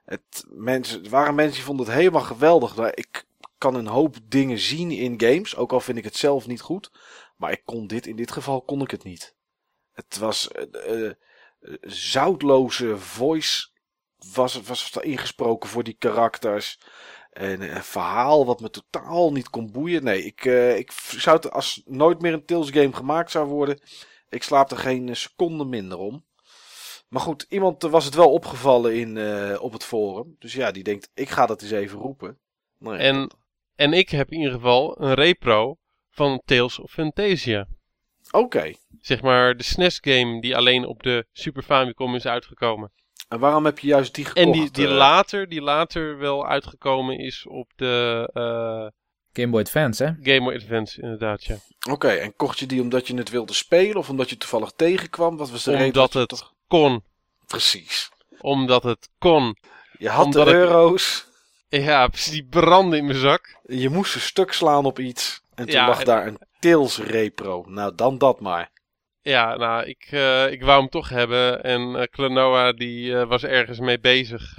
Het, 0.06 0.46
mensen, 0.48 1.04
er 1.04 1.10
waren 1.10 1.36
mensen 1.36 1.56
die 1.56 1.64
vonden 1.64 1.86
het 1.86 1.96
helemaal 1.96 2.22
geweldig. 2.22 2.76
Maar 2.76 2.98
ik 2.98 3.26
kan 3.58 3.76
een 3.76 3.88
hoop 3.88 4.18
dingen 4.24 4.60
zien 4.60 4.91
in 4.91 5.22
games. 5.22 5.56
Ook 5.56 5.72
al 5.72 5.80
vind 5.80 5.98
ik 5.98 6.04
het 6.04 6.18
zelf 6.18 6.48
niet 6.48 6.62
goed. 6.62 6.91
Maar 7.38 7.52
ik 7.52 7.62
kon 7.66 7.88
dit, 7.88 8.08
in 8.08 8.16
dit 8.16 8.32
geval 8.32 8.62
kon 8.62 8.82
ik 8.82 8.91
het 8.91 9.04
niet. 9.04 9.36
Het 9.93 10.18
was 10.18 10.52
eh, 10.52 11.12
zoutloze 11.82 12.98
voice 12.98 13.68
was, 14.34 14.62
was 14.62 14.96
er 14.96 15.04
ingesproken 15.04 15.70
voor 15.70 15.84
die 15.84 15.96
karakters. 16.00 16.80
En 17.36 17.76
een 17.76 17.84
verhaal 17.84 18.46
wat 18.46 18.60
me 18.60 18.70
totaal 18.70 19.32
niet 19.32 19.50
kon 19.50 19.72
boeien. 19.72 20.04
Nee, 20.04 20.24
ik, 20.24 20.46
eh, 20.46 20.78
ik 20.78 20.92
zou 20.92 21.36
het 21.36 21.52
als 21.52 21.82
nooit 21.86 22.22
meer 22.22 22.34
een 22.34 22.46
Tales 22.46 22.70
game 22.70 22.94
gemaakt 22.94 23.32
zou 23.32 23.48
worden. 23.48 23.80
Ik 24.30 24.44
slaap 24.44 24.72
er 24.72 24.78
geen 24.78 25.16
seconde 25.16 25.66
minder 25.66 25.98
om. 25.98 26.26
Maar 27.08 27.22
goed, 27.22 27.46
iemand 27.50 27.84
eh, 27.84 27.90
was 27.90 28.06
het 28.06 28.16
wel 28.16 28.32
opgevallen 28.32 28.96
in, 28.96 29.18
eh, 29.18 29.62
op 29.62 29.74
het 29.74 29.84
forum. 29.84 30.36
Dus 30.40 30.54
ja, 30.54 30.72
die 30.72 30.84
denkt, 30.84 31.10
ik 31.14 31.30
ga 31.30 31.46
dat 31.46 31.62
eens 31.62 31.72
even 31.72 32.00
roepen. 32.00 32.38
Nou 32.80 32.96
ja, 32.96 33.02
En, 33.02 33.32
en 33.76 33.94
ik 33.94 34.10
heb 34.10 34.32
in 34.32 34.38
ieder 34.38 34.54
geval 34.54 35.02
een 35.02 35.14
repro 35.14 35.78
van 36.10 36.42
Tales 36.46 36.80
of 36.80 36.92
Fantasia. 36.92 37.68
Oké, 38.32 38.74
Zeg 39.02 39.22
maar 39.22 39.58
de 39.58 39.64
SNES 39.64 39.98
game 40.02 40.42
die 40.42 40.56
alleen 40.56 40.86
op 40.86 41.04
de 41.04 41.26
Super 41.32 41.64
Famicom 41.64 42.16
is 42.16 42.26
uitgekomen. 42.26 42.92
En 43.28 43.39
waarom 43.39 43.65
heb 43.65 43.80
je 43.80 43.88
juist 43.88 44.15
die 44.15 44.26
gekocht? 44.26 44.45
En 44.45 44.51
die, 44.51 44.71
die, 44.71 44.88
eh? 44.88 44.93
later, 44.93 45.49
die 45.49 45.61
later 45.61 46.17
wel 46.17 46.47
uitgekomen 46.47 47.17
is 47.19 47.45
op 47.47 47.71
de 47.76 48.30
eh, 48.34 48.88
Game 49.34 49.51
Boy 49.51 49.61
Advance, 49.61 50.03
hè? 50.03 50.11
Game 50.34 50.43
Boy 50.45 50.55
Advance, 50.55 51.01
inderdaad, 51.01 51.43
ja. 51.43 51.55
Oké, 51.89 52.07
en 52.09 52.36
kocht 52.36 52.59
je 52.59 52.65
die 52.65 52.82
omdat 52.82 53.07
je 53.07 53.15
het 53.15 53.30
wilde 53.30 53.53
spelen 53.53 53.95
of 53.97 54.09
omdat 54.09 54.30
je 54.30 54.38
toevallig 54.38 54.71
tegenkwam? 54.76 55.38
Wat 55.38 55.49
was 55.49 55.63
de 55.63 55.71
reden? 55.71 55.86
Omdat 55.86 56.03
dat 56.03 56.13
je 56.13 56.19
het 56.19 56.30
toch- 56.30 56.53
kon. 56.67 57.03
Precies. 57.45 58.09
Omdat 58.39 58.84
het 58.84 59.09
kon. 59.19 59.57
Je 59.97 60.09
had 60.09 60.26
Omdat 60.26 60.45
de 60.45 60.51
ik- 60.51 60.57
euro's. 60.57 61.26
Ja, 61.69 62.07
precies, 62.07 62.32
die 62.32 62.45
brandde 62.49 62.97
in 62.97 63.05
mijn 63.05 63.17
zak. 63.19 63.59
Je 63.67 63.89
moest 63.89 64.15
een 64.15 64.21
stuk 64.21 64.51
slaan 64.53 64.86
op 64.86 64.99
iets. 64.99 65.41
En 65.55 65.65
toen 65.65 65.73
Ja, 65.76 65.88
lag 65.88 65.99
en- 65.99 66.05
daar 66.05 66.28
een 66.28 66.38
Tails 66.59 66.97
Repro. 66.97 67.63
Nou, 67.67 67.95
dan 67.95 68.17
dat 68.17 68.39
maar. 68.39 68.71
Ja, 69.28 69.55
nou, 69.55 69.86
ik, 69.86 70.07
eh, 70.11 70.51
ik 70.51 70.63
wou 70.63 70.80
hem 70.80 70.89
toch 70.89 71.09
hebben. 71.09 71.63
En 71.63 71.95
eh 71.95 72.07
Klonoa 72.09 72.71
die 72.71 73.17
eh, 73.17 73.28
was 73.28 73.43
ergens 73.43 73.80
mee 73.80 73.99
bezig 73.99 74.53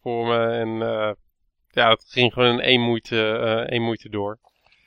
voor 0.00 0.26
me. 0.26 0.46
En 0.46 0.68
ja, 1.68 1.90
het 1.90 2.04
ging 2.08 2.32
gewoon 2.32 2.52
in 2.52 2.60
één 2.60 2.80
moeite, 2.80 3.32
één 3.68 3.82
moeite 3.82 4.08
door. 4.08 4.38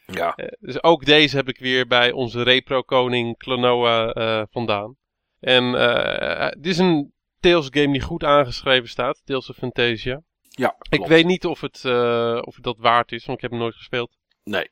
Ja. 0.06 0.36
Dus 0.60 0.84
ook 0.84 1.06
deze 1.06 1.36
heb 1.36 1.48
ik 1.48 1.60
weer 1.60 1.88
bij 1.88 2.12
onze 2.12 2.44
repro-koning 2.44 3.38
Klonoa 3.38 4.48
vandaan. 4.52 4.96
En 5.40 5.72
dit 6.60 6.72
is 6.72 6.78
een 6.78 7.14
Tales 7.40 7.68
game 7.70 7.92
die 7.92 8.02
goed 8.02 8.24
aangeschreven 8.24 8.90
staat. 8.90 9.22
Tales 9.26 9.50
of 9.50 9.56
Fantasia. 9.56 10.22
Ja, 10.42 10.76
Ik 10.90 11.06
weet 11.06 11.26
niet 11.26 11.46
of 11.46 11.62
het, 11.62 11.86
of 12.46 12.56
het 12.56 12.64
dat 12.64 12.78
waard 12.78 13.12
is, 13.12 13.26
want 13.26 13.38
ik 13.38 13.44
heb 13.44 13.52
hem 13.52 13.60
nooit 13.60 13.76
gespeeld. 13.76 14.18
Nee. 14.44 14.70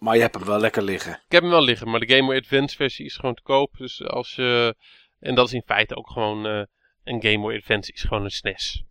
Maar 0.00 0.14
je 0.14 0.20
hebt 0.20 0.34
hem 0.34 0.44
wel 0.44 0.58
lekker 0.60 0.82
liggen. 0.82 1.12
Ik 1.12 1.32
heb 1.32 1.42
hem 1.42 1.50
wel 1.50 1.62
liggen, 1.62 1.90
maar 1.90 2.00
de 2.00 2.14
Game 2.14 2.26
Boy 2.26 2.36
Advance 2.36 2.76
versie 2.76 3.04
is 3.04 3.16
gewoon 3.16 3.34
te 3.34 3.42
koop. 3.42 3.76
Dus 3.76 4.04
als 4.04 4.34
je... 4.34 4.74
En 5.18 5.34
dat 5.34 5.46
is 5.46 5.52
in 5.52 5.62
feite 5.66 5.96
ook 5.96 6.10
gewoon... 6.10 6.46
eh, 6.46 6.62
een 7.04 7.22
Game 7.22 7.38
Boy 7.40 7.54
Advance 7.56 7.92
is 7.92 8.02
gewoon 8.02 8.24
een 8.24 8.30
SNES. 8.30 8.84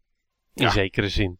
In 0.53 0.63
Ja. 0.63 0.69
zekere 0.69 1.09
zin. 1.09 1.39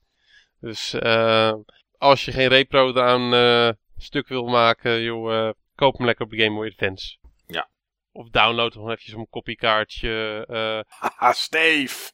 Dus 0.60 0.94
eh, 0.94 1.54
als 1.98 2.26
je 2.26 2.32
geen 2.32 2.48
repro 2.48 2.90
eraan 2.90 3.34
eh, 3.34 3.74
stuk 3.98 4.28
wil 4.28 4.46
maken, 4.46 5.02
joh, 5.02 5.52
koop 5.76 5.98
hem 5.98 6.06
lekker 6.06 6.26
op 6.26 6.32
de 6.32 6.38
Game 6.44 6.56
Boy 6.56 6.68
Advance. 6.68 7.18
Ja. 7.48 7.70
Of 8.12 8.30
download 8.30 8.74
gewoon 8.74 8.90
eventjes 8.90 9.14
een 9.16 9.28
koppiekaartje. 9.30 10.46
eh 10.48 11.00
Haha, 11.00 11.34
Steve. 11.34 12.12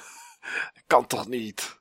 kan 0.86 1.06
toch 1.06 1.26
niet? 1.28 1.80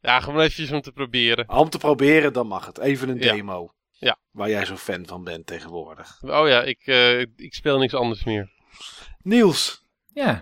ja, 0.00 0.20
gewoon 0.20 0.40
eventjes 0.40 0.70
om 0.72 0.80
te 0.80 0.92
proberen. 0.92 1.48
Om 1.48 1.70
te 1.70 1.78
proberen, 1.78 2.32
dan 2.32 2.46
mag 2.46 2.66
het. 2.66 2.78
Even 2.78 3.08
een 3.08 3.18
Ja. 3.18 3.32
demo. 3.32 3.73
Ja. 3.98 4.18
Waar 4.30 4.48
jij 4.48 4.64
zo 4.64 4.76
fan 4.76 5.06
van 5.06 5.24
bent 5.24 5.46
tegenwoordig. 5.46 6.18
Oh 6.22 6.48
ja, 6.48 6.62
ik, 6.62 6.86
eh, 6.86 7.20
ik 7.20 7.54
speel 7.54 7.78
niks 7.78 7.94
anders 7.94 8.24
meer. 8.24 8.52
Ja, 8.74 9.04
Niels, 9.22 9.84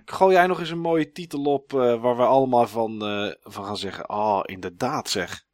gooi 0.05 0.35
jij 0.35 0.47
nog 0.47 0.61
eens 0.61 0.71
een 0.71 0.79
mooie 0.79 1.13
titel 1.13 1.43
op 1.45 1.73
eh, 1.73 2.03
waar 2.03 2.17
we 2.17 2.23
allemaal 2.23 2.67
van, 2.67 3.07
eh, 3.07 3.33
van 3.41 3.65
gaan 3.65 3.77
zeggen. 3.77 4.09
Oh, 4.09 4.41
inderdaad 4.43 5.09
zeg. 5.11 5.45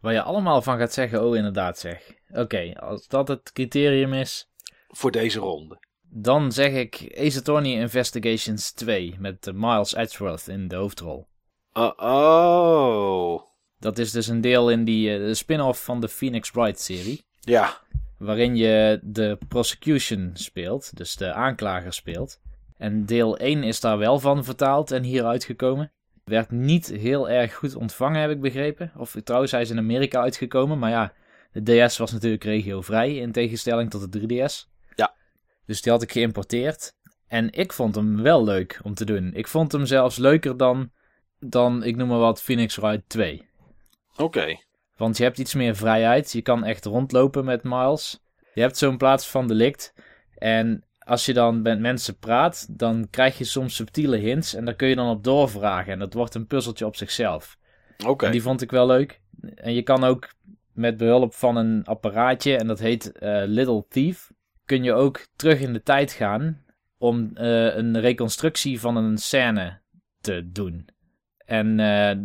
waar 0.00 0.12
je 0.12 0.22
allemaal 0.22 0.62
van 0.62 0.78
gaat 0.78 0.92
zeggen, 0.92 1.24
oh 1.24 1.36
inderdaad 1.36 1.78
zeg. 1.78 2.12
Oké, 2.32 2.72
als 2.80 3.08
dat 3.08 3.28
het 3.28 3.52
criterium 3.52 4.12
is, 4.12 4.50
Voor 4.88 5.10
deze 5.10 5.38
ronde. 5.38 5.78
dan 6.02 6.52
zeg 6.52 6.72
ik 6.72 7.14
Ace 7.18 7.38
Attorney 7.38 7.72
Investigations 7.72 8.72
2 8.72 9.16
met 9.18 9.50
Miles 9.54 9.94
Edgeworth 9.94 10.48
in 10.48 10.68
de 10.68 10.76
hoofdrol. 10.76 11.28
Uh 11.72 11.92
oh. 11.96 13.42
Dat 13.78 13.98
is 13.98 14.10
dus 14.12 14.26
een 14.26 14.40
deel 14.40 14.70
in 14.70 14.84
die 14.84 15.12
eh, 15.12 15.18
de 15.18 15.34
spin-off 15.34 15.84
van 15.84 16.00
de 16.00 16.08
Phoenix 16.08 16.50
Wright 16.50 16.80
serie. 16.80 17.24
Ja. 17.40 17.78
Waarin 18.18 18.56
je 18.56 19.00
de 19.02 19.38
prosecution 19.48 20.30
speelt, 20.34 20.96
dus 20.96 21.16
de 21.16 21.32
aanklager 21.32 21.92
speelt. 21.92 22.40
En 22.76 23.06
deel 23.06 23.36
1 23.38 23.62
is 23.62 23.80
daar 23.80 23.98
wel 23.98 24.18
van 24.18 24.44
vertaald 24.44 24.90
en 24.90 25.02
hier 25.02 25.24
uitgekomen. 25.24 25.92
Werd 26.24 26.50
niet 26.50 26.86
heel 26.86 27.30
erg 27.30 27.54
goed 27.54 27.74
ontvangen, 27.74 28.20
heb 28.20 28.30
ik 28.30 28.40
begrepen. 28.40 28.92
Of 28.96 29.16
trouwens, 29.24 29.52
hij 29.52 29.60
is 29.60 29.70
in 29.70 29.78
Amerika 29.78 30.20
uitgekomen. 30.20 30.78
Maar 30.78 30.90
ja, 30.90 31.12
de 31.52 31.86
DS 31.86 31.98
was 31.98 32.12
natuurlijk 32.12 32.44
regiovrij 32.44 33.16
in 33.16 33.32
tegenstelling 33.32 33.90
tot 33.90 34.12
de 34.12 34.20
3DS. 34.20 34.68
Ja. 34.94 35.14
Dus 35.66 35.82
die 35.82 35.92
had 35.92 36.02
ik 36.02 36.12
geïmporteerd. 36.12 36.94
En 37.26 37.52
ik 37.52 37.72
vond 37.72 37.94
hem 37.94 38.22
wel 38.22 38.44
leuk 38.44 38.80
om 38.82 38.94
te 38.94 39.04
doen. 39.04 39.34
Ik 39.34 39.48
vond 39.48 39.72
hem 39.72 39.86
zelfs 39.86 40.16
leuker 40.16 40.56
dan, 40.56 40.90
dan 41.38 41.84
ik 41.84 41.96
noem 41.96 42.08
maar 42.08 42.18
wat, 42.18 42.42
Phoenix 42.42 42.76
Wright 42.76 43.08
2. 43.08 43.48
Oké. 44.16 44.56
Want 45.00 45.16
je 45.16 45.22
hebt 45.22 45.38
iets 45.38 45.54
meer 45.54 45.76
vrijheid. 45.76 46.32
Je 46.32 46.42
kan 46.42 46.64
echt 46.64 46.84
rondlopen 46.84 47.44
met 47.44 47.62
Miles. 47.62 48.24
Je 48.54 48.60
hebt 48.60 48.76
zo'n 48.76 48.96
plaats 48.96 49.28
van 49.28 49.46
delict. 49.46 49.94
En 50.34 50.84
als 50.98 51.26
je 51.26 51.32
dan 51.32 51.62
met 51.62 51.80
mensen 51.80 52.18
praat, 52.18 52.78
dan 52.78 53.06
krijg 53.10 53.38
je 53.38 53.44
soms 53.44 53.74
subtiele 53.74 54.16
hints. 54.16 54.54
En 54.54 54.64
daar 54.64 54.74
kun 54.74 54.88
je 54.88 54.94
dan 54.94 55.10
op 55.10 55.24
doorvragen. 55.24 55.92
En 55.92 55.98
dat 55.98 56.14
wordt 56.14 56.34
een 56.34 56.46
puzzeltje 56.46 56.86
op 56.86 56.96
zichzelf. 56.96 57.58
Oké. 58.06 58.30
Die 58.30 58.42
vond 58.42 58.62
ik 58.62 58.70
wel 58.70 58.86
leuk. 58.86 59.20
En 59.54 59.74
je 59.74 59.82
kan 59.82 60.04
ook 60.04 60.34
met 60.72 60.96
behulp 60.96 61.34
van 61.34 61.56
een 61.56 61.84
apparaatje, 61.84 62.56
en 62.56 62.66
dat 62.66 62.78
heet 62.78 63.12
eh, 63.12 63.42
Little 63.46 63.84
Thief, 63.88 64.30
kun 64.64 64.82
je 64.82 64.92
ook 64.92 65.26
terug 65.36 65.60
in 65.60 65.72
de 65.72 65.82
tijd 65.82 66.12
gaan 66.12 66.64
om 66.98 67.30
eh, 67.34 67.76
een 67.76 68.00
reconstructie 68.00 68.80
van 68.80 68.96
een 68.96 69.18
scène 69.18 69.80
te 70.20 70.50
doen. 70.52 70.88
En 71.50 71.80
eh, 71.80 72.16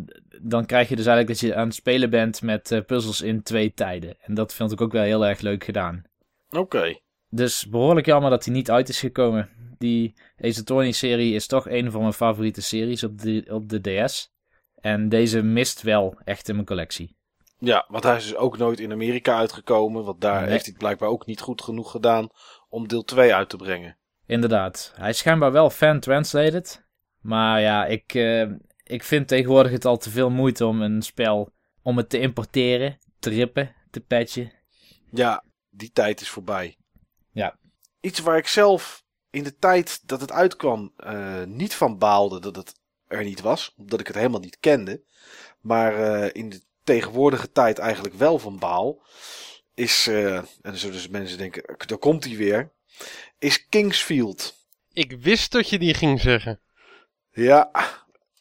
dan 0.42 0.66
krijg 0.66 0.90
je 0.90 0.96
dus 0.96 1.06
eigenlijk 1.06 1.40
dat 1.40 1.50
je 1.50 1.56
aan 1.56 1.66
het 1.66 1.76
spelen 1.76 2.10
bent 2.10 2.42
met 2.42 2.72
eh, 2.72 2.82
puzzels 2.86 3.22
in 3.22 3.44
twee 3.44 3.74
tijden. 3.74 4.16
En 4.22 4.34
dat 4.34 4.54
vond 4.54 4.72
ik 4.72 4.82
ook 4.82 4.92
wel 4.92 5.04
heel 5.04 5.26
erg 5.26 5.40
leuk 5.40 5.64
gedaan. 5.64 6.04
Oké. 6.50 7.00
Dus 7.30 7.68
behoorlijk 7.70 8.06
jammer 8.06 8.30
dat 8.30 8.46
hij 8.46 8.54
niet 8.54 8.72
uit 8.72 8.90
is 8.90 9.00
gekomen. 9.00 9.50
Die 9.78 10.14
Ace 10.42 10.60
Attorney-serie 10.60 11.34
is 11.34 11.48
toch 11.48 11.70
een 11.70 11.92
van 11.92 12.02
mijn 12.02 12.14
favoriete 12.14 12.62
series 12.62 13.04
op 13.04 13.22
de, 13.22 13.46
op 13.50 13.70
de 13.70 13.82
DS. 14.06 14.32
En 14.76 15.10
deze 15.10 15.42
mist 15.42 15.82
wel 15.82 16.18
echt 16.24 16.48
in 16.50 16.56
mijn 16.56 16.68
collectie. 16.68 17.16
Ja, 17.58 17.86
want 17.88 18.04
hij 18.04 18.16
is 18.16 18.24
dus 18.24 18.36
ook 18.36 18.58
nooit 18.58 18.80
in 18.80 18.92
Amerika 18.92 19.38
uitgekomen. 19.38 20.04
Want 20.04 20.22
daar 20.22 20.42
Nee. 20.42 20.50
heeft 20.50 20.64
hij 20.64 20.70
het 20.74 20.78
blijkbaar 20.78 21.10
ook 21.10 21.26
niet 21.26 21.42
goed 21.42 21.62
genoeg 21.62 21.92
gedaan 21.92 22.30
om 22.70 22.88
deel 22.88 23.04
2 23.04 23.34
uit 23.36 23.50
te 23.50 23.58
brengen. 23.58 23.98
Inderdaad. 24.26 24.94
Hij 24.96 25.10
is 25.10 25.18
schijnbaar 25.18 25.52
wel 25.52 25.70
fan-translated. 25.70 26.84
Maar 27.22 27.62
ja, 27.62 27.86
ik, 27.86 28.14
eh, 28.14 28.46
ik 28.86 29.04
vind 29.04 29.28
tegenwoordig 29.28 29.72
het 29.72 29.86
al 29.86 29.98
te 29.98 30.10
veel 30.10 30.30
moeite 30.30 30.66
om 30.66 30.82
een 30.82 31.02
spel... 31.02 31.54
om 31.82 31.98
het 31.98 32.10
te 32.10 32.20
importeren, 32.20 33.00
te 33.20 33.30
rippen, 33.30 33.76
te 33.90 34.02
patchen. 34.02 34.52
Ja, 35.12 35.44
die 35.70 35.92
tijd 35.92 36.22
is 36.22 36.30
voorbij. 36.30 36.78
Ja. 37.32 37.58
Iets 38.00 38.20
waar 38.20 38.38
ik 38.38 38.48
zelf 38.48 39.04
in 39.30 39.44
de 39.44 39.58
tijd 39.58 40.08
dat 40.08 40.22
het 40.22 40.32
uitkwam 40.32 40.94
eh, 40.98 41.44
niet 41.44 41.76
van 41.76 41.98
baalde 41.98 42.40
dat 42.40 42.56
het 42.56 42.74
er 43.08 43.24
niet 43.24 43.42
was. 43.42 43.74
Omdat 43.78 44.00
ik 44.00 44.08
het 44.08 44.16
helemaal 44.16 44.40
niet 44.40 44.60
kende. 44.60 45.04
Maar 45.62 45.96
eh, 45.96 46.30
in 46.34 46.50
de 46.50 46.62
tegenwoordige 46.84 47.52
tijd 47.52 47.80
eigenlijk 47.80 48.16
wel 48.16 48.40
van 48.40 48.60
baal. 48.60 49.06
Is, 49.74 50.08
eh, 50.08 50.36
en 50.36 50.48
dan 50.62 50.78
zullen 50.78 50.96
dus 50.96 51.08
mensen 51.08 51.38
denken, 51.38 51.78
daar 51.88 51.98
komt 51.98 52.24
hij 52.24 52.36
weer. 52.36 52.72
Is 53.40 53.68
Kingsfield. 53.68 54.56
Ik 54.94 55.12
wist 55.12 55.52
dat 55.52 55.70
je 55.70 55.80
die 55.80 55.94
ging 55.94 56.22
zeggen. 56.22 56.60
Ja, 57.32 57.72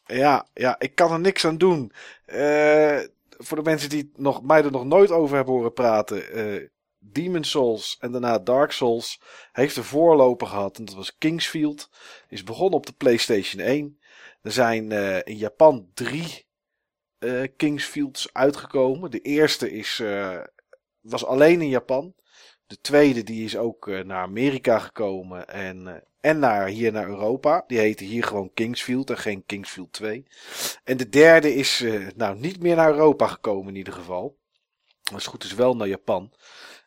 ja, 0.05 0.47
ja, 0.53 0.79
ik 0.79 0.95
kan 0.95 1.11
er 1.11 1.19
niks 1.19 1.45
aan 1.45 1.57
doen. 1.57 1.91
Eh, 2.25 2.99
voor 3.29 3.57
de 3.57 3.63
mensen 3.63 3.89
die 3.89 4.11
nog, 4.15 4.43
mij 4.43 4.63
er 4.63 4.71
nog 4.71 4.85
nooit 4.85 5.11
over 5.11 5.35
hebben 5.35 5.53
horen 5.53 5.73
praten. 5.73 6.31
eh 6.31 6.67
Demon 7.07 7.43
Souls 7.43 7.97
en 7.99 8.11
daarna 8.11 8.39
Dark 8.39 8.71
Souls 8.71 9.21
heeft 9.51 9.75
een 9.75 9.83
voorloper 9.83 10.47
gehad. 10.47 10.77
En 10.77 10.85
dat 10.85 10.95
was 10.95 11.17
Kingsfield. 11.17 11.89
Is 12.29 12.43
begonnen 12.43 12.77
op 12.77 12.85
de 12.85 12.93
PlayStation 12.93 13.61
1. 13.61 13.99
Er 14.41 14.51
zijn 14.51 14.91
eh, 14.91 15.17
in 15.23 15.37
Japan 15.37 15.89
drie 15.93 16.43
Kingsfields 17.55 18.33
uitgekomen. 18.33 19.11
De 19.11 19.21
eerste 19.21 19.71
is, 19.71 20.03
was 21.01 21.25
alleen 21.25 21.61
in 21.61 21.69
Japan. 21.69 22.15
De 22.67 22.81
tweede 22.81 23.23
die 23.23 23.43
is 23.43 23.57
ook 23.57 23.87
eh, 23.87 24.03
naar 24.03 24.21
Amerika 24.21 24.79
gekomen 24.79 25.47
en, 25.47 25.87
eh, 25.87 25.93
en 26.19 26.39
naar, 26.39 26.67
hier 26.67 26.91
naar 26.91 27.07
Europa. 27.07 27.63
Die 27.67 27.77
heette 27.77 28.03
hier 28.03 28.23
gewoon 28.23 28.53
Kingsfield 28.53 29.09
en 29.09 29.17
geen 29.17 29.45
Kingsfield 29.45 29.93
2. 29.93 30.25
En 30.83 30.97
de 30.97 31.09
derde 31.09 31.53
is 31.53 31.81
eh, 31.81 32.07
nou 32.15 32.39
niet 32.39 32.61
meer 32.61 32.75
naar 32.75 32.91
Europa 32.91 33.27
gekomen 33.27 33.67
in 33.67 33.75
ieder 33.75 33.93
geval. 33.93 34.37
Als 35.13 35.23
het 35.23 35.31
goed 35.31 35.43
is 35.43 35.53
wel 35.53 35.75
naar 35.75 35.87
Japan. 35.87 36.33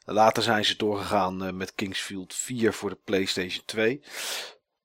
Later 0.04 0.42
zijn 0.42 0.64
ze 0.64 0.76
doorgegaan 0.76 1.56
met 1.56 1.74
Kingsfield 1.74 2.34
4 2.34 2.72
voor 2.72 2.90
de 2.90 2.98
PlayStation 3.04 3.64
2. 3.64 4.02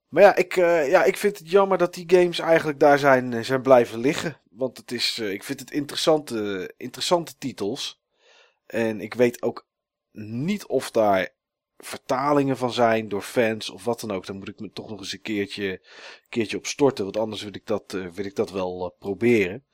Maar 0.08 0.22
ja 0.22 0.36
ik, 0.36 0.54
ja, 0.54 1.04
ik 1.04 1.16
vind 1.16 1.38
het 1.38 1.50
jammer 1.50 1.78
dat 1.78 1.94
die 1.94 2.04
games 2.06 2.38
eigenlijk 2.38 2.80
daar 2.80 2.98
zijn, 2.98 3.44
zijn 3.44 3.62
blijven 3.62 3.98
liggen. 3.98 4.40
Want 4.50 4.76
het 4.76 4.92
is, 4.92 5.18
ik 5.18 5.44
vind 5.44 5.60
het 5.60 5.70
interessante, 5.70 6.72
interessante 6.76 7.38
titels. 7.38 8.02
En 8.66 9.00
ik 9.00 9.14
weet 9.14 9.42
ook 9.42 9.66
niet 10.14 10.66
of 10.66 10.90
daar 10.90 11.34
vertalingen 11.76 12.56
van 12.56 12.72
zijn 12.72 13.08
door 13.08 13.22
fans 13.22 13.70
of 13.70 13.84
wat 13.84 14.00
dan 14.00 14.10
ook. 14.10 14.26
Dan 14.26 14.36
moet 14.36 14.48
ik 14.48 14.60
me 14.60 14.70
toch 14.70 14.90
nog 14.90 14.98
eens 14.98 15.12
een 15.12 15.20
keertje, 15.20 15.86
keertje 16.28 16.56
op 16.56 16.66
storten. 16.66 17.04
Want 17.04 17.16
anders 17.16 17.42
wil 17.42 17.54
ik 17.54 17.66
dat, 17.66 17.94
eh, 17.94 18.06
wil 18.06 18.24
ik 18.24 18.36
dat 18.36 18.50
wel 18.50 18.84
eh, 18.84 18.98
proberen. 18.98 19.64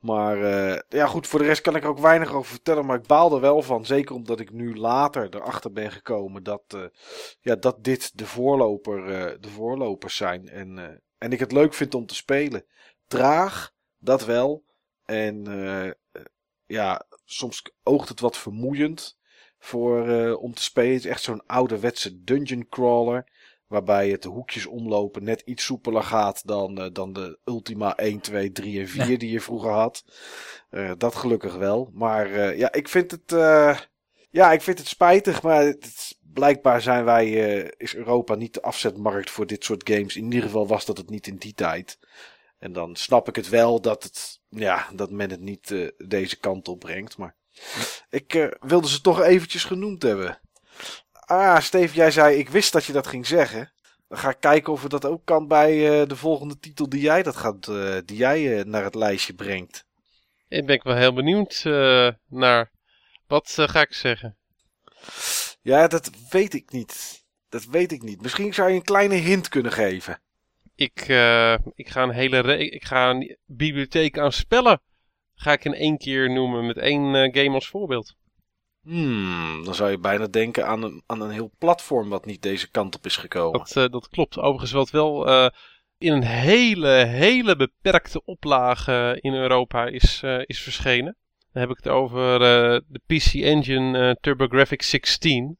Maar 0.00 0.42
eh, 0.42 0.80
ja, 0.88 1.06
goed, 1.06 1.26
voor 1.26 1.38
de 1.38 1.44
rest 1.44 1.60
kan 1.60 1.76
ik 1.76 1.82
er 1.82 1.88
ook 1.88 1.98
weinig 1.98 2.32
over 2.32 2.50
vertellen. 2.50 2.86
Maar 2.86 2.98
ik 2.98 3.06
baal 3.06 3.34
er 3.34 3.40
wel 3.40 3.62
van. 3.62 3.86
Zeker 3.86 4.14
omdat 4.14 4.40
ik 4.40 4.52
nu 4.52 4.76
later 4.76 5.34
erachter 5.34 5.72
ben 5.72 5.92
gekomen 5.92 6.42
dat, 6.42 6.90
ja, 7.40 7.56
dat 7.56 7.84
dit 7.84 8.18
de, 8.18 8.26
voorloper, 8.26 9.04
de 9.40 9.48
voorlopers 9.48 10.16
zijn. 10.16 10.48
En, 10.48 11.02
en 11.18 11.32
ik 11.32 11.38
het 11.38 11.52
leuk 11.52 11.74
vind 11.74 11.94
om 11.94 12.06
te 12.06 12.14
spelen. 12.14 12.64
Traag, 13.06 13.72
dat 13.98 14.24
wel. 14.24 14.64
En 15.04 15.44
ja, 16.66 17.06
soms 17.24 17.62
oogt 17.82 18.08
het 18.08 18.20
wat 18.20 18.38
vermoeiend 18.38 19.18
voor, 19.60 20.08
eh, 20.08 20.42
om 20.42 20.54
te 20.54 20.62
spelen. 20.62 20.92
Het 20.92 21.04
is 21.04 21.10
echt 21.10 21.22
zo'n 21.22 21.46
ouderwetse 21.46 22.24
dungeon 22.24 22.68
crawler. 22.68 23.24
Waarbij 23.66 24.10
het 24.10 24.22
de 24.22 24.28
hoekjes 24.28 24.66
omlopen 24.66 25.24
net 25.24 25.40
iets 25.40 25.64
soepeler 25.64 26.02
gaat 26.02 26.46
dan, 26.46 26.78
eh, 26.78 26.86
dan 26.92 27.12
de 27.12 27.38
Ultima 27.44 27.94
1, 27.96 28.20
2, 28.20 28.52
3 28.52 28.80
en 28.80 28.88
4 28.88 29.18
die 29.18 29.30
je 29.30 29.40
vroeger 29.40 29.70
had. 29.70 30.04
Eh, 30.70 30.92
dat 30.98 31.14
gelukkig 31.14 31.56
wel. 31.56 31.90
Maar 31.92 32.56
ja, 32.56 32.72
ik 32.72 32.88
vind 32.88 33.10
het. 33.10 33.30
ja, 34.30 34.52
ik 34.52 34.62
vind 34.62 34.78
het 34.78 34.88
spijtig. 34.88 35.42
Maar 35.42 35.62
het, 35.62 36.18
blijkbaar 36.32 36.82
zijn 36.82 37.04
wij. 37.04 37.30
is 37.76 37.96
Europa 37.96 38.34
niet 38.34 38.54
de 38.54 38.62
afzetmarkt 38.62 39.30
voor 39.30 39.46
dit 39.46 39.64
soort 39.64 39.90
games. 39.90 40.16
In 40.16 40.24
ieder 40.24 40.42
geval 40.42 40.66
was 40.66 40.84
dat 40.84 40.96
het 40.96 41.10
niet 41.10 41.26
in 41.26 41.36
die 41.36 41.54
tijd. 41.54 41.98
En 42.58 42.72
dan 42.72 42.96
snap 42.96 43.28
ik 43.28 43.36
het 43.36 43.48
wel 43.48 43.80
dat, 43.80 44.02
het, 44.02 44.40
ja, 44.48 44.88
dat 44.94 45.10
men 45.10 45.30
het 45.30 45.40
niet 45.40 45.92
deze 46.06 46.38
kant 46.38 46.68
op 46.68 46.78
brengt. 46.78 47.16
Maar 47.16 47.36
ik 48.10 48.34
eh, 48.34 48.46
wilde 48.60 48.88
ze 48.88 49.00
toch 49.00 49.20
eventjes 49.20 49.64
genoemd 49.64 50.02
hebben. 50.02 50.40
Ah, 51.12 51.60
Steve, 51.60 51.94
jij 51.94 52.10
zei 52.10 52.36
ik 52.36 52.48
wist 52.48 52.72
dat 52.72 52.84
je 52.84 52.92
dat 52.92 53.06
ging 53.06 53.26
zeggen. 53.26 53.72
Dan 54.08 54.18
ga 54.18 54.30
ik 54.30 54.40
kijken 54.40 54.72
of 54.72 54.82
we 54.82 54.88
dat 54.88 55.04
ook 55.04 55.24
kan 55.24 55.48
bij 55.48 56.00
eh, 56.00 56.08
de 56.08 56.16
volgende 56.16 56.58
titel 56.58 56.88
die 56.88 57.00
jij, 57.00 57.22
dat 57.22 57.36
gaat, 57.36 57.68
eh, 57.68 57.96
die 58.04 58.16
jij 58.16 58.62
naar 58.66 58.84
het 58.84 58.94
lijstje 58.94 59.34
brengt. 59.34 59.84
Ik 60.48 60.66
ben 60.66 60.80
wel 60.82 60.96
heel 60.96 61.12
benieuwd 61.12 61.62
naar. 62.28 62.70
Wat 63.26 63.54
ga 63.56 63.80
ik 63.80 63.94
zeggen? 63.94 64.36
Ja, 65.62 65.88
dat 65.88 66.10
weet 66.30 66.54
ik 66.54 66.70
niet. 66.70 67.24
Dat 67.48 67.64
weet 67.64 67.92
ik 67.92 68.02
niet. 68.02 68.22
Misschien 68.22 68.54
zou 68.54 68.68
je 68.68 68.74
een 68.74 68.82
kleine 68.82 69.14
hint 69.14 69.48
kunnen 69.48 69.72
geven. 69.72 70.20
Ik, 70.74 71.00
ik 71.74 71.88
ga 71.88 72.02
een 72.02 72.10
hele 72.10 72.70
ik 72.70 72.84
ga 72.84 73.10
een 73.10 73.36
bibliotheek 73.44 74.18
aan 74.18 74.32
spellen. 74.32 74.80
Ga 75.40 75.52
ik 75.52 75.64
in 75.64 75.74
één 75.74 75.98
keer 75.98 76.30
noemen 76.30 76.66
met 76.66 76.76
één 76.76 77.14
eh, 77.14 77.42
game 77.42 77.54
als 77.54 77.68
voorbeeld. 77.68 78.14
Hmm, 78.82 79.64
dan 79.64 79.74
zou 79.74 79.90
je 79.90 79.98
bijna 79.98 80.26
denken 80.26 80.66
aan 80.66 80.82
een, 80.82 81.02
aan 81.06 81.20
een 81.20 81.30
heel 81.30 81.50
platform 81.58 82.08
wat 82.08 82.26
niet 82.26 82.42
deze 82.42 82.70
kant 82.70 82.96
op 82.96 83.06
is 83.06 83.16
gekomen. 83.16 83.58
Dat, 83.58 83.76
eh, 83.76 83.92
dat 83.92 84.08
klopt. 84.08 84.38
Overigens 84.38 84.72
wat 84.72 84.90
wel 84.90 85.28
eh, 85.28 85.48
in 85.98 86.12
een 86.12 86.24
hele, 86.24 86.88
hele 86.88 87.56
beperkte 87.56 88.24
oplage 88.24 89.18
in 89.20 89.34
Europa 89.34 89.86
is, 89.86 90.22
is 90.44 90.60
verschenen. 90.60 91.16
Dan 91.52 91.62
heb 91.62 91.70
ik 91.70 91.76
het 91.76 91.88
over 91.88 92.38
de 92.88 93.00
PC 93.06 93.34
Engine 93.34 94.16
TurboGrafx 94.20 94.88
16. 94.88 95.58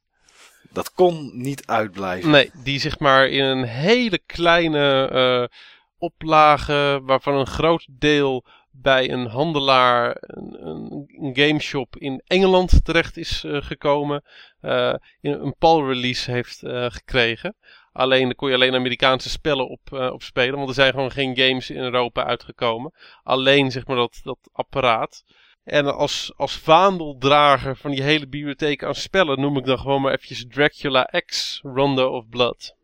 Dat 0.69 0.93
kon 0.93 1.31
niet 1.33 1.67
uitblijven. 1.67 2.29
Nee, 2.29 2.51
die 2.63 2.79
zeg 2.79 2.99
maar 2.99 3.27
in 3.27 3.43
een 3.43 3.63
hele 3.63 4.19
kleine 4.25 5.49
oplage, 5.97 7.01
waarvan 7.03 7.35
een 7.35 7.47
groot 7.47 7.87
deel 7.89 8.45
bij 8.71 9.11
een 9.11 9.25
handelaar, 9.25 10.17
een, 10.19 10.67
een, 10.67 11.35
gameshop 11.35 11.97
in 11.97 12.21
Engeland 12.27 12.85
terecht 12.85 13.17
is 13.17 13.43
eh, 13.43 13.61
gekomen, 13.61 14.23
eh, 14.61 14.93
een 15.21 15.55
PAL-release 15.57 16.31
heeft 16.31 16.63
eh, 16.63 16.85
gekregen. 16.89 17.55
Alleen 17.91 18.25
daar 18.25 18.35
kon 18.35 18.49
je 18.49 18.55
alleen 18.55 18.75
Amerikaanse 18.75 19.29
spellen 19.29 19.69
op, 19.69 19.91
op 19.91 20.23
spelen, 20.23 20.55
want 20.55 20.67
er 20.67 20.75
zijn 20.75 20.91
gewoon 20.91 21.11
geen 21.11 21.37
games 21.37 21.69
in 21.69 21.81
Europa 21.81 22.25
uitgekomen. 22.25 22.93
Alleen 23.23 23.71
zeg 23.71 23.87
maar 23.87 23.95
dat, 23.95 24.19
dat 24.23 24.37
apparaat. 24.51 25.23
En 25.63 25.95
als, 25.95 26.31
als 26.35 26.57
vaandeldrager 26.57 27.75
van 27.75 27.91
die 27.91 28.03
hele 28.03 28.27
bibliotheek 28.27 28.83
aan 28.83 28.95
spellen 28.95 29.39
noem 29.39 29.57
ik 29.57 29.65
dan 29.65 29.79
gewoon 29.79 30.01
maar 30.01 30.13
eventjes 30.13 30.45
Dracula 30.49 31.09
X 31.25 31.59
Rondo 31.63 32.07
of 32.07 32.29
Blood. 32.29 32.75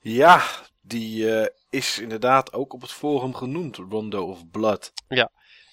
Ja, 0.00 0.42
die 0.86 1.30
eh, 1.30 1.46
is 1.70 1.98
inderdaad 1.98 2.52
ook 2.52 2.72
op 2.72 2.80
het 2.80 2.90
forum 2.90 3.34
genoemd, 3.34 3.76
Rondo 3.76 4.24
of 4.24 4.50
Blood. 4.50 4.92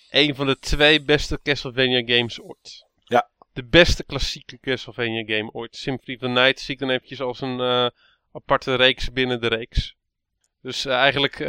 Een 0.09 0.35
van 0.35 0.45
de 0.45 0.59
twee 0.59 1.03
beste 1.03 1.39
Castlevania 1.43 2.15
games 2.15 2.41
ooit. 2.41 2.85
Ja. 3.03 3.29
De 3.53 3.63
beste 3.63 4.03
klassieke 4.03 4.59
Castlevania 4.59 5.23
game 5.25 5.49
ooit. 5.53 5.75
Symphony 5.75 6.15
of 6.15 6.21
the 6.21 6.27
Night 6.27 6.59
zie 6.59 6.73
ik 6.73 6.79
dan 6.79 6.89
eventjes 6.89 7.21
als 7.21 7.41
een 7.41 7.59
eh, 7.59 7.87
aparte 8.31 8.75
reeks 8.75 9.11
binnen 9.11 9.41
de 9.41 9.47
reeks. 9.47 9.95
Dus 10.61 10.85
eh, 10.85 10.93
eigenlijk, 10.93 11.39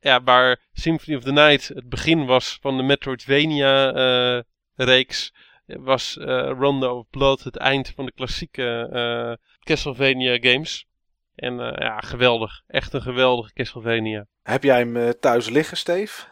ja, 0.00 0.22
waar 0.22 0.60
Symphony 0.72 1.16
of 1.16 1.22
the 1.22 1.32
Night 1.32 1.68
het 1.68 1.88
begin 1.88 2.26
was 2.26 2.58
van 2.60 2.76
de 2.76 2.82
Metroidvania 2.82 4.44
reeks, 4.74 5.32
was 5.66 6.16
Rondo 6.58 6.98
of 6.98 7.06
Blood 7.10 7.44
het 7.44 7.56
eind 7.56 7.92
van 7.94 8.04
de 8.04 8.12
klassieke 8.12 9.38
Castlevania 9.60 10.38
games. 10.40 10.86
En 11.34 11.60
eh, 11.60 11.78
ja, 11.86 11.98
geweldig. 12.00 12.62
Echt 12.66 12.92
een 12.92 13.02
geweldige 13.02 13.52
Castlevania. 13.52 14.26
Heb 14.42 14.62
jij 14.62 14.78
hem 14.78 14.96
eh, 14.96 15.08
thuis 15.08 15.48
liggen, 15.48 15.76
Steve? 15.76 16.24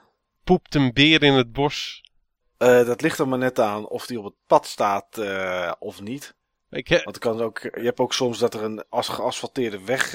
Poept 0.44 0.74
een 0.74 0.92
beer 0.92 1.22
in 1.22 1.32
het 1.32 1.52
bos. 1.52 2.04
Eh, 2.58 2.86
dat 2.86 3.00
ligt 3.02 3.18
er 3.18 3.28
maar 3.28 3.38
net 3.38 3.58
aan 3.58 3.88
of 3.88 4.06
die 4.06 4.18
op 4.18 4.24
het 4.24 4.34
pad 4.46 4.66
staat 4.66 5.18
of 5.78 6.00
niet. 6.00 6.34
Ik, 6.70 6.88
he- 6.88 6.94
Want 7.02 7.14
het 7.16 7.18
kan 7.24 7.40
ook, 7.40 7.58
je 7.60 7.70
hebt 7.82 8.00
ook 8.00 8.12
soms 8.12 8.38
dat 8.38 8.54
er 8.54 8.62
een 8.62 8.84
as 8.88 9.08
geasfalteerde 9.08 9.84
weg 9.84 10.10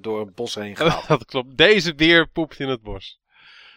door 0.00 0.20
een 0.20 0.32
bos 0.34 0.54
heen 0.54 0.76
gaat. 0.76 1.08
dat 1.08 1.24
klopt. 1.24 1.56
Deze 1.56 1.94
beer 1.94 2.28
poept 2.28 2.58
in 2.58 2.68
het 2.68 2.82
bos. 2.82 3.20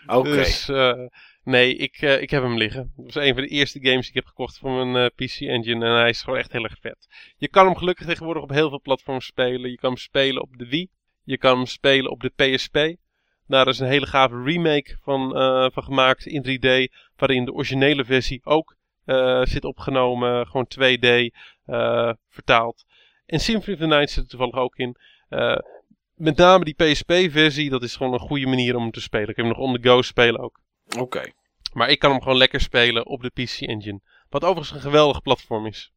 Oké. 0.08 0.30
Dus, 0.30 0.70
eh, 0.70 1.06
Nee, 1.50 1.76
ik, 1.76 1.98
eh, 2.02 2.22
ik 2.22 2.30
heb 2.30 2.44
hem 2.44 2.58
liggen. 2.58 2.94
Dat 2.96 3.06
was 3.06 3.16
een 3.16 3.34
van 3.34 3.44
de 3.44 3.50
eerste 3.50 3.80
games 3.82 4.00
die 4.02 4.10
ik 4.10 4.16
heb 4.16 4.26
gekocht 4.26 4.58
voor 4.58 4.86
mijn 4.86 4.96
eh, 4.96 5.16
PC 5.16 5.40
Engine. 5.40 5.86
En 5.86 5.92
hij 5.92 6.10
is 6.10 6.22
gewoon 6.22 6.40
echt 6.40 6.52
heel 6.52 6.64
erg 6.64 6.78
vet. 6.80 7.08
Je 7.38 7.48
kan 7.48 7.66
hem 7.66 7.76
gelukkig 7.76 8.06
tegenwoordig 8.06 8.44
op 8.44 8.50
heel 8.50 8.70
veel 8.70 8.82
platforms 8.82 9.26
spelen. 9.26 9.70
Je 9.70 9.78
kan 9.78 9.90
hem 9.90 10.00
spelen 10.00 10.42
op 10.42 10.58
de 10.58 10.68
Wii. 10.68 10.90
Je 11.24 11.38
kan 11.38 11.58
hem 11.58 11.66
spelen 11.66 12.12
op 12.12 12.22
de 12.22 12.32
PSP. 12.36 12.96
Daar 13.48 13.68
is 13.68 13.80
een 13.80 13.88
hele 13.88 14.06
gave 14.06 14.44
remake 14.44 14.98
van, 15.02 15.36
eh, 15.36 15.68
van 15.72 15.84
gemaakt 15.84 16.26
in 16.26 16.42
3D. 16.42 16.92
Waarin 17.16 17.46
de 17.46 17.54
originele 17.54 18.06
versie 18.06 18.42
ook 18.44 18.78
zit 19.44 19.64
opgenomen. 19.64 20.48
Gewoon 20.48 20.68
2D 20.68 21.32
eh, 21.66 22.14
vertaald. 22.30 22.86
En 23.26 23.40
Symphony 23.40 23.74
of 23.74 23.82
the 23.82 23.88
Night 23.88 24.10
zit 24.10 24.24
er 24.24 24.30
toevallig 24.30 24.56
ook 24.56 24.76
in. 24.76 24.96
Met 26.16 26.38
name 26.38 26.64
die 26.64 26.74
PSP-versie, 26.74 27.70
dat 27.70 27.84
is 27.84 27.96
gewoon 27.96 28.14
een 28.14 28.20
goede 28.20 28.48
manier 28.48 28.76
om 28.76 28.82
hem 28.82 28.92
te 28.92 29.02
spelen. 29.02 29.30
Ik 29.30 29.36
heb 29.36 29.46
hem 29.46 29.56
nog 29.56 29.64
on 29.64 29.74
the 29.74 29.88
go 29.88 30.02
spelen 30.02 30.42
ook. 30.42 30.60
Oké. 30.98 31.22
Maar 31.74 31.90
ik 31.90 32.00
kan 32.00 32.12
hem 32.12 32.22
gewoon 32.22 32.38
lekker 32.38 32.62
spelen 32.62 33.06
op 33.06 33.22
de 33.22 33.30
PC 33.30 33.62
Engine. 33.62 34.02
Wat 34.30 34.44
overigens 34.44 34.72
een 34.72 34.82
geweldig 34.82 35.22
platform 35.22 35.66
is. 35.66 35.92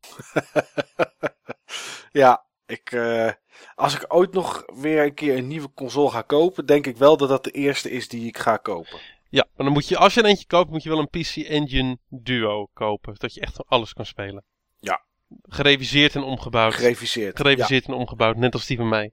ja, 2.23 2.45
ik, 2.67 2.93
eh, 2.93 3.31
als 3.75 3.95
ik 3.95 4.05
ooit 4.15 4.33
nog 4.33 4.65
weer 4.75 5.05
een 5.05 5.15
keer 5.15 5.37
een 5.37 5.47
nieuwe 5.47 5.73
console 5.75 6.11
ga 6.11 6.23
kopen, 6.23 6.67
denk 6.67 6.87
ik 6.87 6.97
wel 6.97 7.17
dat 7.17 7.29
dat 7.29 7.45
de 7.45 7.51
eerste 7.51 7.91
is 7.91 8.09
die 8.09 8.27
ik 8.27 8.39
ga 8.39 8.57
kopen. 8.57 9.01
Ja, 9.29 9.47
maar 9.55 9.65
dan 9.65 9.75
moet 9.75 9.89
je, 9.89 9.97
als 9.97 10.15
je 10.15 10.23
er 10.23 10.29
eentje 10.29 10.47
koopt, 10.47 10.71
moet 10.71 10.83
je 10.83 10.89
wel 10.89 10.99
een 10.99 11.21
PC 11.23 11.37
Engine 11.37 11.99
Duo 12.09 12.69
kopen. 12.73 13.15
Dat 13.19 13.35
je 13.35 13.41
echt 13.41 13.67
alles 13.67 13.93
kan 13.93 14.07
spelen. 14.07 14.45
Ja. 14.79 15.05
Gereviseerd 15.43 16.15
en 16.15 16.23
omgebouwd. 16.23 16.75
Gereviseerd. 16.75 17.37
Gereviseerd 17.37 17.87
en 17.87 17.95
omgebouwd, 17.95 18.37
net 18.37 18.53
als 18.53 18.67
die 18.67 18.77
van 18.77 18.89
mij. 18.89 19.13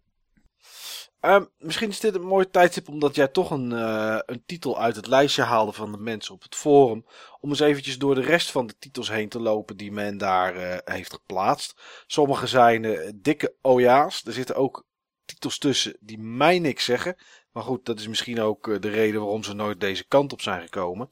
Ehm, 1.20 1.46
misschien 1.58 1.90
is 1.90 2.00
dit 2.00 2.16
een 2.16 2.22
mooi 2.22 2.50
tijdstip 2.50 2.88
omdat 2.88 3.16
jij 3.16 3.28
toch 3.28 3.52
een, 3.52 3.72
eh, 3.72 4.20
een 4.26 4.44
titel 4.46 4.80
uit 4.80 4.96
het 4.96 5.08
lijstje 5.08 5.44
haalde 5.44 5.72
van 5.72 5.92
de 5.92 5.98
mensen 5.98 6.34
op 6.34 6.42
het 6.44 6.56
forum. 6.56 7.06
Om 7.40 7.50
eens 7.50 7.60
eventjes 7.60 7.98
door 7.98 8.16
de 8.16 8.22
rest 8.22 8.52
van 8.52 8.68
de 8.68 8.76
titels 8.80 9.10
heen 9.10 9.30
te 9.30 9.40
lopen 9.40 9.78
die 9.78 9.92
men 9.92 10.18
daar 10.18 10.56
eh, 10.56 10.78
heeft 10.94 11.14
geplaatst. 11.14 11.82
Sommige 12.08 12.48
zijn 12.48 12.86
eh, 12.86 13.12
dikke 13.16 13.56
oja's. 13.62 14.26
Er 14.26 14.34
zitten 14.34 14.56
ook 14.56 14.86
titels 15.26 15.58
tussen 15.58 15.98
die 16.00 16.20
mij 16.20 16.60
niks 16.60 16.86
zeggen. 16.86 17.16
Maar 17.52 17.64
goed, 17.64 17.86
dat 17.86 18.00
is 18.00 18.08
misschien 18.08 18.42
ook 18.42 18.82
de 18.82 18.90
reden 18.90 19.22
waarom 19.22 19.44
ze 19.44 19.54
nooit 19.54 19.80
deze 19.80 20.08
kant 20.08 20.34
op 20.34 20.42
zijn 20.42 20.62
gekomen. 20.62 21.10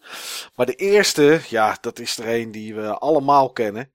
Maar 0.56 0.66
de 0.66 0.76
eerste, 0.76 1.42
ja, 1.50 1.78
dat 1.82 2.00
is 2.00 2.18
er 2.18 2.40
een 2.40 2.52
die 2.52 2.76
we 2.76 2.98
allemaal 2.98 3.52
kennen. 3.52 3.92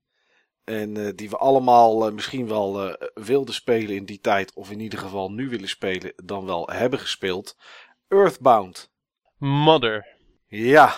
En 0.72 0.96
eh, 0.96 1.12
die 1.14 1.30
we 1.30 1.36
allemaal 1.36 2.06
eh, 2.06 2.12
misschien 2.12 2.48
wel 2.48 2.88
eh, 2.88 3.08
wilden 3.14 3.54
spelen 3.54 3.96
in 3.96 4.04
die 4.04 4.20
tijd. 4.20 4.54
Of 4.54 4.70
in 4.70 4.80
ieder 4.80 4.98
geval 4.98 5.32
nu 5.32 5.48
willen 5.48 5.68
spelen, 5.68 6.12
dan 6.24 6.44
wel 6.44 6.68
hebben 6.68 6.98
gespeeld. 6.98 7.56
Earthbound. 8.08 8.90
Mother. 9.38 10.06
Ja, 10.46 10.94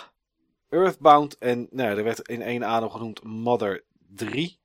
Earthbound. 0.68 1.38
En 1.38 1.68
nou, 1.70 1.98
er 1.98 2.04
werd 2.04 2.28
in 2.28 2.42
één 2.42 2.64
adem 2.64 2.90
genoemd 2.90 3.22
Mother 3.24 3.84
3. 4.14 4.58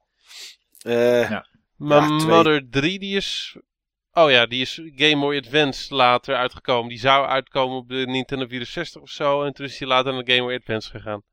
Eh, 0.80 1.30
Ja. 1.30 1.48
Maar 1.76 2.10
Ja. 2.10 2.26
Mother 2.26 2.70
3, 2.70 3.00
die 3.00 3.16
is... 3.16 3.58
Oh 4.12 4.32
ja, 4.32 4.46
die 4.46 4.62
is 4.62 4.82
Game 4.96 5.20
Boy 5.20 5.38
Advance 5.38 5.96
later 5.96 6.36
uitgekomen. 6.36 6.90
Die 6.90 7.00
zou 7.00 7.28
uitkomen 7.28 7.78
op 7.78 7.90
de 7.90 8.06
Nintendo 8.08 8.48
64 8.48 9.02
of 9.02 9.10
zo. 9.10 9.44
En 9.44 9.54
toen 9.54 9.66
is 9.66 9.78
die 9.78 9.88
later 9.88 10.14
naar 10.14 10.24
de 10.24 10.32
Game 10.32 10.46
Boy 10.46 10.56
Advance 10.56 10.90
gegaan. 10.90 11.24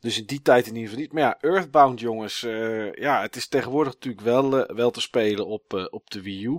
Dus 0.00 0.18
in 0.18 0.26
die 0.26 0.42
tijd 0.42 0.66
in 0.66 0.74
ieder 0.74 0.88
geval 0.88 1.02
niet. 1.02 1.12
Maar 1.12 1.22
ja, 1.22 1.38
Earthbound 1.40 2.00
jongens. 2.00 2.42
eh, 2.42 2.92
ja, 2.92 3.20
het 3.20 3.36
is 3.36 3.48
tegenwoordig 3.48 3.92
natuurlijk 3.92 4.24
wel, 4.24 4.58
eh, 4.58 4.76
wel 4.76 4.90
te 4.90 5.00
spelen 5.00 5.46
op, 5.46 5.74
eh, 5.74 5.86
op 5.90 6.10
de 6.10 6.22
Wii 6.22 6.44
U. 6.44 6.50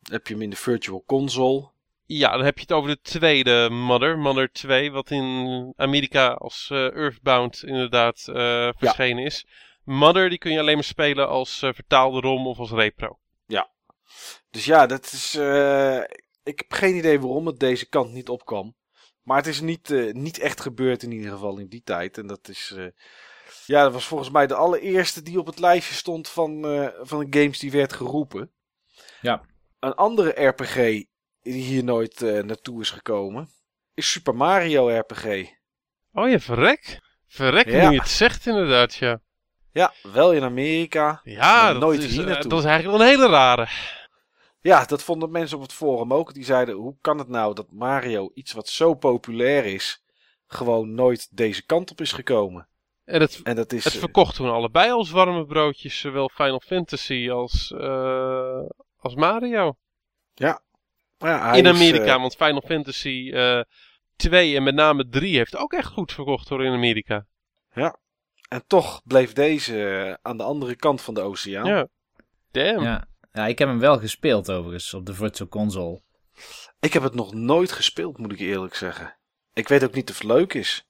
Dan 0.00 0.12
heb 0.12 0.26
je 0.26 0.32
hem 0.32 0.42
in 0.42 0.50
de 0.50 0.56
Virtual 0.56 1.02
Console. 1.06 1.70
Ja, 2.06 2.30
dan 2.30 2.44
heb 2.44 2.56
je 2.56 2.62
het 2.62 2.72
over 2.72 2.90
de 2.90 3.00
tweede 3.00 3.68
Mother. 3.70 4.18
Mother 4.18 4.52
2, 4.52 4.92
wat 4.92 5.10
in 5.10 5.72
Amerika 5.76 6.28
als 6.28 6.68
Earthbound 6.70 7.62
inderdaad 7.62 8.20
verschenen 8.78 9.24
is. 9.24 9.46
Mother, 9.84 10.28
die 10.28 10.38
kun 10.38 10.52
je 10.52 10.58
alleen 10.58 10.74
maar 10.74 10.84
spelen 10.84 11.28
als 11.28 11.58
vertaalde 11.58 12.20
ROM 12.20 12.46
of 12.46 12.58
als 12.58 12.70
repro. 12.70 13.18
Dus 14.50 14.64
ja, 14.64 14.86
dat 14.86 15.04
is. 15.04 15.34
ik 16.42 16.58
heb 16.58 16.72
geen 16.72 16.96
idee 16.96 17.20
waarom 17.20 17.46
het 17.46 17.58
deze 17.58 17.88
kant 17.88 18.12
niet 18.12 18.28
opkwam. 18.28 18.74
Maar 19.30 19.38
het 19.38 19.48
is 19.48 19.60
niet, 19.60 19.90
eh, 19.90 20.12
niet 20.12 20.38
echt 20.38 20.60
gebeurd 20.60 21.02
in 21.02 21.12
ieder 21.12 21.30
geval 21.30 21.58
in 21.58 21.68
die 21.68 21.82
tijd. 21.84 22.18
En 22.18 22.26
dat 22.26 22.48
is. 22.48 22.72
eh, 22.76 22.84
ja, 23.66 23.82
dat 23.82 23.92
was 23.92 24.06
volgens 24.06 24.30
mij 24.30 24.46
de 24.46 24.54
allereerste 24.54 25.22
die 25.22 25.38
op 25.38 25.46
het 25.46 25.58
lijstje 25.58 25.94
stond 25.94 26.28
van, 26.28 26.64
eh, 26.66 26.88
van 27.00 27.24
de 27.30 27.38
games 27.40 27.58
die 27.58 27.70
werd 27.70 27.92
geroepen. 27.92 28.50
Ja. 29.20 29.42
Een 29.80 29.94
andere 29.94 30.46
RPG 30.46 30.74
die 31.42 31.62
hier 31.62 31.84
nooit 31.84 32.20
naartoe 32.20 32.80
is 32.80 32.90
gekomen. 32.90 33.48
Is 33.94 34.10
Super 34.10 34.34
Mario 34.34 34.88
RPG. 34.98 35.24
Oh 36.12 36.30
ja, 36.30 36.38
verrek. 36.38 37.00
Verrek, 37.28 37.66
Ja. 37.68 37.88
nu 37.88 37.94
je 37.94 38.00
het 38.00 38.08
zegt 38.08 38.46
inderdaad, 38.46 38.94
ja. 38.94 39.20
Ja, 39.72 39.92
wel 40.02 40.32
in 40.32 40.42
Amerika. 40.42 41.20
Ja, 41.24 41.72
dat, 41.72 41.80
nooit 41.80 42.02
is, 42.02 42.10
hier 42.10 42.24
naartoe. 42.26 42.50
dat 42.50 42.58
is 42.58 42.64
eigenlijk 42.64 42.98
wel 42.98 43.06
een 43.06 43.12
hele 43.14 43.28
rare. 43.28 43.68
Ja, 44.60 44.84
dat 44.84 45.02
vonden 45.02 45.30
mensen 45.30 45.56
op 45.56 45.62
het 45.62 45.72
forum 45.72 46.12
ook. 46.12 46.34
Die 46.34 46.44
zeiden: 46.44 46.74
hoe 46.74 46.96
kan 47.00 47.18
het 47.18 47.28
nou 47.28 47.54
dat 47.54 47.72
Mario, 47.72 48.30
iets 48.34 48.52
wat 48.52 48.68
zo 48.68 48.94
populair 48.94 49.64
is, 49.64 50.04
gewoon 50.46 50.94
nooit 50.94 51.36
deze 51.36 51.66
kant 51.66 51.90
op 51.90 52.00
is 52.00 52.12
gekomen? 52.12 52.68
En 53.04 53.20
het, 53.20 53.40
En 53.42 53.56
dat 53.56 53.72
is. 53.72 53.84
het 53.84 53.92
eh, 53.94 53.98
verkocht 53.98 54.34
toen 54.34 54.50
allebei 54.50 54.90
als 54.90 55.10
warme 55.10 55.46
broodjes, 55.46 55.98
zowel 55.98 56.28
Final 56.28 56.60
Fantasy 56.60 57.30
als, 57.30 57.72
eh, 57.72 58.62
als 58.96 59.14
Mario. 59.14 59.76
ja, 60.34 60.62
hij 61.18 61.58
in 61.58 61.64
is, 61.64 61.70
Amerika, 61.70 62.14
eh, 62.14 62.20
want 62.20 62.36
Final 62.36 62.62
Fantasy 62.66 63.30
eh 63.34 63.60
2 64.16 64.56
en 64.56 64.62
met 64.62 64.74
name 64.74 65.08
3 65.08 65.36
heeft 65.36 65.56
ook 65.56 65.72
echt 65.72 65.88
goed 65.88 66.12
verkocht 66.12 66.48
hoor 66.48 66.64
in 66.64 66.72
Amerika. 66.72 67.26
en 68.48 68.64
toch 68.66 69.00
bleef 69.04 69.32
deze 69.32 70.18
aan 70.22 70.36
de 70.36 70.42
andere 70.42 70.76
kant 70.76 71.00
van 71.00 71.14
de 71.14 71.20
oceaan. 71.20 71.66
Ja. 71.66 71.88
Damn. 72.50 72.82
Ja. 72.82 73.09
Ja, 73.32 73.46
ik 73.46 73.58
heb 73.58 73.68
hem 73.68 73.78
wel 73.78 73.98
gespeeld 73.98 74.50
overigens 74.50 74.94
op 74.94 75.06
de 75.06 75.14
Virtual 75.14 75.48
Console. 75.48 76.00
Ik 76.80 76.92
heb 76.92 77.02
het 77.02 77.14
nog 77.14 77.34
nooit 77.34 77.72
gespeeld, 77.72 78.18
moet 78.18 78.32
ik 78.32 78.38
eerlijk 78.38 78.74
zeggen. 78.74 79.16
Ik 79.52 79.68
weet 79.68 79.84
ook 79.84 79.94
niet 79.94 80.10
of 80.10 80.18
het 80.18 80.26
leuk 80.26 80.54
is. 80.54 80.84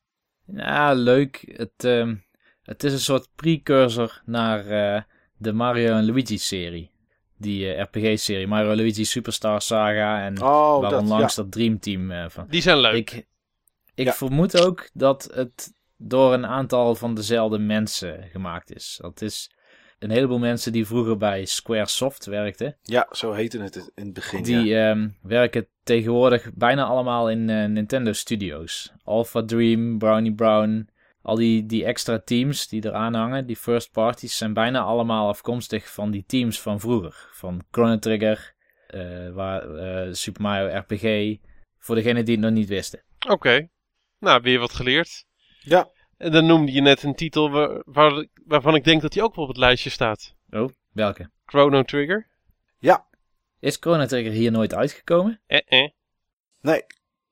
Ja, 0.47 0.93
leuk. 0.93 1.53
Het, 1.57 1.85
ehm, 1.85 2.17
het 2.63 2.85
is 2.85 2.93
een 2.93 2.99
soort 2.99 3.29
precursor 3.35 4.23
naar 4.25 4.67
eh, 4.67 5.03
de 5.37 5.53
Mario 5.53 5.93
en 5.97 6.05
Luigi 6.07 6.39
serie. 6.39 6.91
Die 7.37 7.73
eh, 7.75 7.83
RPG-serie, 7.83 8.47
Mario 8.47 8.75
Luigi 8.75 9.05
Superstar 9.05 9.63
Saga 9.63 10.23
en 10.25 10.43
Oh, 10.43 10.81
waar 10.81 10.91
dat, 10.91 11.01
onlangs 11.01 11.35
ja. 11.37 11.43
dat 11.43 11.53
Dream 11.53 11.79
Team 11.79 12.11
eh, 12.11 12.29
van. 12.29 12.47
Die 12.49 12.63
zijn 12.63 12.79
leuk. 12.79 13.11
Ik, 13.11 13.27
ik 13.95 14.07
Ja. 14.07 14.13
vermoed 14.13 14.61
ook 14.65 14.91
dat 14.93 15.31
het 15.35 15.73
door 15.97 16.33
een 16.33 16.47
aantal 16.47 16.95
van 16.95 17.15
dezelfde 17.15 17.59
mensen 17.59 18.29
gemaakt 18.31 18.75
is. 18.75 18.99
Dat 19.01 19.21
is 19.23 19.51
een 20.01 20.11
heleboel 20.11 20.39
mensen 20.39 20.73
die 20.73 20.87
vroeger 20.87 21.17
bij 21.17 21.45
Squaresoft 21.45 22.27
werkten. 22.27 22.77
Ja, 22.83 23.07
zo 23.11 23.33
heette 23.33 23.63
het 23.63 23.77
in 23.95 24.05
het 24.05 24.15
begin. 24.15 24.43
Die 24.43 24.65
ja. 24.65 24.91
ehm, 24.91 25.09
werken 25.23 25.67
tegenwoordig 25.83 26.51
bijna 26.55 26.85
allemaal 26.85 27.31
in 27.31 27.51
eh, 27.51 27.65
Nintendo 27.65 28.13
Studios. 28.13 28.93
Alpha 29.05 29.45
Dream, 29.45 29.99
Brownie 29.99 30.35
Brown, 30.35 30.89
al 31.23 31.35
die, 31.35 31.67
die 31.67 31.85
extra 31.85 32.19
teams 32.19 32.69
die 32.69 32.85
eraan 32.85 33.15
hangen, 33.15 33.47
die 33.47 33.57
first 33.57 33.93
parties, 33.93 34.37
zijn 34.37 34.53
bijna 34.53 34.81
allemaal 34.81 35.29
afkomstig 35.29 35.93
van 35.93 36.11
die 36.11 36.25
teams 36.27 36.61
van 36.61 36.81
vroeger. 36.81 37.29
Van 37.33 37.63
Chrono 37.71 37.99
Trigger, 37.99 38.55
eh, 38.87 39.31
waar, 39.31 39.75
eh, 39.75 40.13
Super 40.13 40.43
Mario 40.43 40.77
RPG, 40.77 41.37
voor 41.79 41.95
degenen 41.95 42.25
die 42.25 42.35
het 42.35 42.45
nog 42.45 42.53
niet 42.53 42.69
wisten. 42.69 43.03
Oké. 43.29 43.69
Nou, 44.19 44.43
weer 44.43 44.59
wat 44.59 44.73
geleerd. 44.73 45.25
Ja. 45.61 45.91
En 46.21 46.33
dan 46.33 46.47
noemde 46.47 46.73
je 46.73 46.81
net 46.81 47.03
een 47.03 47.15
titel 47.15 47.51
waar, 47.51 47.83
waar- 47.85 48.27
waarvan 48.47 48.75
ik 48.75 48.85
denk 48.85 49.03
dat 49.03 49.13
die 49.13 49.23
ook 49.23 49.35
wel 49.35 49.45
op 49.45 49.51
het 49.51 49.59
lijstje 49.59 49.91
staat. 49.91 50.35
Oh, 50.51 50.69
welke? 50.93 51.31
Chrono 51.47 51.83
Trigger. 51.83 52.29
Is 53.61 53.77
Chrono 53.81 54.07
Trigger 54.07 54.33
hier 54.33 54.51
nooit 54.51 54.75
uitgekomen? 54.75 55.41
Eh 55.47 55.61
eh. 55.67 55.91
Nee, 56.61 56.83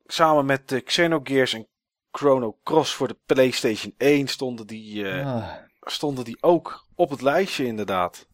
samen 0.06 0.46
met 0.46 0.72
eh, 0.72 0.84
Xenogears 0.84 1.52
en 1.52 1.66
Chrono 2.12 2.58
Cross 2.62 2.94
voor 2.94 3.08
de 3.08 3.16
PlayStation 3.26 3.94
1 3.98 4.26
stonden 4.28 4.66
die, 4.66 5.08
eh, 5.08 5.26
Ah, 5.34 5.54
stonden 5.80 6.24
die 6.24 6.36
ook 6.42 6.86
op 6.94 7.10
het 7.10 7.22
lijstje 7.22 7.66
inderdaad. 7.66 8.26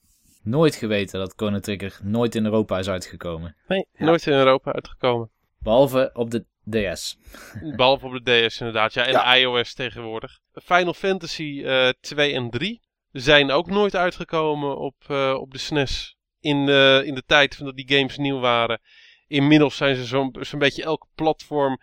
nooit 0.42 0.74
geweten 0.74 1.18
dat 1.18 1.32
Chrono 1.36 1.58
Trigger 1.60 1.98
nooit 2.02 2.34
in 2.34 2.44
Europa 2.44 2.78
is 2.78 2.88
uitgekomen. 2.88 3.56
Nee, 3.68 3.86
Ja. 3.92 4.04
nooit 4.04 4.26
in 4.26 4.32
Europa 4.32 4.72
uitgekomen. 4.72 5.30
Behalve 5.58 6.10
op 6.12 6.30
de 6.30 6.44
DS. 6.70 7.16
Behalve 7.76 8.06
op 8.06 8.24
de 8.24 8.46
DS 8.46 8.58
inderdaad. 8.58 8.94
Ja, 8.94 9.04
en 9.04 9.12
Ja. 9.12 9.34
iOS 9.36 9.74
tegenwoordig. 9.74 10.38
Final 10.52 10.94
Fantasy 10.94 11.62
eh 11.64 11.88
2 12.00 12.32
en 12.34 12.50
3 12.50 12.80
zijn 13.12 13.50
ook 13.50 13.66
nooit 13.66 13.96
uitgekomen 13.96 14.78
op, 14.78 14.94
eh, 15.08 15.34
op 15.40 15.52
de 15.52 15.58
SNES. 15.58 16.16
In, 16.40 16.66
de 16.66 17.02
in 17.04 17.14
de 17.14 17.22
tijd 17.26 17.58
dat 17.58 17.76
die 17.76 17.96
games 17.96 18.16
nieuw 18.16 18.40
waren. 18.40 18.80
Inmiddels 19.26 19.76
zijn 19.76 19.96
ze 19.96 20.04
zo'n 20.04 20.36
zo'n 20.40 20.58
beetje 20.58 20.82
elke 20.82 21.06
platform 21.14 21.80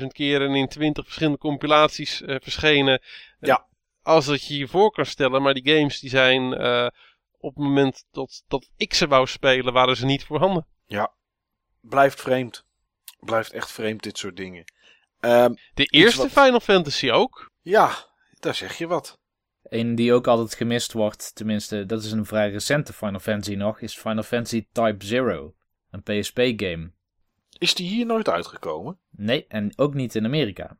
30.000 0.00 0.06
keer 0.12 0.42
en 0.42 0.54
in 0.54 0.68
20 0.68 1.04
verschillende 1.04 1.38
compilaties 1.38 2.22
eh, 2.22 2.36
verschenen. 2.40 3.02
Ja. 3.40 3.66
Als 4.02 4.26
dat 4.26 4.46
je 4.46 4.58
je 4.58 4.68
voor 4.68 4.90
kan 4.90 5.06
stellen. 5.06 5.42
Maar 5.42 5.54
die 5.54 5.74
games 5.74 6.00
die 6.00 6.10
zijn 6.10 6.54
eh, 6.54 6.86
op 7.38 7.54
het 7.54 7.64
moment 7.64 8.04
dat, 8.10 8.44
dat 8.48 8.70
ik 8.76 8.94
ze 8.94 9.06
wou 9.06 9.26
spelen, 9.26 9.72
waren 9.72 9.96
ze 9.96 10.06
niet 10.06 10.24
voorhanden. 10.24 10.66
Blijft 11.80 12.20
vreemd. 12.20 12.64
Blijft 13.20 13.52
echt 13.52 13.70
vreemd 13.72 14.02
dit 14.02 14.18
soort 14.18 14.36
dingen. 14.36 14.64
Ehm, 15.20 15.52
De 15.74 15.84
eerste 15.84 16.18
wat- 16.22 16.30
Final 16.44 16.60
Fantasy 16.60 17.10
ook. 17.10 17.50
ja, 17.62 17.94
daar 18.40 18.54
zeg 18.54 18.78
je 18.78 18.86
wat. 18.86 19.18
Een 19.62 19.94
die 19.94 20.12
ook 20.12 20.26
altijd 20.26 20.54
gemist 20.54 20.92
wordt, 20.92 21.34
tenminste, 21.34 21.86
dat 21.86 22.02
is 22.04 22.12
een 22.12 22.26
vrij 22.26 22.50
recente 22.50 22.92
Final 22.92 23.20
Fantasy 23.20 23.54
nog, 23.54 23.80
is 23.80 23.98
Final 23.98 24.22
Fantasy 24.22 24.66
Type 24.72 25.04
Zero. 25.06 25.54
Een 25.90 26.02
PSP-game. 26.02 26.90
Is 27.58 27.74
die 27.74 27.88
hier 27.88 28.06
nooit 28.06 28.28
uitgekomen? 28.28 28.98
Nee, 29.10 29.46
en 29.48 29.72
ook 29.78 29.94
niet 29.94 30.14
in 30.14 30.24
Amerika. 30.24 30.76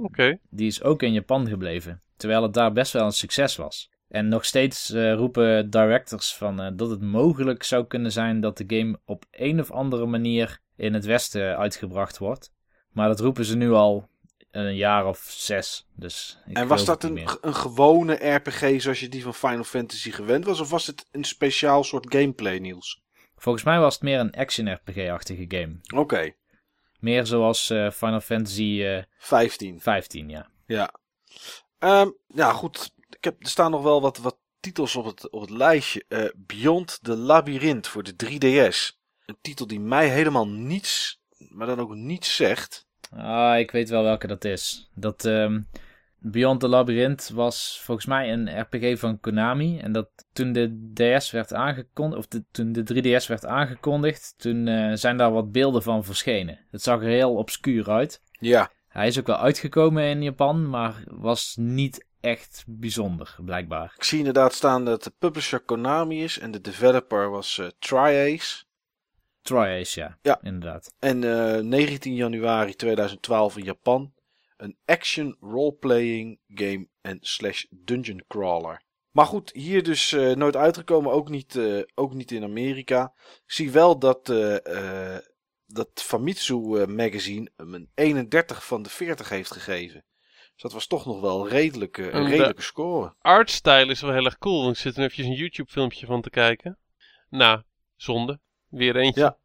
Oké. 0.00 0.38
Die 0.50 0.66
is 0.66 0.82
ook 0.82 1.02
in 1.02 1.12
Japan 1.12 1.48
gebleven, 1.48 2.02
terwijl 2.16 2.42
het 2.42 2.54
daar 2.54 2.72
best 2.72 2.92
wel 2.92 3.04
een 3.04 3.12
succes 3.12 3.56
was. 3.56 3.90
En 4.08 4.28
nog 4.28 4.44
steeds 4.44 4.90
eh, 4.90 5.14
roepen 5.14 5.70
directors 5.70 6.34
van 6.34 6.60
eh, 6.60 6.70
dat 6.74 6.90
het 6.90 7.00
mogelijk 7.02 7.62
zou 7.62 7.86
kunnen 7.86 8.12
zijn 8.12 8.40
dat 8.40 8.56
de 8.56 8.64
game 8.66 8.98
op 9.04 9.24
een 9.30 9.60
of 9.60 9.70
andere 9.70 10.06
manier 10.06 10.60
in 10.76 10.94
het 10.94 11.04
Westen 11.04 11.56
uitgebracht 11.56 12.18
wordt. 12.18 12.52
Maar 12.90 13.08
dat 13.08 13.20
roepen 13.20 13.44
ze 13.44 13.56
nu 13.56 13.72
al 13.72 14.08
een 14.50 14.76
jaar 14.76 15.06
of 15.06 15.18
zes. 15.28 15.86
Dus 15.96 16.38
ik 16.46 16.56
en 16.56 16.66
was 16.66 16.84
dat 16.84 17.04
een, 17.04 17.28
een 17.40 17.54
gewone 17.54 18.14
RPG 18.14 18.80
zoals 18.80 19.00
je 19.00 19.08
die 19.08 19.22
van 19.22 19.34
Final 19.34 19.64
Fantasy 19.64 20.10
gewend 20.10 20.44
was? 20.44 20.60
Of 20.60 20.70
was 20.70 20.86
het 20.86 21.06
een 21.10 21.24
speciaal 21.24 21.84
soort 21.84 22.14
gameplay, 22.14 22.58
Niels? 22.58 23.02
Volgens 23.36 23.64
mij 23.64 23.78
was 23.78 23.94
het 23.94 24.02
meer 24.02 24.18
een 24.18 24.34
action-RPG-achtige 24.34 25.44
game. 25.48 25.80
Oké, 25.94 26.34
Meer 26.98 27.26
zoals 27.26 27.70
eh, 27.70 27.90
Final 27.90 28.20
Fantasy 28.20 28.82
eh 28.82 29.02
15. 29.18 29.80
15, 29.80 30.28
ja. 30.28 30.48
Ja. 30.66 30.94
Ehm, 31.78 32.10
ja, 32.26 32.52
goed. 32.52 32.92
Ik 33.08 33.24
heb, 33.24 33.42
er 33.42 33.48
staan 33.48 33.70
nog 33.70 33.82
wel 33.82 34.00
wat, 34.00 34.18
wat 34.18 34.38
titels 34.60 34.96
op 34.96 35.04
het, 35.04 35.30
op 35.30 35.40
het 35.40 35.50
lijstje. 35.50 36.04
Eh, 36.08 36.24
Beyond 36.36 36.98
the 37.02 37.16
Labyrinth 37.16 37.88
voor 37.88 38.02
de 38.02 38.14
3DS. 38.16 39.03
Een 39.26 39.38
titel 39.40 39.66
die 39.66 39.80
mij 39.80 40.08
helemaal 40.08 40.48
niets, 40.48 41.20
maar 41.48 41.66
dan 41.66 41.80
ook 41.80 41.94
niets 41.94 42.36
zegt. 42.36 42.86
Ah, 43.10 43.58
ik 43.58 43.70
weet 43.70 43.88
wel 43.88 44.02
welke 44.02 44.26
dat 44.26 44.44
is. 44.44 44.90
Dat 44.94 45.24
ehm, 45.24 45.60
Beyond 46.26 46.60
the 46.60 46.68
Labyrinth 46.68 47.30
was 47.30 47.80
volgens 47.82 48.06
mij 48.06 48.32
een 48.32 48.60
RPG 48.60 48.98
van 48.98 49.20
Konami. 49.20 49.78
En 49.78 49.92
dat 49.92 50.08
toen 50.32 50.52
de 50.52 50.92
DS 50.94 51.30
werd 51.30 51.54
aangekondigd, 51.54 52.18
of 52.18 52.26
de, 52.26 52.44
toen 52.50 52.72
de 52.72 53.20
3DS 53.22 53.26
werd 53.26 53.46
aangekondigd, 53.46 54.34
toen 54.36 54.68
eh, 54.68 54.92
zijn 54.94 55.16
daar 55.16 55.32
wat 55.32 55.52
beelden 55.52 55.82
van 55.82 56.04
verschenen. 56.04 56.58
Het 56.70 56.82
zag 56.82 57.00
er 57.00 57.08
heel 57.08 57.34
obscuur 57.34 57.90
uit. 57.90 58.22
Ja, 58.30 58.70
Hij 58.88 59.06
is 59.06 59.18
ook 59.18 59.26
wel 59.26 59.36
uitgekomen 59.36 60.04
in 60.04 60.22
Japan, 60.22 60.68
maar 60.70 61.02
was 61.06 61.54
niet 61.58 62.06
echt 62.20 62.64
bijzonder, 62.66 63.36
blijkbaar. 63.44 63.94
ik 63.96 64.04
zie 64.04 64.18
inderdaad 64.18 64.52
staan 64.52 64.84
dat 64.84 65.02
de 65.02 65.12
publisher 65.18 65.60
Konami 65.60 66.22
is 66.22 66.38
en 66.38 66.50
de 66.50 66.60
developer 66.60 67.30
was 67.30 67.58
eh 67.58 67.66
Tri-Ace. 67.78 68.63
Tri-Ace, 69.44 70.00
ja. 70.00 70.18
Ja. 70.22 70.38
Inderdaad. 70.42 70.94
En 70.98 71.24
eh, 71.54 71.60
19 71.62 72.14
januari 72.14 72.74
2012 72.74 73.56
in 73.56 73.64
Japan. 73.64 74.12
Een 74.56 74.76
action 74.84 75.36
role-playing 75.40 76.40
game 76.48 76.88
en 77.00 77.18
slash 77.20 77.64
dungeon 77.70 78.24
crawler. 78.28 78.82
Maar 79.10 79.26
goed, 79.26 79.50
hier 79.52 79.82
dus 79.82 80.12
eh, 80.12 80.32
nooit 80.32 80.56
uitgekomen, 80.56 81.12
ook 81.12 81.28
niet, 81.28 81.56
eh, 81.56 81.80
ook 81.94 82.14
niet 82.14 82.30
in 82.30 82.42
Amerika. 82.42 83.12
Ik 83.44 83.52
zie 83.52 83.70
wel 83.70 83.98
dat, 83.98 84.28
eh, 84.28 85.14
eh, 85.16 85.22
dat 85.66 85.90
Famitsu 85.94 86.76
eh, 86.80 86.86
magazine 86.86 87.50
hem 87.56 87.74
een 87.74 87.90
31 87.94 88.64
van 88.66 88.82
de 88.82 88.90
40 88.90 89.28
heeft 89.28 89.52
gegeven. 89.52 90.04
Dus 90.52 90.62
dat 90.62 90.72
was 90.72 90.86
toch 90.86 91.06
nog 91.06 91.20
wel 91.20 91.40
een 91.40 91.48
redelijke, 91.48 92.10
En 92.10 92.18
een 92.18 92.24
de- 92.24 92.30
redelijke 92.30 92.62
score. 92.62 93.14
Artstyle 93.18 93.86
is 93.86 94.00
wel 94.00 94.12
heel 94.12 94.24
erg 94.24 94.38
cool. 94.38 94.70
Ik 94.70 94.76
zit 94.76 94.96
er 94.96 95.04
even 95.04 95.24
een 95.24 95.32
YouTube 95.32 95.70
filmpje 95.70 96.06
van 96.06 96.20
te 96.20 96.30
kijken. 96.30 96.78
Nou, 97.28 97.62
zonde. 97.96 98.40
Weer 98.74 98.96
eentje. 98.96 99.20
Ja. 99.20 99.36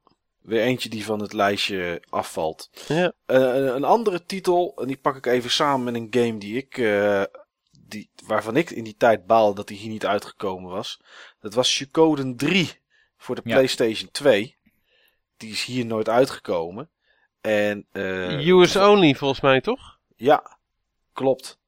Weer 0.41 0.61
eentje 0.61 0.89
die 0.89 1.05
van 1.05 1.19
het 1.19 1.33
lijstje 1.33 2.03
afvalt. 2.09 2.69
Ja. 2.87 3.13
Eh, 3.25 3.55
een 3.55 3.83
andere 3.83 4.23
titel, 4.25 4.73
en 4.81 4.87
die 4.87 4.97
pak 4.97 5.15
ik 5.15 5.25
even 5.25 5.51
samen 5.51 5.83
met 5.83 5.95
een 5.95 6.07
game 6.23 6.37
die 6.37 6.57
ik, 6.57 6.77
eh, 6.77 7.23
die, 7.87 8.09
waarvan 8.25 8.55
ik 8.57 8.69
in 8.69 8.83
die 8.83 8.95
tijd 8.97 9.25
baalde 9.25 9.55
dat 9.55 9.67
die 9.67 9.77
hier 9.77 9.89
niet 9.89 10.05
uitgekomen 10.05 10.71
was. 10.71 10.99
Dat 11.39 11.53
was 11.53 11.75
Suikoden 11.75 12.35
3 12.35 12.71
voor 13.17 13.35
de 13.35 13.41
Ja. 13.43 13.53
PlayStation 13.53 14.11
2. 14.11 14.57
Die 15.37 15.51
is 15.51 15.63
hier 15.63 15.85
nooit 15.85 16.09
uitgekomen. 16.09 16.89
En, 17.41 17.85
eh, 17.91 18.47
US 18.47 18.75
only 18.75 19.15
volgens 19.15 19.41
mij, 19.41 19.61
toch? 19.61 19.97
ja, 20.15 20.57
klopt. 21.13 21.59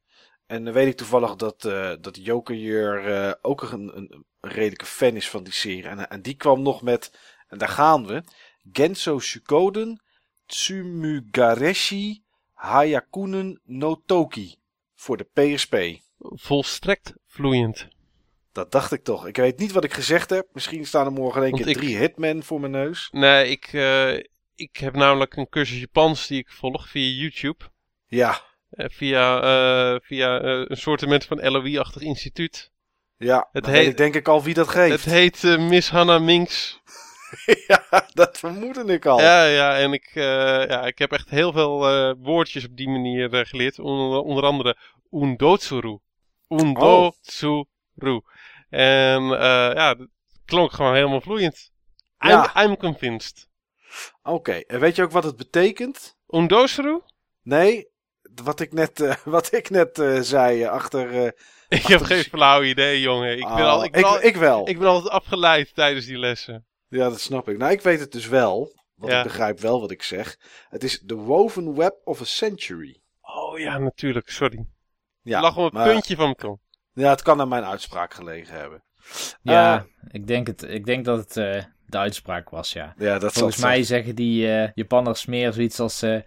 En 0.47 0.63
dan 0.63 0.73
weet 0.73 0.87
ik 0.87 0.97
toevallig 0.97 1.35
dat, 1.35 1.65
eh 1.65 1.93
dat 2.01 2.25
Joker 2.25 2.55
hier 2.55 3.05
eh, 3.05 3.33
ook 3.41 3.61
een, 3.61 3.97
een, 3.97 4.25
een 4.41 4.51
redelijke 4.51 4.85
fan 4.85 5.15
is 5.15 5.29
van 5.29 5.43
die 5.43 5.53
serie. 5.53 5.87
En, 5.87 6.09
en 6.09 6.21
die 6.21 6.35
kwam 6.35 6.61
nog 6.61 6.81
met, 6.81 7.11
en 7.51 7.57
daar 7.57 7.69
gaan 7.69 8.05
we, 8.07 8.23
Genso 8.71 9.19
Suikoden 9.19 10.01
Tsumugareshi 10.45 12.23
Hayakunen 12.53 13.59
no 13.65 14.01
Toki 14.05 14.55
voor 14.95 15.17
de 15.17 15.23
PSP. 15.33 15.75
Volstrekt 16.19 17.13
vloeiend. 17.27 17.87
Dat 18.51 18.71
dacht 18.71 18.91
ik 18.91 19.03
toch. 19.03 19.27
Ik 19.27 19.35
weet 19.37 19.57
niet 19.59 19.71
wat 19.71 19.83
ik 19.83 19.93
gezegd 19.93 20.29
heb. 20.29 20.47
Misschien 20.53 20.85
staan 20.85 21.05
er 21.05 21.11
morgen 21.11 21.41
Want 21.41 21.55
keer 21.55 21.67
ik- 21.67 21.77
drie 21.77 21.97
Hitmen 21.97 22.43
voor 22.43 22.59
mijn 22.59 22.71
neus. 22.71 23.07
Nee, 23.11 23.49
ik, 23.49 23.65
eh, 23.73 24.13
ik 24.55 24.77
heb 24.77 24.95
namelijk 24.95 25.35
een 25.35 25.49
cursus 25.49 25.79
Japans 25.79 26.27
die 26.27 26.39
ik 26.39 26.49
volg 26.51 26.89
via 26.89 27.07
YouTube. 27.21 27.65
Ja, 28.07 28.49
Eh, 28.71 28.85
via 28.89 29.41
eh, 29.41 29.99
via 30.01 30.41
een 30.43 30.77
soortement 30.77 31.25
van 31.25 31.49
LOE-achtig 31.51 32.01
instituut. 32.01 32.71
ja. 33.17 33.49
Het 33.51 33.65
heet- 33.65 33.87
ik 33.87 33.97
denk 33.97 34.15
ik 34.15 34.27
al 34.27 34.43
wie 34.43 34.53
dat 34.53 34.67
geeft. 34.67 34.91
Het 35.03 35.13
heet 35.13 35.43
Miss 35.59 35.89
Hanna 35.89 36.19
Minks. 36.19 36.79
ja, 37.67 38.07
dat 38.13 38.37
vermoedde 38.37 38.93
ik 38.93 39.05
al. 39.05 39.19
Ja, 39.21 39.45
ja, 39.45 39.77
en 39.77 39.93
ik, 39.93 40.11
eh, 40.13 40.23
ja, 40.67 40.85
ik 40.85 40.97
heb 40.97 41.11
echt 41.11 41.29
heel 41.29 41.51
veel 41.51 41.87
eh, 41.89 42.13
woordjes 42.17 42.65
op 42.65 42.75
die 42.77 42.89
manier 42.89 43.33
eh, 43.33 43.45
geleerd. 43.45 43.79
Onder, 43.79 44.19
onder 44.19 44.43
andere 44.43 44.77
Undotsuru. 45.11 45.99
Undotsuru. 46.47 48.21
En 48.69 49.21
eh, 49.23 49.73
ja, 49.73 49.93
dat 49.93 50.07
klonk 50.45 50.71
gewoon 50.71 50.93
helemaal 50.93 51.21
vloeiend. 51.21 51.71
I'm, 52.19 52.29
Ja. 52.29 52.63
I'm 52.63 52.77
convinced. 52.77 53.47
Oké, 54.23 54.51
en 54.51 54.79
weet 54.79 54.95
je 54.95 55.03
ook 55.03 55.11
wat 55.11 55.23
het 55.23 55.35
betekent? 55.37 56.17
Undotsuru? 56.29 57.01
Nee, 57.43 57.87
wat 58.43 58.59
ik 58.59 58.73
net, 58.73 59.17
wat 59.23 59.53
ik 59.53 59.69
net 59.69 60.03
zei 60.21 60.65
achter... 60.65 61.09
Ik 61.71 61.85
heb 61.85 62.01
geen 62.01 62.23
flauw 62.23 62.63
idee, 62.63 63.01
jongen. 63.01 63.31
Ik 63.31 63.43
ben, 63.47 63.51
oh, 63.51 63.69
al, 63.69 63.83
ik, 63.83 63.91
ben 63.91 64.03
al- 64.03 64.23
ik 64.23 64.35
wel. 64.35 64.67
ik 64.69 64.79
ben 64.79 64.87
altijd 64.87 65.13
afgeleid 65.13 65.75
tijdens 65.75 66.05
die 66.05 66.17
lessen. 66.17 66.65
Ja, 66.91 67.09
dat 67.09 67.19
snap 67.21 67.49
ik. 67.49 67.57
Nou, 67.57 67.71
ik 67.71 67.81
weet 67.81 67.99
het 67.99 68.11
dus 68.11 68.27
wel. 68.27 68.79
Want 68.95 69.11
Ja. 69.11 69.17
ik 69.17 69.23
begrijp 69.23 69.59
wel 69.59 69.79
wat 69.81 69.91
ik 69.91 70.03
zeg. 70.03 70.37
Het 70.69 70.83
is 70.83 71.03
The 71.05 71.15
Woven 71.15 71.75
Web 71.75 71.95
of 72.03 72.21
a 72.21 72.23
Century. 72.25 73.01
Oh 73.21 73.59
ja, 73.59 73.77
natuurlijk. 73.77 74.29
Sorry. 74.29 74.65
Ja, 75.21 75.33
Het 75.35 75.43
lag 75.43 75.57
op 75.57 75.73
een 75.73 75.79
maar- 75.79 75.89
puntje 75.91 76.15
van 76.15 76.23
mijn 76.25 76.35
tong. 76.37 76.59
Ja, 76.93 77.09
het 77.09 77.21
kan 77.21 77.39
aan 77.41 77.47
mijn 77.47 77.63
uitspraak 77.65 78.13
gelegen 78.13 78.55
hebben. 78.59 78.83
Ja, 79.41 79.77
Eh, 79.77 79.83
ik, 80.11 80.27
denk 80.27 80.47
het, 80.47 80.61
ik 80.63 80.85
denk 80.85 81.05
dat 81.05 81.17
het 81.17 81.37
eh, 81.37 81.63
de 81.85 81.97
uitspraak 81.97 82.49
was, 82.49 82.73
ja. 82.73 82.93
Ja, 82.97 83.19
dat 83.19 83.33
Volgens 83.33 83.57
mij 83.57 83.83
zeggen 83.83 84.15
die 84.15 84.51
eh, 84.55 84.69
Japanners 84.73 85.25
meer 85.25 85.53
zoiets 85.53 85.79
als... 85.79 86.01
eh 86.01 86.19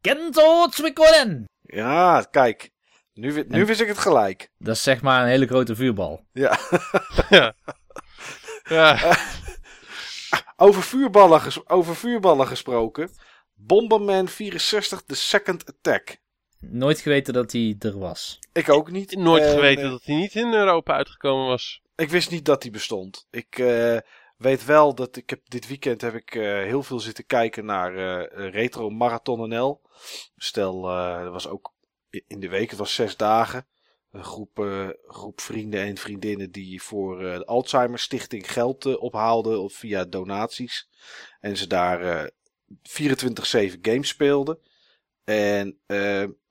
Kento 0.00 0.66
Tsuikoden! 0.68 1.44
Ja, 1.62 2.26
kijk. 2.30 2.70
Nu, 3.12 3.32
nu 3.32 3.60
En- 3.60 3.66
wist 3.66 3.80
ik 3.80 3.88
het 3.88 3.98
gelijk. 3.98 4.50
Dat 4.58 4.74
is 4.74 4.82
zeg 4.82 5.02
maar 5.02 5.22
een 5.22 5.28
hele 5.28 5.46
grote 5.46 5.74
vuurbal. 5.76 6.24
Ja. 6.32 6.58
Ja, 8.68 8.96
Over 10.62 10.82
vuurballen, 10.82 11.40
ges- 11.40 11.68
over 11.68 11.96
vuurballen 11.96 12.46
gesproken. 12.46 13.10
Bomberman 13.54 14.28
64, 14.28 15.02
The 15.02 15.14
Second 15.14 15.64
Attack. 15.68 16.16
Nooit 16.58 17.00
geweten 17.00 17.32
dat 17.34 17.52
hij 17.52 17.76
er 17.78 17.98
was. 17.98 18.38
Ik 18.52 18.68
ook 18.68 18.90
niet. 18.90 19.16
nooit 19.16 19.42
En, 19.42 19.50
geweten 19.50 19.84
eh, 19.84 19.90
dat 19.90 20.04
hij 20.04 20.14
niet 20.14 20.34
in 20.34 20.52
Europa 20.54 20.94
uitgekomen 20.94 21.46
was. 21.46 21.82
Ik 21.96 22.10
wist 22.10 22.30
niet 22.30 22.44
dat 22.44 22.62
die 22.62 22.70
bestond. 22.70 23.26
Ik 23.30 23.58
eh, 23.58 23.96
weet 24.36 24.64
wel 24.64 24.94
dat 24.94 25.16
ik 25.16 25.30
heb 25.30 25.40
dit 25.44 25.68
weekend 25.68 26.00
heb 26.00 26.14
ik 26.14 26.34
eh, 26.34 26.42
heel 26.42 26.82
veel 26.82 27.00
zitten 27.00 27.26
kijken 27.26 27.64
naar 27.64 27.96
eh, 27.96 28.50
Retro 28.50 28.90
Marathon 28.90 29.48
NL. 29.48 29.80
Stel, 30.36 30.88
eh 30.90 31.22
dat 31.22 31.32
was 31.32 31.48
ook 31.48 31.72
in 32.26 32.40
de 32.40 32.48
week, 32.48 32.70
het 32.70 32.78
was 32.78 32.94
zes 32.94 33.16
dagen. 33.16 33.66
Een 34.10 34.24
groep, 34.24 34.58
eh, 34.58 34.88
groep 35.06 35.40
vrienden 35.40 35.80
en 35.80 35.96
vriendinnen 35.96 36.50
die 36.50 36.82
voor 36.82 37.24
eh, 37.24 37.38
de 37.38 37.44
Alzheimer 37.44 37.98
Stichting 37.98 38.52
geld 38.52 38.86
eh, 38.86 39.02
ophaalden 39.02 39.60
of 39.60 39.72
via 39.72 40.04
donaties. 40.04 40.88
En 41.40 41.56
ze 41.56 41.66
daar 41.66 42.00
eh 42.00 42.28
24-7 42.82 43.78
games 43.82 44.08
speelden. 44.08 44.58
En 45.24 45.78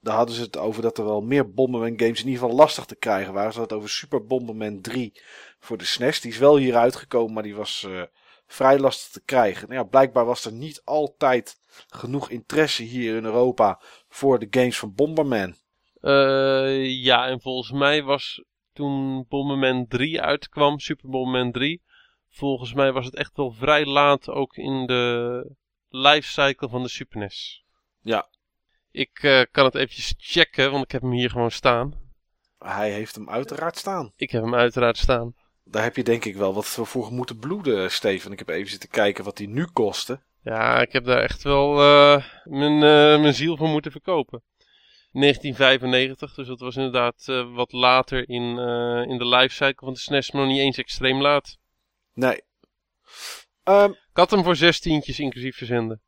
daar 0.02 0.16
hadden 0.16 0.36
ze 0.36 0.42
het 0.42 0.58
over 0.58 0.82
dat 0.82 0.98
er 0.98 1.04
wel 1.04 1.22
meer 1.22 1.54
Bomberman 1.54 2.00
games 2.00 2.20
in 2.20 2.28
ieder 2.28 2.42
geval 2.42 2.56
lastig 2.56 2.86
te 2.86 2.96
krijgen 2.96 3.34
waren. 3.34 3.54
Ze 3.54 3.60
hadden 3.60 3.78
het 3.78 3.86
over 3.86 3.98
Super 3.98 4.26
Bomberman 4.26 4.82
3 4.82 5.22
voor 5.60 5.78
de 5.78 5.86
SNES. 5.86 6.22
Die 6.22 6.32
is 6.32 6.38
wel 6.38 6.58
hier 6.58 6.76
uitgekomen, 6.76 7.34
maar 7.34 7.44
die 7.44 7.56
was 7.56 7.88
vrij 8.48 8.80
lastig 8.80 9.12
te 9.12 9.22
krijgen. 9.26 9.68
Nou 9.68 9.82
ja, 9.82 9.88
blijkbaar 9.88 10.26
was 10.26 10.46
er 10.46 10.52
niet 10.52 10.82
altijd 10.84 11.60
genoeg 11.88 12.30
interesse 12.30 12.84
hier 12.84 13.16
in 13.16 13.26
Europa 13.26 13.82
voor 14.10 14.40
de 14.40 14.48
games 14.50 14.80
van 14.80 14.96
Bomberman. 14.96 15.56
Eh, 16.02 17.04
ja, 17.04 17.28
en 17.28 17.42
volgens 17.42 17.72
mij 17.72 18.04
was 18.04 18.44
toen 18.74 19.26
Bomberman 19.30 19.88
3 19.88 20.22
uitkwam, 20.22 20.80
Super 20.80 21.10
Bomberman 21.10 21.52
3, 21.52 21.82
volgens 22.30 22.74
mij 22.74 22.92
was 22.92 23.06
het 23.06 23.16
echt 23.16 23.38
wel 23.38 23.52
vrij 23.52 23.86
laat 23.86 24.30
ook 24.30 24.56
in 24.56 24.86
de 24.86 25.46
lifecycle 25.90 26.70
van 26.70 26.84
de 26.84 26.90
Super 26.90 27.20
NES. 27.20 27.64
Ja. 28.02 28.30
Ik 28.92 29.20
eh, 29.22 29.42
kan 29.52 29.66
het 29.66 29.76
eventjes 29.76 30.14
checken, 30.18 30.72
want 30.72 30.84
ik 30.84 30.92
heb 30.92 31.02
hem 31.02 31.12
hier 31.12 31.30
gewoon 31.30 31.52
staan. 31.52 31.94
Hij 32.58 32.92
heeft 32.92 33.16
hem 33.16 33.30
uiteraard 33.30 33.78
staan. 33.78 34.14
Ik 34.16 34.32
heb 34.32 34.44
hem 34.44 34.56
uiteraard 34.56 34.98
staan. 34.98 35.36
Daar 35.64 35.84
heb 35.84 35.96
je 35.96 36.04
denk 36.04 36.26
ik 36.26 36.36
wel 36.36 36.54
wat 36.54 36.66
voor 36.66 37.12
moeten 37.12 37.38
bloeden, 37.38 37.92
Steven. 37.92 38.32
Ik 38.32 38.40
heb 38.40 38.50
even 38.50 38.70
zitten 38.70 38.90
kijken 38.90 39.24
wat 39.24 39.38
die 39.38 39.50
nu 39.50 39.66
kostte. 39.66 40.22
Ja, 40.44 40.82
ik 40.82 40.92
heb 40.92 41.06
daar 41.06 41.22
echt 41.22 41.44
wel 41.44 41.80
eh, 41.80 42.24
mijn, 42.44 42.80
mijn 43.22 43.34
ziel 43.34 43.58
voor 43.58 43.68
moeten 43.68 43.92
verkopen. 43.92 44.44
1995, 45.12 46.34
dus 46.34 46.48
dat 46.48 46.60
was 46.60 46.76
inderdaad 46.76 47.24
eh, 47.26 47.54
wat 47.56 47.72
later 47.72 48.30
in, 48.30 48.58
eh, 48.58 49.12
in 49.12 49.18
de 49.18 49.28
lifecycle 49.28 49.86
van 49.86 49.94
de 49.94 50.00
SNES, 50.00 50.32
maar 50.32 50.42
nog 50.42 50.52
niet 50.52 50.62
eens 50.62 50.78
extreem 50.78 51.22
laat. 51.22 51.58
Nee. 52.14 52.42
Ehm, 53.64 53.90
Ik 53.92 54.26
had 54.26 54.32
hem 54.32 54.44
voor 54.44 54.56
zestientjes 54.56 55.20
inclusief 55.20 55.58
verzenden. 55.58 56.02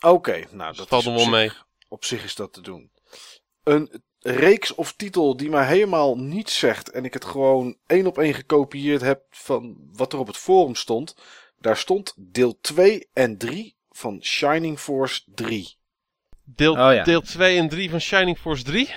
Oké, 0.00 0.44
nou 0.50 0.76
dat 0.76 0.88
valt 0.88 1.04
hem 1.04 1.14
wel 1.14 1.28
mee. 1.28 1.50
Op 1.88 2.04
zich 2.04 2.24
is 2.24 2.34
dat 2.34 2.52
te 2.52 2.60
doen. 2.60 2.90
Een 3.62 4.02
reeks 4.18 4.74
of 4.74 4.92
titel 4.92 5.36
die 5.36 5.50
mij 5.50 5.66
helemaal 5.66 6.16
niets 6.16 6.58
zegt 6.58 6.90
en 6.90 7.04
ik 7.04 7.14
het 7.14 7.24
gewoon 7.24 7.76
één 7.86 8.06
op 8.06 8.18
één 8.18 8.34
gekopieerd 8.34 9.00
heb 9.00 9.22
van 9.30 9.76
wat 9.92 10.12
er 10.12 10.18
op 10.18 10.26
het 10.26 10.36
forum 10.36 10.74
stond. 10.74 11.16
Daar 11.58 11.76
stond 11.76 12.14
deel 12.16 12.58
2 12.60 13.08
en 13.12 13.38
3 13.38 13.76
van 13.90 14.22
Shining 14.22 14.78
Force 14.78 15.22
3. 15.26 15.76
Deel, 16.44 16.72
Oh 16.72 16.92
ja. 16.94 17.04
deel 17.04 17.20
2 17.20 17.58
en 17.58 17.68
3 17.68 17.90
van 17.90 18.00
Shining 18.00 18.38
Force 18.38 18.62
3. 18.64 18.94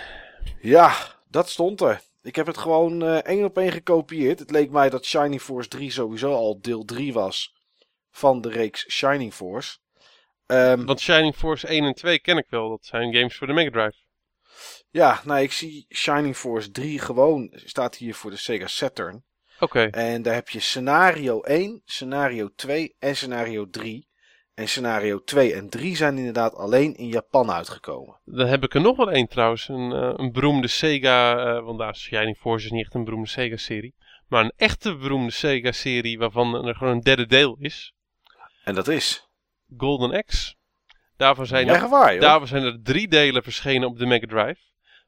Ja, 0.61 0.95
dat 1.30 1.49
stond 1.49 1.82
er. 1.82 2.02
Ik 2.22 2.36
heb 2.36 2.45
het 2.48 2.57
gewoon 2.57 3.03
eh, 3.03 3.15
één 3.18 3.45
op 3.45 3.57
één 3.57 3.72
gekopieerd. 3.72 4.40
Het 4.40 4.52
leek 4.52 4.69
mij 4.72 4.90
dat 4.90 5.06
Shining 5.06 5.41
Force 5.41 5.69
3 5.69 5.91
sowieso 5.91 6.34
al 6.34 6.61
deel 6.61 6.86
3 6.86 7.14
was 7.14 7.53
van 8.11 8.41
de 8.41 8.49
reeks 8.49 8.86
Shining 8.91 9.34
Force. 9.34 9.78
Ehm, 10.45 10.86
Want 10.86 10.99
Shining 10.99 11.36
Force 11.36 11.68
1 11.68 11.84
en 11.86 11.94
2 11.94 12.19
ken 12.19 12.38
ik 12.38 12.45
wel. 12.49 12.69
Dat 12.69 12.86
zijn 12.86 13.14
games 13.14 13.36
voor 13.36 13.48
de 13.48 13.53
Mega 13.53 13.69
Drive. 13.69 13.95
ja, 14.90 15.22
nou 15.26 15.41
ik 15.41 15.52
zie 15.52 15.86
Shining 15.90 16.36
Force 16.38 16.72
3 16.72 16.99
gewoon, 16.99 17.52
staat 17.53 17.95
hier 17.95 18.15
voor 18.15 18.32
de 18.32 18.38
Sega 18.38 18.68
Saturn. 18.68 19.24
Oké. 19.60 19.84
En 19.84 20.22
daar 20.22 20.34
heb 20.34 20.49
je 20.49 20.60
scenario 20.60 21.41
1, 21.41 21.82
scenario 21.86 22.49
2 22.56 22.95
en 22.99 23.15
scenario 23.15 23.69
3. 23.69 24.07
En 24.57 24.67
scenario 24.67 25.23
2 25.23 25.53
en 25.53 25.69
3 25.69 25.95
zijn 25.95 26.17
inderdaad 26.17 26.55
alleen 26.55 26.95
in 26.95 27.07
Japan 27.07 27.51
uitgekomen. 27.51 28.19
Dan 28.25 28.47
heb 28.47 28.63
ik 28.63 28.73
er 28.73 28.81
nog 28.81 28.97
wel 28.97 29.11
één 29.11 29.27
trouwens. 29.27 29.67
Een, 29.67 29.91
eh, 29.91 30.13
een 30.15 30.31
beroemde 30.31 30.67
Sega. 30.67 31.38
eh, 31.38 31.63
want 31.63 31.79
daar 31.79 31.89
is 31.89 31.99
Shining 32.01 32.38
Force 32.38 32.65
is 32.65 32.71
niet 32.71 32.84
echt 32.84 32.93
een 32.93 33.03
beroemde 33.03 33.27
Sega-serie. 33.27 33.95
Maar 34.27 34.43
een 34.43 34.53
echte 34.55 34.95
beroemde 34.95 35.31
Sega-serie 35.31 36.17
waarvan 36.17 36.67
er 36.67 36.75
gewoon 36.75 36.93
een 36.93 37.01
derde 37.01 37.25
deel 37.25 37.55
is. 37.59 37.93
En 38.63 38.75
dat 38.75 38.88
is. 38.88 39.27
Golden 39.77 40.11
Axe. 40.11 40.55
Daarvan 41.17 41.45
zijn, 41.45 41.67
waar, 41.89 42.19
daarvan 42.19 42.47
zijn 42.47 42.63
er 42.63 42.79
drie 42.84 43.07
delen 43.07 43.43
verschenen 43.43 43.88
op 43.88 43.97
de 43.97 44.05
Mega 44.05 44.27
Drive. 44.27 44.61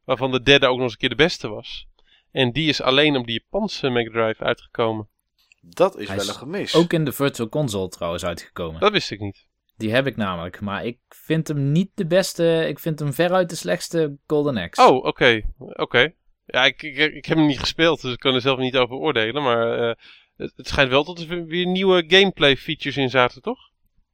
Waarvan 0.03 0.31
de 0.31 0.41
derde 0.41 0.67
ook 0.67 0.75
nog 0.75 0.83
eens 0.83 0.91
een 0.91 0.97
keer 0.97 1.09
de 1.09 1.15
beste 1.15 1.47
was. 1.47 1.87
En 2.31 2.51
die 2.51 2.69
is 2.69 2.81
alleen 2.81 3.15
op 3.17 3.25
de 3.25 3.33
Japanse 3.33 3.89
Mega 3.89 4.11
Drive 4.11 4.43
uitgekomen. 4.43 5.09
Dat 5.61 5.97
is 5.97 6.07
Hij 6.07 6.17
wel 6.17 6.27
een 6.27 6.33
gemis. 6.33 6.75
Ook 6.75 6.93
in 6.93 7.05
de 7.05 7.11
Virtual 7.11 7.49
Console 7.49 7.89
trouwens 7.89 8.25
uitgekomen. 8.25 8.79
Dat 8.79 8.91
wist 8.91 9.11
ik 9.11 9.19
niet. 9.19 9.47
Die 9.77 9.91
heb 9.91 10.07
ik 10.07 10.15
namelijk. 10.15 10.61
Maar 10.61 10.85
ik 10.85 10.97
vind 11.07 11.47
hem 11.47 11.71
niet 11.71 11.91
de 11.93 12.05
beste. 12.05 12.65
Ik 12.67 12.79
vind 12.79 12.99
hem 12.99 13.13
veruit 13.13 13.49
de 13.49 13.55
slechtste 13.55 14.17
Golden 14.27 14.57
Axe. 14.57 14.81
Oh, 14.81 15.05
oké. 15.05 15.41
Oké. 15.57 16.13
Ja, 16.45 16.65
ik, 16.65 16.83
ik, 16.83 16.97
ik 16.97 17.25
heb 17.25 17.37
hem 17.37 17.47
niet 17.47 17.59
gespeeld, 17.59 18.01
dus 18.01 18.13
ik 18.13 18.19
kan 18.19 18.33
er 18.33 18.41
zelf 18.41 18.59
niet 18.59 18.77
over 18.77 18.95
oordelen. 18.95 19.43
Maar 19.43 19.89
eh, 19.89 19.95
het, 20.35 20.53
het 20.55 20.67
schijnt 20.67 20.89
wel 20.89 21.03
dat 21.03 21.19
er 21.19 21.45
weer 21.45 21.65
nieuwe 21.65 22.03
gameplay 22.07 22.57
features 22.57 22.97
in 22.97 23.09
zaten, 23.09 23.41
toch? 23.41 23.59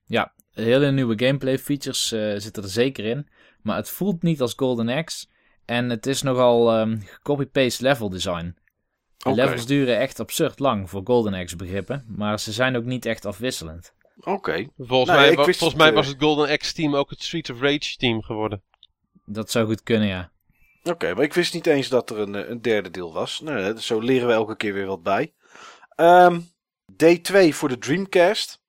Ja, 0.05 0.33
hele 0.51 0.91
nieuwe 0.91 1.25
gameplay 1.25 1.59
features 1.59 2.11
eh, 2.11 2.33
zitten 2.37 2.63
er 2.63 2.69
zeker 2.69 3.05
in. 3.05 3.29
Maar 3.61 3.75
het 3.75 3.89
voelt 3.89 4.23
niet 4.23 4.41
als 4.41 4.53
Golden 4.55 4.89
Axe. 4.89 5.27
En 5.65 5.89
het 5.89 6.05
is 6.05 6.21
nogal 6.21 6.71
ehm 6.71 6.97
copy-paste 7.23 7.83
level 7.83 8.09
design. 8.09 8.55
De 9.33 9.41
levels 9.41 9.65
duren 9.65 9.97
echt 9.99 10.19
absurd 10.19 10.59
lang 10.59 10.89
voor 10.89 11.01
Golden 11.03 11.33
Axe 11.33 11.55
begrippen. 11.55 12.05
Maar 12.07 12.39
ze 12.39 12.51
zijn 12.51 12.75
ook 12.77 12.83
niet 12.83 13.05
echt 13.05 13.25
afwisselend. 13.25 13.93
Oké. 14.19 14.67
Volgens 14.77 15.09
Nou, 15.09 15.21
mij, 15.21 15.29
wa- 15.29 15.43
volgens 15.43 15.59
het, 15.59 15.75
mij 15.77 15.89
eh, 15.89 15.93
was 15.95 16.07
het 16.07 16.15
Golden 16.19 16.49
Axe 16.49 16.73
team 16.73 16.95
ook 16.95 17.09
het 17.09 17.23
Street 17.23 17.49
of 17.49 17.61
Rage 17.61 17.95
team 17.97 18.21
geworden. 18.23 18.63
Dat 19.25 19.51
zou 19.51 19.65
goed 19.65 19.83
kunnen, 19.83 20.07
ja. 20.07 20.31
Oké, 20.83 21.13
maar 21.13 21.23
ik 21.23 21.33
wist 21.33 21.53
niet 21.53 21.67
eens 21.67 21.87
dat 21.89 22.09
er 22.09 22.19
een, 22.19 22.35
eh, 22.35 22.49
een 22.49 22.61
derde 22.61 22.89
deel 22.91 23.13
was. 23.13 23.39
Nou, 23.39 23.59
hè, 23.59 23.79
zo 23.81 23.99
leren 23.99 24.27
we 24.27 24.33
elke 24.33 24.55
keer 24.55 24.73
weer 24.73 24.85
wat 24.85 25.03
bij. 25.03 25.33
Ehm 25.95 26.39
D2 26.91 27.49
voor 27.55 27.69
de 27.69 27.77
Dreamcast. 27.77 28.61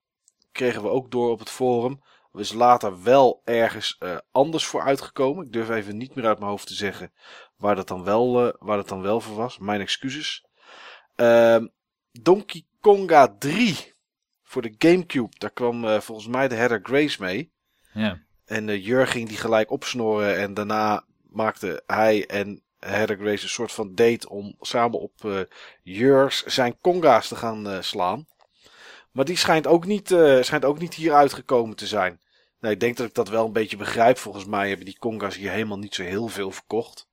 Kregen 0.53 0.83
we 0.83 0.89
ook 0.89 1.11
door 1.11 1.31
op 1.31 1.39
het 1.39 1.51
forum. 1.51 2.01
Er 2.33 2.41
is 2.41 2.53
later 2.53 3.03
wel 3.03 3.41
ergens 3.45 3.97
eh, 3.99 4.17
anders 4.33 4.65
voor 4.67 4.83
uitgekomen. 4.83 5.45
Ik 5.47 5.53
durf 5.53 5.71
even 5.71 5.97
niet 5.97 6.15
meer 6.15 6.27
uit 6.27 6.39
mijn 6.39 6.51
hoofd 6.51 6.67
te 6.67 6.75
zeggen 6.75 7.13
waar 7.57 7.75
dat 7.77 7.89
dan 7.89 8.05
wel, 8.05 8.47
eh, 8.47 8.55
waar 8.59 8.77
dat 8.77 8.89
dan 8.89 9.03
wel 9.03 9.21
voor 9.21 9.37
was. 9.37 9.59
Mijn 9.59 9.81
excuses. 9.81 10.45
Ehm, 11.15 11.67
Donkey 12.13 12.65
Konga 12.81 13.37
3 13.39 13.95
voor 14.43 14.63
de 14.63 14.75
Gamecube. 14.79 15.39
Daar 15.39 15.51
kwam 15.51 15.85
eh, 15.85 16.01
volgens 16.01 16.29
mij 16.29 16.49
de 16.49 16.55
Heather 16.55 16.81
Grace 16.83 17.23
mee. 17.23 17.53
ja. 17.93 18.25
En 18.45 18.69
uh, 18.69 18.85
Jur 18.85 19.07
ging 19.07 19.29
die 19.29 19.37
gelijk 19.37 19.71
opsnoren. 19.71 20.37
En 20.37 20.55
daarna 20.55 21.05
maakte 21.23 21.83
hij 21.87 22.27
en 22.27 22.63
Heather 22.79 23.17
Grace 23.17 23.43
een 23.43 23.49
soort 23.49 23.73
van 23.73 23.95
date 23.95 24.29
om 24.29 24.57
samen 24.61 25.01
op 25.01 25.47
Jurs 25.83 26.45
zijn 26.45 26.81
conga's 26.81 27.29
te 27.29 27.37
gaan 27.37 27.85
slaan. 27.85 28.27
Maar 29.11 29.25
die 29.25 29.37
schijnt 29.37 29.67
ook, 29.67 29.87
niet, 29.87 30.09
schijnt 30.41 30.65
ook 30.65 30.79
niet 30.79 30.95
hier 30.95 31.15
uitgekomen 31.15 31.77
te 31.77 31.87
zijn. 31.87 32.21
Nou, 32.61 32.75
ik 32.75 32.81
denk 32.81 32.97
dat 32.97 33.07
ik 33.07 33.15
dat 33.15 33.29
wel 33.29 33.47
een 33.47 33.53
beetje 33.53 33.77
begrijp. 33.77 34.19
Volgens 34.19 34.45
mij 34.45 34.69
hebben 34.69 34.87
die 34.87 34.99
conga's 34.99 35.37
hier 35.37 35.51
helemaal 35.51 35.79
niet 35.79 35.95
zo 35.95 36.03
heel 36.03 36.29
veel 36.29 36.51
verkocht. 36.51 37.09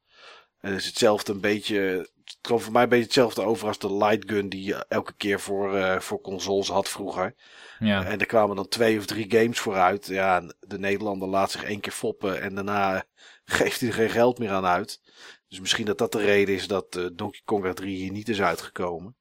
En 0.64 0.72
het 0.72 0.80
is 0.80 0.85
hetzelfde 0.85 1.31
een 1.31 1.41
beetje. 1.41 1.77
Het 2.26 2.38
kwam 2.41 2.60
voor 2.60 2.72
mij 2.72 2.84
een 2.84 2.90
beetje 2.90 3.03
hetzelfde 3.03 3.41
over 3.41 3.68
als 3.68 3.77
de 3.77 3.94
light 3.94 4.31
gun 4.31 4.49
die 4.49 4.64
je 4.64 4.85
elke 4.88 5.14
keer 5.18 5.40
voor, 5.40 5.77
uh, 5.77 5.99
voor 5.99 6.22
consoles 6.22 6.68
had 6.68 6.90
vroeger. 6.90 7.35
Ja. 7.80 8.06
En 8.06 8.19
er 8.19 8.26
kwamen 8.26 8.56
dan 8.56 8.68
twee 8.68 8.98
of 8.98 9.06
drie 9.06 9.31
games 9.31 9.60
vooruit. 9.60 10.07
Ja, 10.07 10.41
de 10.60 10.80
Nederlander 10.80 11.27
laat 11.27 11.52
zich 11.52 11.64
één 11.64 11.80
keer 11.80 11.91
foppen 11.91 12.41
en 12.41 12.56
daarna 12.56 13.03
geeft 13.45 13.80
hij 13.80 13.90
er 13.90 13.95
geen 13.95 14.10
geld 14.10 14.40
meer 14.40 14.49
aan 14.49 14.65
uit. 14.65 15.02
Dus 15.48 15.60
misschien 15.60 15.85
dat 15.85 15.98
dat 15.98 16.11
de 16.11 16.22
reden 16.22 16.56
is 16.56 16.68
dat 16.68 16.95
uh, 16.95 17.07
Donkey 17.14 17.41
Kong 17.45 17.76
3 17.76 17.95
hier 17.95 18.11
niet 18.11 18.30
is 18.30 18.41
uitgekomen. 18.41 19.15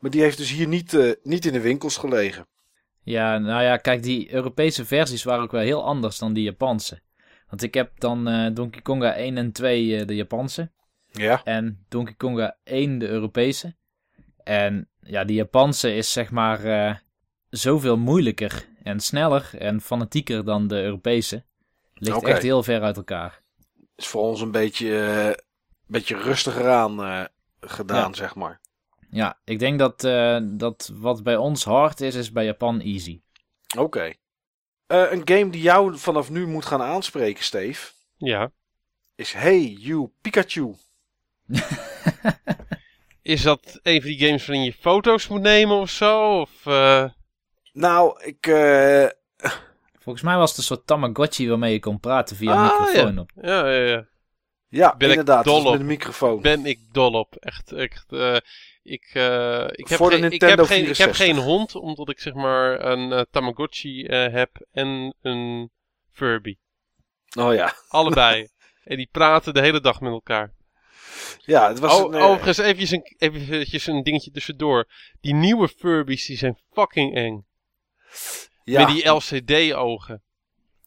Maar 0.00 0.10
die 0.10 0.22
heeft 0.22 0.38
dus 0.38 0.50
hier 0.50 0.68
niet, 0.68 0.92
uh, 0.92 1.12
niet 1.22 1.46
in 1.46 1.52
de 1.52 1.60
winkels 1.60 1.96
gelegen. 1.96 2.46
Ja, 3.02 3.38
nou 3.38 3.62
ja, 3.62 3.76
kijk, 3.76 4.02
die 4.02 4.32
Europese 4.32 4.84
versies 4.84 5.24
waren 5.24 5.42
ook 5.42 5.52
wel 5.52 5.60
heel 5.60 5.84
anders 5.84 6.18
dan 6.18 6.32
die 6.32 6.44
Japanse. 6.44 7.02
Want 7.52 7.64
ik 7.64 7.74
heb 7.74 8.00
dan 8.00 8.28
uh, 8.28 8.54
Donkey 8.54 8.82
Konga 8.82 9.14
1 9.14 9.36
en 9.36 9.52
2 9.52 10.04
de 10.04 10.14
Japanse. 10.14 10.70
Ja. 11.10 11.44
En 11.44 11.84
Donkey 11.88 12.14
Konga 12.14 12.56
1 12.64 12.98
de 12.98 13.08
Europese. 13.08 13.74
En 14.44 14.88
ja, 15.00 15.24
die 15.24 15.36
Japanse 15.36 15.94
is 15.94 16.12
zeg 16.12 16.30
maar 16.30 16.64
uh, 16.64 16.94
zoveel 17.48 17.96
moeilijker 17.98 18.66
en 18.82 19.00
sneller 19.00 19.50
en 19.58 19.80
fanatieker 19.80 20.44
dan 20.44 20.66
de 20.66 20.82
Europese. 20.82 21.44
Ligt 21.94 22.16
okay. 22.16 22.30
echt 22.30 22.42
heel 22.42 22.62
ver 22.62 22.82
uit 22.82 22.96
elkaar. 22.96 23.42
Is 23.96 24.06
voor 24.06 24.22
ons 24.22 24.40
een 24.40 24.50
beetje, 24.50 24.88
uh, 24.88 25.44
beetje 25.86 26.16
rustiger 26.16 26.70
aan 26.70 27.00
uh, 27.00 27.24
gedaan, 27.60 28.08
ja. 28.08 28.16
zeg 28.16 28.34
maar. 28.34 28.60
Ja, 29.10 29.40
ik 29.44 29.58
denk 29.58 29.78
dat, 29.78 30.00
dat 30.58 30.92
wat 30.94 31.22
bij 31.22 31.36
ons 31.36 31.64
hard 31.64 32.00
is, 32.00 32.14
is 32.14 32.32
bij 32.32 32.44
Japan 32.44 32.80
easy. 32.80 33.20
Oké. 33.74 33.84
Okay. 33.84 34.16
Uh, 34.92 35.12
een 35.12 35.22
game 35.24 35.50
die 35.50 35.62
jou 35.62 35.98
vanaf 35.98 36.30
nu 36.30 36.46
moet 36.46 36.66
gaan 36.66 36.82
aanspreken, 36.82 37.44
Steve. 37.44 37.90
Ja. 38.16 38.50
Is 39.14 39.32
Hey 39.32 39.60
You 39.60 40.10
Pikachu. 40.20 40.74
is 43.22 43.42
dat 43.42 43.80
een 43.82 44.00
van 44.00 44.10
die 44.10 44.18
games 44.18 44.46
waarin 44.46 44.64
je 44.64 44.72
foto's 44.72 45.28
moet 45.28 45.40
nemen 45.40 45.76
of 45.76 45.90
zo? 45.90 46.40
Of, 46.40 46.66
uh... 46.66 47.04
Nou, 47.72 48.24
ik. 48.24 48.46
Uh... 48.46 49.06
Volgens 49.98 50.24
mij 50.24 50.36
was 50.36 50.48
het 50.48 50.58
een 50.58 50.64
soort 50.64 50.86
Tamagotchi 50.86 51.48
waarmee 51.48 51.72
je 51.72 51.80
kon 51.80 52.00
praten 52.00 52.36
via 52.36 52.52
ah, 52.52 52.62
microfoon 52.62 53.14
ja. 53.14 53.20
op. 53.20 53.30
Ja, 53.42 53.68
ja, 53.68 53.86
ja. 53.86 54.06
Ja, 54.68 54.96
ben 54.96 55.08
inderdaad. 55.08 55.46
Ik 55.46 55.52
dol 55.52 55.70
met 55.70 55.80
een 55.80 55.86
microfoon. 55.86 56.40
Ben 56.42 56.66
ik 56.66 56.80
dol 56.92 57.12
op. 57.12 57.36
Echt. 57.36 57.72
echt 57.72 58.12
uh, 58.12 58.36
ik, 58.82 59.10
uh, 59.14 59.66
ik, 59.70 59.88
heb 59.88 60.00
geen, 60.00 60.32
ik, 60.32 60.40
heb 60.40 60.60
geen, 60.60 60.88
ik 60.88 60.96
heb 60.96 61.14
64. 61.14 61.16
geen 61.16 61.36
hond, 61.36 61.74
omdat 61.74 62.08
ik 62.08 62.20
zeg 62.20 62.34
maar 62.34 62.84
een 62.84 63.10
uh, 63.10 63.20
Tamagotchi 63.30 64.04
heb 64.06 64.66
en 64.72 65.14
een 65.22 65.70
Furby. 66.12 66.56
Oh 67.38 67.54
ja. 67.54 67.74
Allebei. 67.88 68.48
en 68.84 68.96
die 68.96 69.08
praten 69.12 69.54
de 69.54 69.60
hele 69.60 69.80
dag 69.80 70.00
met 70.00 70.12
elkaar. 70.12 70.52
Ja, 71.38 71.68
het 71.68 71.78
was 71.78 72.00
oh, 72.00 72.14
een. 72.14 72.20
Overigens, 72.20 72.58
eventjes 72.58 72.90
een, 72.90 73.14
eventjes 73.18 73.86
een 73.86 74.02
dingetje 74.02 74.30
tussendoor. 74.30 74.88
Die 75.20 75.34
nieuwe 75.34 75.68
Furbies, 75.68 76.26
die 76.26 76.36
zijn 76.36 76.58
fucking 76.72 77.14
eng. 77.14 77.46
Ja. 78.64 78.84
Met 78.84 78.94
die 78.94 79.08
LCD-ogen. 79.08 80.22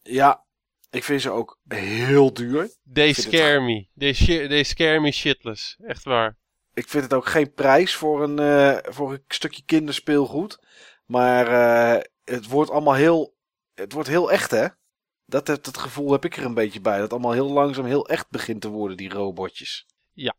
Ja, 0.01 0.45
ik 0.89 1.03
vind 1.03 1.21
ze 1.21 1.29
ook 1.29 1.59
heel 1.67 2.33
duur. 2.33 2.69
They 2.93 3.13
scare 3.13 3.59
me. 3.59 3.87
They, 3.97 4.13
they 4.47 4.63
scare 4.63 4.99
me 4.99 5.11
shitless. 5.11 5.77
Echt 5.81 6.03
waar. 6.03 6.37
Ik 6.75 6.89
vind 6.89 7.03
het 7.03 7.13
ook 7.13 7.25
geen 7.25 7.53
prijs 7.53 7.95
voor 7.95 8.23
een, 8.23 8.39
uh, 8.41 8.77
voor 8.93 9.11
een 9.11 9.23
stukje 9.27 9.61
kinderspeelgoed. 9.65 10.59
Maar 11.05 11.47
uh, 11.97 12.01
het 12.23 12.47
wordt 12.47 12.71
allemaal 12.71 12.93
heel... 12.93 13.33
Het 13.73 13.91
wordt 13.93 14.09
heel 14.09 14.31
echt, 14.31 14.51
hè? 14.51 14.67
Dat, 15.25 15.45
dat, 15.45 15.65
dat 15.65 15.77
gevoel 15.77 16.11
heb 16.11 16.25
ik 16.25 16.37
er 16.37 16.45
een 16.45 16.53
beetje 16.53 16.81
bij. 16.81 16.97
Dat 16.99 17.11
allemaal 17.11 17.31
heel 17.31 17.51
langzaam 17.51 17.85
heel 17.85 18.07
echt 18.07 18.29
begint 18.29 18.61
te 18.61 18.67
worden, 18.69 18.97
die 18.97 19.09
robotjes. 19.09 19.85
Ja. 20.13 20.35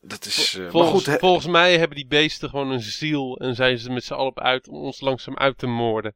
Dat 0.00 0.24
is... 0.24 0.54
eh, 0.54 0.60
maar 0.62 0.70
volgens, 0.70 1.04
goed, 1.08 1.18
volgens 1.18 1.46
mij 1.46 1.78
hebben 1.78 1.96
die 1.96 2.06
beesten 2.06 2.48
gewoon 2.48 2.70
een 2.70 2.80
ziel 2.80 3.36
en 3.36 3.54
zijn 3.54 3.78
ze 3.78 3.90
met 3.90 4.04
z'n 4.04 4.12
allen 4.14 4.26
op 4.30 4.40
uit 4.40 4.68
om 4.68 4.76
ons 4.76 5.00
langzaam 5.00 5.36
uit 5.36 5.58
te 5.58 5.66
moorden. 5.66 6.14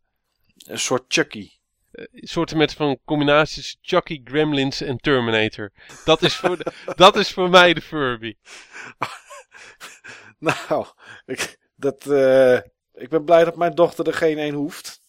een 0.66 0.78
soort 0.78 1.04
Chucky. 1.08 1.50
Een 1.92 2.08
soort 2.28 2.54
met 2.54 2.72
van 2.74 2.98
combinaties 3.04 3.78
Chucky, 3.82 4.20
Gremlins 4.24 4.80
en 4.80 4.96
Terminator. 4.98 5.72
Dat 6.04 6.22
is 6.22 6.34
voor, 6.36 6.56
de- 6.56 6.72
dat 6.96 7.16
is 7.16 7.32
voor 7.32 7.50
mij 7.50 7.74
de 7.74 7.80
Furby. 7.82 8.34
Nou, 10.38 10.86
ik, 11.24 11.58
dat, 11.74 12.06
eh, 12.06 12.56
ik 12.92 13.08
ben 13.08 13.24
blij 13.24 13.44
dat 13.44 13.56
mijn 13.56 13.74
dochter 13.74 14.06
er 14.06 14.14
geen 14.14 14.38
een 14.38 14.54
hoeft. 14.54 15.00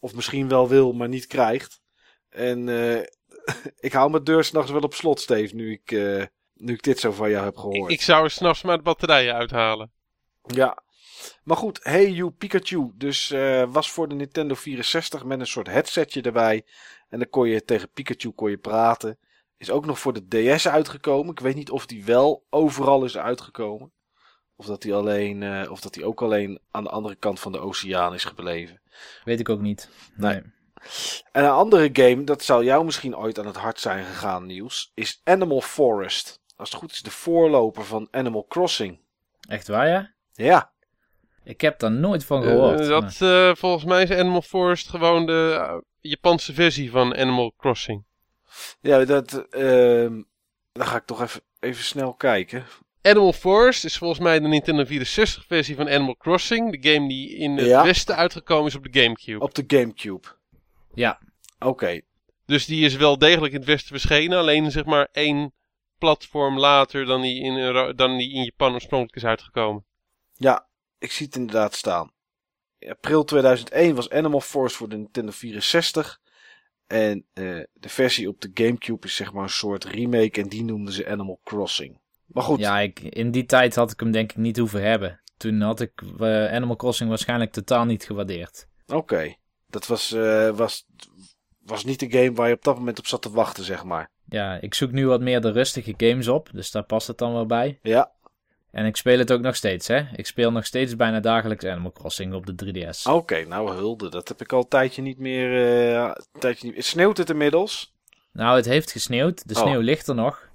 Of 0.00 0.14
misschien 0.14 0.48
wel 0.48 0.68
wil, 0.68 0.92
maar 0.92 1.08
niet 1.08 1.26
krijgt. 1.26 1.80
En 2.28 2.68
eh, 2.68 3.06
ik 3.86 3.92
hou 3.92 4.10
mijn 4.10 4.24
deur 4.24 4.44
s'nachts 4.44 4.70
wel 4.70 4.80
op 4.80 4.94
slot, 4.94 5.20
Steve, 5.20 5.54
nu 5.54 5.72
ik, 5.72 5.92
eh, 5.92 6.24
nu 6.54 6.72
ik 6.72 6.82
dit 6.82 6.98
zo 6.98 7.12
van 7.12 7.30
jou 7.30 7.44
heb 7.44 7.56
gehoord. 7.56 7.90
ik 7.90 8.02
zou 8.02 8.24
er 8.24 8.30
s'nachts 8.30 8.62
maar 8.62 8.76
de 8.76 8.82
batterijen 8.82 9.34
uithalen. 9.34 9.92
Ja. 10.46 10.82
Maar 11.42 11.56
goed, 11.56 11.80
Hey 11.82 12.10
You 12.10 12.30
Pikachu. 12.30 12.90
Dus 12.94 13.28
was 13.68 13.90
voor 13.90 14.08
de 14.08 14.14
Nintendo 14.14 14.54
64 14.54 15.24
met 15.24 15.40
een 15.40 15.46
soort 15.46 15.66
headsetje 15.66 16.22
erbij. 16.22 16.66
En 17.08 17.18
dan 17.18 17.28
kon 17.28 17.48
je 17.48 17.64
tegen 17.64 17.90
Pikachu 17.90 18.30
kon 18.30 18.50
je 18.50 18.58
praten. 18.58 19.18
Is 19.56 19.70
ook 19.70 19.86
nog 19.86 19.98
voor 19.98 20.12
de 20.12 20.52
DS 20.54 20.68
uitgekomen. 20.68 21.30
Ik 21.30 21.40
weet 21.40 21.54
niet 21.54 21.70
of 21.70 21.86
die 21.86 22.04
wel 22.04 22.44
overal 22.50 23.04
is 23.04 23.16
uitgekomen. 23.18 23.92
Of 24.56 24.66
dat 24.66 24.82
die, 24.82 24.94
alleen, 24.94 25.42
eh, 25.42 25.70
of 25.70 25.80
dat 25.80 25.94
die 25.94 26.04
ook 26.04 26.22
alleen 26.22 26.60
aan 26.70 26.84
de 26.84 26.90
andere 26.90 27.14
kant 27.14 27.40
van 27.40 27.52
de 27.52 27.58
oceaan 27.58 28.14
is 28.14 28.24
gebleven. 28.24 28.80
Weet 29.24 29.40
ik 29.40 29.48
ook 29.48 29.60
niet. 29.60 29.88
Nee. 30.16 30.42
En 31.32 31.44
een 31.44 31.50
andere 31.50 31.90
game, 31.92 32.24
dat 32.24 32.42
zou 32.42 32.64
jou 32.64 32.84
misschien 32.84 33.16
ooit 33.16 33.38
aan 33.38 33.46
het 33.46 33.56
hart 33.56 33.80
zijn 33.80 34.04
gegaan, 34.04 34.46
Niels, 34.46 34.90
is 34.94 35.20
Animal 35.24 35.60
Forest. 35.60 36.40
Als 36.56 36.70
het 36.70 36.78
goed 36.78 36.92
is, 36.92 37.02
de 37.02 37.10
voorloper 37.10 37.84
van 37.84 38.08
Animal 38.10 38.46
Crossing. 38.48 39.00
Echt 39.48 39.68
waar, 39.68 39.88
ja? 39.88 40.12
Ja, 40.32 40.72
Ik 41.44 41.60
heb 41.60 41.78
daar 41.78 41.90
nooit 41.92 42.24
van 42.24 42.42
gehoord. 42.42 42.80
Eh, 42.80 42.88
maar- 42.88 43.00
dat, 43.00 43.20
eh, 43.20 43.54
volgens 43.54 43.84
mij 43.84 44.02
is 44.02 44.10
Animal 44.10 44.42
Forest 44.42 44.88
gewoon 44.88 45.26
de 45.26 45.82
Japanse 46.00 46.54
versie 46.54 46.90
van 46.90 47.16
Animal 47.16 47.54
Crossing. 47.56 48.04
Ja 48.80 49.04
dat, 49.04 49.48
ehm 49.48 50.22
dan 50.72 50.86
ga 50.86 50.96
ik 50.96 51.04
toch 51.04 51.22
even, 51.22 51.40
even 51.60 51.84
snel 51.84 52.14
kijken. 52.14 52.64
Animal 53.02 53.32
Forest 53.32 53.84
is 53.84 53.98
volgens 53.98 54.20
mij 54.20 54.40
de 54.40 54.48
Nintendo 54.48 54.84
64 54.84 55.44
versie 55.46 55.76
van 55.76 55.88
Animal 55.88 56.16
Crossing. 56.16 56.80
De 56.80 56.90
game 56.92 57.08
die 57.08 57.30
in 57.36 57.56
het 57.56 57.66
Ja. 57.66 57.82
westen 57.84 58.16
uitgekomen 58.16 58.66
is 58.66 58.74
op 58.74 58.92
de 58.92 59.00
Gamecube. 59.00 59.44
Op 59.44 59.54
de 59.54 59.64
Gamecube. 59.66 60.28
Ja, 60.94 61.18
Oké, 61.58 62.00
Dus 62.46 62.66
die 62.66 62.84
is 62.84 62.96
wel 62.96 63.18
degelijk 63.18 63.52
in 63.52 63.58
het 63.58 63.68
westen 63.68 63.88
verschenen. 63.90 64.38
Alleen 64.38 64.70
zeg 64.70 64.84
maar 64.84 65.08
één 65.12 65.52
platform 65.98 66.58
later 66.58 67.04
dan 67.04 67.20
die 67.20 67.42
in, 67.42 67.56
Euro- 67.56 67.92
dan 67.94 68.16
die 68.16 68.32
in 68.34 68.42
Japan 68.44 68.72
oorspronkelijk 68.72 69.16
is 69.16 69.24
uitgekomen. 69.24 69.84
ja, 70.32 70.66
ik 70.98 71.12
zie 71.12 71.26
het 71.26 71.36
inderdaad 71.36 71.74
staan. 71.74 72.12
In 72.78 72.90
april 72.90 73.24
2001 73.24 73.94
was 73.94 74.10
Animal 74.10 74.40
Force 74.40 74.76
voor 74.76 74.88
de 74.88 74.96
Nintendo 74.96 75.30
64. 75.32 76.20
En 76.86 77.26
eh, 77.32 77.44
de 77.72 77.88
versie 77.88 78.28
op 78.28 78.40
de 78.40 78.50
Gamecube 78.54 79.06
is 79.06 79.16
zeg 79.16 79.32
maar 79.32 79.42
een 79.42 79.48
soort 79.48 79.84
remake 79.84 80.40
en 80.40 80.48
die 80.48 80.64
noemden 80.64 80.94
ze 80.94 81.08
Animal 81.08 81.40
Crossing. 81.44 81.98
Maar 82.26 82.42
goed, 82.42 82.58
ja 82.58 82.80
ik, 82.80 83.00
in 83.00 83.30
die 83.30 83.46
tijd 83.46 83.74
had 83.74 83.90
ik 83.90 84.00
hem 84.00 84.10
denk 84.10 84.30
ik 84.30 84.36
niet 84.36 84.58
hoeven 84.58 84.82
hebben. 84.82 85.20
Toen 85.36 85.60
had 85.60 85.80
ik 85.80 86.02
eh, 86.18 86.52
Animal 86.52 86.76
Crossing 86.76 87.08
waarschijnlijk 87.08 87.52
totaal 87.52 87.84
niet 87.84 88.04
gewaardeerd. 88.04 88.66
oké. 88.86 89.34
Dat 89.66 89.86
was, 89.86 90.12
eh, 90.12 90.50
was, 90.50 90.86
was 91.58 91.84
niet 91.84 92.00
de 92.00 92.10
game 92.10 92.32
waar 92.32 92.48
je 92.48 92.54
op 92.54 92.64
dat 92.64 92.76
moment 92.76 92.98
op 92.98 93.06
zat 93.06 93.22
te 93.22 93.30
wachten, 93.30 93.64
zeg 93.64 93.84
maar. 93.84 94.10
Ja, 94.28 94.60
ik 94.60 94.74
zoek 94.74 94.92
nu 94.92 95.06
wat 95.06 95.20
meer 95.20 95.40
de 95.40 95.50
rustige 95.50 95.94
games 95.96 96.28
op, 96.28 96.48
dus 96.52 96.70
daar 96.70 96.84
past 96.84 97.06
het 97.06 97.18
dan 97.18 97.32
wel 97.32 97.46
bij. 97.46 97.78
Ja, 97.82 98.12
En 98.74 98.86
ik 98.86 98.96
speel 98.96 99.18
het 99.18 99.32
ook 99.32 99.40
nog 99.40 99.56
steeds, 99.56 99.88
hè. 99.88 100.02
Ik 100.16 100.26
speel 100.26 100.52
nog 100.52 100.66
steeds 100.66 100.96
bijna 100.96 101.20
dagelijks 101.20 101.64
Animal 101.64 101.92
Crossing 101.92 102.34
op 102.34 102.46
de 102.46 102.54
3DS. 102.54 103.10
oké, 103.12 103.44
nou 103.44 103.70
hulde. 103.70 104.08
Dat 104.10 104.28
heb 104.28 104.40
ik 104.40 104.52
al 104.52 104.58
een 104.60 104.68
tijdje 104.68 105.02
niet 105.02 105.18
meer. 105.18 105.52
een 105.52 106.14
tijdje 106.38 106.72
niet... 106.72 106.84
Sneeuwt 106.84 107.16
het 107.16 107.30
inmiddels? 107.30 107.94
Nou, 108.32 108.56
het 108.56 108.64
heeft 108.64 108.92
gesneeuwd. 108.92 109.48
De 109.48 109.54
Oh. 109.54 109.60
sneeuw 109.60 109.80
ligt 109.80 110.06
er 110.08 110.14
nog. 110.14 110.48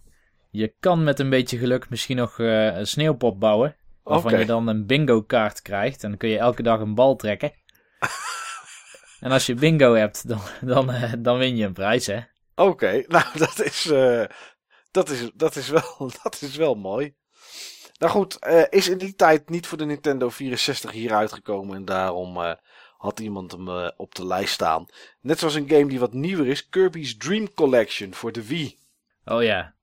Je 0.49 0.73
kan 0.79 1.03
met 1.03 1.19
een 1.19 1.29
beetje 1.29 1.57
geluk 1.57 1.89
misschien 1.89 2.17
nog 2.17 2.39
eh, 2.39 2.65
een 2.77 2.87
sneeuwpop 2.87 3.39
bouwen. 3.39 3.75
Waarvan 4.03 4.39
je 4.39 4.45
dan 4.45 4.67
een 4.67 4.85
bingo 4.85 5.21
kaart 5.21 5.61
krijgt. 5.61 6.03
En 6.03 6.09
dan 6.09 6.17
kun 6.17 6.29
je 6.29 6.37
elke 6.37 6.63
dag 6.63 6.79
een 6.79 6.95
bal 6.95 7.15
trekken. 7.15 7.53
en 9.19 9.31
als 9.31 9.45
je 9.45 9.53
bingo 9.53 9.93
hebt, 9.93 10.27
dan, 10.27 10.41
dan, 10.61 10.91
eh, 10.91 11.13
dan 11.19 11.37
win 11.37 11.55
je 11.55 11.65
een 11.65 11.73
prijs, 11.73 12.05
hè. 12.05 12.19
Oké, 12.55 13.03
nou 13.07 13.25
dat 13.37 13.59
is, 13.63 13.83
dat, 14.91 15.09
is, 15.09 15.31
dat, 15.33 15.55
is 15.55 15.69
wel, 15.69 16.11
dat 16.23 16.41
is 16.41 16.55
wel 16.55 16.75
mooi. 16.75 17.17
Nou 17.99 18.11
goed, 18.11 18.39
eh, 18.39 18.63
is 18.69 18.89
in 18.89 18.97
die 18.97 19.15
tijd 19.15 19.49
niet 19.49 19.67
voor 19.67 19.77
de 19.77 19.85
Nintendo 19.85 20.29
64 20.29 20.91
hier 20.91 21.13
uitgekomen 21.13 21.75
en 21.75 21.85
daarom 21.85 22.41
eh, 22.41 22.53
had 22.97 23.19
iemand 23.19 23.51
hem 23.51 23.67
eh, 23.67 23.89
op 23.97 24.15
de 24.15 24.25
lijst 24.25 24.53
staan. 24.53 24.85
Net 25.21 25.39
zoals 25.39 25.55
een 25.55 25.69
game 25.69 25.87
die 25.87 25.99
wat 25.99 26.13
nieuwer 26.13 26.47
is, 26.47 26.69
Kirby's 26.69 27.17
Dream 27.17 27.53
Collection 27.53 28.13
voor 28.13 28.31
de 28.31 28.47
Wii. 28.47 28.77
Oh 29.25 29.43
ja. 29.43 29.73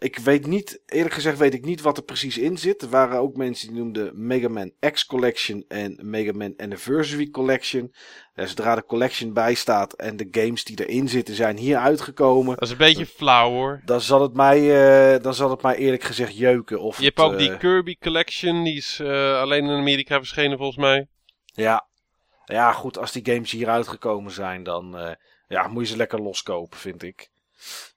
Ik 0.00 0.18
weet 0.18 0.46
niet, 0.46 0.80
eerlijk 0.86 1.14
gezegd 1.14 1.38
weet 1.38 1.54
ik 1.54 1.64
niet 1.64 1.80
wat 1.80 1.96
er 1.96 2.02
precies 2.02 2.38
in 2.38 2.58
zit. 2.58 2.82
Er 2.82 2.88
waren 2.88 3.18
ook 3.18 3.36
mensen 3.36 3.68
die 3.68 3.76
noemden 3.76 4.26
Mega 4.26 4.48
Man 4.48 4.72
X 4.92 5.06
Collection 5.06 5.64
en 5.68 5.98
Mega 6.02 6.32
Man 6.32 6.54
Anniversary 6.56 7.30
Collection. 7.30 7.94
Eh, 8.34 8.46
zodra 8.46 8.74
de 8.74 8.84
collection 8.84 9.32
bij 9.32 9.54
staat 9.54 9.92
en 9.92 10.16
de 10.16 10.28
games 10.30 10.64
die 10.64 10.86
erin 10.86 11.08
zitten 11.08 11.34
zijn 11.34 11.56
hier 11.56 11.76
uitgekomen, 11.76 12.54
Dat 12.54 12.62
is 12.62 12.70
een 12.70 12.76
beetje 12.76 13.06
flauw 13.06 13.50
hoor. 13.50 13.82
dan 13.84 14.00
zal 14.00 14.22
het 14.22 14.34
mij, 14.34 14.58
eh, 15.14 15.22
dan 15.22 15.34
zal 15.34 15.50
het 15.50 15.62
mij 15.62 15.76
eerlijk 15.76 16.02
gezegd 16.02 16.36
jeuken. 16.36 16.80
Of 16.80 16.98
Je 16.98 17.04
hebt 17.04 17.18
ook 17.20 17.38
die 17.38 17.50
eh, 17.52 17.58
Kirby 17.58 17.96
Collection, 17.98 18.64
die 18.64 18.76
is 18.76 19.00
alleen 19.00 19.64
in 19.64 19.70
Amerika 19.70 20.16
verschenen 20.16 20.58
volgens 20.58 20.78
mij. 20.78 21.06
ja. 21.44 21.88
ja, 22.44 22.72
goed, 22.72 22.98
als 22.98 23.12
die 23.12 23.32
games 23.32 23.50
hier 23.50 23.68
uitgekomen 23.68 24.32
zijn, 24.32 24.62
dan 24.62 25.16
ja, 25.48 25.68
moet 25.68 25.82
je 25.82 25.90
ze 25.90 25.96
lekker 25.96 26.22
loskopen, 26.22 26.78
vind 26.78 27.02
ik. 27.02 27.30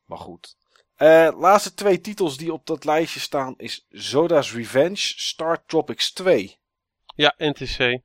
Maar 0.06 0.18
goed. 0.18 0.56
Eh, 0.96 1.30
laatste 1.38 1.74
twee 1.74 2.02
titels 2.02 2.38
die 2.38 2.54
op 2.54 2.66
dat 2.66 2.86
lijstje 2.86 3.20
staan 3.20 3.54
is 3.58 3.86
Zoda's 3.90 4.54
Revenge, 4.54 5.14
Star 5.16 5.66
Tropics 5.66 6.14
2. 6.14 6.58
Ja, 7.16 7.34
NTC. 7.38 8.02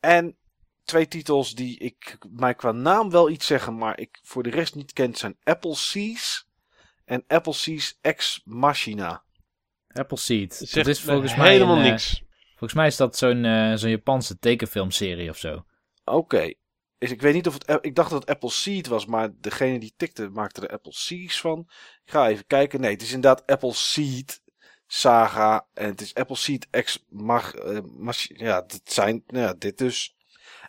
En 0.00 0.36
twee 0.84 1.08
titels 1.08 1.54
die 1.54 1.78
ik 1.78 2.18
mij 2.30 2.54
qua 2.54 2.72
naam 2.72 3.10
wel 3.10 3.30
iets 3.30 3.46
zeggen, 3.46 3.76
maar 3.76 3.98
ik 4.00 4.18
voor 4.22 4.42
de 4.42 4.50
rest 4.50 4.74
niet 4.74 4.92
kent, 4.92 5.18
zijn 5.18 5.36
Apple 5.42 5.74
Seas 5.74 6.48
en 7.04 7.24
Apple 7.26 7.52
Seas 7.52 7.98
Ex 8.00 8.40
Machina. 8.44 9.24
Appleseed. 9.88 10.54
Zegt 10.54 10.74
Dat 10.74 10.86
is 10.86 11.00
volgens 11.00 11.36
mij 11.36 11.50
helemaal 11.50 11.76
een, 11.76 11.84
eh, 11.84 11.90
niks. 11.90 12.22
Volgens 12.48 12.74
mij 12.74 12.86
is 12.86 12.96
dat 12.96 13.16
zo'n 13.16 13.44
eh, 13.44 13.74
zo'n 13.74 13.90
Japanse 13.90 14.38
tekenfilmserie 14.38 15.30
of 15.30 15.36
zo. 15.36 15.64
Oké. 16.04 16.52
Dus 16.98 17.10
ik 17.10 17.20
weet 17.20 17.34
niet 17.34 17.46
of 17.46 17.54
het. 17.54 17.78
Ik 17.84 17.94
dacht 17.94 18.10
dat 18.10 18.20
het 18.20 18.30
Apple 18.30 18.50
Seed 18.50 18.86
was, 18.86 19.06
maar 19.06 19.28
degene 19.40 19.78
die 19.78 19.94
tikte 19.96 20.28
maakte 20.28 20.60
er 20.60 20.72
Apple 20.72 20.92
Seas 20.92 21.40
van. 21.40 21.58
Ik 22.04 22.10
ga 22.10 22.28
even 22.28 22.46
kijken. 22.46 22.80
Nee, 22.80 22.92
het 22.92 23.02
is 23.02 23.12
inderdaad 23.12 23.46
Apple 23.46 23.72
Seed 23.72 24.42
Saga. 24.86 25.66
En 25.74 25.88
het 25.88 26.00
is 26.00 26.14
Apple 26.14 26.36
Seed 26.36 26.68
X 26.70 27.04
Mag. 27.08 27.52
Mach- 27.96 28.38
ja, 28.38 28.60
dit 28.60 28.92
zijn. 28.92 29.22
Nou 29.26 29.44
ja, 29.46 29.54
dit 29.58 29.78
dus. 29.78 30.14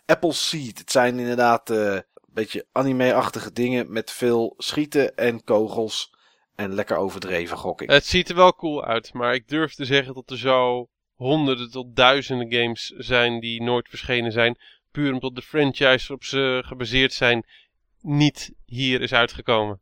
Apple 0.06 0.32
Seed. 0.32 0.78
Het 0.78 0.90
zijn 0.90 1.18
inderdaad 1.18 1.70
eh, 1.70 1.94
een 1.94 2.04
beetje 2.26 2.66
anime-achtige 2.72 3.52
dingen 3.52 3.92
met 3.92 4.10
veel 4.10 4.54
schieten 4.56 5.16
en 5.16 5.44
kogels. 5.44 6.16
En 6.54 6.74
lekker 6.74 6.96
overdreven, 6.96 7.56
gok 7.56 7.82
ik. 7.82 7.90
Het 7.90 8.06
ziet 8.06 8.28
er 8.28 8.34
wel 8.34 8.54
cool 8.54 8.84
uit, 8.84 9.12
maar 9.12 9.34
ik 9.34 9.48
durf 9.48 9.74
te 9.74 9.84
zeggen 9.84 10.14
dat 10.14 10.30
er 10.30 10.38
zo 10.38 10.88
honderden 11.14 11.70
tot 11.70 11.96
duizenden 11.96 12.52
games 12.52 12.86
zijn 12.96 13.40
die 13.40 13.62
nooit 13.62 13.88
verschenen 13.88 14.32
zijn. 14.32 14.58
Puur 14.90 15.12
omdat 15.12 15.34
de 15.34 15.42
franchise 15.42 16.06
waarop 16.08 16.24
ze 16.24 16.62
gebaseerd 16.66 17.12
zijn 17.12 17.46
niet 18.00 18.52
hier 18.64 19.00
is 19.00 19.12
uitgekomen. 19.12 19.80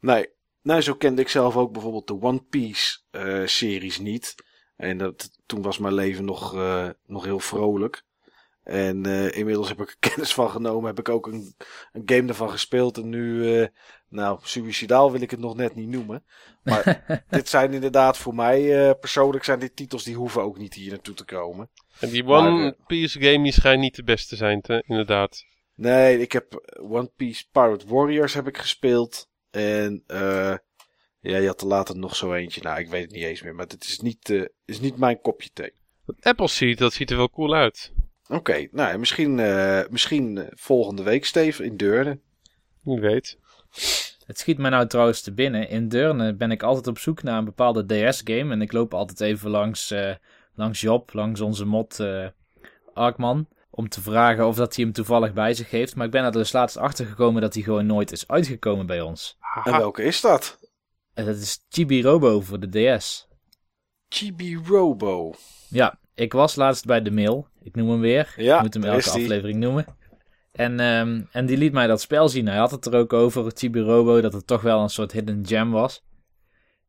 Nee. 0.00 0.28
Nou, 0.62 0.80
zo 0.80 0.94
kende 0.94 1.22
ik 1.22 1.28
zelf 1.28 1.56
ook 1.56 1.72
bijvoorbeeld 1.72 2.06
de 2.06 2.20
One 2.20 2.42
Piece 2.42 2.98
eh, 3.10 3.46
series 3.46 3.98
niet. 3.98 4.34
En 4.76 4.98
dat, 4.98 5.30
toen 5.46 5.62
was 5.62 5.78
mijn 5.78 5.94
leven 5.94 6.24
nog, 6.24 6.54
eh, 6.54 6.88
nog 7.06 7.24
heel 7.24 7.40
vrolijk. 7.40 8.04
En 8.66 9.06
eh, 9.06 9.36
inmiddels 9.36 9.68
heb 9.68 9.80
ik 9.80 9.88
er 9.88 9.96
kennis 10.10 10.34
van 10.34 10.50
genomen. 10.50 10.86
Heb 10.86 10.98
ik 10.98 11.08
ook 11.08 11.26
een, 11.26 11.54
een 11.92 12.02
game 12.06 12.28
ervan 12.28 12.50
gespeeld. 12.50 12.96
En 12.96 13.08
nu, 13.08 13.54
eh, 13.54 13.68
nou, 14.08 14.38
suicidaal 14.42 15.12
wil 15.12 15.20
ik 15.20 15.30
het 15.30 15.40
nog 15.40 15.56
net 15.56 15.74
niet 15.74 15.88
noemen. 15.88 16.24
Maar 16.62 17.04
dit 17.30 17.48
zijn 17.48 17.72
inderdaad 17.72 18.18
voor 18.18 18.34
mij 18.34 18.88
eh, 18.88 18.98
persoonlijk 19.00 19.44
zijn 19.44 19.58
dit 19.58 19.76
titels 19.76 20.04
die 20.04 20.14
hoeven 20.14 20.42
ook 20.42 20.58
niet 20.58 20.74
hier 20.74 20.90
naartoe 20.90 21.14
te 21.14 21.24
komen. 21.24 21.70
En 22.00 22.08
die 22.08 22.24
One 22.24 22.66
eh, 22.66 22.86
Piece 22.86 23.20
game 23.20 23.42
die 23.42 23.52
schijnt 23.52 23.80
niet 23.80 23.96
de 23.96 24.04
beste 24.04 24.28
te 24.28 24.36
zijn, 24.36 24.60
te, 24.60 24.82
inderdaad. 24.86 25.44
Nee, 25.74 26.20
ik 26.20 26.32
heb 26.32 26.76
One 26.80 27.10
Piece 27.16 27.44
Pirate 27.52 27.86
Warriors 27.88 28.34
heb 28.34 28.46
ik 28.46 28.58
gespeeld. 28.58 29.28
En 29.50 30.02
eh, 30.06 30.54
ja, 31.20 31.36
je 31.36 31.46
had 31.46 31.60
er 31.60 31.66
later 31.66 31.98
nog 31.98 32.16
zo 32.16 32.32
eentje. 32.32 32.62
Nou, 32.62 32.78
ik 32.78 32.88
weet 32.88 33.02
het 33.02 33.12
niet 33.12 33.24
eens 33.24 33.42
meer. 33.42 33.54
Maar 33.54 33.66
het 33.66 33.84
is 33.84 34.00
niet, 34.00 34.30
eh, 34.30 34.44
is 34.64 34.80
niet 34.80 34.96
mijn 34.96 35.20
kopje 35.20 35.50
thee. 35.52 35.72
Dat 36.06 36.16
Apple 36.20 36.48
Seed, 36.48 36.78
dat 36.78 36.92
ziet 36.92 37.10
er 37.10 37.16
wel 37.16 37.30
cool 37.30 37.54
uit. 37.54 37.92
Oké, 38.28 38.68
nou 38.70 38.90
ja, 38.90 38.96
misschien, 38.96 39.38
eh, 39.38 39.82
misschien 39.90 40.48
volgende 40.50 41.02
week, 41.02 41.24
Steven, 41.24 41.64
in 41.64 41.76
Deurne. 41.76 42.18
Wie 42.82 43.00
weet. 43.00 43.38
Het 44.26 44.38
schiet 44.38 44.58
me 44.58 44.68
nou 44.68 44.86
trouwens 44.86 45.20
te 45.20 45.32
binnen. 45.32 45.68
In 45.68 45.88
Deurne 45.88 46.34
ben 46.34 46.50
ik 46.50 46.62
altijd 46.62 46.86
op 46.86 46.98
zoek 46.98 47.22
naar 47.22 47.38
een 47.38 47.44
bepaalde 47.44 47.86
DS-game. 47.86 48.52
En 48.52 48.62
ik 48.62 48.72
loop 48.72 48.94
altijd 48.94 49.20
even 49.20 49.50
langs, 49.50 49.90
eh, 49.90 50.14
langs 50.56 50.80
Job, 50.80 51.12
langs 51.12 51.40
onze 51.40 51.64
mod 51.64 52.00
eh 52.00 52.26
Arkman. 52.94 53.48
Om 53.70 53.88
te 53.88 54.00
vragen 54.00 54.46
of 54.46 54.56
dat 54.56 54.76
hij 54.76 54.84
hem 54.84 54.92
toevallig 54.92 55.32
bij 55.32 55.54
zich 55.54 55.70
heeft. 55.70 55.96
Maar 55.96 56.06
ik 56.06 56.12
ben 56.12 56.24
er 56.24 56.32
dus 56.32 56.52
laatst 56.52 56.76
achter 56.76 57.06
gekomen 57.06 57.42
dat 57.42 57.54
hij 57.54 57.62
gewoon 57.62 57.86
nooit 57.86 58.12
is 58.12 58.28
uitgekomen 58.28 58.86
bij 58.86 59.00
ons. 59.00 59.38
En 59.64 59.76
welke 59.76 60.02
is 60.02 60.20
dat? 60.20 60.58
En 61.14 61.24
dat 61.24 61.36
is 61.36 61.64
Chibi 61.68 62.02
Robo 62.02 62.40
voor 62.40 62.60
de 62.60 62.96
DS. 62.96 63.28
Chibi 64.08 64.56
Robo. 64.56 65.34
Ja, 65.68 65.98
ik 66.14 66.32
was 66.32 66.54
laatst 66.54 66.84
bij 66.84 67.02
de 67.02 67.10
mail. 67.10 67.48
Ik 67.62 67.74
noem 67.74 67.90
hem 67.90 68.00
weer. 68.00 68.34
Ja, 68.36 68.56
ik 68.56 68.62
moet 68.62 68.74
hem 68.74 68.84
elke 68.84 69.10
aflevering 69.10 69.58
noemen. 69.58 69.86
En, 70.52 70.80
ehm, 70.80 71.22
en 71.30 71.46
die 71.46 71.56
liet 71.56 71.72
mij 71.72 71.86
dat 71.86 72.00
spel 72.00 72.28
zien. 72.28 72.46
Hij 72.46 72.56
had 72.56 72.70
het 72.70 72.86
er 72.86 72.94
ook 72.94 73.12
over, 73.12 73.52
Chibi 73.54 73.80
Robo, 73.80 74.20
dat 74.20 74.32
het 74.32 74.46
toch 74.46 74.62
wel 74.62 74.82
een 74.82 74.88
soort 74.88 75.12
hidden 75.12 75.46
gem 75.46 75.70
was. 75.70 76.04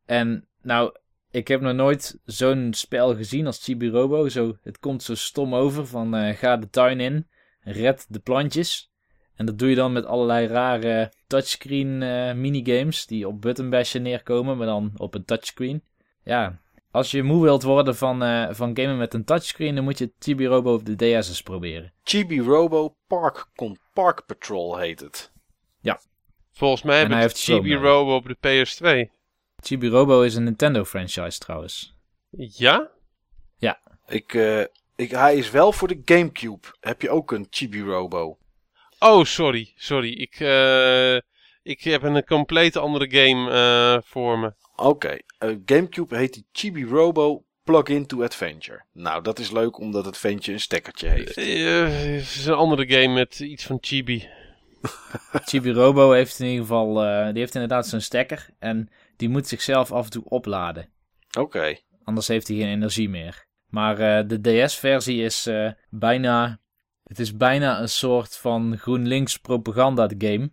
En 0.06 0.48
nou, 0.62 0.92
ik 1.38 1.48
heb 1.48 1.62
nog 1.62 1.74
nooit 1.74 2.20
zo'n 2.26 2.74
spel 2.74 3.16
gezien 3.16 3.46
als 3.46 3.64
Chibi 3.64 3.90
Robo. 3.90 4.30
Zo, 4.30 4.58
het 4.64 4.80
komt 4.80 5.04
zo 5.04 5.16
stom 5.16 5.56
over 5.56 5.88
van 5.88 6.16
eh, 6.16 6.36
ga 6.36 6.58
de 6.58 6.70
tuin 6.70 7.00
in, 7.00 7.28
red 7.60 8.06
de 8.10 8.20
plantjes. 8.20 8.92
En 9.36 9.46
dat 9.46 9.60
doe 9.60 9.70
je 9.70 9.76
dan 9.76 9.92
met 9.92 10.06
allerlei 10.06 10.48
rare 10.48 11.14
touchscreen 11.28 12.04
eh, 12.04 12.34
minigames 12.34 13.06
die 13.06 13.28
op 13.28 13.42
button 13.42 13.70
bashen 13.70 14.02
neerkomen, 14.02 14.58
maar 14.58 14.68
dan 14.68 14.92
op 14.96 15.14
een 15.14 15.26
touchscreen. 15.26 15.84
Ja, 16.24 16.62
als 16.92 17.12
je 17.12 17.24
moe 17.24 17.44
wilt 17.44 17.64
worden 17.64 17.96
van, 17.96 18.24
eh, 18.24 18.48
van 18.52 18.78
gamen 18.78 18.98
met 18.98 19.14
een 19.14 19.26
touchscreen, 19.26 19.76
dan 19.76 19.84
moet 19.84 19.98
je 19.98 20.12
Chibi 20.20 20.46
Robo 20.46 20.74
op 20.74 20.86
de 20.86 20.96
DS 20.96 21.28
eens 21.28 21.42
proberen. 21.42 21.94
Chibi 22.04 22.42
Robo 22.42 22.96
Park, 23.08 23.48
Park 23.94 24.26
Patrol 24.26 24.78
heet 24.78 25.00
het. 25.00 25.32
Volgens 26.58 26.82
mij 26.82 27.04
En 27.04 27.18
heeft 27.18 27.44
Chrome 27.44 27.62
Chibi 27.62 27.74
nodig. 27.74 27.90
Robo 27.90 28.16
op 28.16 28.26
de 28.26 28.36
PS2. 28.36 29.17
Chibi 29.64 29.88
Robo 29.88 30.22
is 30.22 30.36
een 30.36 30.44
Nintendo 30.44 30.86
franchise 30.86 31.40
trouwens. 31.40 31.96
Ja? 32.38 32.92
Ik, 34.08 34.34
eh, 34.34 34.62
ik, 34.96 35.12
hij 35.12 35.36
is 35.36 35.52
wel 35.52 35.72
voor 35.72 35.88
de 35.88 36.02
Gamecube. 36.06 36.68
Heb 36.80 37.02
je 37.02 37.10
ook 37.10 37.32
een 37.32 37.48
Chibi 37.50 37.82
Robo? 37.82 38.38
Oh, 39.00 39.24
sorry. 39.24 39.74
Sorry. 39.76 40.12
Ik, 40.12 40.40
eh, 40.40 41.16
ik 41.64 41.84
heb 41.84 42.04
een 42.04 42.26
compleet 42.26 42.76
andere 42.76 43.12
game 43.12 43.52
eh, 43.52 44.02
voor 44.04 44.40
me. 44.40 44.54
Oké, 44.76 45.18
Gamecube 45.66 46.18
heet 46.18 46.34
die 46.34 46.48
Chibi 46.52 46.86
Robo 46.86 47.46
Plug-in 47.64 48.06
to 48.06 48.24
Adventure. 48.24 48.84
Nou, 48.94 49.24
dat 49.24 49.40
is 49.40 49.52
leuk 49.52 49.80
omdat 49.80 50.06
het 50.06 50.18
ventje 50.18 50.54
een 50.54 50.60
stekkertje 50.60 51.10
heeft. 51.10 51.36
Het 51.36 52.36
is 52.36 52.46
een 52.46 52.54
andere 52.54 52.88
game 52.88 53.14
met 53.14 53.40
iets 53.40 53.66
van 53.66 53.78
Chibi. 53.82 54.30
Chibi 55.46 55.72
Robo 55.72 56.12
heeft 56.12 56.40
in 56.40 56.46
ieder 56.46 56.62
geval, 56.62 57.04
eh, 57.04 57.26
die 57.26 57.40
heeft 57.40 57.54
inderdaad 57.54 57.88
zo'n 57.88 58.02
stekker 58.02 58.50
en 58.60 58.90
die 59.18 59.30
moet 59.30 59.48
zichzelf 59.48 59.92
af 59.92 60.04
en 60.06 60.12
toe 60.12 60.24
opladen. 60.24 60.90
Oké, 61.38 61.76
Anders 62.08 62.28
heeft 62.28 62.48
hij 62.48 62.58
geen 62.58 62.68
energie 62.68 63.10
meer. 63.10 63.46
Maar 63.70 64.00
eh, 64.00 64.28
de 64.28 64.66
DS-versie 64.66 65.24
is 65.24 65.46
eh, 65.46 65.72
bijna, 65.90 66.60
het 67.04 67.20
is 67.20 67.38
bijna 67.38 67.82
een 67.82 67.90
soort 67.90 68.38
van 68.38 68.78
GroenLinks 68.78 69.38
propaganda 69.38 70.10
game. 70.18 70.52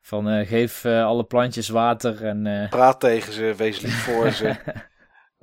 Van 0.00 0.28
eh, 0.28 0.48
geef 0.48 0.84
alle 0.84 1.24
plantjes 1.24 1.68
water 1.68 2.24
en 2.24 2.68
praat 2.70 3.00
tegen 3.00 3.32
ze, 3.32 3.54
wees 3.56 3.80
lief 3.80 4.02
voor 4.06 4.30
ze. 4.30 4.56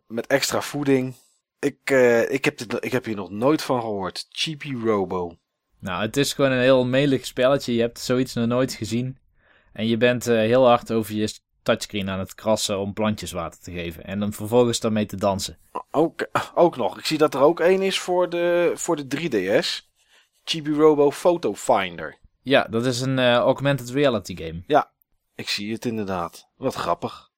Met 0.07 0.27
extra 0.27 0.61
voeding. 0.61 1.15
Ik, 1.59 1.89
ik, 2.29 2.45
heb 2.45 2.57
dit, 2.57 2.85
ik 2.85 2.91
heb 2.91 3.05
hier 3.05 3.15
nog 3.15 3.29
nooit 3.29 3.61
van 3.61 3.81
gehoord. 3.81 4.25
Chibi 4.29 4.75
Robo. 4.75 5.37
Nou, 5.79 6.01
het 6.01 6.17
is 6.17 6.33
gewoon 6.33 6.51
een 6.51 6.59
heel 6.59 6.85
melig 6.85 7.25
spelletje. 7.25 7.73
Je 7.73 7.81
hebt 7.81 7.99
zoiets 7.99 8.33
nog 8.33 8.47
nooit 8.47 8.73
gezien. 8.73 9.17
En 9.73 9.87
je 9.87 9.97
bent 9.97 10.25
heel 10.25 10.67
hard 10.67 10.91
over 10.91 11.15
je 11.15 11.39
touchscreen 11.65 12.09
aan 12.09 12.19
het 12.19 12.35
krassen 12.35 12.79
om 12.79 12.93
plantjes 12.93 13.31
water 13.31 13.59
te 13.59 13.71
geven. 13.71 14.03
En 14.03 14.19
dan 14.19 14.33
vervolgens 14.33 14.79
daarmee 14.79 15.05
te 15.05 15.15
dansen. 15.15 15.57
Ook, 15.91 16.27
ook 16.55 16.77
nog. 16.77 16.97
Ik 16.97 17.05
zie 17.05 17.17
dat 17.17 17.33
er 17.33 17.41
ook 17.41 17.59
één 17.59 17.81
is 17.81 17.99
voor 17.99 18.29
de, 18.29 18.71
voor 18.75 18.95
de 18.95 19.17
3DS. 19.17 19.93
Chibi 20.43 20.73
Robo 20.73 21.11
Photo 21.11 21.55
Finder. 21.55 22.17
Ja, 22.41 22.63
dat 22.69 22.85
is 22.85 23.01
een 23.01 23.19
eh, 23.19 23.35
augmented 23.35 23.89
reality 23.89 24.35
game. 24.35 24.63
Ik 25.35 25.49
zie 25.49 25.73
het 25.73 25.85
inderdaad. 25.85 26.49
Wat 26.57 26.75
grappig. 26.75 27.31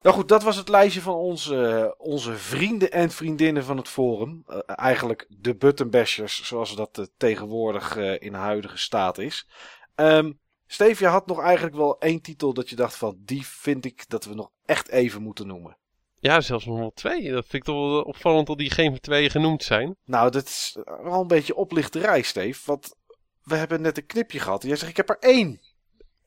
Nou 0.00 0.16
goed, 0.16 0.28
dat 0.28 0.42
was 0.42 0.56
het 0.56 0.68
lijstje 0.68 1.00
van 1.00 1.14
onze, 1.14 1.94
onze 1.98 2.34
vrienden 2.34 2.92
en 2.92 3.10
vriendinnen 3.10 3.64
van 3.64 3.76
het 3.76 3.88
forum. 3.88 4.44
Eh, 4.46 4.58
eigenlijk 4.66 5.26
de 5.28 5.56
buttonbashers, 5.56 6.44
zoals 6.44 6.76
dat 6.76 6.98
eh, 6.98 7.04
tegenwoordig 7.16 7.96
in 7.96 8.34
huidige 8.34 8.78
staat 8.78 9.18
is. 9.18 9.46
Ehm 9.94 10.32
Steve, 10.66 11.04
je 11.04 11.10
had 11.10 11.26
nog 11.26 11.40
eigenlijk 11.40 11.76
wel 11.76 11.98
één 12.00 12.20
titel 12.20 12.54
dat 12.54 12.68
je 12.70 12.76
dacht 12.76 12.96
van... 12.96 13.16
die 13.18 13.46
vind 13.46 13.84
ik 13.84 14.08
dat 14.08 14.24
we 14.24 14.34
nog 14.34 14.50
echt 14.64 14.88
even 14.88 15.22
moeten 15.22 15.46
noemen. 15.46 15.76
Ja, 16.18 16.40
zelfs 16.40 16.64
nog 16.64 16.78
wel 16.78 16.92
twee. 16.94 17.22
Dat 17.30 17.42
vind 17.46 17.52
ik 17.52 17.64
toch 17.64 17.74
wel 17.90 18.02
opvallend 18.02 18.46
dat 18.46 18.58
die 18.58 18.70
geen 18.70 19.00
twee 19.00 19.30
genoemd 19.30 19.62
zijn. 19.62 19.96
Nou, 20.04 20.30
dat 20.30 20.44
is 20.44 20.76
wel 21.02 21.20
een 21.20 21.26
beetje 21.26 21.54
oplichterij, 21.54 22.22
Steve. 22.22 22.60
Want 22.64 22.94
we 23.42 23.54
hebben 23.56 23.80
net 23.80 23.96
een 23.96 24.06
knipje 24.06 24.40
gehad. 24.40 24.62
En 24.62 24.68
jij 24.68 24.76
zegt, 24.76 24.90
ik 24.90 24.96
heb 24.96 25.08
er 25.08 25.18
één. 25.20 25.60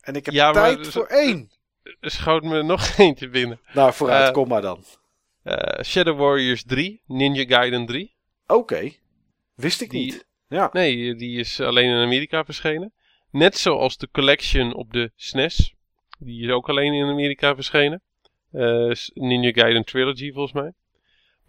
En 0.01 0.15
ik 0.15 0.25
heb 0.25 0.33
Ja, 0.33 0.51
maar 0.51 0.63
tijd 0.63 0.77
dus- 0.83 0.93
voor 0.93 1.05
één. 1.07 1.51
Er 1.99 2.11
schoot 2.11 2.43
me 2.43 2.63
nog 2.63 2.97
eentje 2.97 3.29
binnen. 3.29 3.59
Nou, 3.73 3.93
vooruit, 3.93 4.27
Eh, 4.27 4.33
kom 4.33 4.47
maar 4.47 4.61
dan. 4.61 4.83
Eh, 5.43 5.83
Shadow 5.83 6.19
Warriors 6.19 6.63
3, 6.63 7.01
Ninja 7.05 7.45
Gaiden 7.45 7.85
3. 7.85 8.15
Oké. 8.47 8.91
Wist 9.55 9.81
ik 9.81 9.89
Die- 9.89 10.05
niet. 10.05 10.27
Ja. 10.47 10.69
Nee, 10.71 11.15
die 11.15 11.39
is 11.39 11.59
alleen 11.59 11.89
in 11.89 12.03
Amerika 12.03 12.43
verschenen. 12.45 12.93
Net 13.31 13.57
zoals 13.57 13.97
de 13.97 14.09
collection 14.11 14.73
op 14.73 14.93
de 14.93 15.11
SNES. 15.15 15.73
Die 16.19 16.45
is 16.45 16.51
ook 16.51 16.69
alleen 16.69 16.93
in 16.93 17.07
Amerika 17.07 17.55
verschenen. 17.55 18.01
Eh, 18.51 18.91
Ninja 19.13 19.51
Gaiden 19.51 19.85
Trilogy 19.85 20.31
volgens 20.31 20.53
mij. 20.53 20.73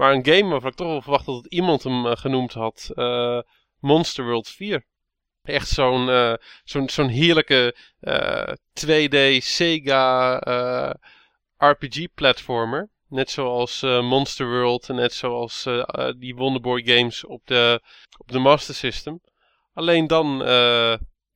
Maar 0.01 0.13
een 0.13 0.25
game 0.25 0.51
waarvan 0.51 0.71
ik 0.71 0.77
toch 0.77 0.87
wel 0.87 1.03
verwacht 1.03 1.27
dat 1.27 1.47
iemand 1.47 1.83
hem 1.83 2.07
eh, 2.07 2.17
genoemd 2.17 2.53
had. 2.53 2.91
eh, 2.95 3.41
Monster 3.79 4.25
World 4.25 4.49
4. 4.49 4.85
Echt 5.43 5.69
zo'n 5.69 6.37
zo'n 6.65 6.89
zo'n 6.89 7.09
heerlijke 7.09 7.75
eh, 8.01 8.53
2D 8.73 9.37
Sega 9.39 10.37
RPG-platformer. 11.57 12.89
Net 13.09 13.31
zoals 13.31 13.81
Monster 13.83 14.49
World 14.49 14.89
en 14.89 14.95
net 14.95 15.13
zoals 15.13 15.69
die 16.19 16.35
Wonderboy 16.35 16.83
games 16.85 17.25
op 17.25 17.47
de, 17.47 17.81
op 18.19 18.33
de 18.33 18.39
Master 18.39 18.75
System. 18.75 19.21
Alleen 19.75 20.07
dan 20.07 20.43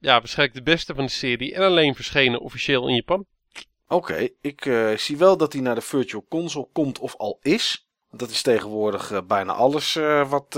ja, 0.04 0.18
waarschijnlijk 0.18 0.58
de 0.58 0.70
beste 0.70 0.94
van 0.94 1.04
de 1.04 1.10
serie 1.10 1.54
en 1.54 1.62
alleen 1.62 1.94
verschenen 1.94 2.40
officieel 2.40 2.88
in 2.88 2.94
Japan. 2.94 3.26
Oké, 3.88 4.28
ik 4.40 4.66
eh, 4.66 4.96
zie 4.96 5.16
wel 5.16 5.36
dat 5.36 5.52
hij 5.52 5.62
naar 5.62 5.74
de 5.74 5.80
Virtual 5.80 6.26
Console 6.28 6.68
komt 6.72 6.98
of 6.98 7.16
al 7.16 7.38
is. 7.42 7.88
Dat 8.10 8.30
is 8.30 8.42
tegenwoordig 8.42 9.10
eh, 9.10 9.20
bijna 9.26 9.52
alles 9.52 9.96
eh, 9.96 10.30
wat, 10.30 10.54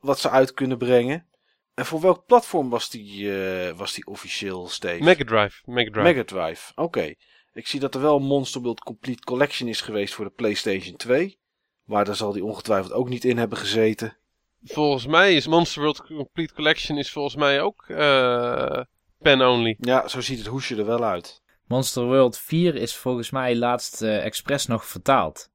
wat 0.00 0.18
ze 0.18 0.30
uit 0.30 0.52
kunnen 0.52 0.78
brengen. 0.78 1.28
En 1.74 1.86
voor 1.86 2.00
welk 2.00 2.26
platform 2.26 2.70
was 2.70 2.90
die, 2.90 3.32
was 3.76 3.94
die 3.94 4.06
officieel, 4.06 4.68
Steve? 4.68 5.02
Mega 5.02 5.24
Drive. 5.24 5.62
Mega 5.64 5.90
Drive. 5.90 6.08
Mega 6.08 6.24
Drive. 6.24 6.72
Oké. 6.74 7.14
Ik 7.52 7.66
zie 7.66 7.80
dat 7.80 7.94
er 7.94 8.00
wel 8.00 8.16
een 8.16 8.22
Monster 8.22 8.60
World 8.60 8.80
Complete 8.80 9.22
Collection 9.22 9.68
is 9.68 9.80
geweest 9.80 10.14
voor 10.14 10.24
de 10.24 10.30
PlayStation 10.30 10.96
2. 10.96 11.38
Maar 11.84 12.04
daar 12.04 12.16
zal 12.16 12.32
die 12.32 12.44
ongetwijfeld 12.44 12.92
ook 12.92 13.08
niet 13.08 13.24
in 13.24 13.38
hebben 13.38 13.58
gezeten. 13.58 14.16
Volgens 14.64 15.06
mij 15.06 15.34
is 15.34 15.46
Monster 15.46 15.82
World 15.82 16.02
Complete 16.06 16.54
Collection 16.54 16.98
is 16.98 17.10
volgens 17.10 17.36
mij 17.36 17.60
ook 17.60 17.84
eh 17.88 18.80
pen 19.18 19.48
only. 19.48 19.76
Ja, 19.78 20.08
zo 20.08 20.20
ziet 20.20 20.38
het 20.38 20.46
hoesje 20.46 20.76
er 20.76 20.86
wel 20.86 21.04
uit. 21.04 21.42
Monster 21.66 22.04
World 22.04 22.38
4 22.38 22.74
is 22.74 22.96
volgens 22.96 23.30
mij 23.30 23.56
laatst 23.56 24.02
eh 24.02 24.24
expres 24.24 24.66
nog 24.66 24.86
vertaald. 24.86 25.50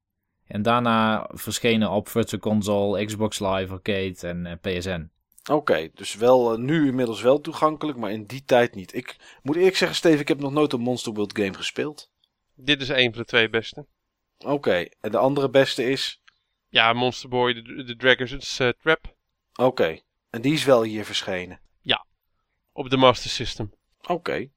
En 0.47 0.61
daarna 0.61 1.29
verschenen 1.33 1.89
op 1.89 2.09
Virtual 2.09 2.41
Console, 2.41 3.05
Xbox 3.05 3.39
Live 3.39 3.73
Arcade 3.73 4.15
en 4.21 4.45
eh, 4.45 4.53
PSN. 4.61 5.09
Oké, 5.51 5.89
dus 5.93 6.15
wel 6.15 6.53
eh, 6.53 6.59
nu 6.59 6.87
inmiddels 6.87 7.21
wel 7.21 7.41
toegankelijk, 7.41 7.97
maar 7.97 8.11
in 8.11 8.25
die 8.25 8.43
tijd 8.45 8.75
niet. 8.75 8.95
Ik 8.95 9.15
moet 9.41 9.55
eerlijk 9.55 9.75
zeggen, 9.75 9.97
Steve, 9.97 10.21
ik 10.21 10.27
heb 10.27 10.39
nog 10.39 10.51
nooit 10.51 10.73
een 10.73 10.79
Monster 10.79 11.13
World 11.13 11.37
game 11.37 11.53
gespeeld. 11.53 12.11
Dit 12.55 12.81
is 12.81 12.89
een 12.89 13.09
van 13.11 13.21
de 13.21 13.27
twee 13.27 13.49
beste. 13.49 13.85
Oké, 14.45 14.85
en 14.99 15.11
de 15.11 15.17
andere 15.17 15.49
beste 15.49 15.89
is? 15.89 16.18
Ja, 16.69 16.93
Monster 16.93 17.29
Boy, 17.29 17.53
de, 17.53 17.83
de 17.83 17.95
Dragons 17.95 18.59
eh, 18.59 18.69
Trap 18.81 19.15
Oké, 19.55 19.99
en 20.29 20.41
die 20.41 20.53
is 20.53 20.63
wel 20.63 20.83
hier 20.83 21.05
verschenen. 21.05 21.59
op 22.71 22.89
de 22.89 22.97
Master 22.97 23.29
System. 23.29 23.73
Oké. 24.07 24.49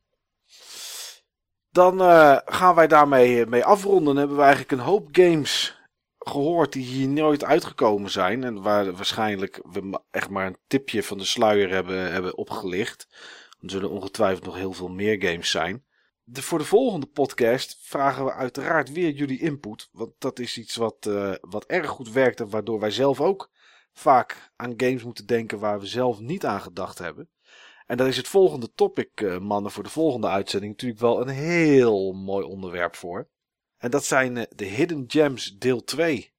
Dan 1.70 2.00
eh, 2.00 2.38
gaan 2.44 2.74
wij 2.74 2.86
daarmee 2.86 3.46
mee 3.46 3.64
afronden. 3.64 4.04
Dan 4.04 4.16
hebben 4.16 4.36
we 4.36 4.42
eigenlijk 4.42 4.72
een 4.72 4.78
hoop 4.78 5.08
games 5.12 5.80
gehoord 6.18 6.72
die 6.72 6.84
hier 6.84 7.08
nooit 7.08 7.44
uitgekomen 7.44 8.10
zijn. 8.10 8.44
En 8.44 8.62
waar 8.62 8.92
waarschijnlijk 8.92 9.60
we 9.72 10.00
echt 10.10 10.28
maar 10.28 10.46
een 10.46 10.58
tipje 10.66 11.02
van 11.02 11.18
de 11.18 11.24
sluier 11.24 11.70
hebben, 11.70 12.12
hebben 12.12 12.36
opgelicht. 12.36 13.06
Er 13.60 13.70
zullen 13.70 13.90
ongetwijfeld 13.90 14.44
nog 14.44 14.54
heel 14.54 14.72
veel 14.72 14.88
meer 14.88 15.22
games 15.22 15.50
zijn. 15.50 15.84
Voor 16.30 16.58
de 16.58 16.64
volgende 16.64 17.06
podcast 17.06 17.78
vragen 17.80 18.24
we 18.24 18.32
uiteraard 18.32 18.92
weer 18.92 19.10
jullie 19.10 19.40
input. 19.40 19.88
Want 19.92 20.12
dat 20.18 20.38
is 20.38 20.58
iets 20.58 20.76
wat, 20.76 21.06
eh, 21.06 21.34
wat 21.40 21.64
erg 21.64 21.88
goed 21.88 22.10
werkt. 22.10 22.40
En 22.40 22.50
waardoor 22.50 22.80
wij 22.80 22.90
zelf 22.90 23.20
ook 23.20 23.50
vaak 23.92 24.52
aan 24.56 24.74
games 24.76 25.04
moeten 25.04 25.26
denken 25.26 25.58
waar 25.58 25.80
we 25.80 25.86
zelf 25.86 26.20
niet 26.20 26.46
aan 26.46 26.60
gedacht 26.60 26.98
hebben. 26.98 27.28
En 27.86 27.96
dat 27.96 28.06
is 28.06 28.16
het 28.16 28.28
volgende 28.28 28.72
topic, 28.74 29.20
eh, 29.20 29.38
mannen, 29.38 29.72
voor 29.72 29.82
de 29.82 29.90
volgende 29.90 30.28
uitzending 30.28 30.72
natuurlijk 30.72 31.00
wel 31.00 31.20
een 31.20 31.28
heel 31.28 32.12
mooi 32.12 32.46
onderwerp 32.46 32.96
voor. 32.96 33.28
En 33.78 33.90
dat 33.90 34.04
zijn 34.04 34.36
eh, 34.36 34.44
de 34.56 34.64
Hidden 34.64 35.04
Gems 35.06 35.56
deel 35.58 35.84
2. 35.84 36.32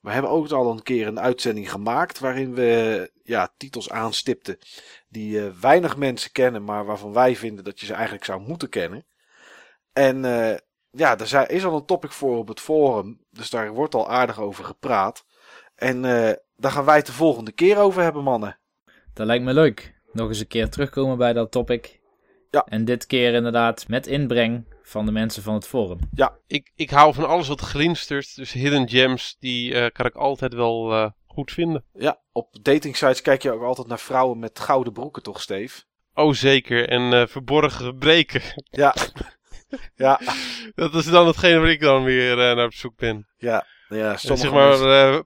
We 0.00 0.10
hebben 0.10 0.30
ook 0.30 0.50
al 0.50 0.70
een 0.70 0.82
keer 0.82 1.06
een 1.06 1.20
uitzending 1.20 1.70
gemaakt 1.70 2.18
waarin 2.18 2.54
we 2.54 3.10
ja, 3.22 3.54
titels 3.56 3.90
aanstipten 3.90 4.58
die 5.08 5.40
weinig 5.40 5.96
mensen 5.96 6.32
kennen, 6.32 6.64
maar 6.64 6.84
waarvan 6.84 7.12
wij 7.12 7.36
vinden 7.36 7.64
dat 7.64 7.80
je 7.80 7.86
ze 7.86 7.92
eigenlijk 7.92 8.24
zou 8.24 8.40
moeten 8.40 8.68
kennen. 8.68 9.04
En 9.92 10.24
eh, 10.24 10.56
ja, 10.90 11.18
er 11.18 11.50
is 11.50 11.64
al 11.64 11.76
een 11.76 11.84
topic 11.84 12.12
voor 12.12 12.36
op 12.36 12.48
het 12.48 12.60
forum, 12.60 13.20
dus 13.30 13.50
daar 13.50 13.72
wordt 13.72 13.94
al 13.94 14.08
aardig 14.08 14.40
over 14.40 14.64
gepraat. 14.64 15.24
En 15.74 16.04
eh, 16.04 16.32
daar 16.56 16.72
gaan 16.72 16.84
wij 16.84 16.96
het 16.96 17.06
de 17.06 17.12
volgende 17.12 17.52
keer 17.52 17.78
over 17.78 18.02
hebben, 18.02 18.22
mannen. 18.22 18.58
Dat 19.14 19.26
lijkt 19.26 19.44
me 19.44 19.52
leuk. 19.52 20.00
Nog 20.12 20.28
eens 20.28 20.40
een 20.40 20.46
keer 20.46 20.70
terugkomen 20.70 21.18
bij 21.18 21.32
dat 21.32 21.50
topic. 21.50 22.00
Ja. 22.50 22.64
En 22.64 22.84
dit 22.84 23.06
keer 23.06 23.34
inderdaad 23.34 23.88
met 23.88 24.06
inbreng 24.06 24.64
van 24.82 25.06
de 25.06 25.12
mensen 25.12 25.42
van 25.42 25.54
het 25.54 25.66
forum. 25.66 25.98
Ik, 26.46 26.72
ik 26.74 26.90
hou 26.90 27.14
van 27.14 27.28
alles 27.28 27.48
wat 27.48 27.60
glinstert. 27.60 28.36
Dus 28.36 28.52
hidden 28.52 28.88
gems, 28.88 29.36
die 29.38 29.74
eh, 29.74 29.90
kan 29.92 30.06
ik 30.06 30.14
altijd 30.14 30.54
wel 30.54 30.92
eh, 30.92 31.10
goed 31.26 31.52
vinden. 31.52 31.84
Ja, 31.92 32.20
op 32.32 32.56
datingsites 32.62 33.22
kijk 33.22 33.42
je 33.42 33.52
ook 33.52 33.62
altijd 33.62 33.86
naar 33.86 33.98
vrouwen 33.98 34.38
met 34.38 34.58
gouden 34.58 34.92
broeken, 34.92 35.22
toch, 35.22 35.40
Steve? 35.40 35.82
Oh, 36.14 36.32
zeker. 36.32 36.88
En 36.88 37.28
verborgen 37.28 37.84
gebreken. 37.86 38.42
Ja. 38.70 38.94
ja, 39.94 40.20
Dat 40.74 40.94
is 40.94 41.04
dan 41.04 41.26
hetgene 41.26 41.58
waar 41.58 41.70
ik 41.70 41.80
dan 41.80 42.04
weer 42.04 42.30
eh, 42.48 42.56
naar 42.56 42.64
op 42.64 42.74
zoek 42.74 42.96
ben. 42.96 43.28
ja, 43.36 43.66
ja. 43.88 44.16
Sommige 44.16 44.42
zeg 44.42 44.52
maar 44.52 44.68
mensen- 44.68 45.12
eh, 45.14 45.20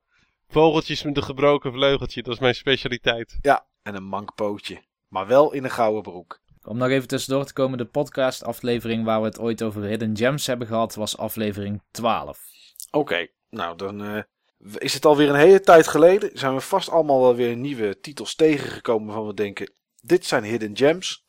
vogeltjes 0.49 1.03
met 1.03 1.16
een 1.16 1.23
gebroken 1.23 1.73
vleugeltje. 1.73 2.23
Dat 2.23 2.35
is 2.35 2.41
mijn 2.41 2.55
specialiteit. 2.55 3.39
Ja, 3.41 3.66
en 3.83 3.95
een 3.95 4.05
mank 4.05 4.35
pootje. 4.35 4.83
Maar 5.09 5.27
wel 5.27 5.53
in 5.53 5.65
een 5.65 5.71
gouden 5.71 6.03
broek. 6.03 6.43
Om 6.62 6.77
nog 6.79 6.89
even 6.89 7.09
tussendoor 7.09 7.45
te 7.45 7.53
komen, 7.53 7.79
de 7.79 7.85
podcast 7.85 8.45
aflevering 8.45 9.05
waar 9.05 9.21
we 9.21 9.27
het 9.27 9.39
ooit 9.39 9.62
over 9.62 9.83
Hidden 9.83 10.16
Gems 10.16 10.47
hebben 10.47 10.66
gehad, 10.66 10.95
was 10.95 11.16
aflevering 11.16 11.83
12. 11.91 12.41
Oké, 12.91 13.27
nou 13.51 13.77
dan 13.77 14.05
eh, 14.05 14.23
is 14.79 14.95
het 14.95 15.05
alweer 15.05 15.29
een 15.29 15.35
hele 15.35 15.61
tijd 15.61 15.87
geleden. 15.89 16.31
Zijn 16.33 16.55
we 16.55 16.61
vast 16.61 16.89
allemaal 16.89 17.21
wel 17.21 17.35
weer 17.35 17.57
nieuwe 17.57 18.01
titels 18.01 18.35
tegengekomen 18.35 19.07
waarvan 19.07 19.27
we 19.27 19.35
denken, 19.35 19.73
dit 20.01 20.27
zijn 20.27 20.45
hidden 20.45 20.77
gems. 20.77 21.24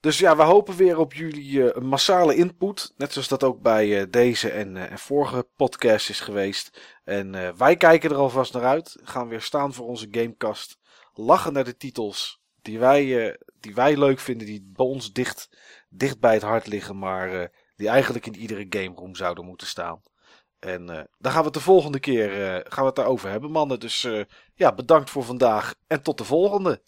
Dus 0.00 0.18
ja, 0.18 0.36
we 0.36 0.42
hopen 0.42 0.76
weer 0.76 0.98
op 0.98 1.14
jullie 1.14 1.72
eh, 1.72 1.82
massale 1.82 2.34
input. 2.34 2.94
Net 2.96 3.12
zoals 3.12 3.28
dat 3.28 3.44
ook 3.44 3.62
bij 3.62 4.00
eh, 4.00 4.06
deze 4.10 4.50
en, 4.50 4.76
eh, 4.76 4.90
en 4.90 4.98
vorige 4.98 5.48
podcast 5.56 6.08
is 6.08 6.20
geweest. 6.20 6.80
En 7.04 7.56
wij 7.56 7.76
kijken 7.76 8.10
er 8.10 8.16
alvast 8.16 8.52
naar 8.52 8.64
uit. 8.64 8.96
Gaan 9.02 9.28
weer 9.28 9.40
staan 9.40 9.74
voor 9.74 9.86
onze 9.86 10.08
gamecast. 10.10 10.78
Lachen 11.14 11.52
naar 11.52 11.64
de 11.64 11.76
titels 11.76 12.40
die 12.62 12.78
wij, 12.78 13.36
die 13.60 13.74
wij 13.74 13.96
leuk 13.96 14.20
vinden. 14.20 14.46
Die 14.46 14.70
bij 14.76 14.86
ons 14.86 15.12
dicht, 15.12 15.48
dicht 15.88 16.20
bij 16.20 16.34
het 16.34 16.42
hart 16.42 16.66
liggen. 16.66 16.98
Maar 16.98 17.50
die 17.76 17.88
eigenlijk 17.88 18.26
in 18.26 18.36
iedere 18.36 18.66
game 18.68 18.94
room 18.94 19.14
zouden 19.14 19.44
moeten 19.44 19.66
staan. 19.66 20.00
En 20.58 20.90
eh 20.90 21.04
daar 21.18 21.32
gaan 21.32 21.40
we 21.40 21.46
het 21.46 21.54
de 21.54 21.60
volgende 21.60 22.00
keer 22.00 22.32
eh, 22.32 22.54
gaan 22.54 22.80
we 22.80 22.86
het 22.86 22.96
daarover 22.96 23.30
hebben, 23.30 23.50
mannen. 23.50 23.80
Dus 23.80 24.08
ja, 24.54 24.74
bedankt 24.74 25.10
voor 25.10 25.24
vandaag 25.24 25.74
en 25.86 26.02
tot 26.02 26.18
de 26.18 26.24
volgende. 26.24 26.82